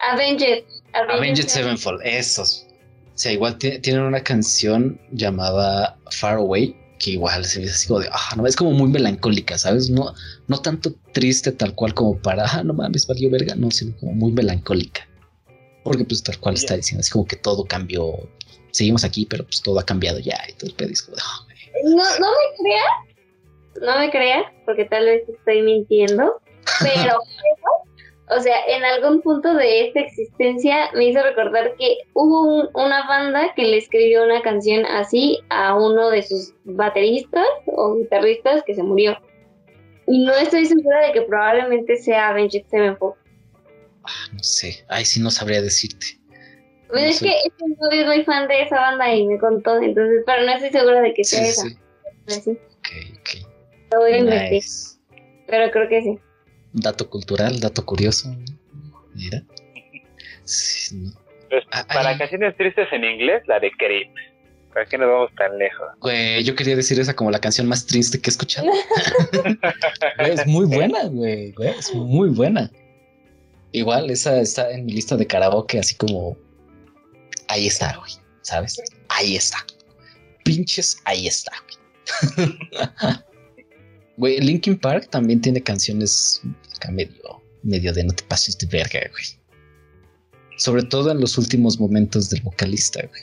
Avenged. 0.00 0.64
Avenged 0.92 1.46
Sevenfold, 1.46 2.00
esos. 2.04 2.66
O 3.14 3.18
sea, 3.22 3.32
igual 3.32 3.58
ti- 3.58 3.78
tienen 3.80 4.02
una 4.02 4.22
canción 4.22 4.98
llamada 5.12 5.98
Far 6.10 6.36
Away, 6.38 6.74
que 7.00 7.12
igual 7.12 7.44
se 7.46 7.60
ve 7.60 7.70
así 7.70 7.88
como 7.88 8.00
de, 8.00 8.08
ah, 8.12 8.36
no, 8.36 8.46
es 8.46 8.54
como 8.54 8.72
muy 8.72 8.88
melancólica, 8.88 9.56
¿sabes? 9.58 9.88
No, 9.90 10.14
no 10.46 10.58
tanto 10.60 10.94
triste 11.12 11.50
tal 11.50 11.74
cual 11.74 11.94
como 11.94 12.20
para, 12.20 12.44
ah, 12.44 12.62
no 12.62 12.74
mames, 12.74 13.06
valió 13.06 13.30
verga, 13.30 13.54
no, 13.56 13.70
sino 13.70 13.96
como 13.96 14.12
muy 14.12 14.32
melancólica. 14.32 15.08
Porque 15.82 16.04
pues 16.04 16.22
tal 16.22 16.38
cual 16.38 16.54
está 16.54 16.76
diciendo, 16.76 17.00
así 17.00 17.10
como 17.10 17.26
que 17.26 17.36
todo 17.36 17.64
cambió, 17.64 18.28
seguimos 18.70 19.02
aquí, 19.02 19.24
pero 19.24 19.44
pues 19.44 19.62
todo 19.62 19.80
ha 19.80 19.84
cambiado 19.84 20.18
ya, 20.18 20.38
y 20.48 20.52
todo 20.52 20.68
el 20.68 20.76
pedo 20.76 20.90
es 20.90 21.02
como 21.02 21.16
de, 21.16 21.22
güey. 21.46 21.96
No, 21.96 22.18
no 22.18 22.30
me 22.30 22.62
creas, 22.62 23.80
no 23.80 23.98
me 23.98 24.10
creas, 24.10 24.44
porque 24.66 24.84
tal 24.84 25.06
vez 25.06 25.22
estoy 25.26 25.62
mintiendo, 25.62 26.40
pero, 26.80 27.18
o 28.30 28.40
sea, 28.40 28.56
en 28.68 28.84
algún 28.84 29.20
punto 29.22 29.54
de 29.54 29.86
esta 29.88 30.00
existencia 30.00 30.90
me 30.94 31.06
hizo 31.06 31.22
recordar 31.22 31.74
que 31.78 31.98
hubo 32.14 32.42
un- 32.60 32.68
una 32.74 33.06
banda 33.08 33.52
que 33.54 33.64
le 33.64 33.78
escribió 33.78 34.22
una 34.24 34.40
canción 34.42 34.84
así 34.86 35.38
a 35.50 35.74
uno 35.76 36.10
de 36.10 36.22
sus 36.22 36.54
bateristas 36.64 37.46
o 37.66 37.96
guitarristas 37.96 38.62
que 38.64 38.74
se 38.74 38.82
murió. 38.82 39.18
Y 40.06 40.24
no 40.24 40.32
estoy 40.34 40.66
segura 40.66 41.06
de 41.06 41.12
que 41.12 41.22
probablemente 41.22 41.96
sea 41.96 42.28
Avenged 42.30 42.64
Sevenfold. 42.70 43.14
Ah, 44.04 44.28
no 44.32 44.42
sé, 44.42 44.84
ay, 44.88 45.04
sí 45.04 45.20
no 45.20 45.30
sabría 45.30 45.60
decirte. 45.62 46.06
No 46.90 46.98
es 46.98 47.18
sé. 47.18 47.26
que 47.26 47.30
es 47.32 48.06
muy 48.06 48.24
fan 48.24 48.48
de 48.48 48.62
esa 48.62 48.76
banda 48.76 49.14
y 49.14 49.26
me 49.26 49.38
contó, 49.38 49.76
entonces, 49.80 50.22
pero 50.26 50.44
no 50.44 50.52
estoy 50.52 50.70
segura 50.70 51.00
de 51.00 51.14
que 51.14 51.22
sea 51.22 51.44
Sí, 51.44 51.48
esa. 51.50 51.62
sí, 51.68 51.76
Así, 52.26 52.50
ok, 52.50 53.18
ok. 53.20 53.28
Lo 53.92 54.00
voy 54.00 54.12
a 54.12 54.18
investigar, 54.18 54.62
pero 55.46 55.70
creo 55.70 55.88
que 55.88 56.02
sí. 56.02 56.18
Dato 56.72 57.08
cultural, 57.10 57.58
dato 57.60 57.84
curioso. 57.84 58.34
Mira. 59.14 59.42
Sí, 60.44 60.96
no. 60.96 61.12
Pues, 61.48 61.64
Ah, 61.72 61.84
para 61.86 62.10
ay. 62.10 62.18
canciones 62.18 62.56
tristes 62.56 62.86
en 62.92 63.04
inglés, 63.04 63.42
la 63.48 63.58
de 63.58 63.70
Creep. 63.72 64.08
¿Para 64.72 64.86
qué 64.86 64.96
nos 64.98 65.08
vamos 65.08 65.30
tan 65.36 65.58
lejos? 65.58 65.88
Güey, 66.00 66.44
yo 66.44 66.54
quería 66.54 66.76
decir 66.76 67.00
esa 67.00 67.14
como 67.14 67.32
la 67.32 67.40
canción 67.40 67.66
más 67.66 67.86
triste 67.86 68.20
que 68.20 68.30
he 68.30 68.32
escuchado. 68.32 68.68
Güey, 70.18 70.30
es 70.32 70.46
muy 70.46 70.66
buena, 70.66 71.04
güey, 71.06 71.50
güey, 71.52 71.70
es 71.70 71.92
muy 71.92 72.28
buena. 72.28 72.70
Igual, 73.72 74.10
esa 74.10 74.40
está 74.40 74.70
en 74.70 74.86
mi 74.86 74.92
lista 74.92 75.16
de 75.16 75.26
karaoke, 75.26 75.78
así 75.80 75.96
como. 75.96 76.36
Ahí 77.48 77.66
está, 77.66 77.96
güey, 77.96 78.12
¿sabes? 78.42 78.80
Ahí 79.08 79.34
está. 79.34 79.58
Pinches, 80.44 81.00
ahí 81.04 81.26
está, 81.26 81.52
güey. 82.36 82.58
Güey, 84.16 84.38
Linkin 84.38 84.76
Park 84.78 85.08
también 85.08 85.40
tiene 85.40 85.62
canciones 85.62 86.42
acá 86.80 86.90
medio, 86.90 87.42
medio 87.62 87.92
de 87.92 88.04
no 88.04 88.12
te 88.12 88.22
pases 88.24 88.56
de 88.58 88.66
verga, 88.66 89.00
güey. 89.10 89.24
Sobre 90.56 90.82
todo 90.82 91.10
en 91.10 91.20
los 91.20 91.38
últimos 91.38 91.78
momentos 91.78 92.30
del 92.30 92.42
vocalista, 92.42 93.00
güey. 93.06 93.22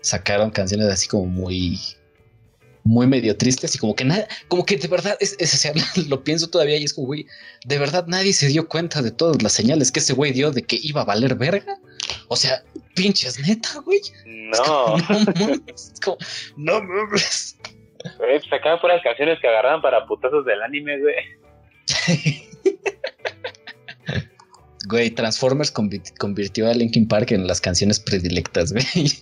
Sacaron 0.00 0.50
canciones 0.50 0.88
así 0.88 1.06
como 1.08 1.26
muy, 1.26 1.78
muy 2.84 3.06
medio 3.06 3.36
tristes 3.36 3.74
y 3.74 3.78
como 3.78 3.94
que 3.94 4.04
nada, 4.04 4.26
como 4.48 4.64
que 4.64 4.76
de 4.76 4.88
verdad, 4.88 5.16
es, 5.20 5.34
es- 5.38 5.54
o 5.54 5.56
sea, 5.56 5.72
lo 6.08 6.22
pienso 6.24 6.48
todavía 6.48 6.76
y 6.76 6.84
es 6.84 6.94
como, 6.94 7.06
güey, 7.08 7.26
de 7.66 7.78
verdad 7.78 8.06
nadie 8.06 8.32
se 8.32 8.48
dio 8.48 8.68
cuenta 8.68 9.02
de 9.02 9.10
todas 9.10 9.42
las 9.42 9.52
señales 9.52 9.90
que 9.92 10.00
ese 10.00 10.12
güey 10.14 10.32
dio 10.32 10.50
de 10.50 10.62
que 10.62 10.78
iba 10.82 11.02
a 11.02 11.04
valer 11.04 11.34
verga. 11.34 11.78
O 12.28 12.36
sea, 12.36 12.62
pinches 12.94 13.38
neta, 13.40 13.80
güey. 13.84 13.98
Es 13.98 14.12
No, 14.26 14.64
como, 14.64 14.96
no 15.08 15.46
mames, 15.46 15.92
es 15.94 16.00
como, 16.00 16.18
no 16.56 16.82
mames. 16.82 17.56
güey, 18.18 18.40
sacaban 18.48 18.80
puras 18.80 19.00
canciones 19.02 19.38
que 19.40 19.48
agarraban 19.48 19.80
para 19.82 20.06
putazos 20.06 20.44
del 20.46 20.62
anime, 20.62 20.98
güey. 21.00 21.14
Güey, 24.88 25.10
Transformers 25.10 25.72
convi- 25.74 26.16
convirtió 26.18 26.68
a 26.68 26.72
Linkin 26.74 27.06
Park 27.08 27.32
en 27.32 27.46
las 27.46 27.60
canciones 27.60 28.00
predilectas, 28.00 28.72
güey. 28.72 28.84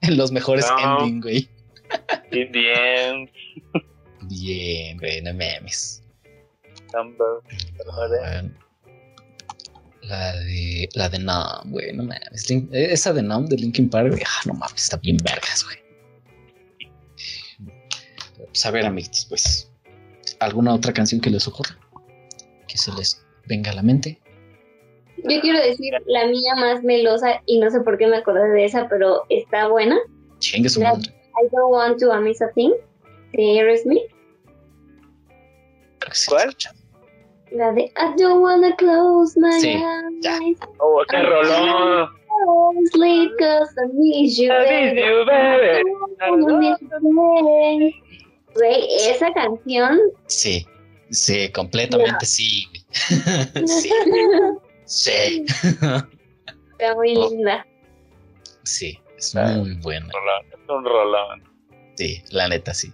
En 0.00 0.16
los 0.16 0.32
mejores 0.32 0.66
No. 0.68 0.98
ending, 1.04 1.20
güey. 1.20 1.48
Bien, 2.32 2.50
Bien, 4.22 4.96
güey, 4.98 5.22
no. 5.22 5.32
Bueno, 7.76 8.52
La 10.02 10.32
de. 10.36 10.88
La 10.94 11.08
de 11.08 11.18
Numb, 11.20 11.70
güey, 11.70 11.92
no 11.92 12.02
mames. 12.02 12.50
Esa 12.72 13.12
de 13.12 13.22
Numb 13.22 13.48
de 13.48 13.56
Linkin 13.58 13.88
Park, 13.88 14.08
güey, 14.10 14.22
ah, 14.26 14.40
no 14.46 14.54
mames, 14.54 14.82
está 14.82 14.96
bien 14.96 15.18
vergas, 15.18 15.64
güey. 15.64 15.78
Pues 18.46 18.66
a 18.66 18.70
ver, 18.72 18.84
amigos, 18.86 19.26
pues. 19.28 19.70
¿Alguna 20.40 20.74
otra 20.74 20.92
canción 20.92 21.20
que 21.20 21.30
les 21.30 21.46
ocurra? 21.46 21.78
Que 22.72 22.78
se 22.78 22.90
les 22.92 23.22
venga 23.48 23.70
a 23.70 23.74
la 23.74 23.82
mente. 23.82 24.18
Yo 25.18 25.40
quiero 25.42 25.58
decir 25.60 25.92
la 26.06 26.26
mía 26.26 26.54
más 26.56 26.82
melosa 26.82 27.42
y 27.44 27.58
no 27.60 27.70
sé 27.70 27.80
por 27.82 27.98
qué 27.98 28.06
me 28.06 28.16
acordé 28.16 28.48
de 28.48 28.64
esa, 28.64 28.88
pero 28.88 29.24
está 29.28 29.68
buena. 29.68 29.98
Chingue 30.38 30.70
su 30.70 30.80
La- 30.80 30.94
madre. 30.94 31.10
I 31.10 31.48
don't 31.52 31.70
want 31.70 31.98
to 32.00 32.18
miss 32.22 32.40
a 32.40 32.48
thing 32.54 32.72
de 33.34 33.60
Aerosmith. 33.60 34.10
¿Cuál? 36.28 36.56
la 37.50 37.72
de 37.72 37.82
I 37.82 38.16
don't 38.16 38.40
wanna 38.42 38.74
close 38.76 39.38
my 39.38 39.52
Sí, 39.60 39.74
ya. 40.22 40.38
eyes. 40.38 40.56
Oh, 40.78 41.02
qué 41.10 41.18
rolón. 41.22 42.08
Sleep 42.92 43.30
'cause 43.38 43.70
I 43.76 43.92
miss 43.92 44.38
you, 44.38 44.50
I 44.50 44.58
miss 44.60 44.94
baby. 44.94 45.00
you, 45.02 45.26
baby. 45.26 45.82
I 46.22 46.30
miss 46.58 46.80
you, 46.80 46.88
baby. 46.88 48.02
Güey, 48.54 48.86
esa 49.10 49.30
canción 49.34 50.00
Sí, 50.26 50.66
sí, 51.12 51.50
completamente 51.52 52.26
sí, 52.26 52.66
sí, 53.66 53.90
sí. 54.84 55.44
está 55.46 56.94
muy 56.96 57.16
Oh. 57.16 57.30
linda. 57.30 57.66
Sí, 58.64 58.98
es 59.16 59.34
muy 59.34 59.74
buena. 59.74 60.08
Es 60.52 60.68
un 60.68 60.84
rolón. 60.84 61.42
Sí, 61.94 62.22
la 62.30 62.48
neta, 62.48 62.74
sí. 62.74 62.92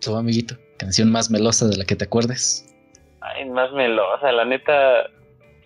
Tu 0.00 0.14
amiguito, 0.16 0.56
canción 0.78 1.10
más 1.10 1.30
melosa 1.30 1.66
de 1.68 1.76
la 1.76 1.84
que 1.84 1.96
te 1.96 2.04
acuerdes. 2.04 2.66
Ay, 3.20 3.48
más 3.50 3.72
melosa, 3.72 4.32
la 4.32 4.44
neta. 4.44 5.06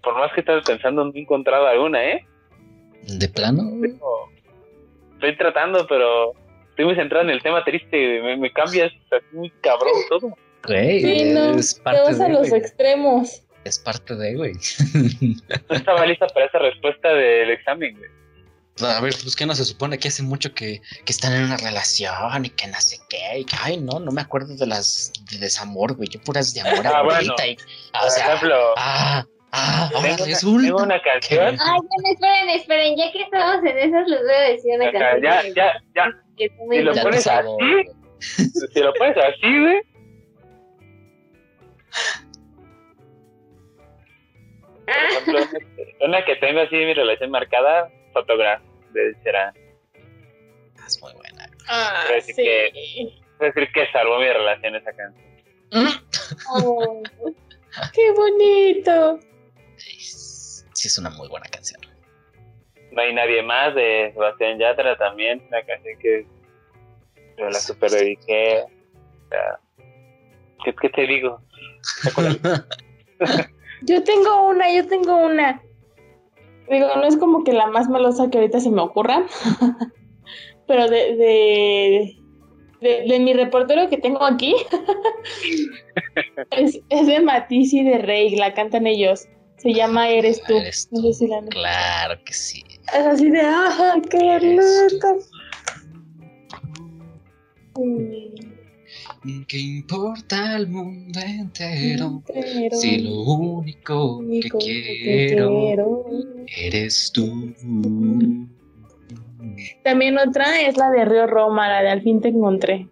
Por 0.03 0.15
más 0.19 0.33
que 0.35 0.41
estás 0.41 0.65
pensando, 0.65 1.05
no 1.05 1.13
he 1.15 1.21
encontrado 1.21 1.67
alguna, 1.67 2.05
¿eh? 2.05 2.27
¿De 3.03 3.29
plano? 3.29 3.63
Estoy 5.15 5.37
tratando, 5.37 5.87
pero 5.89 6.33
estoy 6.71 6.85
muy 6.85 6.95
centrado 6.95 7.25
en 7.25 7.31
el 7.31 7.43
tema 7.43 7.65
triste. 7.65 8.21
Me, 8.23 8.37
me 8.37 8.53
cambias 8.53 8.93
así 9.11 9.25
muy 9.37 9.51
cabrón 9.63 9.93
todo. 10.09 10.37
Güey, 10.67 11.01
Sí, 11.01 11.25
no, 11.33 11.55
es 11.59 11.75
Te 11.77 11.83
parte 11.83 12.01
vas 12.03 12.21
a 12.21 12.25
de, 12.25 12.29
los 12.33 12.49
güey. 12.49 12.61
extremos. 12.61 13.43
Es 13.65 13.79
parte 13.79 14.15
de, 14.15 14.35
güey. 14.37 14.53
No 15.69 15.77
estaba 15.77 16.07
lista 16.07 16.27
para 16.29 16.47
esa 16.47 16.59
respuesta 16.59 17.09
del 17.09 17.51
examen, 17.51 17.97
güey. 17.97 18.11
A 18.93 19.01
ver, 19.01 19.15
pues 19.23 19.35
que 19.35 19.47
no 19.47 19.55
se 19.55 19.65
supone 19.65 19.99
que 19.99 20.09
hace 20.09 20.23
mucho 20.23 20.53
que, 20.53 20.83
que 21.07 21.13
están 21.13 21.33
en 21.33 21.45
una 21.45 21.57
relación 21.57 22.45
y 22.45 22.51
que 22.51 22.67
no 22.67 22.79
sé 22.81 22.99
qué. 23.09 23.39
Y 23.41 23.45
que, 23.47 23.57
ay, 23.63 23.79
no, 23.79 23.99
no 24.01 24.13
me 24.13 24.21
acuerdo 24.21 24.55
de 24.55 24.67
las 24.67 25.13
de 25.31 25.39
desamor, 25.39 25.95
güey. 25.97 26.09
Yo 26.11 26.21
puras 26.21 26.53
de 26.53 26.61
amor 26.61 26.87
Ah, 26.87 26.99
ahorita. 26.99 27.35
bueno. 27.35 27.35
y- 27.53 27.57
ah, 27.95 27.99
Por 28.01 28.07
o 28.07 28.11
sea, 28.11 28.27
ejemplo, 28.27 28.57
ah, 28.77 29.27
ah, 29.53 29.91
ahora 29.95 30.17
resulta 30.19 30.63
tengo 30.63 30.83
una 30.83 31.01
canción. 31.03 31.57
Ay, 31.59 31.79
bueno, 31.79 32.13
esperen, 32.13 32.49
esperen, 32.51 32.97
ya 32.99 33.13
que 33.13 33.23
estamos 33.23 33.65
en 33.65 33.79
esas, 33.79 34.09
les 34.09 34.21
voy 34.21 34.35
a 34.35 34.41
decir 34.51 34.73
una 34.77 34.89
Acá, 34.91 34.99
canción. 34.99 35.23
ya, 35.23 35.43
ya, 35.55 35.73
ya. 35.95 36.13
que 36.37 36.49
Si 36.71 36.83
lo 36.83 36.95
pones 36.97 37.27
así, 37.27 38.49
si 38.75 38.81
lo 38.81 38.93
pones 38.95 39.17
así, 39.17 39.59
güey. 39.61 39.81
Por 44.85 44.95
ejemplo, 44.95 45.61
una 46.01 46.25
que 46.25 46.37
tengo 46.37 46.61
así 46.61 46.77
mi 46.77 46.95
relación 46.95 47.31
marcada, 47.31 47.91
Photograph 48.13 48.63
de 48.93 49.15
Será. 49.23 49.53
Es 50.87 51.01
muy 51.03 51.13
buena. 51.15 51.51
Ah, 51.69 52.05
Pero 52.09 52.21
sí 52.23 52.33
sí. 52.33 52.43
Es 53.41 53.55
decir, 53.55 53.71
que 53.73 53.91
salvó 53.93 54.19
mi 54.19 54.27
relación 54.27 54.77
esa 54.77 54.93
canción. 54.93 55.27
Oh, 56.55 57.03
Qué 57.93 58.11
bonito. 58.13 59.19
Sí, 59.77 60.89
es 60.89 60.99
una 60.99 61.11
muy 61.11 61.29
buena 61.29 61.47
canción. 61.47 61.81
No 62.93 63.03
hay 63.03 63.13
nadie 63.15 63.43
más 63.43 63.75
de 63.75 64.11
Sebastián 64.15 64.59
Yatra 64.59 64.97
también, 64.97 65.43
una 65.49 65.63
canción 65.65 65.99
que 65.99 66.27
yo 67.37 67.45
la 67.51 67.59
super 67.59 67.91
dediqué. 67.91 68.63
O 68.63 69.29
sea, 69.29 69.61
¿qué, 70.65 70.75
qué 70.81 70.89
te 70.91 71.07
digo? 71.07 71.41
Yo 73.83 74.03
tengo 74.05 74.49
una, 74.49 74.73
yo 74.73 74.87
tengo 74.89 75.17
una. 75.19 75.63
Digo, 76.69 76.89
no 76.97 77.05
es 77.05 77.17
como 77.17 77.45
que 77.45 77.53
la 77.53 77.67
más 77.69 77.89
melosa 77.89 78.29
que 78.31 78.39
ahorita 78.39 78.59
se 78.59 78.71
me 78.71 78.81
ocurra, 78.81 79.25
pero 80.67 80.89
de, 80.89 81.15
de, 81.15 82.17
de, 82.81 83.05
de 83.07 83.19
mi 83.21 83.35
reportero 83.35 83.89
que 83.89 83.99
tengo 83.99 84.25
aquí 84.25 84.55
es, 86.51 86.81
es 86.89 87.07
de 87.07 87.21
Matisse 87.21 87.75
y 87.75 87.85
de 87.85 87.99
Rey, 87.99 88.35
la 88.37 88.55
cantan 88.55 88.87
ellos. 88.87 89.29
Se 89.59 89.73
llama 89.73 90.09
Eres 90.09 90.43
tú. 90.45 90.57
Eres 90.57 90.89
No 90.91 91.03
sé 91.03 91.13
si 91.13 91.29
la 91.29 91.39
han- 91.39 91.47
Claro 91.49 92.19
que 92.25 92.33
sí. 92.33 92.63
Es 92.95 93.07
así 93.07 93.31
de, 93.31 93.41
¡ah, 93.43 93.95
qué 94.11 94.19
bonito! 94.19 95.07
¿Qué 99.49 99.59
importa 99.59 100.57
el 100.57 100.69
mundo 100.69 101.19
entero? 101.21 102.23
Si 102.73 102.99
lo 102.99 103.23
único 103.23 104.21
que 104.43 104.49
quiero 104.51 105.49
quiero. 105.61 106.05
eres 106.47 107.11
tú. 107.13 107.55
También 109.83 110.19
otra 110.19 110.61
es 110.61 110.77
la 110.77 110.91
de 110.91 111.05
Río 111.05 111.27
Roma, 111.27 111.69
la 111.69 111.83
de 111.83 111.91
Al 111.91 112.03
fin 112.03 112.21
te 112.21 112.29
encontré. 112.29 112.89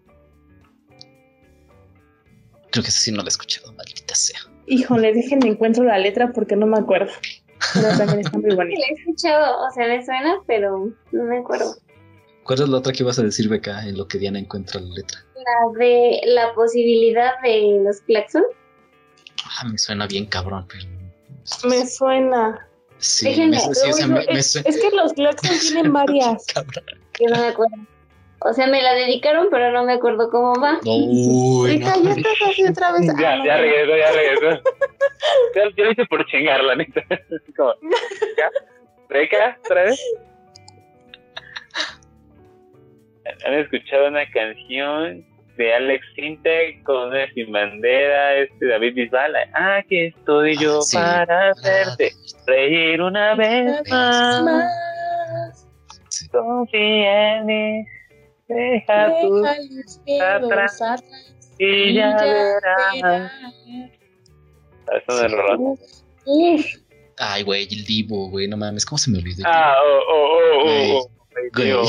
Creo 2.71 2.83
que 2.83 2.91
esa 2.91 2.99
sí 2.99 3.13
no 3.13 3.19
la 3.19 3.25
he 3.25 3.29
escuchado, 3.29 3.73
maldita 3.73 4.15
sea. 4.15 4.41
Híjole, 4.67 5.13
déjenme 5.13 5.51
encuentro 5.51 5.85
la 5.85 5.99
letra 5.99 6.33
porque 6.33 6.57
no 6.57 6.67
me 6.67 6.79
acuerdo. 6.79 7.13
Pero 7.75 7.89
también 7.97 8.21
está 8.21 8.39
muy 8.39 8.51
Sí, 8.51 8.57
bonita. 8.57 8.81
la 8.81 8.87
he 8.87 8.93
escuchado, 9.01 9.67
o 9.67 9.71
sea, 9.73 9.87
me 9.87 10.05
suena, 10.05 10.35
pero 10.47 10.91
no 11.13 11.25
me 11.25 11.39
acuerdo. 11.39 11.77
¿Cuál 12.45 12.61
es 12.63 12.69
la 12.69 12.79
otra 12.79 12.93
que 12.93 13.03
ibas 13.03 13.19
a 13.19 13.23
decir, 13.23 13.49
Beca, 13.49 13.87
en 13.87 13.97
lo 13.97 14.07
que 14.09 14.19
Diana 14.19 14.39
encuentra 14.39 14.81
la 14.81 14.93
letra? 14.95 15.19
La 15.45 15.79
de 15.79 16.21
la 16.27 16.55
posibilidad 16.55 17.33
de 17.43 17.81
los 17.85 18.01
claxon. 18.03 18.45
Ah, 19.45 19.65
me 19.71 19.77
suena 19.79 20.07
bien 20.07 20.27
cabrón, 20.27 20.67
pero. 20.69 20.85
Me 21.69 21.87
suena. 21.87 22.67
Sí, 22.99 23.27
Déjenme, 23.29 23.57
me, 23.57 23.75
sí, 23.75 23.91
o 23.91 23.93
sea, 23.93 24.07
me, 24.07 24.25
me 24.25 24.39
es, 24.39 24.53
suena 24.53 24.69
es 24.71 24.81
que 24.81 24.97
los 24.97 25.13
Claxon 25.13 25.59
tienen 25.61 25.93
varias. 25.93 26.47
cabrón. 26.47 26.85
que 27.13 27.27
no 27.27 27.39
me 27.39 27.47
acuerdo. 27.49 27.77
O 28.47 28.53
sea, 28.53 28.67
me 28.67 28.81
la 28.83 28.95
dedicaron, 28.95 29.49
pero 29.51 29.71
no 29.73 29.85
me 29.85 29.95
acuerdo 29.95 30.31
cómo 30.31 30.55
va. 30.61 30.79
Uy, 30.85 31.71
Rica, 31.79 31.97
no. 31.97 32.05
ya 32.05 32.11
estás 32.13 32.33
así 32.51 32.65
otra 32.67 32.93
vez. 32.93 33.09
Ah, 33.11 33.15
Ya, 33.21 33.37
no, 33.37 33.45
ya 33.45 33.57
regresó, 33.59 33.97
ya 33.97 34.13
regresó. 34.13 34.63
Ya, 35.55 35.63
ya 35.77 35.85
lo 35.85 35.93
hice 35.93 36.05
por 36.07 36.27
chingar, 36.27 36.63
la 36.65 36.77
neta. 36.77 37.03
Como, 37.57 37.73
¿ya? 38.37 38.51
¿Reca? 39.09 39.59
¿Otra 39.65 39.85
vez? 39.85 40.01
¿Han 43.47 43.55
escuchado 43.55 44.09
una 44.09 44.31
canción 44.31 45.25
de 45.57 45.75
Alex 45.75 46.05
Sintek 46.15 46.83
con 46.83 47.13
sin 47.35 47.53
bandera, 47.53 48.35
este 48.37 48.67
David 48.67 48.95
Bisbal? 48.95 49.35
Aquí 49.55 49.99
estoy 50.07 50.57
yo 50.57 50.79
Ah, 50.79 50.83
sí. 50.83 50.97
para 50.97 51.51
hacerte 51.51 52.13
reír 52.47 53.01
una 53.01 53.35
vez 53.35 53.81
más. 53.91 54.43
Más, 54.43 55.67
Sí. 56.09 56.29
Confía 56.29 57.39
en 57.39 57.47
mí, 57.47 57.85
deja 58.49 59.09
tu 59.21 59.43
deja 59.43 59.57
miedos 60.07 60.45
atrás. 60.45 60.81
atrás 60.83 61.35
y 61.59 61.95
ya 61.95 62.17
verás. 62.17 62.95
verás. 62.95 63.33
Eso 65.09 65.29
no 65.29 65.75
es. 65.75 66.05
Uf. 66.27 66.67
Ay, 67.19 67.43
güey, 67.43 67.65
el 67.71 67.85
Divo, 67.85 68.29
güey, 68.31 68.47
no 68.49 68.57
mames, 68.57 68.85
¿cómo 68.87 68.99
se 68.99 69.11
me 69.11 69.19
olvidó? 69.19 69.43
Ah, 69.47 69.75
oh, 69.83 70.01
oh, 70.09 70.39
oh, 70.39 70.59
oh, 70.65 70.99
oh. 70.99 71.11
Güey. 71.55 71.73
O 71.73 71.85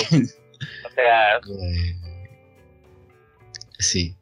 sea, 0.95 1.39
Güey. 1.45 1.95
Sí. 3.85 4.15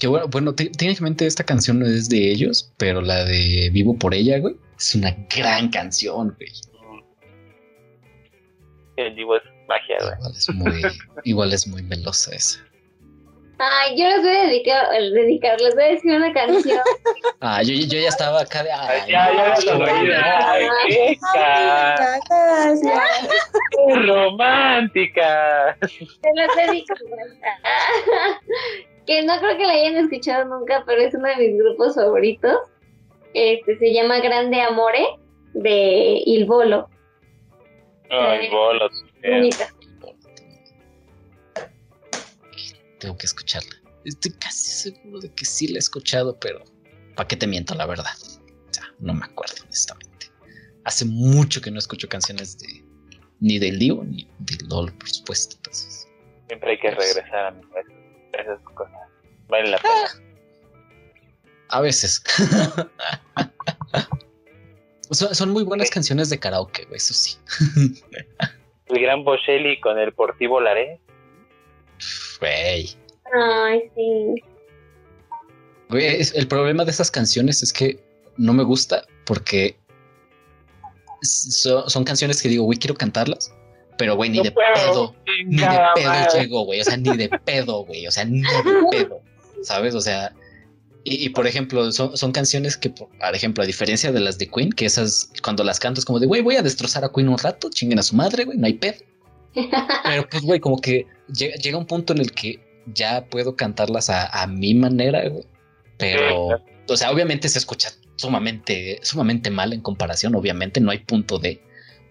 Que 0.00 0.06
bueno, 0.08 0.26
bueno, 0.28 0.54
te- 0.54 0.70
técnicamente 0.70 1.26
esta 1.26 1.44
canción 1.44 1.78
no 1.78 1.86
es 1.86 2.08
de 2.08 2.30
ellos, 2.32 2.72
pero 2.76 3.00
la 3.00 3.24
de 3.24 3.70
Vivo 3.72 3.96
por 3.96 4.12
ella, 4.14 4.38
güey, 4.38 4.56
es 4.76 4.94
una 4.94 5.16
gran 5.34 5.68
canción, 5.70 6.34
güey. 6.36 6.50
el 8.96 9.14
Divo 9.16 9.36
es 9.36 9.42
magia, 9.68 9.96
güey. 10.00 10.12
Igual 10.14 10.32
es 10.36 10.54
muy, 10.54 10.82
igual 11.24 11.52
es 11.52 11.66
muy 11.66 11.82
melosa 11.82 12.34
esa. 12.34 12.64
Ay, 13.58 13.96
yo 13.96 14.08
les 14.08 14.22
voy 14.22 14.36
a 14.36 14.46
dedicar, 14.46 14.88
dedicar, 14.90 15.60
les 15.60 15.74
voy 15.74 15.84
a 15.84 15.88
decir 15.88 16.16
una 16.16 16.32
canción. 16.32 16.80
Ah, 17.46 17.62
yo, 17.62 17.74
yo 17.74 17.98
ya 17.98 18.08
estaba 18.08 18.40
acá 18.40 18.62
de. 18.62 18.72
Ay, 18.72 19.00
Ay, 19.02 19.12
ya, 19.12 19.30
ya, 19.32 19.54
ya, 19.54 19.76
güey. 19.76 20.12
Ay, 20.14 20.66
qué 20.88 21.18
ca- 21.34 22.18
Gracias. 22.30 23.28
qué 23.70 23.94
romántica. 24.06 25.76
Se 25.82 26.28
las 26.34 26.56
dedico. 26.56 26.94
que 29.06 29.22
no 29.24 29.38
creo 29.38 29.58
que 29.58 29.66
la 29.66 29.72
hayan 29.74 29.96
escuchado 29.96 30.46
nunca, 30.46 30.82
pero 30.86 31.02
es 31.02 31.14
uno 31.14 31.28
de 31.28 31.36
mis 31.36 31.58
grupos 31.58 31.94
favoritos. 31.96 32.56
Este 33.34 33.76
se 33.78 33.92
llama 33.92 34.20
Grande 34.20 34.60
Amore 34.62 35.04
de 35.52 36.22
Il 36.24 36.46
Bolo. 36.46 36.88
Ay, 38.10 38.48
bolos. 38.48 39.04
Bonita. 39.22 39.68
Tengo 43.04 43.18
que 43.18 43.26
escucharla. 43.26 43.76
Estoy 44.06 44.32
casi 44.32 44.90
seguro 44.90 45.20
de 45.20 45.30
que 45.34 45.44
sí 45.44 45.68
la 45.68 45.74
he 45.74 45.78
escuchado, 45.78 46.40
pero 46.40 46.64
¿para 47.14 47.28
qué 47.28 47.36
te 47.36 47.46
miento 47.46 47.74
la 47.74 47.84
verdad? 47.84 48.14
O 48.16 48.72
sea, 48.72 48.84
no 48.98 49.12
me 49.12 49.26
acuerdo, 49.26 49.56
honestamente. 49.62 50.30
Hace 50.84 51.04
mucho 51.04 51.60
que 51.60 51.70
no 51.70 51.78
escucho 51.78 52.08
canciones 52.08 52.58
de 52.60 52.82
ni 53.40 53.58
del 53.58 53.78
Dio 53.78 54.02
ni 54.04 54.26
del 54.38 54.68
LOL, 54.70 54.90
por 54.94 55.10
supuesto. 55.10 55.56
Entonces, 55.56 56.08
Siempre 56.46 56.70
hay 56.70 56.78
que 56.78 56.92
regresar 56.92 57.44
a 57.44 57.50
mi 57.50 57.62
Esas 58.32 58.58
cosas. 58.72 58.96
Valen 59.48 59.72
la 59.72 59.76
pena. 59.76 60.08
a 61.68 61.80
veces. 61.82 62.22
son, 65.10 65.34
son 65.34 65.50
muy 65.50 65.64
buenas 65.64 65.90
canciones 65.90 66.30
de 66.30 66.40
karaoke, 66.40 66.88
eso 66.90 67.12
sí. 67.12 67.36
El 68.86 68.98
gran 68.98 69.24
Bocelli 69.24 69.78
con 69.80 69.98
el 69.98 70.14
Portivo 70.14 70.58
Laré. 70.58 71.02
Güey. 72.40 72.90
Ay, 73.34 73.80
sí. 73.94 74.42
Güey, 75.90 76.18
el 76.34 76.48
problema 76.48 76.84
de 76.84 76.90
esas 76.90 77.10
canciones 77.10 77.62
es 77.62 77.72
que 77.72 78.02
no 78.36 78.52
me 78.52 78.64
gusta 78.64 79.04
porque 79.26 79.76
so- 81.22 81.88
son 81.88 82.04
canciones 82.04 82.42
que 82.42 82.48
digo, 82.48 82.64
güey, 82.64 82.78
quiero 82.78 82.94
cantarlas, 82.94 83.52
pero 83.98 84.16
güey, 84.16 84.30
ni 84.30 84.38
No 84.38 84.44
de 84.44 84.50
puedo, 84.52 84.74
pedo, 84.74 85.14
ni 85.46 85.56
de 85.56 85.66
pedo 85.94 86.08
madre. 86.08 86.40
llego, 86.40 86.64
güey, 86.64 86.80
o 86.80 86.84
sea, 86.84 86.96
ni 86.96 87.16
de 87.16 87.28
pedo, 87.28 87.84
güey, 87.84 88.06
o 88.06 88.10
sea, 88.10 88.24
ni 88.24 88.40
de 88.40 88.48
pedo, 88.90 89.20
¿sabes? 89.62 89.94
O 89.94 90.00
sea, 90.00 90.32
y, 91.04 91.24
y, 91.26 91.28
por 91.28 91.46
ejemplo, 91.46 91.92
son, 91.92 92.16
son 92.16 92.32
canciones 92.32 92.76
que, 92.78 92.88
por 92.90 93.08
por 93.10 93.34
ejemplo, 93.34 93.62
a 93.62 93.66
diferencia 93.66 94.10
de 94.10 94.20
las 94.20 94.38
de 94.38 94.48
Queen, 94.48 94.72
que 94.72 94.86
esas, 94.86 95.30
cuando 95.42 95.62
las 95.62 95.78
canto 95.78 96.00
es 96.00 96.04
como 96.06 96.18
de, 96.18 96.26
güey, 96.26 96.40
voy 96.40 96.56
a 96.56 96.62
destrozar 96.62 97.04
a 97.04 97.10
Queen 97.12 97.28
un 97.28 97.38
rato, 97.38 97.68
chinguen 97.70 97.98
a 97.98 98.02
su 98.02 98.16
madre, 98.16 98.44
güey, 98.44 98.56
no 98.58 98.66
hay 98.66 98.74
pedo. 98.74 98.96
Pero 99.54 100.28
pues, 100.28 100.42
güey, 100.42 100.60
como 100.60 100.80
que 100.80 101.06
llega, 101.32 101.54
llega 101.56 101.78
un 101.78 101.86
punto 101.86 102.12
en 102.12 102.20
el 102.20 102.32
que 102.32 102.60
ya 102.86 103.24
puedo 103.26 103.56
cantarlas 103.56 104.10
a, 104.10 104.26
a 104.42 104.46
mi 104.46 104.74
manera, 104.74 105.28
güey. 105.28 105.44
Pero, 105.98 106.48
o 106.88 106.96
sea, 106.96 107.10
obviamente 107.10 107.48
se 107.48 107.58
escucha 107.58 107.90
sumamente, 108.16 108.98
sumamente 109.02 109.50
mal 109.50 109.72
en 109.72 109.80
comparación, 109.80 110.34
obviamente 110.34 110.80
no 110.80 110.90
hay 110.90 110.98
punto 110.98 111.38
de, 111.38 111.62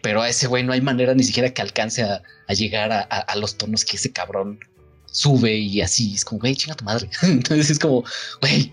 pero 0.02 0.22
a 0.22 0.30
ese 0.30 0.48
güey 0.48 0.64
no 0.64 0.74
hay 0.74 0.82
manera 0.82 1.14
ni 1.14 1.24
siquiera 1.24 1.54
que 1.54 1.62
alcance 1.62 2.04
a, 2.04 2.22
a 2.48 2.54
llegar 2.54 2.92
a, 2.92 3.02
a- 3.10 3.20
a 3.20 3.36
los 3.36 3.58
tonos 3.58 3.86
que 3.86 3.98
ese 3.98 4.12
cabrón 4.12 4.60
sube 5.06 5.54
y 5.56 5.82
así, 5.82 6.16
es 6.16 6.26
como, 6.26 6.40
güey, 6.42 6.56
chinga 6.56 6.76
tu 6.76 6.86
madre. 6.86 7.08
Entonces 7.24 7.70
es 7.72 7.80
como, 7.80 8.04
güey, 8.42 8.72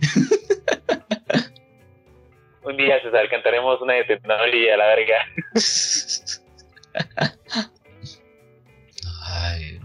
Un 2.62 2.76
día, 2.76 3.00
César, 3.02 3.28
cantaremos 3.30 3.80
una 3.82 3.94
de 3.94 4.04
Tenoli 4.04 4.68
a 4.70 4.76
la 4.76 4.86
verga. 4.86 5.16
Ay, 9.32 9.80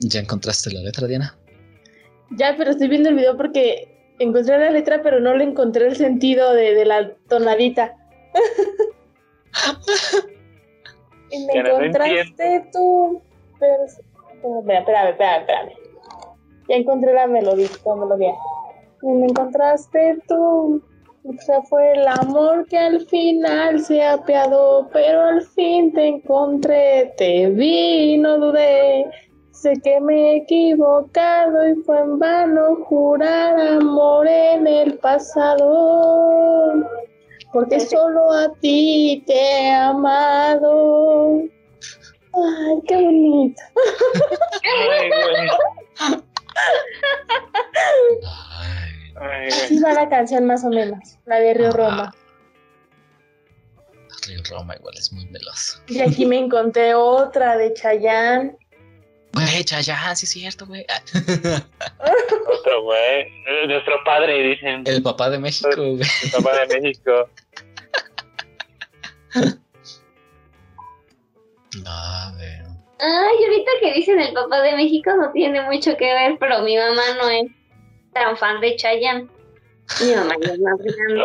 ¿ya 0.00 0.20
encontraste 0.20 0.70
la 0.72 0.80
letra, 0.80 1.06
Diana? 1.06 1.36
Ya, 2.30 2.54
pero 2.56 2.70
estoy 2.70 2.88
viendo 2.88 3.08
el 3.08 3.16
video 3.16 3.36
porque 3.36 4.14
encontré 4.18 4.58
la 4.58 4.70
letra, 4.70 5.02
pero 5.02 5.20
no 5.20 5.34
le 5.34 5.44
encontré 5.44 5.86
el 5.86 5.96
sentido 5.96 6.52
de, 6.52 6.74
de 6.74 6.84
la 6.84 7.14
tonadita. 7.28 7.96
y 11.30 11.46
me 11.46 11.62
no 11.62 11.68
encontraste 11.68 12.68
tú. 12.72 13.22
Pero... 13.58 13.84
Espérame, 13.84 14.78
espérame, 14.78 15.10
espérame, 15.10 15.40
espérame. 15.40 15.72
Ya 16.68 16.76
encontré 16.76 17.14
la 17.14 17.26
melodía, 17.26 17.68
la 17.84 17.94
melodía. 17.94 18.34
Y 19.02 19.06
me 19.06 19.26
encontraste 19.26 20.18
tú. 20.28 20.82
O 21.24 21.32
sea, 21.40 21.62
fue 21.62 21.92
el 21.92 22.08
amor 22.08 22.66
que 22.66 22.76
al 22.76 23.06
final 23.06 23.78
se 23.84 24.04
apiadó, 24.04 24.88
pero 24.92 25.22
al 25.22 25.42
fin 25.42 25.92
te 25.92 26.08
encontré, 26.08 27.14
te 27.16 27.48
vi, 27.50 28.18
no 28.18 28.38
dudé. 28.38 29.06
Sé 29.52 29.74
que 29.84 30.00
me 30.00 30.14
he 30.14 30.36
equivocado 30.38 31.68
y 31.68 31.76
fue 31.82 32.00
en 32.00 32.18
vano 32.18 32.74
jurar 32.86 33.60
amor 33.60 34.26
en 34.26 34.66
el 34.66 34.98
pasado, 34.98 36.74
porque 37.52 37.78
solo 37.78 38.32
a 38.32 38.52
ti 38.54 39.22
te 39.24 39.34
he 39.34 39.70
amado. 39.70 41.42
Ay, 42.34 42.82
qué 42.88 42.96
bonito. 42.96 43.62
Ay, 44.90 45.08
güey. 45.08 45.48
Así 49.16 49.78
va 49.80 49.92
la 49.92 50.08
canción 50.08 50.46
más 50.46 50.64
o 50.64 50.68
menos, 50.68 51.18
la 51.26 51.36
de 51.36 51.54
Río 51.54 51.72
Roma. 51.72 52.14
Río 54.26 54.40
Roma 54.50 54.76
igual 54.76 54.94
es 54.96 55.12
muy 55.12 55.26
meloso. 55.26 55.80
Y 55.88 56.00
aquí 56.00 56.26
me 56.26 56.38
encontré 56.38 56.94
otra 56.94 57.56
de 57.56 57.74
Chayanne. 57.74 58.56
Güey, 59.32 59.64
ya, 59.64 59.80
ya, 59.80 60.14
sí 60.14 60.26
es 60.26 60.30
cierto, 60.30 60.66
güey. 60.66 60.84
Otro 62.46 62.82
güey. 62.82 63.30
Nuestro 63.66 63.94
padre, 64.04 64.42
dicen. 64.42 64.84
El 64.86 65.02
papá 65.02 65.30
de 65.30 65.38
México, 65.38 65.70
güey. 65.74 66.02
El 66.24 66.30
papá 66.30 66.66
de 66.66 66.80
México. 66.80 67.28
A 71.86 72.32
ver. 72.36 72.62
Ay, 72.98 73.44
ahorita 73.44 73.70
que 73.80 73.94
dicen 73.94 74.20
el 74.20 74.34
papá 74.34 74.60
de 74.60 74.76
México 74.76 75.10
no 75.16 75.32
tiene 75.32 75.62
mucho 75.62 75.96
que 75.96 76.12
ver, 76.12 76.36
pero 76.38 76.62
mi 76.62 76.76
mamá 76.76 77.02
no 77.20 77.28
es 77.30 77.50
tan 78.12 78.36
fan 78.36 78.60
de 78.60 78.76
Chayanne. 78.76 79.28
Mi 80.00 80.14
mamá 80.14 80.34
ya 80.40 80.52
es 80.52 80.60
más 80.60 80.78
grande. 80.78 81.24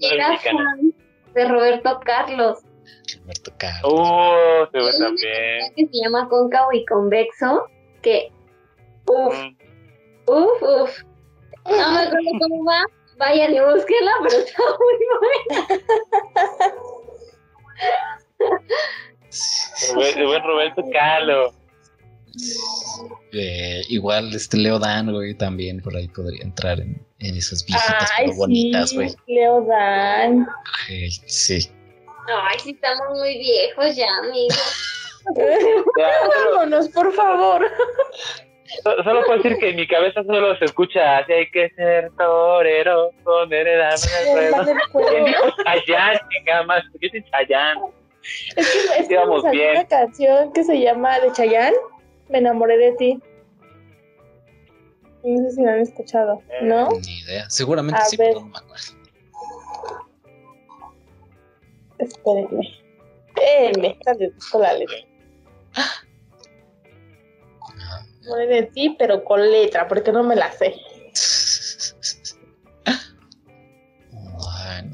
Era 0.00 0.38
fan 0.38 0.92
de 1.34 1.44
Roberto 1.48 2.00
Carlos. 2.04 2.58
Roberto 3.22 3.52
Carlos. 3.58 3.92
Uh, 3.92 4.66
se 4.72 4.78
ve 4.78 4.90
también. 4.98 5.74
que 5.76 5.86
se 5.86 6.02
llama 6.02 6.28
Cóncavo 6.28 6.72
y 6.72 6.84
Convexo, 6.86 7.66
que 8.02 8.32
uf, 9.06 9.34
Mm. 9.36 9.56
uf, 10.26 10.62
uf. 10.62 11.02
No 11.66 11.76
me 11.92 12.00
acuerdo 12.00 12.30
cómo 12.40 12.64
va. 12.64 12.84
Vayan 13.18 13.54
y 13.54 13.60
búsquenla, 13.60 14.12
pero 14.22 14.38
está 14.38 14.62
muy 14.78 14.94
buena. 15.20 15.66
El 20.16 20.26
buen 20.26 20.42
Roberto 20.42 20.82
Carlos. 20.92 21.54
Eh, 23.32 23.82
igual 23.88 24.34
este 24.34 24.56
Leo 24.56 24.78
Dan, 24.78 25.12
güey, 25.12 25.34
también 25.34 25.80
por 25.80 25.94
ahí 25.96 26.08
podría 26.08 26.42
entrar 26.42 26.80
en, 26.80 27.00
en 27.20 27.36
esas 27.36 27.64
viejitas 27.64 28.10
Ay, 28.18 28.26
pero 28.26 28.36
bonitas, 28.38 28.92
güey. 28.92 29.14
Leo 29.28 29.64
Dan. 29.66 30.46
Eh, 30.90 31.08
Sí. 31.26 31.70
Ay, 32.48 32.58
sí, 32.62 32.70
estamos 32.70 33.18
muy 33.18 33.38
viejos 33.38 33.96
ya, 33.96 34.08
solo, 34.30 34.48
Vámonos, 35.96 36.88
por 36.90 37.12
favor. 37.12 37.66
so- 38.84 39.02
solo 39.02 39.24
puedo 39.26 39.42
decir 39.42 39.58
que 39.58 39.70
en 39.70 39.76
mi 39.76 39.86
cabeza 39.86 40.22
solo 40.24 40.56
se 40.58 40.64
escucha 40.66 41.18
así 41.18 41.32
hay 41.32 41.50
que 41.50 41.70
ser 41.76 42.10
torero, 42.16 43.10
ruedo. 44.34 44.64
del 44.64 44.76
¿Quién 44.76 44.90
juego. 44.92 45.26
dijo 45.26 45.42
Chayanne? 45.64 46.20
Chingada 46.30 46.62
más, 46.64 46.82
yo 47.00 47.08
soy 47.10 47.24
Chayanne. 47.30 47.80
Es 48.56 48.70
que, 48.70 49.00
es 49.02 49.08
que 49.08 49.50
bien. 49.50 49.70
una 49.72 49.86
canción 49.88 50.52
que 50.52 50.62
se 50.64 50.78
llama 50.80 51.18
de 51.20 51.32
Chayanne, 51.32 51.76
Me 52.30 52.38
enamoré 52.38 52.78
de 52.78 52.92
ti. 52.92 53.22
No 55.22 55.48
sé 55.48 55.56
si 55.56 55.62
la 55.62 55.72
han 55.72 55.80
escuchado, 55.80 56.42
¿no? 56.62 56.88
Ni 56.88 57.18
idea. 57.18 57.50
Seguramente 57.50 58.00
A 58.00 58.04
sí, 58.04 58.16
ver. 58.16 58.28
pero 58.28 58.40
no 58.40 58.46
me 58.46 58.58
acuerdo. 58.58 58.84
Espérenme. 61.98 62.68
Espérenme, 63.28 63.98
dale, 64.06 64.32
la 64.54 64.72
letra. 64.72 64.96
Enamoré 68.22 68.46
de 68.46 68.62
ti, 68.64 68.96
pero 68.98 69.22
con 69.24 69.50
letra, 69.50 69.86
porque 69.88 70.12
no 70.12 70.22
me 70.22 70.36
la 70.36 70.50
sé. 70.52 70.74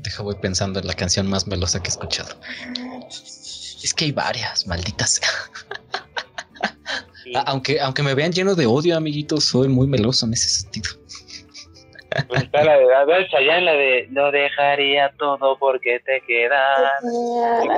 Deja, 0.03 0.23
voy 0.23 0.35
pensando 0.37 0.81
en 0.81 0.87
la 0.87 0.95
canción 0.95 1.29
más 1.29 1.47
melosa 1.47 1.81
que 1.81 1.89
he 1.89 1.91
escuchado. 1.91 2.35
Es 3.83 3.95
que 3.95 4.07
hay 4.07 4.13
varias, 4.13 4.67
malditas. 4.67 5.11
sea. 5.11 5.29
Sí, 7.27 7.33
Aunque, 7.47 7.81
aunque 7.81 8.05
me 8.05 8.15
vean 8.15 8.31
lleno 8.31 8.55
de 8.55 8.67
odio, 8.67 8.97
amiguitos, 8.97 9.43
soy 9.45 9.67
muy 9.67 9.89
meloso 9.89 10.27
en 10.27 10.35
ese 10.35 10.49
sentido. 10.49 10.91
pues 12.29 12.45
está 12.45 12.63
la 12.63 12.79
de, 12.79 12.87
la 12.87 13.05
de 13.05 13.29
Chayanne, 13.29 13.63
la 13.65 13.73
de 13.73 14.07
no 14.11 14.31
dejaría 14.31 15.13
todo 15.19 15.59
porque 15.59 15.99
te 16.07 16.21
quedas. 16.21 17.03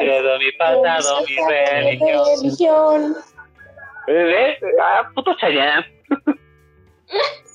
Quedo 0.01 0.39
mi 0.39 0.53
pasado, 0.53 1.23
mi 1.27 1.37
religión. 1.49 2.27
religión. 2.43 3.17
¿Ves? 4.07 4.59
Ah, 4.83 5.11
puto 5.15 5.35
Chayanne. 5.41 5.87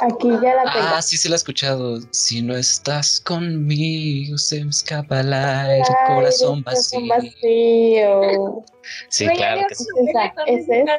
Aquí 0.00 0.28
ya 0.42 0.54
la 0.54 0.72
tengo. 0.72 0.86
Ah, 0.94 1.02
sí, 1.02 1.16
sí 1.16 1.28
la 1.28 1.36
he 1.36 1.38
escuchado. 1.38 2.00
Si 2.10 2.42
no 2.42 2.56
estás 2.56 3.20
conmigo, 3.20 4.36
se 4.38 4.64
me 4.64 4.70
escapa 4.70 5.20
el 5.20 5.32
aire, 5.32 5.84
Ay, 6.06 6.14
corazón 6.14 6.62
vacío. 6.62 7.08
vacío. 7.08 8.64
Sí, 9.08 9.26
Oye, 9.26 9.36
claro 9.36 9.62
que 9.68 9.74
sí. 9.74 9.84
Es 9.96 10.08
esa, 10.08 10.32
es 10.46 10.68
esa. 10.68 10.96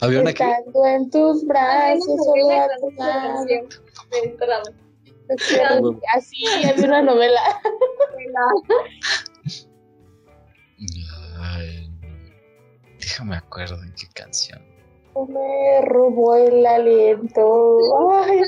¿Había 0.00 0.20
una 0.20 0.32
que? 0.32 0.42
Estando 0.42 0.86
en 0.86 1.10
tus 1.10 1.44
brazos, 1.46 2.04
solo 2.04 2.50
a 2.50 2.68
tu 2.80 2.90
lado. 2.92 3.44
Huevo. 5.80 6.00
Así 6.14 6.46
había 6.64 6.86
una 6.86 7.02
novela. 7.02 7.40
Ay, 11.40 11.90
déjame 13.00 13.36
acuerdo 13.36 13.82
en 13.82 13.92
qué 13.94 14.06
canción. 14.14 14.75
Me 15.24 15.80
robó 15.82 16.36
el 16.36 16.66
aliento. 16.66 17.78
Ay, 18.24 18.40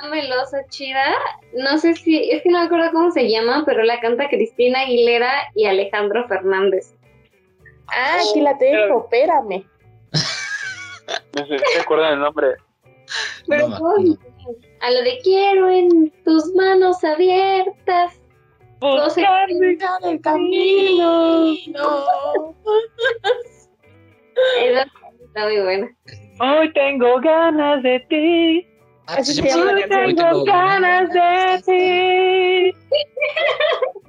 Una 0.00 0.10
melosa 0.10 0.58
chida. 0.68 1.04
No 1.54 1.78
sé 1.78 1.94
si, 1.94 2.30
es 2.30 2.42
que 2.42 2.50
no 2.50 2.60
me 2.60 2.66
acuerdo 2.66 2.90
cómo 2.92 3.10
se 3.10 3.28
llama, 3.28 3.64
pero 3.66 3.82
la 3.82 4.00
canta 4.00 4.28
Cristina 4.28 4.80
Aguilera 4.82 5.32
y 5.54 5.66
Alejandro 5.66 6.26
Fernández. 6.28 6.94
ah, 7.88 8.18
aquí 8.30 8.40
la 8.40 8.56
tengo, 8.58 9.02
espérame. 9.04 9.66
No 11.36 11.46
sé, 11.46 11.58
¿se 11.58 11.80
acuerdan 11.80 12.14
el 12.14 12.20
nombre? 12.20 12.54
Pero. 13.46 13.66
A 14.80 14.90
lo 14.90 15.02
de 15.02 15.18
quiero 15.22 15.68
en 15.68 16.10
tus 16.24 16.54
manos 16.54 17.02
abiertas. 17.04 18.20
Buscarme. 18.80 19.74
Buscar 19.74 19.98
el 20.04 20.20
camino. 20.20 21.54
No. 21.74 22.54
Está 25.34 25.48
muy 25.48 25.60
buena. 25.62 25.90
Hoy 26.38 26.72
tengo 26.74 27.20
ganas 27.20 27.82
de 27.82 27.98
ti. 28.08 28.64
Ah, 29.08 29.16
Así 29.18 29.34
se 29.34 29.42
llama 29.42 29.74
que 29.74 29.92
Hoy 29.92 30.14
tengo 30.14 30.44
ganas 30.44 31.10
de 31.12 31.62
ti. 31.66 32.78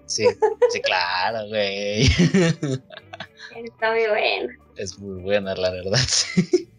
Sí, 0.05 0.27
sí, 0.69 0.81
claro, 0.81 1.47
güey. 1.47 2.03
Está 2.03 3.91
muy 3.91 4.05
buena. 4.07 4.53
Es 4.75 4.99
muy 4.99 5.19
buena, 5.23 5.55
la 5.55 5.71
verdad. 5.71 5.97
sí. 6.07 6.69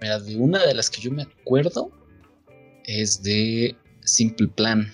Mira, 0.00 0.18
de 0.20 0.36
una 0.36 0.64
de 0.64 0.72
las 0.72 0.88
que 0.88 1.02
yo 1.02 1.10
me 1.10 1.24
acuerdo 1.24 1.90
es 2.84 3.22
de 3.22 3.76
Simple 4.04 4.48
Plan. 4.48 4.90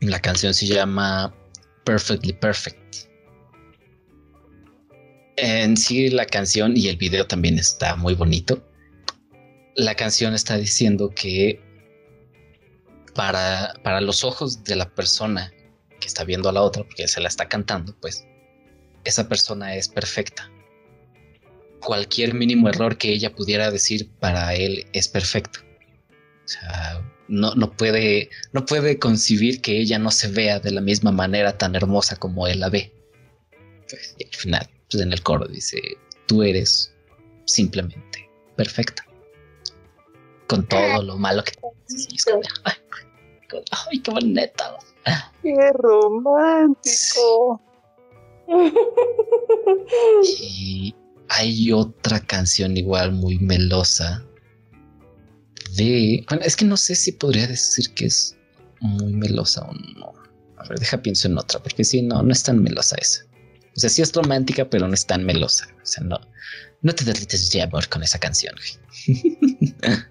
La 0.00 0.18
canción 0.20 0.52
se 0.52 0.66
llama 0.66 1.32
Perfectly 1.84 2.32
Perfect. 2.32 3.07
En 5.40 5.76
sí, 5.76 6.10
la 6.10 6.26
canción 6.26 6.76
y 6.76 6.88
el 6.88 6.96
video 6.96 7.24
también 7.24 7.60
está 7.60 7.94
muy 7.94 8.14
bonito. 8.14 8.60
La 9.76 9.94
canción 9.94 10.34
está 10.34 10.56
diciendo 10.56 11.12
que 11.14 11.60
para, 13.14 13.72
para 13.84 14.00
los 14.00 14.24
ojos 14.24 14.64
de 14.64 14.74
la 14.74 14.92
persona 14.92 15.52
que 16.00 16.08
está 16.08 16.24
viendo 16.24 16.48
a 16.48 16.52
la 16.52 16.62
otra, 16.62 16.82
porque 16.82 17.06
se 17.06 17.20
la 17.20 17.28
está 17.28 17.48
cantando, 17.48 17.96
pues 18.00 18.26
esa 19.04 19.28
persona 19.28 19.76
es 19.76 19.86
perfecta. 19.86 20.50
Cualquier 21.82 22.34
mínimo 22.34 22.68
error 22.68 22.98
que 22.98 23.12
ella 23.12 23.32
pudiera 23.32 23.70
decir 23.70 24.10
para 24.18 24.56
él 24.56 24.88
es 24.92 25.06
perfecto. 25.06 25.60
O 26.44 26.48
sea, 26.48 27.00
no, 27.28 27.54
no, 27.54 27.70
puede, 27.70 28.28
no 28.52 28.66
puede 28.66 28.98
concebir 28.98 29.60
que 29.60 29.78
ella 29.78 30.00
no 30.00 30.10
se 30.10 30.26
vea 30.26 30.58
de 30.58 30.72
la 30.72 30.80
misma 30.80 31.12
manera 31.12 31.56
tan 31.56 31.76
hermosa 31.76 32.16
como 32.16 32.48
él 32.48 32.58
la 32.58 32.70
ve. 32.70 32.92
Pues, 33.88 34.16
y 34.18 34.24
al 34.24 34.34
final, 34.34 34.70
pues 34.90 35.02
en 35.02 35.12
el 35.12 35.22
coro 35.22 35.46
dice, 35.46 35.80
tú 36.26 36.42
eres 36.42 36.92
simplemente 37.44 38.28
perfecta. 38.56 39.04
Con 40.46 40.66
todo 40.66 41.02
lo 41.02 41.16
malo 41.16 41.44
que... 41.44 41.52
Ay, 42.64 42.74
ay, 43.90 44.00
qué 44.00 44.10
bonita. 44.10 44.78
Qué 45.42 45.72
romántico. 45.74 47.60
Y 50.40 50.94
hay 51.28 51.72
otra 51.72 52.20
canción 52.20 52.76
igual 52.76 53.12
muy 53.12 53.38
melosa 53.38 54.24
de... 55.76 56.24
Bueno, 56.28 56.44
es 56.44 56.56
que 56.56 56.64
no 56.64 56.78
sé 56.78 56.94
si 56.94 57.12
podría 57.12 57.46
decir 57.46 57.92
que 57.94 58.06
es 58.06 58.36
muy 58.80 59.12
melosa 59.12 59.62
o 59.62 59.72
no. 59.74 60.14
A 60.56 60.66
ver, 60.68 60.78
deja 60.78 61.02
pienso 61.02 61.28
en 61.28 61.36
otra, 61.36 61.60
porque 61.62 61.84
sí, 61.84 62.00
no, 62.02 62.22
no 62.22 62.32
es 62.32 62.42
tan 62.42 62.62
melosa 62.62 62.96
esa. 62.96 63.27
O 63.78 63.80
sea, 63.80 63.90
sí 63.90 64.02
es 64.02 64.12
romántica, 64.12 64.68
pero 64.68 64.88
no 64.88 64.94
es 64.94 65.06
tan 65.06 65.24
melosa. 65.24 65.68
O 65.80 65.86
sea, 65.86 66.02
no, 66.02 66.18
no 66.82 66.92
te 66.92 67.04
derrites 67.04 67.48
de 67.52 67.62
amor 67.62 67.88
con 67.88 68.02
esa 68.02 68.18
canción. 68.18 68.52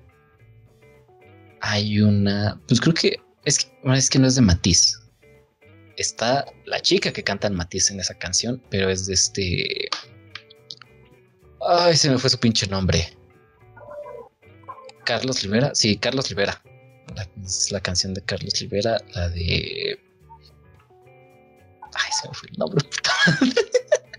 hay 1.59 1.99
una... 1.99 2.61
Pues 2.65 2.79
creo 2.79 2.93
que 2.93 3.17
es, 3.43 3.65
que... 3.65 3.69
es 3.93 4.09
que 4.09 4.19
no 4.19 4.27
es 4.27 4.35
de 4.35 4.41
Matiz. 4.41 5.01
Está 5.97 6.45
la 6.63 6.79
chica 6.79 7.11
que 7.11 7.25
canta 7.25 7.47
en 7.47 7.55
Matiz 7.55 7.91
en 7.91 7.99
esa 7.99 8.13
canción, 8.13 8.63
pero 8.69 8.89
es 8.89 9.05
de 9.05 9.15
este... 9.15 9.89
Ay, 11.59 11.97
se 11.97 12.09
me 12.09 12.17
fue 12.17 12.29
su 12.29 12.39
pinche 12.39 12.67
nombre. 12.67 13.17
Carlos 15.03 15.43
Rivera. 15.43 15.75
Sí, 15.75 15.97
Carlos 15.97 16.29
Rivera. 16.29 16.63
Es 17.43 17.69
la 17.73 17.81
canción 17.81 18.13
de 18.13 18.21
Carlos 18.21 18.57
Rivera, 18.61 18.97
la 19.13 19.27
de. 19.27 19.99
Ay, 21.95 22.11
se 22.11 22.27
me 22.27 22.33
fue 22.33 22.49
el 22.49 22.57
nombre. 22.57 22.85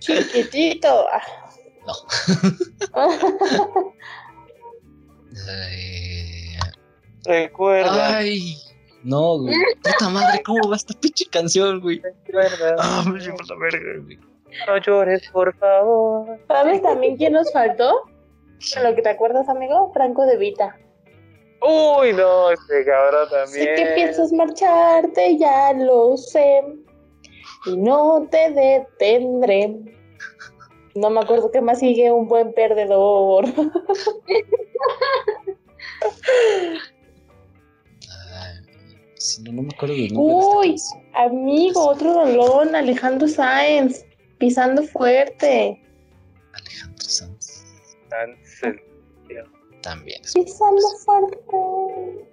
Chiquitito. 0.01 1.07
No. 1.87 1.95
Recuerda. 7.25 8.17
Ay, 8.17 8.57
No, 9.05 9.39
güey. 9.39 9.55
Puta 9.83 10.09
madre, 10.09 10.43
¿cómo 10.45 10.69
va 10.69 10.77
esta 10.77 10.95
pinche 10.99 11.27
canción, 11.27 11.81
güey? 11.81 12.01
¿Verdad? 12.33 12.77
Ah, 12.79 13.05
me 13.07 13.19
llevo 13.21 13.37
la 13.49 13.57
verga, 13.57 14.03
güey. 14.05 14.19
No 14.67 14.79
llores, 14.79 15.29
por 15.31 15.55
favor. 15.59 16.39
¿Sabes 16.49 16.83
también 16.83 17.17
quién 17.17 17.35
nos 17.35 17.53
faltó? 17.53 18.03
¿A 18.77 18.81
lo 18.83 18.95
que 18.95 19.03
te 19.03 19.11
acuerdas, 19.11 19.49
amigo? 19.49 19.93
Franco 19.93 20.27
de 20.27 20.37
Vita. 20.37 20.77
Uy, 21.61 22.13
no, 22.13 22.51
este 22.51 22.85
cabrón 22.85 23.29
también. 23.31 23.65
Sé 23.67 23.75
que 23.75 23.93
piensas 23.95 24.33
marcharte, 24.33 25.37
ya 25.39 25.73
lo 25.75 26.17
sé. 26.17 26.63
Y 27.67 27.77
no 27.77 28.27
te 28.31 28.51
detendré. 28.51 29.77
No 30.95 31.11
me 31.11 31.21
acuerdo 31.21 31.51
qué 31.51 31.61
más 31.61 31.81
sigue 31.81 32.11
un 32.11 32.27
buen 32.27 32.53
perdedor. 32.53 33.47
Si 39.15 39.43
no, 39.43 39.53
no 39.53 39.63
me 39.63 39.69
acuerdo 39.75 39.95
de 39.95 40.09
Uy, 40.15 40.77
amigo, 41.15 41.89
otro 41.89 42.15
rolón, 42.15 42.75
Alejandro 42.75 43.27
Sáenz, 43.27 44.05
pisando 44.39 44.83
fuerte. 44.83 45.83
Alejandro. 46.53 47.07
Cancel. 48.09 48.81
También 49.83 50.23
es 50.25 50.33
Pisando 50.35 50.89
fuerte. 51.05 52.28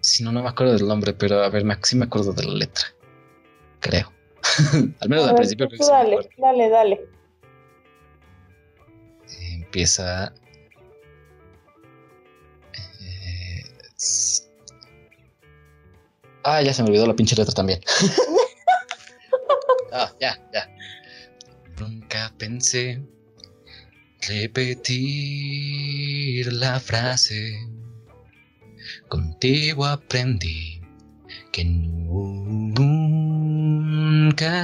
Si 0.00 0.22
no, 0.22 0.32
no 0.32 0.42
me 0.42 0.48
acuerdo 0.48 0.72
del 0.74 0.88
nombre, 0.88 1.12
pero 1.12 1.42
a 1.42 1.50
ver, 1.50 1.64
sí 1.82 1.96
me 1.96 2.06
acuerdo 2.06 2.32
de 2.32 2.44
la 2.44 2.54
letra. 2.54 2.84
Creo. 3.80 4.12
Al 5.00 5.08
menos 5.08 5.28
al 5.28 5.36
principio 5.36 5.68
creo 5.68 5.78
que 5.78 5.84
sí 5.84 5.90
dale, 5.90 6.30
dale, 6.38 6.68
dale. 6.70 7.08
Empieza. 9.52 10.32
eh, 13.00 13.62
Ah, 16.42 16.62
ya 16.62 16.72
se 16.72 16.82
me 16.82 16.88
olvidó 16.88 17.06
la 17.06 17.14
pinche 17.14 17.36
letra 17.36 17.54
también. 17.54 17.80
ah, 19.92 20.10
ya, 20.18 20.40
ya. 20.52 20.68
Nunca 21.78 22.32
pensé 22.38 23.02
repetir 24.28 24.92
la 26.52 26.78
frase. 26.80 27.58
Contigo 29.10 29.84
aprendí 29.86 30.80
que 31.50 31.64
nunca 31.64 32.30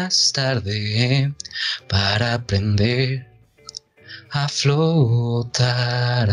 es 0.06 0.30
tarde 0.32 1.34
para 1.88 2.34
aprender 2.34 3.26
a 4.30 4.48
flotar. 4.48 6.28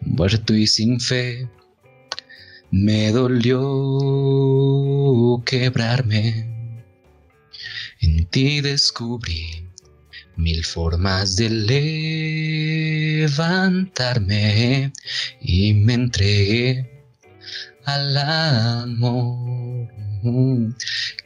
Muerto 0.00 0.54
y 0.56 0.66
sin 0.66 0.98
fe, 0.98 1.48
me 2.72 3.12
dolió 3.12 3.60
quebrarme. 5.46 6.50
En 8.00 8.26
ti 8.26 8.60
descubrí 8.60 9.70
mil 10.34 10.64
formas 10.64 11.36
de 11.36 11.48
levantarme 13.20 14.92
y 15.40 15.74
me 15.74 15.94
entregué 15.94 17.04
al 17.84 18.16
amor. 18.16 19.88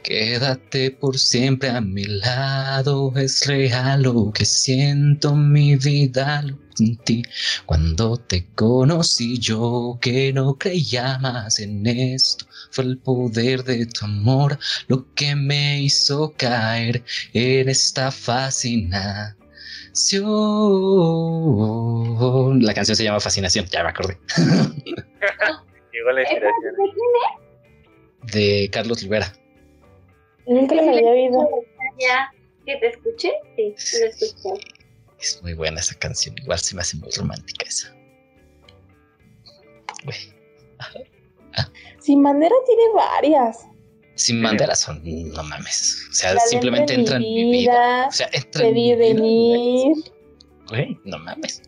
Quédate 0.03 0.91
por 0.91 1.17
siempre 1.17 1.69
a 1.69 1.81
mi 1.81 2.05
lado, 2.05 3.13
es 3.15 3.45
real 3.45 4.03
lo 4.03 4.31
que 4.31 4.45
siento, 4.45 5.35
mi 5.35 5.75
vida 5.75 6.41
lo 6.43 6.57
sentí 6.75 7.23
cuando 7.65 8.17
te 8.17 8.47
conocí 8.55 9.37
yo 9.39 9.97
que 10.01 10.33
no 10.33 10.57
creía 10.57 11.17
más 11.19 11.59
en 11.59 11.85
esto. 11.87 12.45
Fue 12.71 12.83
el 12.83 12.97
poder 12.97 13.63
de 13.63 13.85
tu 13.85 14.05
amor 14.05 14.59
lo 14.87 15.13
que 15.13 15.35
me 15.35 15.81
hizo 15.81 16.33
caer 16.37 17.03
en 17.33 17.69
esta 17.69 18.11
fascinación. 18.11 19.44
La 22.61 22.73
canción 22.73 22.95
se 22.95 23.03
llama 23.03 23.19
Fascinación, 23.19 23.65
ya 23.67 23.83
me 23.83 23.89
acordé. 23.89 24.17
Llegó 25.93 26.11
la 26.11 26.21
¿Esa 26.21 26.33
inspiración. 26.33 26.75
de 26.75 26.83
quién 26.93 28.33
De 28.33 28.69
Carlos 28.71 29.01
Rivera. 29.01 29.31
Nunca 30.47 30.75
la 30.75 30.81
había 30.83 31.09
oído. 31.11 31.39
es? 31.41 32.05
Ya, 32.07 32.33
¿que 32.65 32.75
te 32.77 32.87
escuché? 32.89 33.31
Sí, 33.55 33.73
sí 33.77 33.97
lo 34.01 34.07
escuché. 34.07 34.49
Es 35.19 35.41
muy 35.41 35.53
buena 35.53 35.79
esa 35.79 35.95
canción. 35.95 36.35
Igual 36.37 36.59
se 36.59 36.75
me 36.75 36.81
hace 36.81 36.97
muy 36.97 37.09
romántica 37.17 37.65
esa. 37.65 37.95
Güey. 40.03 40.17
Sin 41.99 42.21
bandera 42.21 42.55
tiene 42.65 42.83
varias. 42.93 43.65
Sin 44.15 44.41
banderas 44.41 44.79
son, 44.79 45.01
no 45.03 45.43
mames. 45.43 46.07
O 46.09 46.13
sea, 46.13 46.39
simplemente 46.39 46.93
entran 46.93 47.21
en 47.21 47.33
mi 47.33 47.51
vida. 47.51 48.07
O 48.07 48.11
sea, 48.11 48.29
entra 48.31 48.61
Te 48.61 48.67
en 48.69 48.73
mi 48.73 48.95
venir. 48.95 49.93
Güey, 50.69 50.97
no 51.03 51.19
mames. 51.19 51.61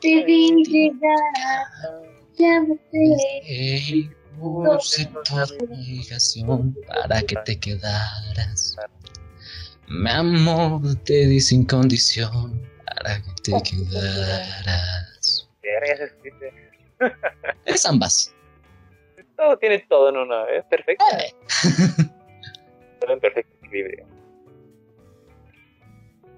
Te 0.00 0.24
vi 0.24 0.64
llegar, 0.64 1.68
ya 2.38 2.60
me 2.60 2.78
sé. 2.90 4.10
Puse 4.38 5.06
toda 5.24 5.46
obligación 5.60 6.76
para 6.88 7.22
que 7.22 7.36
te 7.44 7.58
quedaras. 7.58 8.76
Mi 9.88 10.10
amor 10.10 10.82
te 11.04 11.26
di 11.26 11.40
sin 11.40 11.64
condición 11.66 12.60
para 12.86 13.22
que 13.22 13.30
te 13.42 13.52
quedaras. 13.70 15.48
Es 17.64 17.86
ambas. 17.86 18.33
Todo 19.36 19.58
tiene 19.58 19.78
todo 19.88 20.08
en 20.10 20.16
una. 20.16 20.44
Es 20.50 20.64
perfecto. 20.66 21.04
Todo 23.00 23.12
en 23.12 23.20
perfecto 23.20 23.54
equilibrio. 23.62 24.06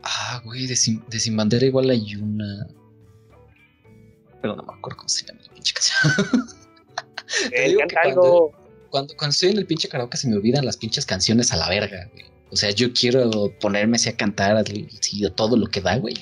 Ah, 0.03 0.41
güey, 0.45 0.67
de 0.67 0.77
sin, 0.77 1.05
de 1.09 1.19
Sin 1.19 1.37
bandera 1.37 1.67
igual 1.67 1.91
hay 1.91 2.15
una. 2.17 2.67
Pero 4.41 4.55
no 4.57 4.63
me 4.63 4.73
acuerdo 4.75 4.99
cómo 4.99 5.09
se 5.09 5.27
llama 5.27 5.41
la 5.47 5.53
pinche 5.53 5.75
canción. 5.75 6.47
Te 7.51 7.61
digo 7.69 7.81
que 7.89 7.97
algo. 7.97 8.53
Cuando, 8.91 9.15
cuando 9.17 9.33
estoy 9.33 9.51
en 9.51 9.59
el 9.59 9.67
pinche 9.67 9.89
karaoke 9.89 10.17
se 10.17 10.29
me 10.29 10.37
olvidan 10.37 10.65
las 10.65 10.77
pinches 10.77 11.05
canciones 11.05 11.53
a 11.53 11.57
la 11.57 11.69
verga, 11.69 12.09
güey. 12.13 12.25
O 12.51 12.57
sea, 12.57 12.71
yo 12.71 12.93
quiero 12.93 13.29
ponerme 13.61 13.97
así 13.97 14.09
a 14.09 14.17
cantar 14.17 14.57
así, 14.57 14.87
todo 15.35 15.57
lo 15.57 15.67
que 15.67 15.81
da, 15.81 15.99
güey. 15.99 16.15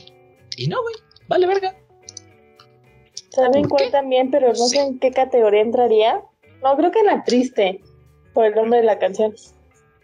Y 0.57 0.67
no, 0.67 0.81
güey. 0.83 0.95
Vale, 1.29 1.47
verga. 1.47 1.77
¿Saben 3.31 3.63
¿Por 3.63 3.69
cuál 3.71 3.85
qué? 3.85 3.91
también? 3.91 4.31
Pero 4.31 4.49
no 4.49 4.55
Sí. 4.55 4.77
sé 4.77 4.83
en 4.83 4.99
qué 4.99 5.11
categoría 5.11 5.61
entraría. 5.61 6.23
No, 6.65 6.77
creo 6.77 6.91
que 6.91 7.01
en 7.01 7.07
la 7.07 7.23
triste. 7.23 7.81
Por 8.33 8.47
el 8.47 8.55
nombre 8.55 8.81
de 8.81 8.87
la 8.87 8.99
canción. 8.99 9.35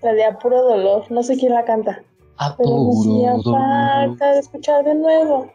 La 0.03 0.13
de 0.13 0.25
A 0.25 0.39
Puro 0.39 0.63
Dolor. 0.63 1.11
No 1.11 1.23
sé 1.23 1.37
quién 1.37 1.55
la 1.55 1.65
canta. 1.65 2.03
A 2.37 2.57
Pero 2.57 2.71
me 2.71 2.91
hacía 2.91 3.33
puro 3.35 3.43
dolor. 3.43 3.61
falta 3.61 4.33
de 4.33 4.39
escuchar 4.41 4.85
de 4.85 4.95
nuevo. 4.95 5.51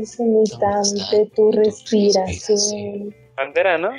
Es 0.00 0.18
un 0.18 0.40
instante 0.40 1.30
tu 1.34 1.52
respiración. 1.52 3.14
Bandera, 3.36 3.78
¿no? 3.78 3.90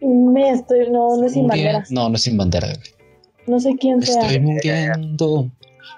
Me 0.00 0.50
estoy. 0.50 0.90
No, 0.90 1.16
no 1.16 1.26
es 1.26 1.32
sin 1.32 1.46
bandera. 1.48 1.84
No, 1.90 2.08
no 2.08 2.14
es 2.14 2.22
sin 2.22 2.38
bandera, 2.38 2.68
güey. 2.68 2.98
No 3.46 3.60
sé 3.60 3.76
quién 3.78 4.00
sea. 4.00 4.22
Estoy 4.22 4.40
muriendo, 4.40 5.50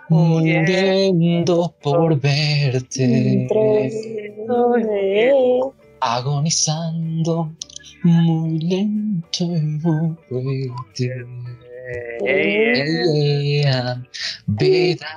muriendo 0.09 1.74
por 1.82 2.18
verte. 2.18 3.47
Agonizando, 6.01 7.51
muy 8.02 8.59
lento 8.59 9.44
y 9.44 9.61
muy 9.82 10.16
fuerte. 10.28 11.27
Vida, 14.47 15.09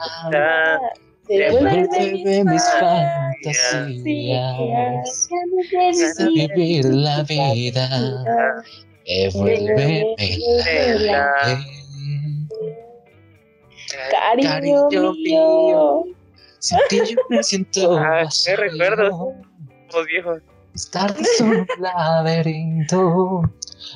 devuelve 1.27 2.43
mis 2.45 2.63
fantasías. 2.79 4.57
vivir. 6.33 6.85
La 6.85 7.23
vida, 7.23 7.89
devuélveme 9.05 10.15
la 10.99 11.63
Cariño, 14.09 14.89
Cariño 14.89 15.13
mío. 15.13 16.03
Sin 16.59 16.79
ti 16.89 16.97
yo 16.97 17.21
me 17.29 17.43
siento 17.43 17.97
Ah, 17.97 18.27
qué 18.45 18.55
recuerdos. 18.55 19.11
Somos 19.89 20.07
viejos. 20.07 20.41
Estar 20.75 21.15
son 21.37 21.49
un 21.49 21.67
laberinto 21.79 23.53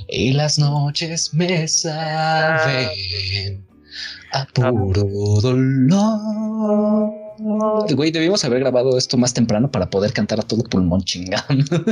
y 0.07 0.33
las 0.33 0.59
noches 0.59 1.33
me 1.33 1.67
saben 1.67 3.65
a 4.31 4.45
puro 4.45 5.03
dolor. 5.41 7.11
Güey, 7.95 8.11
debimos 8.11 8.45
haber 8.45 8.59
grabado 8.59 8.97
esto 8.97 9.17
más 9.17 9.33
temprano 9.33 9.71
para 9.71 9.89
poder 9.89 10.13
cantar 10.13 10.39
a 10.39 10.43
todo 10.43 10.63
pulmón 10.63 11.03
chingando. 11.03 11.83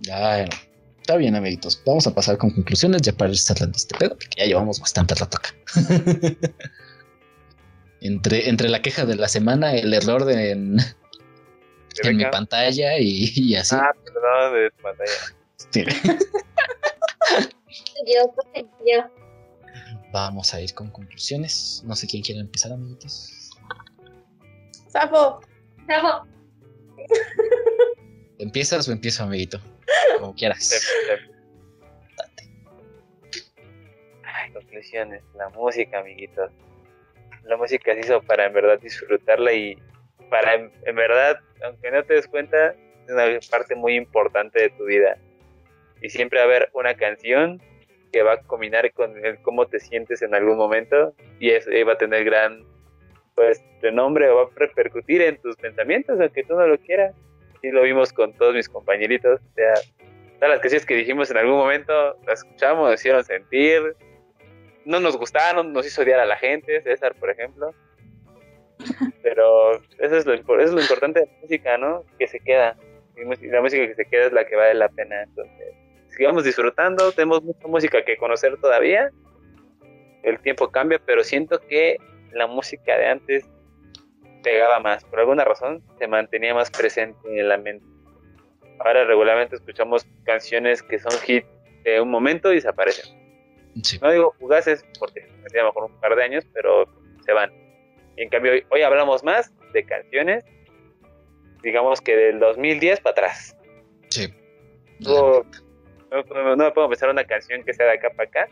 Ya. 0.00 0.44
Está 1.00 1.16
bien, 1.16 1.34
amiguitos. 1.34 1.82
Vamos 1.84 2.06
a 2.06 2.14
pasar 2.14 2.38
con 2.38 2.50
conclusiones 2.50 3.02
ya 3.02 3.12
para 3.12 3.30
ir 3.30 3.38
cerrando 3.38 3.76
este 3.76 3.96
pedo, 3.96 4.10
porque 4.10 4.36
ya 4.38 4.44
llevamos 4.46 4.78
bastante 4.78 5.14
rato 5.14 5.38
acá. 5.38 5.50
Entre, 8.00 8.48
entre 8.48 8.68
la 8.68 8.82
queja 8.82 9.06
de 9.06 9.14
la 9.14 9.28
semana, 9.28 9.76
el 9.76 9.94
error 9.94 10.24
de, 10.24 10.50
en, 10.50 10.76
en 12.02 12.16
mi 12.16 12.24
pantalla 12.26 12.98
y, 12.98 13.32
y 13.36 13.56
así. 13.56 13.74
Ah, 13.74 13.92
perdón, 14.04 14.54
de 14.54 14.70
tu 14.70 14.82
pantalla. 14.82 15.12
Sí. 15.70 15.84
Yo, 18.06 18.30
pues, 18.52 18.64
yo. 18.84 19.04
Vamos 20.12 20.52
a 20.52 20.60
ir 20.60 20.74
con 20.74 20.90
conclusiones. 20.90 21.82
No 21.86 21.94
sé 21.94 22.06
quién 22.06 22.22
quiere 22.22 22.40
empezar, 22.40 22.72
amiguitos. 22.72 23.50
Safo, 24.88 25.40
Bravo. 25.86 26.26
¿Empiezas 28.38 28.88
o 28.88 28.92
empiezo, 28.92 29.22
amiguito? 29.22 29.58
Como 30.18 30.34
quieras. 30.34 30.70
Tem- 31.08 32.30
tem- 32.36 32.50
Ay, 34.24 34.52
conclusiones. 34.52 35.22
La 35.34 35.48
música, 35.50 36.00
amiguitos. 36.00 36.50
La 37.44 37.56
música 37.56 37.94
se 37.94 38.00
hizo 38.00 38.20
para 38.22 38.46
en 38.46 38.52
verdad 38.52 38.78
disfrutarla 38.80 39.52
y 39.52 39.78
para 40.32 40.54
en, 40.54 40.96
verdad, 40.96 41.38
aunque 41.62 41.90
no 41.90 42.02
te 42.04 42.14
des 42.14 42.26
cuenta, 42.26 42.74
es 43.06 43.12
una 43.12 43.38
parte 43.50 43.74
muy 43.74 43.96
importante 43.96 44.62
de 44.62 44.70
tu 44.70 44.86
vida. 44.86 45.18
Y 46.00 46.08
siempre 46.08 46.38
va 46.38 46.44
a 46.44 46.48
haber 46.48 46.70
una 46.72 46.94
canción 46.94 47.60
que 48.10 48.22
va 48.22 48.32
a 48.32 48.36
combinar 48.38 48.90
con 48.92 49.22
el 49.22 49.38
cómo 49.42 49.66
te 49.66 49.78
sientes 49.78 50.22
en 50.22 50.34
algún 50.34 50.56
momento 50.56 51.14
y 51.38 51.50
eso 51.50 51.70
va 51.86 51.92
a 51.92 51.98
tener 51.98 52.24
gran 52.24 52.64
pues 53.34 53.62
renombre 53.82 54.30
o 54.30 54.36
va 54.36 54.42
a 54.44 54.48
repercutir 54.56 55.20
en 55.20 55.36
tus 55.36 55.56
pensamientos 55.56 56.18
aunque 56.18 56.44
tú 56.44 56.54
no 56.54 56.66
lo 56.66 56.78
quieras. 56.78 57.14
Y 57.62 57.70
lo 57.70 57.82
vimos 57.82 58.10
con 58.10 58.32
todos 58.32 58.54
mis 58.54 58.70
compañeritos, 58.70 59.38
o 59.38 59.54
sea, 59.54 59.74
todas 60.36 60.48
las 60.48 60.60
canciones 60.60 60.86
que 60.86 60.94
dijimos 60.94 61.30
en 61.30 61.36
algún 61.36 61.56
momento, 61.56 62.16
las 62.26 62.38
escuchamos, 62.40 62.90
nos 62.90 62.98
hicieron 62.98 63.22
sentir, 63.22 63.94
no 64.86 64.98
nos 64.98 65.16
gustaron, 65.18 65.74
nos 65.74 65.86
hizo 65.86 66.00
odiar 66.00 66.20
a 66.20 66.26
la 66.26 66.36
gente, 66.36 66.80
César, 66.80 67.14
por 67.16 67.28
ejemplo. 67.28 67.74
Pero 69.22 69.72
eso 69.98 70.16
es 70.16 70.26
lo, 70.26 70.34
eso 70.34 70.60
es 70.60 70.72
lo 70.72 70.80
importante 70.80 71.20
de 71.20 71.26
la 71.26 71.32
música, 71.40 71.78
¿no? 71.78 72.04
Que 72.18 72.26
se 72.26 72.40
queda. 72.40 72.76
Y 73.16 73.46
la 73.46 73.60
música 73.60 73.86
que 73.86 73.94
se 73.94 74.04
queda 74.06 74.26
es 74.26 74.32
la 74.32 74.46
que 74.46 74.56
vale 74.56 74.74
la 74.74 74.88
pena. 74.88 75.22
Entonces, 75.22 75.74
sigamos 76.08 76.44
disfrutando, 76.44 77.12
tenemos 77.12 77.42
mucha 77.42 77.66
música 77.68 78.04
que 78.04 78.16
conocer 78.16 78.56
todavía. 78.58 79.10
El 80.22 80.38
tiempo 80.40 80.70
cambia, 80.70 81.00
pero 81.04 81.24
siento 81.24 81.60
que 81.68 81.98
la 82.32 82.46
música 82.46 82.96
de 82.96 83.06
antes 83.06 83.44
pegaba 84.42 84.80
más. 84.80 85.04
Por 85.04 85.20
alguna 85.20 85.44
razón 85.44 85.82
se 85.98 86.06
mantenía 86.06 86.54
más 86.54 86.70
presente 86.70 87.18
en 87.24 87.48
la 87.48 87.58
mente. 87.58 87.84
Ahora 88.78 89.04
regularmente 89.04 89.56
escuchamos 89.56 90.06
canciones 90.24 90.82
que 90.82 90.98
son 90.98 91.12
hit 91.20 91.44
de 91.84 92.00
un 92.00 92.10
momento 92.10 92.52
y 92.52 92.56
desaparecen. 92.56 93.16
Sí. 93.82 93.98
No 94.02 94.10
digo 94.10 94.34
fugaces 94.38 94.84
porque 94.98 95.26
me 95.52 95.60
a 95.60 95.62
lo 95.62 95.68
mejor 95.68 95.84
un 95.84 96.00
par 96.00 96.14
de 96.16 96.24
años, 96.24 96.44
pero 96.52 96.86
se 97.24 97.32
van. 97.32 97.50
Y 98.16 98.22
en 98.22 98.28
cambio 98.28 98.52
hoy, 98.52 98.64
hoy 98.70 98.82
hablamos 98.82 99.22
más 99.24 99.52
de 99.72 99.84
canciones, 99.84 100.44
digamos 101.62 102.00
que 102.00 102.16
del 102.16 102.38
2010 102.40 103.00
para 103.00 103.12
atrás. 103.12 103.56
Sí. 104.08 104.32
No, 105.00 105.42
no, 106.10 106.56
no 106.56 106.64
me 106.64 106.70
puedo 106.72 106.88
pensar 106.88 107.08
una 107.10 107.24
canción 107.24 107.62
que 107.64 107.72
sea 107.74 107.86
de 107.86 107.92
acá 107.92 108.10
para 108.10 108.28
acá. 108.28 108.48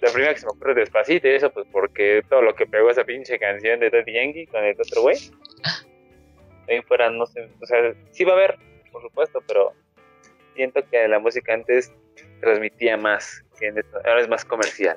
La 0.00 0.10
primera 0.10 0.34
que 0.34 0.40
se 0.40 0.46
me 0.46 0.52
ocurre 0.52 0.72
es 0.72 0.76
despacito 0.76 1.28
y 1.28 1.32
eso 1.32 1.50
pues 1.50 1.66
porque 1.70 2.22
todo 2.28 2.42
lo 2.42 2.54
que 2.54 2.66
pegó 2.66 2.90
esa 2.90 3.04
pinche 3.04 3.38
canción 3.38 3.80
de 3.80 3.90
Daddy 3.90 4.12
Yankee 4.12 4.46
con 4.46 4.64
el 4.64 4.74
otro 4.78 5.02
güey. 5.02 5.16
Ahí 6.68 6.80
fuera, 6.82 7.10
no 7.10 7.26
sé, 7.26 7.48
o 7.60 7.66
sea, 7.66 7.94
sí 8.10 8.24
va 8.24 8.32
a 8.32 8.36
haber, 8.36 8.56
por 8.90 9.02
supuesto, 9.02 9.42
pero 9.46 9.72
siento 10.54 10.80
que 10.90 11.06
la 11.08 11.18
música 11.18 11.52
antes 11.54 11.92
transmitía 12.40 12.96
más, 12.96 13.44
que 13.58 13.66
en 13.68 13.78
esto- 13.78 13.98
ahora 13.98 14.20
es 14.20 14.28
más 14.28 14.44
comercial. 14.44 14.96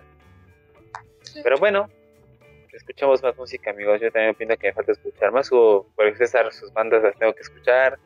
Pero 1.43 1.57
bueno, 1.57 1.89
escuchamos 2.77 3.21
más 3.21 3.35
música, 3.37 3.71
amigos. 3.71 3.99
Yo 4.01 4.11
también 4.11 4.31
opino 4.33 4.55
que 4.57 4.67
me 4.67 4.73
falta 4.73 4.91
escuchar 4.93 5.31
más. 5.31 5.49
O 5.51 5.87
por 5.95 6.15
César, 6.17 6.51
sus 6.51 6.71
bandas 6.73 7.03
las 7.03 7.17
tengo 7.17 7.33
que 7.33 7.41
escuchar. 7.41 7.99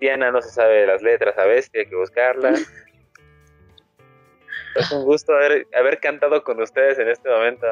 Diana 0.00 0.30
no 0.30 0.40
se 0.42 0.50
sabe 0.50 0.86
las 0.86 1.02
letras 1.02 1.36
a 1.38 1.44
veces, 1.44 1.70
tiene 1.70 1.88
que 1.88 1.96
buscarlas. 1.96 2.66
Es 4.74 4.90
un 4.90 5.04
gusto 5.04 5.32
haber, 5.32 5.68
haber 5.78 6.00
cantado 6.00 6.42
con 6.42 6.60
ustedes 6.60 6.98
en 6.98 7.08
este 7.08 7.28
momento. 7.28 7.64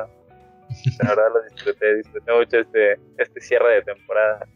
La 1.02 1.08
verdad 1.08 1.24
lo 1.34 1.42
disfruté, 1.52 1.96
disfruté 1.96 2.32
mucho 2.32 2.58
este, 2.60 2.96
este 3.18 3.40
cierre 3.40 3.74
de 3.74 3.82
temporada. 3.82 4.46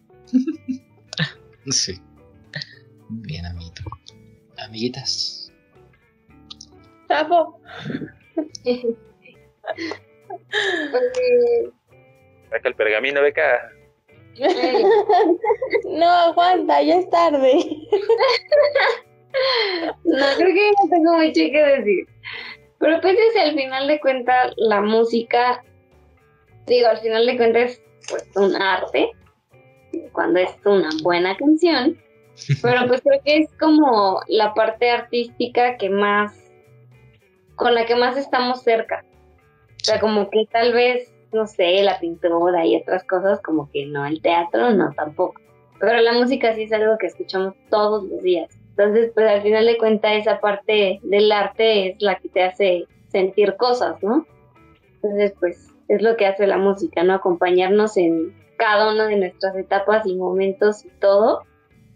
Sí. 1.70 2.00
Bien, 3.08 3.44
amiguito. 3.46 3.82
Amiguitas. 4.58 5.52
Safo. 7.08 7.60
Porque, 10.28 11.70
Saca 12.50 12.68
el 12.68 12.74
pergamino, 12.74 13.22
beca. 13.22 13.70
No, 15.84 16.06
aguanta, 16.06 16.82
ya 16.82 16.96
es 16.96 17.08
tarde. 17.10 17.52
no, 20.04 20.26
creo 20.36 20.54
que 20.54 20.72
no 20.72 20.90
tengo 20.90 21.18
mucho 21.18 21.32
que 21.34 21.62
decir. 21.62 22.06
Pero 22.78 23.00
pues 23.00 23.16
es 23.18 23.36
al 23.42 23.54
final 23.54 23.88
de 23.88 24.00
cuentas 24.00 24.52
la 24.56 24.82
música, 24.82 25.64
digo, 26.66 26.88
al 26.88 26.98
final 26.98 27.26
de 27.26 27.36
cuentas 27.36 27.70
es 27.70 27.82
pues 28.08 28.28
un 28.36 28.54
arte, 28.60 29.10
cuando 30.12 30.40
es 30.40 30.50
una 30.64 30.90
buena 31.02 31.36
canción, 31.36 31.98
pero 32.62 32.86
pues 32.86 33.00
creo 33.02 33.20
que 33.24 33.38
es 33.38 33.52
como 33.58 34.20
la 34.28 34.52
parte 34.54 34.90
artística 34.90 35.76
que 35.78 35.88
más, 35.88 36.34
con 37.54 37.74
la 37.74 37.86
que 37.86 37.96
más 37.96 38.16
estamos 38.16 38.62
cerca. 38.62 39.04
O 39.86 39.88
sea, 39.88 40.00
como 40.00 40.30
que 40.30 40.48
tal 40.50 40.72
vez, 40.72 41.14
no 41.32 41.46
sé, 41.46 41.80
la 41.84 42.00
pintura 42.00 42.66
y 42.66 42.74
otras 42.74 43.04
cosas, 43.04 43.40
como 43.40 43.70
que 43.70 43.86
no, 43.86 44.04
el 44.04 44.20
teatro 44.20 44.70
no 44.72 44.92
tampoco. 44.94 45.40
Pero 45.78 46.00
la 46.00 46.12
música 46.12 46.52
sí 46.54 46.64
es 46.64 46.72
algo 46.72 46.98
que 46.98 47.06
escuchamos 47.06 47.54
todos 47.70 48.02
los 48.02 48.20
días. 48.20 48.50
Entonces, 48.70 49.12
pues 49.14 49.30
al 49.30 49.42
final 49.42 49.64
de 49.64 49.78
cuentas 49.78 50.16
esa 50.16 50.40
parte 50.40 50.98
del 51.04 51.30
arte 51.30 51.90
es 51.90 52.02
la 52.02 52.16
que 52.16 52.28
te 52.30 52.42
hace 52.42 52.86
sentir 53.06 53.54
cosas, 53.56 54.02
¿no? 54.02 54.26
Entonces, 54.94 55.34
pues 55.38 55.72
es 55.86 56.02
lo 56.02 56.16
que 56.16 56.26
hace 56.26 56.48
la 56.48 56.58
música, 56.58 57.04
¿no? 57.04 57.14
Acompañarnos 57.14 57.96
en 57.96 58.34
cada 58.58 58.92
una 58.92 59.06
de 59.06 59.16
nuestras 59.16 59.54
etapas 59.54 60.04
y 60.04 60.16
momentos 60.16 60.84
y 60.84 60.88
todo. 60.98 61.44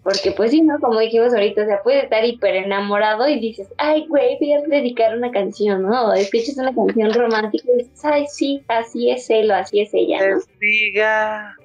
Porque 0.02 0.32
pues 0.32 0.50
sí, 0.50 0.62
¿no? 0.62 0.80
Como 0.80 0.98
dijimos 0.98 1.34
ahorita, 1.34 1.62
o 1.62 1.66
sea, 1.66 1.82
puedes 1.82 2.04
estar 2.04 2.24
hiper 2.24 2.56
enamorado 2.56 3.28
y 3.28 3.38
dices, 3.38 3.68
ay, 3.76 4.06
güey, 4.08 4.38
voy 4.40 4.54
a 4.54 4.62
dedicar 4.62 5.16
una 5.16 5.30
canción, 5.30 5.82
¿no? 5.82 6.14
Escuchas 6.14 6.56
una 6.56 6.74
canción 6.74 7.12
romántica 7.12 7.64
y 7.70 7.78
dices, 7.78 8.04
ay, 8.04 8.26
sí, 8.28 8.62
así 8.68 9.10
es 9.10 9.28
él 9.28 9.50
o 9.50 9.54
así 9.54 9.80
es 9.80 9.90
ella, 9.92 10.26
¿no? 10.26 10.40
Diga. 10.58 11.56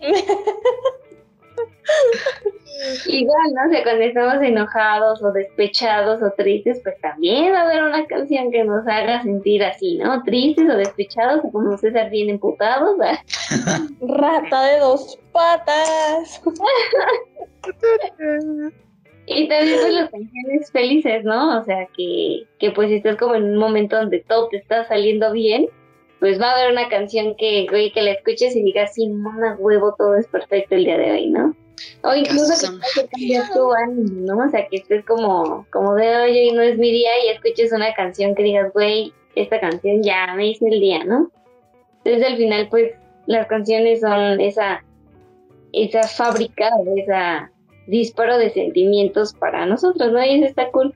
Igual, 3.06 3.54
¿no? 3.54 3.68
O 3.68 3.70
sea, 3.70 3.82
cuando 3.82 4.04
estamos 4.04 4.42
enojados 4.42 5.22
o 5.22 5.32
despechados 5.32 6.22
o 6.22 6.30
tristes, 6.32 6.80
pues 6.82 6.98
también 7.00 7.52
va 7.52 7.60
a 7.60 7.62
haber 7.62 7.82
una 7.82 8.06
canción 8.06 8.50
que 8.50 8.64
nos 8.64 8.86
haga 8.86 9.22
sentir 9.22 9.64
así, 9.64 9.98
¿no? 9.98 10.22
Tristes 10.24 10.68
o 10.68 10.76
despechados 10.76 11.40
o 11.44 11.52
como 11.52 11.76
César 11.78 12.10
bien 12.10 12.30
emputados. 12.30 12.98
¿verdad? 12.98 13.18
Rata 14.00 14.66
de 14.66 14.78
dos 14.80 15.18
patas. 15.32 16.42
Y 19.28 19.48
también 19.48 19.80
pues 19.80 19.92
las 19.92 20.10
canciones 20.10 20.70
felices, 20.70 21.24
¿no? 21.24 21.58
O 21.58 21.64
sea, 21.64 21.88
que, 21.96 22.44
que 22.60 22.70
pues 22.70 22.90
si 22.90 22.96
estás 22.96 23.16
como 23.16 23.34
en 23.34 23.42
un 23.42 23.56
momento 23.56 23.96
donde 23.96 24.20
todo 24.20 24.48
te 24.48 24.58
está 24.58 24.84
saliendo 24.84 25.32
bien, 25.32 25.66
pues 26.20 26.40
va 26.40 26.50
a 26.50 26.54
haber 26.54 26.70
una 26.70 26.88
canción 26.88 27.34
que, 27.36 27.66
güey, 27.68 27.92
que 27.92 28.02
la 28.02 28.12
escuches 28.12 28.54
y 28.54 28.62
digas, 28.62 28.94
sí, 28.94 29.08
mona 29.08 29.56
huevo, 29.58 29.96
todo 29.98 30.14
es 30.14 30.28
perfecto 30.28 30.76
el 30.76 30.84
día 30.84 30.96
de 30.96 31.10
hoy, 31.10 31.30
¿no? 31.30 31.56
O 32.02 32.14
incluso 32.14 32.70
que 33.16 33.40
tu 33.52 33.72
ánimo, 33.72 34.34
¿no? 34.34 34.46
O 34.46 34.50
sea, 34.50 34.66
que 34.68 34.78
estés 34.78 35.04
como, 35.04 35.66
como 35.70 35.94
de 35.94 36.16
hoy, 36.16 36.52
no 36.52 36.62
es 36.62 36.78
mi 36.78 36.90
día 36.90 37.10
y 37.24 37.28
escuches 37.28 37.72
una 37.72 37.92
canción 37.94 38.34
que 38.34 38.42
digas, 38.42 38.72
güey, 38.72 39.12
esta 39.34 39.60
canción 39.60 40.02
ya 40.02 40.34
me 40.34 40.48
hizo 40.48 40.66
el 40.66 40.80
día, 40.80 41.04
¿no? 41.04 41.30
Entonces 42.04 42.32
al 42.32 42.36
final, 42.36 42.68
pues, 42.70 42.92
las 43.26 43.46
canciones 43.46 44.00
son 44.00 44.40
esa, 44.40 44.84
esa 45.72 46.02
fábrica, 46.04 46.70
esa 46.96 47.50
disparo 47.86 48.38
de 48.38 48.50
sentimientos 48.50 49.34
para 49.34 49.66
nosotros, 49.66 50.12
¿no? 50.12 50.24
Y 50.24 50.36
eso 50.36 50.46
está 50.46 50.70
cool 50.70 50.94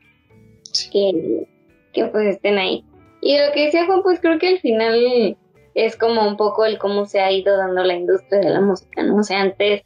Sí. 0.73 0.89
que, 0.91 1.47
que 1.93 2.07
pues 2.07 2.27
estén 2.27 2.59
ahí. 2.59 2.85
Y 3.21 3.37
lo 3.39 3.53
que 3.53 3.67
decía 3.67 3.87
Juan, 3.87 4.03
pues 4.03 4.21
creo 4.21 4.39
que 4.39 4.49
al 4.49 4.61
final 4.61 5.37
es 5.75 5.97
como 5.97 6.27
un 6.27 6.37
poco 6.37 6.65
el 6.65 6.79
cómo 6.79 7.07
se 7.07 7.21
ha 7.21 7.31
ido 7.31 7.57
dando 7.57 7.85
la 7.85 7.95
industria 7.95 8.41
de 8.41 8.51
la 8.51 8.61
música, 8.61 9.03
¿no? 9.03 9.17
O 9.17 9.23
sea, 9.23 9.41
antes 9.41 9.83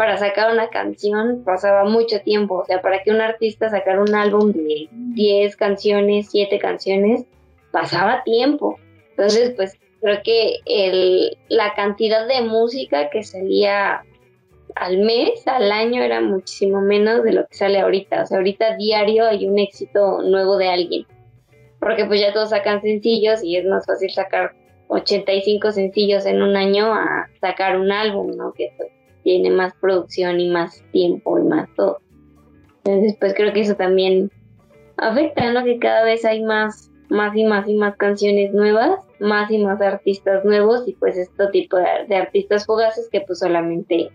para 0.00 0.16
sacar 0.16 0.50
una 0.50 0.70
canción 0.70 1.42
pasaba 1.44 1.84
mucho 1.84 2.22
tiempo, 2.22 2.54
o 2.54 2.64
sea, 2.64 2.80
para 2.80 3.02
que 3.02 3.10
un 3.10 3.20
artista 3.20 3.68
sacara 3.68 4.00
un 4.00 4.14
álbum 4.14 4.50
de 4.50 4.88
10 4.90 5.56
canciones, 5.56 6.30
7 6.30 6.58
canciones, 6.58 7.26
pasaba 7.70 8.22
tiempo. 8.24 8.78
Entonces, 9.10 9.52
pues 9.54 9.78
creo 10.00 10.22
que 10.24 10.54
el, 10.64 11.36
la 11.50 11.74
cantidad 11.74 12.26
de 12.26 12.40
música 12.40 13.10
que 13.10 13.22
salía 13.22 14.02
al 14.74 14.96
mes, 15.00 15.46
al 15.46 15.70
año, 15.70 16.02
era 16.02 16.22
muchísimo 16.22 16.80
menos 16.80 17.22
de 17.22 17.34
lo 17.34 17.46
que 17.46 17.54
sale 17.54 17.78
ahorita. 17.78 18.22
O 18.22 18.26
sea, 18.26 18.38
ahorita 18.38 18.78
diario 18.78 19.26
hay 19.26 19.46
un 19.46 19.58
éxito 19.58 20.22
nuevo 20.22 20.56
de 20.56 20.68
alguien. 20.68 21.06
Porque 21.78 22.06
pues 22.06 22.22
ya 22.22 22.32
todos 22.32 22.48
sacan 22.48 22.80
sencillos 22.80 23.44
y 23.44 23.58
es 23.58 23.66
más 23.66 23.84
fácil 23.84 24.10
sacar 24.10 24.52
85 24.88 25.72
sencillos 25.72 26.24
en 26.24 26.40
un 26.40 26.56
año 26.56 26.90
a 26.94 27.28
sacar 27.38 27.78
un 27.78 27.92
álbum, 27.92 28.34
¿no? 28.34 28.54
Que 28.54 28.72
pues, 28.78 28.88
tiene 29.22 29.50
más 29.50 29.74
producción 29.80 30.40
y 30.40 30.50
más 30.50 30.82
tiempo 30.92 31.38
y 31.38 31.42
más 31.42 31.68
todo. 31.76 31.98
Entonces, 32.84 33.16
pues 33.20 33.34
creo 33.34 33.52
que 33.52 33.60
eso 33.60 33.74
también 33.74 34.30
afecta, 34.96 35.52
¿no? 35.52 35.64
Que 35.64 35.78
cada 35.78 36.04
vez 36.04 36.24
hay 36.24 36.42
más, 36.42 36.90
más 37.08 37.36
y 37.36 37.44
más 37.44 37.68
y 37.68 37.74
más 37.74 37.96
canciones 37.96 38.52
nuevas, 38.52 39.04
más 39.18 39.50
y 39.50 39.58
más 39.58 39.80
artistas 39.80 40.44
nuevos 40.44 40.86
y 40.86 40.94
pues 40.94 41.16
este 41.16 41.46
tipo 41.48 41.76
de, 41.76 42.16
artistas 42.16 42.66
fugaces 42.66 43.08
que 43.10 43.20
pues 43.20 43.40
solamente 43.40 44.10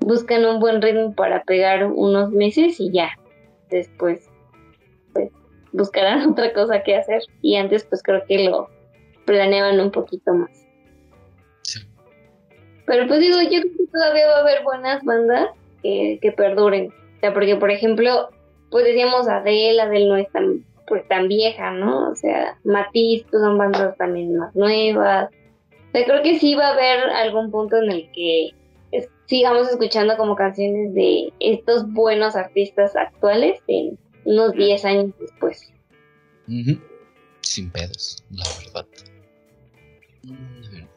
buscan 0.00 0.44
un 0.44 0.60
buen 0.60 0.80
ritmo 0.80 1.14
para 1.14 1.42
pegar 1.44 1.86
unos 1.86 2.30
meses 2.30 2.80
y 2.80 2.90
ya. 2.92 3.10
Después, 3.70 4.30
pues, 5.12 5.30
buscarán 5.72 6.30
otra 6.30 6.52
cosa 6.52 6.82
que 6.82 6.96
hacer. 6.96 7.22
Y 7.42 7.56
antes, 7.56 7.84
pues 7.84 8.02
creo 8.02 8.22
que 8.26 8.44
lo 8.44 8.68
planeaban 9.24 9.80
un 9.80 9.90
poquito 9.90 10.32
más. 10.32 10.65
Pero 12.86 13.06
pues 13.08 13.20
digo, 13.20 13.40
yo 13.42 13.60
creo 13.60 13.72
que 13.76 13.86
todavía 13.92 14.26
va 14.28 14.36
a 14.36 14.40
haber 14.40 14.62
buenas 14.62 15.02
bandas 15.04 15.50
que, 15.82 16.18
que 16.22 16.32
perduren. 16.32 16.88
O 17.16 17.20
sea, 17.20 17.32
porque 17.34 17.56
por 17.56 17.70
ejemplo, 17.70 18.30
pues 18.70 18.84
decíamos 18.84 19.28
Adele, 19.28 19.80
Adele 19.80 20.06
no 20.08 20.16
es 20.16 20.30
tan, 20.30 20.64
pues, 20.86 21.06
tan 21.08 21.28
vieja, 21.28 21.72
¿no? 21.72 22.10
O 22.10 22.14
sea, 22.14 22.58
Matiz, 22.64 23.24
pues 23.30 23.42
son 23.42 23.58
bandas 23.58 23.96
también 23.96 24.36
más 24.36 24.54
nuevas. 24.54 25.30
O 25.70 25.92
sea, 25.92 26.04
creo 26.04 26.22
que 26.22 26.38
sí 26.38 26.54
va 26.54 26.68
a 26.68 26.72
haber 26.72 27.00
algún 27.10 27.50
punto 27.50 27.76
en 27.76 27.90
el 27.90 28.10
que 28.12 28.50
es- 28.92 29.08
sigamos 29.26 29.68
escuchando 29.68 30.16
como 30.16 30.36
canciones 30.36 30.94
de 30.94 31.32
estos 31.40 31.90
buenos 31.92 32.36
artistas 32.36 32.94
actuales 32.96 33.60
en 33.66 33.98
unos 34.24 34.52
10 34.52 34.84
años 34.84 35.06
después. 35.18 35.72
Sin 37.40 37.70
pedos, 37.70 38.22
la 38.30 38.44
verdad. 38.64 38.86
Mm, 40.22 40.64
a 40.66 40.70
ver. 40.70 40.95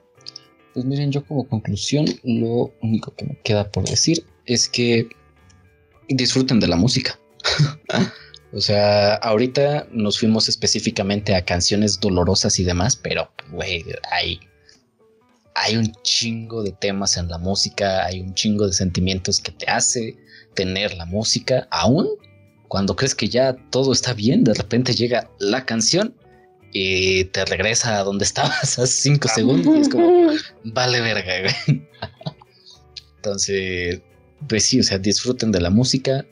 Pues 0.80 0.88
miren, 0.88 1.12
yo 1.12 1.26
como 1.26 1.46
conclusión, 1.46 2.06
lo 2.24 2.74
único 2.82 3.14
que 3.14 3.26
me 3.26 3.38
queda 3.44 3.70
por 3.70 3.84
decir 3.84 4.26
es 4.46 4.70
que 4.70 5.10
disfruten 6.08 6.62
de 6.62 6.70
la 6.70 6.78
música. 6.78 7.20
o 8.54 8.62
sea, 8.62 9.16
ahorita 9.16 9.88
nos 9.92 10.20
fuimos 10.20 10.48
específicamente 10.48 11.36
a 11.36 11.44
canciones 11.44 12.00
dolorosas 12.00 12.60
y 12.60 12.64
demás, 12.64 12.96
pero, 12.96 13.30
güey, 13.52 13.84
hay, 14.10 14.40
hay 15.54 15.76
un 15.76 15.92
chingo 16.04 16.64
de 16.64 16.72
temas 16.72 17.18
en 17.18 17.28
la 17.28 17.40
música, 17.40 18.06
hay 18.06 18.22
un 18.22 18.34
chingo 18.34 18.66
de 18.66 18.72
sentimientos 18.72 19.42
que 19.42 19.52
te 19.52 19.66
hace 19.70 20.16
tener 20.54 20.96
la 20.96 21.06
música, 21.06 21.68
aún 21.72 22.08
cuando 22.70 22.96
crees 22.96 23.16
que 23.16 23.28
ya 23.28 23.54
todo 23.70 23.92
está 23.92 24.14
bien, 24.14 24.46
de 24.46 24.54
repente 24.54 24.94
llega 24.94 25.30
la 25.40 25.66
canción 25.66 26.16
y 26.72 27.26
te 27.26 27.46
regresa 27.46 28.00
a 28.00 28.04
donde 28.04 28.26
estabas 28.26 28.62
hace 28.80 28.88
cinco 28.88 29.28
segundos 29.28 29.78
y 29.78 29.82
es 29.82 29.90
como, 29.90 30.32
vale 30.64 31.02
verga, 31.02 31.42
güey. 31.42 31.88
Entonces, 33.18 34.02
pues 34.48 34.64
sí, 34.64 34.80
o 34.80 34.84
sea, 34.84 34.98
disfruten 34.98 35.52
de 35.52 35.62
la 35.62 35.70
música 35.70 36.26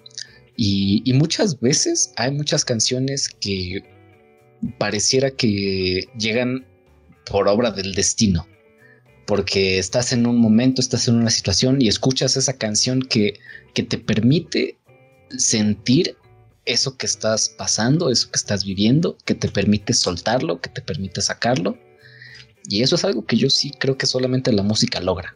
y, 0.56 1.02
y 1.06 1.14
muchas 1.14 1.60
veces 1.60 2.14
hay 2.16 2.32
muchas 2.32 2.64
canciones 2.64 3.30
que 3.30 3.84
pareciera 4.78 5.32
que 5.32 6.08
llegan 6.18 6.66
por 7.30 7.48
obra 7.48 7.72
del 7.72 7.94
destino. 7.94 8.48
Porque 9.26 9.78
estás 9.78 10.14
en 10.14 10.26
un 10.26 10.38
momento, 10.38 10.82
estás 10.82 11.08
en 11.08 11.16
una 11.16 11.30
situación 11.30 11.82
y 11.82 11.90
escuchas 11.90 12.38
esa 12.38 12.54
canción 12.54 13.02
que, 13.02 13.40
que 13.74 13.84
te 13.84 13.98
permite 13.98 14.78
sentir 15.38 16.16
eso 16.68 16.98
que 16.98 17.06
estás 17.06 17.50
pasando, 17.50 18.12
eso 18.12 18.30
que 18.30 18.38
estás 18.38 18.66
viviendo, 18.66 19.18
que 19.26 19.34
te 19.34 19.48
permite 19.48 19.94
soltarlo, 19.94 20.62
que 20.62 20.70
te 20.70 20.82
permite 20.82 21.22
sacarlo. 21.22 21.78
Y 22.70 22.84
eso 22.84 22.96
es 22.96 23.06
algo 23.06 23.26
que 23.26 23.38
yo 23.38 23.50
sí 23.50 23.72
creo 23.72 23.98
que 23.98 24.06
solamente 24.06 24.52
la 24.52 24.64
música 24.64 25.00
logra. 25.00 25.36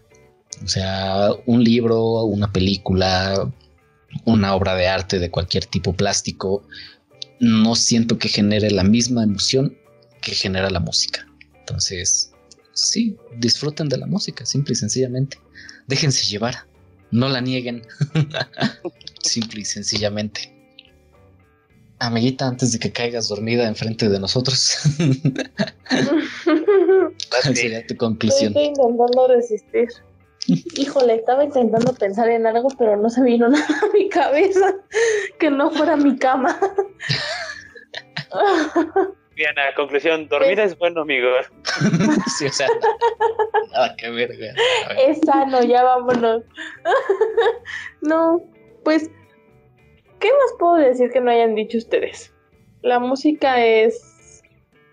O 0.63 0.67
sea, 0.67 1.29
un 1.45 1.63
libro, 1.63 2.23
una 2.23 2.51
película, 2.51 3.51
una 4.25 4.53
obra 4.53 4.75
de 4.75 4.87
arte 4.87 5.17
de 5.17 5.31
cualquier 5.31 5.65
tipo 5.65 5.93
plástico, 5.93 6.63
no 7.39 7.75
siento 7.75 8.19
que 8.19 8.29
genere 8.29 8.69
la 8.69 8.83
misma 8.83 9.23
emoción 9.23 9.77
que 10.21 10.33
genera 10.33 10.69
la 10.69 10.81
música. 10.81 11.25
Entonces, 11.59 12.33
sí, 12.73 13.15
disfruten 13.37 13.87
de 13.87 13.97
la 13.97 14.05
música, 14.05 14.45
simple 14.45 14.73
y 14.73 14.75
sencillamente. 14.75 15.39
Déjense 15.87 16.25
llevar, 16.25 16.67
no 17.09 17.29
la 17.29 17.39
nieguen. 17.39 17.83
simple 19.23 19.61
y 19.61 19.65
sencillamente. 19.65 20.60
Amiguita, 22.01 22.47
antes 22.47 22.71
de 22.71 22.79
que 22.79 22.91
caigas 22.91 23.29
dormida 23.29 23.67
enfrente 23.67 24.09
de 24.09 24.19
nosotros, 24.19 24.75
¿cuál 27.29 27.55
sería 27.55 27.85
tu 27.85 27.95
conclusión? 27.95 28.47
Estoy 28.47 28.65
intentando 28.69 29.27
resistir. 29.27 29.87
Híjole, 30.47 31.13
estaba 31.13 31.43
intentando 31.43 31.93
pensar 31.93 32.27
en 32.29 32.47
algo, 32.47 32.69
pero 32.79 32.97
no 32.97 33.07
se 33.07 33.21
vino 33.21 33.47
nada 33.49 33.67
a 33.83 33.93
mi 33.93 34.09
cabeza 34.09 34.73
que 35.37 35.51
no 35.51 35.69
fuera 35.69 35.95
mi 35.95 36.17
cama. 36.17 36.59
Diana, 39.35 39.61
conclusión, 39.75 40.27
dormir 40.27 40.59
es 40.59 40.75
bueno, 40.79 41.01
amigos. 41.01 41.45
sí, 42.39 42.47
o 42.47 42.51
sea, 42.51 42.67
nada 43.73 43.95
que 43.95 44.09
ver. 44.09 44.31
es 44.97 45.19
sano, 45.23 45.61
ya 45.61 45.83
vámonos. 45.83 46.41
no, 48.01 48.41
pues, 48.83 49.11
¿qué 50.21 50.29
más 50.29 50.53
puedo 50.57 50.75
decir 50.75 51.11
que 51.11 51.19
no 51.19 51.31
hayan 51.31 51.55
dicho 51.55 51.77
ustedes? 51.77 52.33
La 52.83 52.99
música 52.99 53.63
es, 53.65 54.41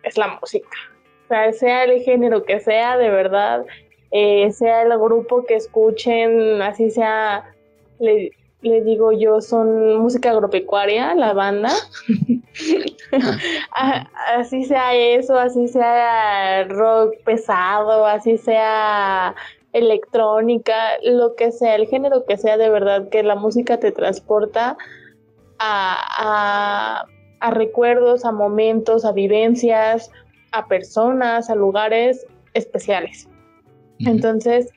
es 0.02 0.18
la 0.18 0.38
música. 0.40 0.76
O 1.24 1.28
sea, 1.28 1.52
sea 1.52 1.84
el 1.84 2.02
género 2.02 2.42
que 2.44 2.58
sea, 2.58 2.96
de 2.96 3.10
verdad, 3.10 3.64
eh, 4.10 4.50
sea 4.50 4.82
el 4.82 4.98
grupo 4.98 5.44
que 5.44 5.54
escuchen, 5.54 6.62
así 6.62 6.90
sea, 6.90 7.54
le, 8.00 8.32
le 8.62 8.82
digo 8.82 9.12
yo, 9.12 9.40
son 9.40 9.98
música 9.98 10.30
agropecuaria, 10.30 11.14
la 11.14 11.32
banda. 11.32 11.70
Ah, 13.70 14.10
así 14.36 14.64
sea 14.64 14.94
eso, 14.94 15.38
así 15.38 15.68
sea 15.68 16.64
rock 16.64 17.14
pesado, 17.24 18.04
así 18.04 18.36
sea 18.36 19.34
electrónica, 19.72 20.74
lo 21.02 21.34
que 21.34 21.52
sea, 21.52 21.76
el 21.76 21.86
género 21.86 22.26
que 22.26 22.36
sea 22.36 22.58
de 22.58 22.68
verdad, 22.68 23.08
que 23.08 23.22
la 23.22 23.36
música 23.36 23.78
te 23.78 23.92
transporta 23.92 24.76
a, 25.58 27.00
a, 27.00 27.06
a 27.40 27.50
recuerdos, 27.50 28.24
a 28.24 28.32
momentos, 28.32 29.04
a 29.04 29.12
vivencias, 29.12 30.10
a 30.52 30.66
personas, 30.66 31.50
a 31.50 31.54
lugares 31.54 32.26
especiales. 32.54 33.28
Entonces, 34.00 34.68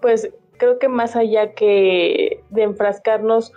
pues 0.00 0.28
creo 0.58 0.78
que 0.78 0.88
más 0.88 1.16
allá 1.16 1.52
que 1.52 2.42
de 2.50 2.62
enfrascarnos 2.62 3.52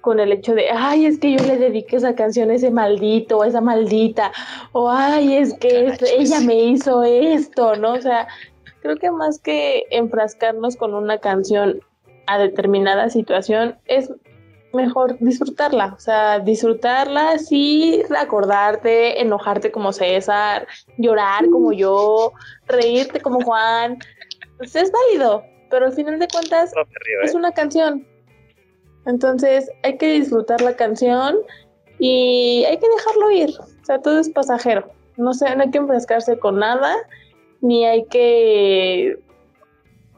con 0.00 0.18
el 0.18 0.32
hecho 0.32 0.54
de, 0.54 0.70
ay, 0.70 1.04
es 1.04 1.18
que 1.18 1.32
yo 1.36 1.44
le 1.44 1.58
dediqué 1.58 1.96
esa 1.96 2.14
canción 2.14 2.50
a 2.50 2.54
ese 2.54 2.70
maldito 2.70 3.38
o 3.38 3.42
a 3.42 3.48
esa 3.48 3.60
maldita, 3.60 4.32
o 4.72 4.88
ay, 4.90 5.36
es 5.36 5.52
que 5.58 5.86
es- 5.86 5.98
Cachos. 5.98 6.10
ella 6.16 6.40
me 6.40 6.54
hizo 6.54 7.02
esto, 7.02 7.76
¿no? 7.76 7.92
O 7.92 8.00
sea, 8.00 8.26
creo 8.80 8.96
que 8.96 9.10
más 9.10 9.38
que 9.40 9.84
enfrascarnos 9.90 10.76
con 10.76 10.94
una 10.94 11.18
canción 11.18 11.80
a 12.26 12.38
determinada 12.38 13.10
situación, 13.10 13.76
es 13.84 14.10
mejor 14.72 15.18
disfrutarla, 15.18 15.94
o 15.96 15.98
sea, 15.98 16.38
disfrutarla, 16.38 17.38
sí, 17.38 18.02
acordarte, 18.16 19.20
enojarte 19.20 19.72
como 19.72 19.92
César, 19.92 20.66
llorar 20.98 21.48
como 21.50 21.72
yo, 21.72 22.32
reírte 22.66 23.20
como 23.20 23.40
Juan, 23.40 23.98
pues 24.58 24.76
es 24.76 24.92
válido, 24.92 25.42
pero 25.70 25.86
al 25.86 25.92
final 25.92 26.18
de 26.18 26.28
cuentas 26.28 26.72
No 26.74 26.84
río, 26.84 27.22
es 27.24 27.34
¿eh? 27.34 27.36
una 27.36 27.52
canción. 27.52 28.06
Entonces 29.06 29.70
hay 29.82 29.96
que 29.96 30.12
disfrutar 30.12 30.60
la 30.60 30.76
canción 30.76 31.36
y 31.98 32.64
hay 32.68 32.78
que 32.78 32.88
dejarlo 32.88 33.30
ir. 33.30 33.50
O 33.58 33.84
sea, 33.84 34.00
todo 34.00 34.18
es 34.18 34.28
pasajero. 34.28 34.90
No, 35.16 35.34
sé, 35.34 35.54
no 35.56 35.62
hay 35.62 35.70
que 35.70 35.78
enfrascarse 35.78 36.38
con 36.38 36.58
nada, 36.58 36.94
ni 37.60 37.84
hay 37.84 38.04
que 38.06 39.18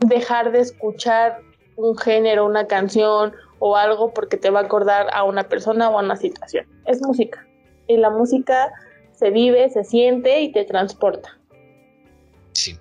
dejar 0.01 0.53
de 0.53 0.61
escuchar 0.61 1.41
un 1.77 1.97
género, 1.97 2.47
una 2.47 2.67
canción 2.67 3.33
o 3.65 3.77
algo 3.77 4.13
porque 4.13 4.37
te 4.37 4.51
va 4.51 4.59
a 4.59 4.65
acordar 4.65 5.07
a 5.13 5.23
una 5.23 5.49
persona 5.49 5.89
o 5.89 5.97
a 5.97 6.03
una 6.03 6.17
situación. 6.17 6.67
Es 6.85 7.01
música. 7.01 7.47
Y 7.87 7.97
la 7.97 8.11
música 8.11 8.73
se 9.13 9.31
vive, 9.31 9.71
se 9.71 9.85
siente 9.85 10.41
y 10.41 10.51
te 10.51 10.65
transporta. 10.65 11.39
Sí. 12.55 12.77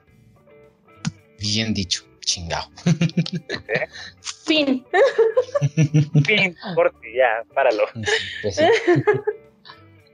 Bien 1.37 1.75
dicho, 1.75 2.03
chingado. 2.21 2.67
Fin. 4.21 4.83
Fin, 6.25 6.55
corte, 6.73 7.13
ya, 7.15 7.45
páralo. 7.53 7.83
Pues 8.41 8.55
sí. 8.55 8.63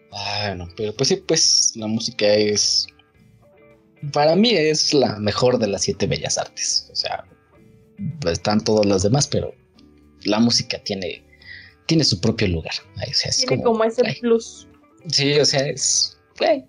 Bueno, 0.09 0.67
pero 0.75 0.93
pues 0.97 1.07
sí, 1.07 1.15
pues 1.15 1.71
la 1.75 1.87
música 1.87 2.25
es. 2.27 2.87
Para 4.11 4.35
mí 4.35 4.49
es 4.51 4.93
la 4.93 5.17
mejor 5.17 5.59
de 5.59 5.67
las 5.67 5.83
siete 5.83 6.07
bellas 6.07 6.37
artes. 6.37 6.89
O 6.91 6.95
sea, 6.95 7.23
están 8.29 8.61
todas 8.61 8.85
las 8.85 9.03
demás, 9.03 9.27
pero 9.27 9.53
la 10.27 10.39
música 10.39 10.77
tiene, 10.83 11.23
tiene 11.87 12.03
su 12.03 12.19
propio 12.21 12.47
lugar. 12.47 12.73
Ahí, 12.97 13.09
o 13.11 13.13
sea, 13.13 13.29
es 13.29 13.37
Tiene 13.37 13.63
como- 13.63 13.73
como 13.77 13.83
ese 13.85 14.01
ay, 14.05 14.15
plus. 14.19 14.67
Sí, 15.07 15.39
o 15.39 15.45
sea, 15.45 15.67
es. 15.67 16.17
güey, 16.39 16.65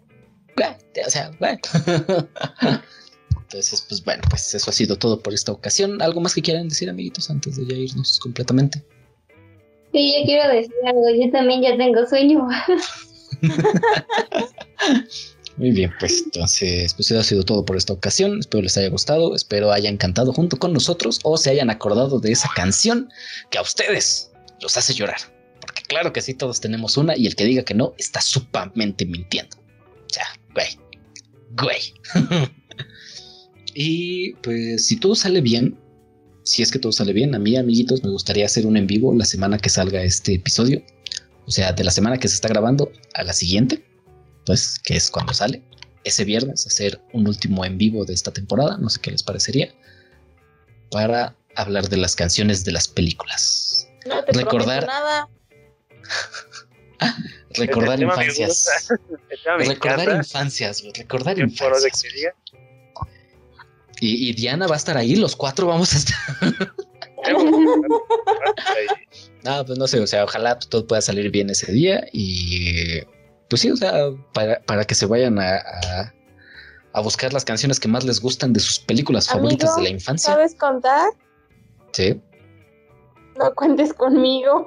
güey, 0.56 0.70
o 1.06 1.10
sea, 1.10 1.30
güey. 1.38 1.58
Entonces, 3.42 3.84
pues 3.88 4.04
bueno, 4.04 4.22
pues 4.28 4.54
eso 4.54 4.70
ha 4.70 4.72
sido 4.74 4.96
todo 4.96 5.20
por 5.20 5.32
esta 5.32 5.52
ocasión. 5.52 6.00
¿Algo 6.02 6.20
más 6.20 6.34
que 6.34 6.42
quieran 6.42 6.68
decir, 6.68 6.90
amiguitos, 6.90 7.30
antes 7.30 7.56
de 7.56 7.66
ya 7.66 7.74
irnos 7.76 8.18
completamente? 8.20 8.84
Sí, 9.92 10.14
yo 10.20 10.24
quiero 10.26 10.52
decir 10.52 10.74
algo. 10.86 11.02
Yo 11.18 11.30
también 11.32 11.62
ya 11.62 11.76
tengo 11.78 12.06
sueño. 12.06 12.46
Muy 15.58 15.72
bien, 15.72 15.92
pues 15.98 16.22
entonces, 16.24 16.94
pues 16.94 17.10
eso 17.10 17.18
ha 17.18 17.24
sido 17.24 17.42
todo 17.42 17.64
por 17.64 17.76
esta 17.76 17.92
ocasión. 17.92 18.38
Espero 18.38 18.62
les 18.62 18.76
haya 18.76 18.88
gustado, 18.90 19.34
espero 19.34 19.72
hayan 19.72 19.96
cantado 19.96 20.32
junto 20.32 20.56
con 20.56 20.72
nosotros 20.72 21.18
o 21.24 21.36
se 21.36 21.50
hayan 21.50 21.68
acordado 21.68 22.20
de 22.20 22.30
esa 22.30 22.48
canción 22.54 23.08
que 23.50 23.58
a 23.58 23.62
ustedes 23.62 24.30
los 24.60 24.76
hace 24.76 24.94
llorar. 24.94 25.18
Porque 25.60 25.82
claro 25.82 26.12
que 26.12 26.20
sí, 26.20 26.34
todos 26.34 26.60
tenemos 26.60 26.96
una 26.96 27.16
y 27.16 27.26
el 27.26 27.34
que 27.34 27.44
diga 27.44 27.64
que 27.64 27.74
no 27.74 27.92
está 27.98 28.20
sumamente 28.20 29.04
mintiendo. 29.04 29.56
O 29.56 30.08
sea, 30.08 30.26
güey, 30.54 30.78
güey. 31.60 31.92
y 33.74 34.34
pues 34.34 34.86
si 34.86 34.96
todo 34.96 35.16
sale 35.16 35.40
bien, 35.40 35.76
si 36.44 36.62
es 36.62 36.70
que 36.70 36.78
todo 36.78 36.92
sale 36.92 37.12
bien, 37.12 37.34
a 37.34 37.40
mí, 37.40 37.56
amiguitos, 37.56 38.04
me 38.04 38.10
gustaría 38.10 38.46
hacer 38.46 38.64
un 38.64 38.76
en 38.76 38.86
vivo 38.86 39.12
la 39.12 39.24
semana 39.24 39.58
que 39.58 39.70
salga 39.70 40.04
este 40.04 40.34
episodio. 40.34 40.84
O 41.46 41.50
sea, 41.50 41.72
de 41.72 41.82
la 41.82 41.90
semana 41.90 42.16
que 42.16 42.28
se 42.28 42.36
está 42.36 42.46
grabando 42.46 42.92
a 43.14 43.24
la 43.24 43.32
siguiente 43.32 43.87
pues, 44.48 44.78
que 44.78 44.96
es 44.96 45.10
cuando 45.10 45.34
sale, 45.34 45.62
ese 46.04 46.24
viernes, 46.24 46.66
hacer 46.66 47.02
un 47.12 47.28
último 47.28 47.66
en 47.66 47.76
vivo 47.76 48.06
de 48.06 48.14
esta 48.14 48.32
temporada, 48.32 48.78
no 48.78 48.88
sé 48.88 48.98
qué 48.98 49.10
les 49.10 49.22
parecería, 49.22 49.74
para 50.90 51.36
hablar 51.54 51.90
de 51.90 51.98
las 51.98 52.16
canciones 52.16 52.64
de 52.64 52.72
las 52.72 52.88
películas. 52.88 53.90
No 54.06 54.24
te 54.24 54.32
Recordar- 54.32 54.86
nada. 54.86 55.28
recordar 57.50 58.00
infancias. 58.00 58.88
Recordar 59.58 60.16
infancias, 60.16 60.82
recordar 60.96 61.38
infancias. 61.38 62.02
Y, 64.00 64.30
y 64.30 64.32
Diana 64.32 64.66
va 64.66 64.76
a 64.76 64.78
estar 64.78 64.96
ahí, 64.96 65.14
los 65.14 65.36
cuatro 65.36 65.66
vamos 65.66 65.92
a 65.92 65.98
estar. 65.98 66.16
Ah, 69.44 69.62
pues 69.66 69.78
no 69.78 69.86
sé, 69.86 70.00
o 70.00 70.06
sea, 70.06 70.24
ojalá 70.24 70.58
todo 70.58 70.86
pueda 70.86 71.02
salir 71.02 71.30
bien 71.30 71.50
ese 71.50 71.70
día 71.72 72.06
y 72.12 73.02
pues 73.48 73.62
sí, 73.62 73.70
o 73.70 73.76
sea, 73.76 73.92
para, 74.32 74.60
para 74.60 74.84
que 74.84 74.94
se 74.94 75.06
vayan 75.06 75.38
a, 75.38 75.56
a, 75.56 76.14
a 76.92 77.00
buscar 77.00 77.32
las 77.32 77.44
canciones 77.44 77.80
que 77.80 77.88
más 77.88 78.04
les 78.04 78.20
gustan 78.20 78.52
de 78.52 78.60
sus 78.60 78.78
películas 78.78 79.28
favoritas 79.28 79.76
de 79.76 79.82
la 79.82 79.88
infancia. 79.88 80.34
¿Sabes 80.34 80.54
contar? 80.54 81.10
Sí. 81.92 82.20
No 83.36 83.54
cuentes 83.54 83.94
conmigo. 83.94 84.66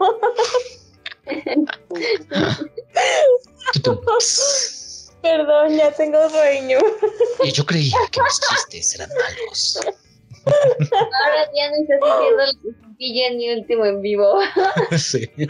Perdón, 5.22 5.78
ya 5.78 5.91
tengo 5.91 6.30
sueño. 6.30 6.80
Y 7.44 7.52
yo 7.52 7.66
creía 7.66 7.98
que 8.12 8.22
mis 8.22 8.40
chistes 8.40 8.95
eran 8.95 9.10
malos. 9.10 9.80
Ahora 10.45 11.49
ya 11.55 11.69
no 11.69 11.76
estás 11.81 11.99
que 12.61 12.72
sentí 12.81 13.22
en 13.23 13.38
mi 13.38 13.53
último 13.53 13.85
en 13.85 14.01
vivo. 14.01 14.39
Sí. 14.97 15.30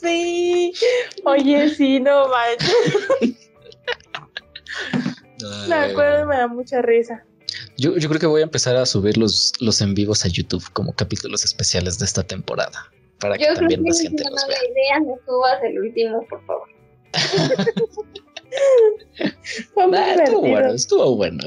Sí. 0.00 0.72
Oye, 1.24 1.68
sí, 1.70 1.98
no 2.00 2.28
manches. 2.28 3.48
Me 5.68 5.74
acuerdo 5.74 6.26
me 6.26 6.36
da 6.36 6.46
mucha 6.48 6.80
risa. 6.82 7.24
Yo, 7.76 7.96
yo 7.96 8.08
creo 8.08 8.20
que 8.20 8.26
voy 8.26 8.40
a 8.40 8.44
empezar 8.44 8.76
a 8.76 8.86
subir 8.86 9.16
los, 9.16 9.52
los 9.60 9.80
en 9.80 9.94
vivos 9.94 10.24
a 10.24 10.28
YouTube 10.28 10.64
como 10.72 10.92
capítulos 10.94 11.44
especiales 11.44 11.98
de 11.98 12.04
esta 12.04 12.22
temporada. 12.22 12.90
Para 13.20 13.36
que 13.36 13.44
Yo 13.44 13.48
creo 13.48 13.60
también 13.60 13.84
que 13.84 13.90
es 13.90 14.00
gente 14.00 14.22
una 14.22 14.30
los 14.32 14.46
vea. 14.46 14.58
idea. 14.70 15.00
No 15.00 15.16
subas 15.26 15.62
el 15.62 15.78
último, 15.80 16.26
por 16.28 16.44
favor. 16.46 16.68
Fue 19.74 19.86
muy 19.86 19.96
Ah, 19.98 20.14
estuvo 20.14 20.40
bueno, 20.40 20.72
estuvo 20.72 21.16
bueno. 21.16 21.42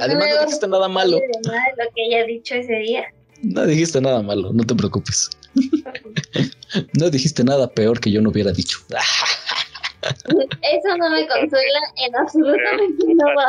Además, 0.00 0.28
no 0.28 0.34
me 0.34 0.40
dijiste 0.46 0.68
nada 0.68 0.88
malo. 0.88 1.18
No 1.18 1.20
de 1.20 1.48
nada 1.48 1.64
de 1.76 1.84
lo 1.84 1.90
que 1.94 2.04
haya 2.04 2.26
dicho 2.26 2.54
ese 2.54 2.74
día. 2.74 3.04
No 3.42 3.66
dijiste 3.66 4.00
nada 4.00 4.22
malo, 4.22 4.52
no 4.52 4.64
te 4.64 4.74
preocupes. 4.74 5.30
No 6.92 7.10
dijiste 7.10 7.42
nada 7.42 7.68
peor 7.68 7.98
que 7.98 8.12
yo 8.12 8.22
no 8.22 8.30
hubiera 8.30 8.52
dicho. 8.52 8.78
Eso 8.92 10.96
no 10.96 11.10
me 11.10 11.26
consuela 11.26 11.80
en 11.96 12.14
absolutamente 12.14 13.06
nada. 13.14 13.48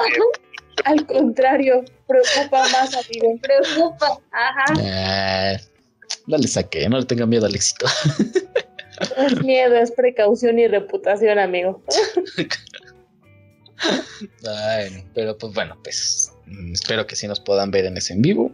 Al 0.85 1.05
contrario, 1.05 1.85
preocupa 2.07 2.67
más 2.69 2.95
a 2.95 3.03
ti. 3.03 3.21
Me 3.21 3.37
preocupa. 3.37 4.19
Ajá. 4.31 4.65
Ah, 4.79 5.55
no 6.25 6.37
le 6.37 6.47
saqué, 6.47 6.89
no 6.89 6.97
le 6.97 7.05
tenga 7.05 7.27
miedo 7.27 7.45
al 7.45 7.53
éxito. 7.53 7.85
No 9.17 9.27
es 9.27 9.43
miedo, 9.43 9.75
es 9.75 9.91
precaución 9.91 10.59
y 10.59 10.67
reputación, 10.67 11.39
amigo. 11.39 11.81
Ay, 14.47 15.03
pero 15.13 15.37
pues 15.37 15.53
bueno, 15.53 15.77
pues 15.83 16.31
espero 16.73 17.07
que 17.07 17.15
sí 17.15 17.27
nos 17.27 17.39
puedan 17.39 17.71
ver 17.71 17.85
en 17.85 17.97
ese 17.97 18.13
en 18.13 18.21
vivo. 18.21 18.51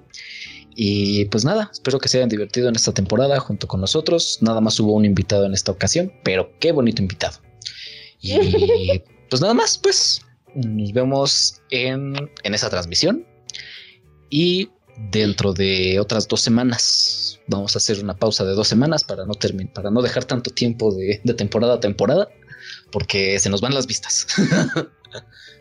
Y 0.76 1.26
pues 1.26 1.44
nada, 1.44 1.69
espero 1.72 1.99
que 1.99 2.07
se 2.07 2.18
hayan 2.18 2.30
divertido 2.30 2.69
en 2.69 2.76
esta 2.76 2.94
temporada 2.94 3.40
junto 3.40 3.68
con 3.68 3.82
nosotros. 3.82 4.38
Nada 4.41 4.61
más 4.61 4.80
hubo 4.80 4.94
un 4.94 5.06
invitado 5.06 5.45
en 5.45 5.53
esta 5.53 5.72
ocasión, 5.72 6.14
pero 6.24 6.52
qué 6.60 6.72
bonito 6.72 7.02
invitado. 7.02 7.40
Y 8.22 8.38
pues 9.30 9.41
nada 9.41 9.56
más, 9.56 9.78
pues 9.78 10.22
nos 10.53 10.94
vemos 10.94 11.61
en, 11.72 12.15
en 12.44 12.53
esa 12.53 12.69
transmisión. 12.69 13.26
Y 14.30 14.69
dentro 15.11 15.53
de 15.53 15.99
otras 15.99 16.28
dos 16.28 16.41
semanas 16.41 17.40
vamos 17.48 17.76
a 17.76 17.78
hacer 17.78 17.99
una 18.03 18.15
pausa 18.15 18.44
de 18.45 18.53
dos 18.53 18.68
semanas 18.68 19.03
para 19.03 19.26
no 19.26 19.34
para 19.74 19.91
no 19.91 20.02
dejar 20.02 20.26
tanto 20.26 20.52
tiempo 20.52 20.94
de, 20.94 21.22
de 21.24 21.34
temporada 21.34 21.76
a 21.76 21.80
temporada, 21.80 22.28
porque 22.91 23.40
se 23.40 23.49
nos 23.49 23.61
van 23.61 23.74
las 23.74 23.88
vistas. 23.88 24.28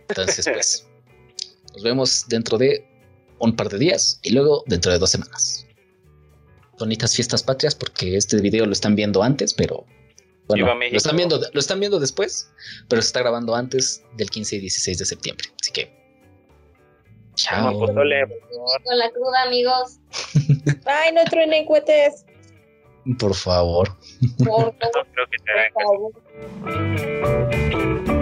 Entonces, 0.08 0.48
pues, 0.52 0.85
nos 1.76 1.82
vemos 1.82 2.26
dentro 2.28 2.56
de 2.56 2.88
un 3.38 3.54
par 3.54 3.68
de 3.68 3.78
días 3.78 4.18
y 4.22 4.32
luego 4.32 4.64
dentro 4.66 4.90
de 4.90 4.98
dos 4.98 5.10
semanas. 5.10 5.66
Bonitas 6.78 7.14
fiestas 7.14 7.42
patrias 7.42 7.74
porque 7.74 8.16
este 8.16 8.40
video 8.40 8.64
lo 8.64 8.72
están 8.72 8.96
viendo 8.96 9.22
antes, 9.22 9.52
pero 9.52 9.84
bueno, 10.48 10.74
lo 10.74 10.96
están 10.96 11.16
viendo, 11.16 11.38
lo 11.52 11.60
están 11.60 11.80
viendo 11.80 12.00
después, 12.00 12.50
pero 12.88 13.02
se 13.02 13.08
está 13.08 13.20
grabando 13.20 13.54
antes 13.54 14.02
del 14.16 14.30
15 14.30 14.56
y 14.56 14.60
16 14.60 14.98
de 14.98 15.04
septiembre. 15.04 15.48
Así 15.60 15.72
que, 15.72 15.92
chao. 17.34 17.78
Con 17.78 18.08
la 18.08 19.10
cruda, 19.10 19.42
amigos. 19.46 19.98
Ay, 20.86 21.12
no 21.12 21.24
truenen 21.24 21.66
cohetes. 21.66 22.24
Por 23.18 23.34
favor. 23.34 23.96
Por 24.38 24.46
favor. 24.46 24.74
No 24.94 25.04
creo 25.12 25.26
que 25.30 25.38
te 25.44 25.52
hagan 25.52 25.72
Por 26.62 27.42
favor. 27.62 28.15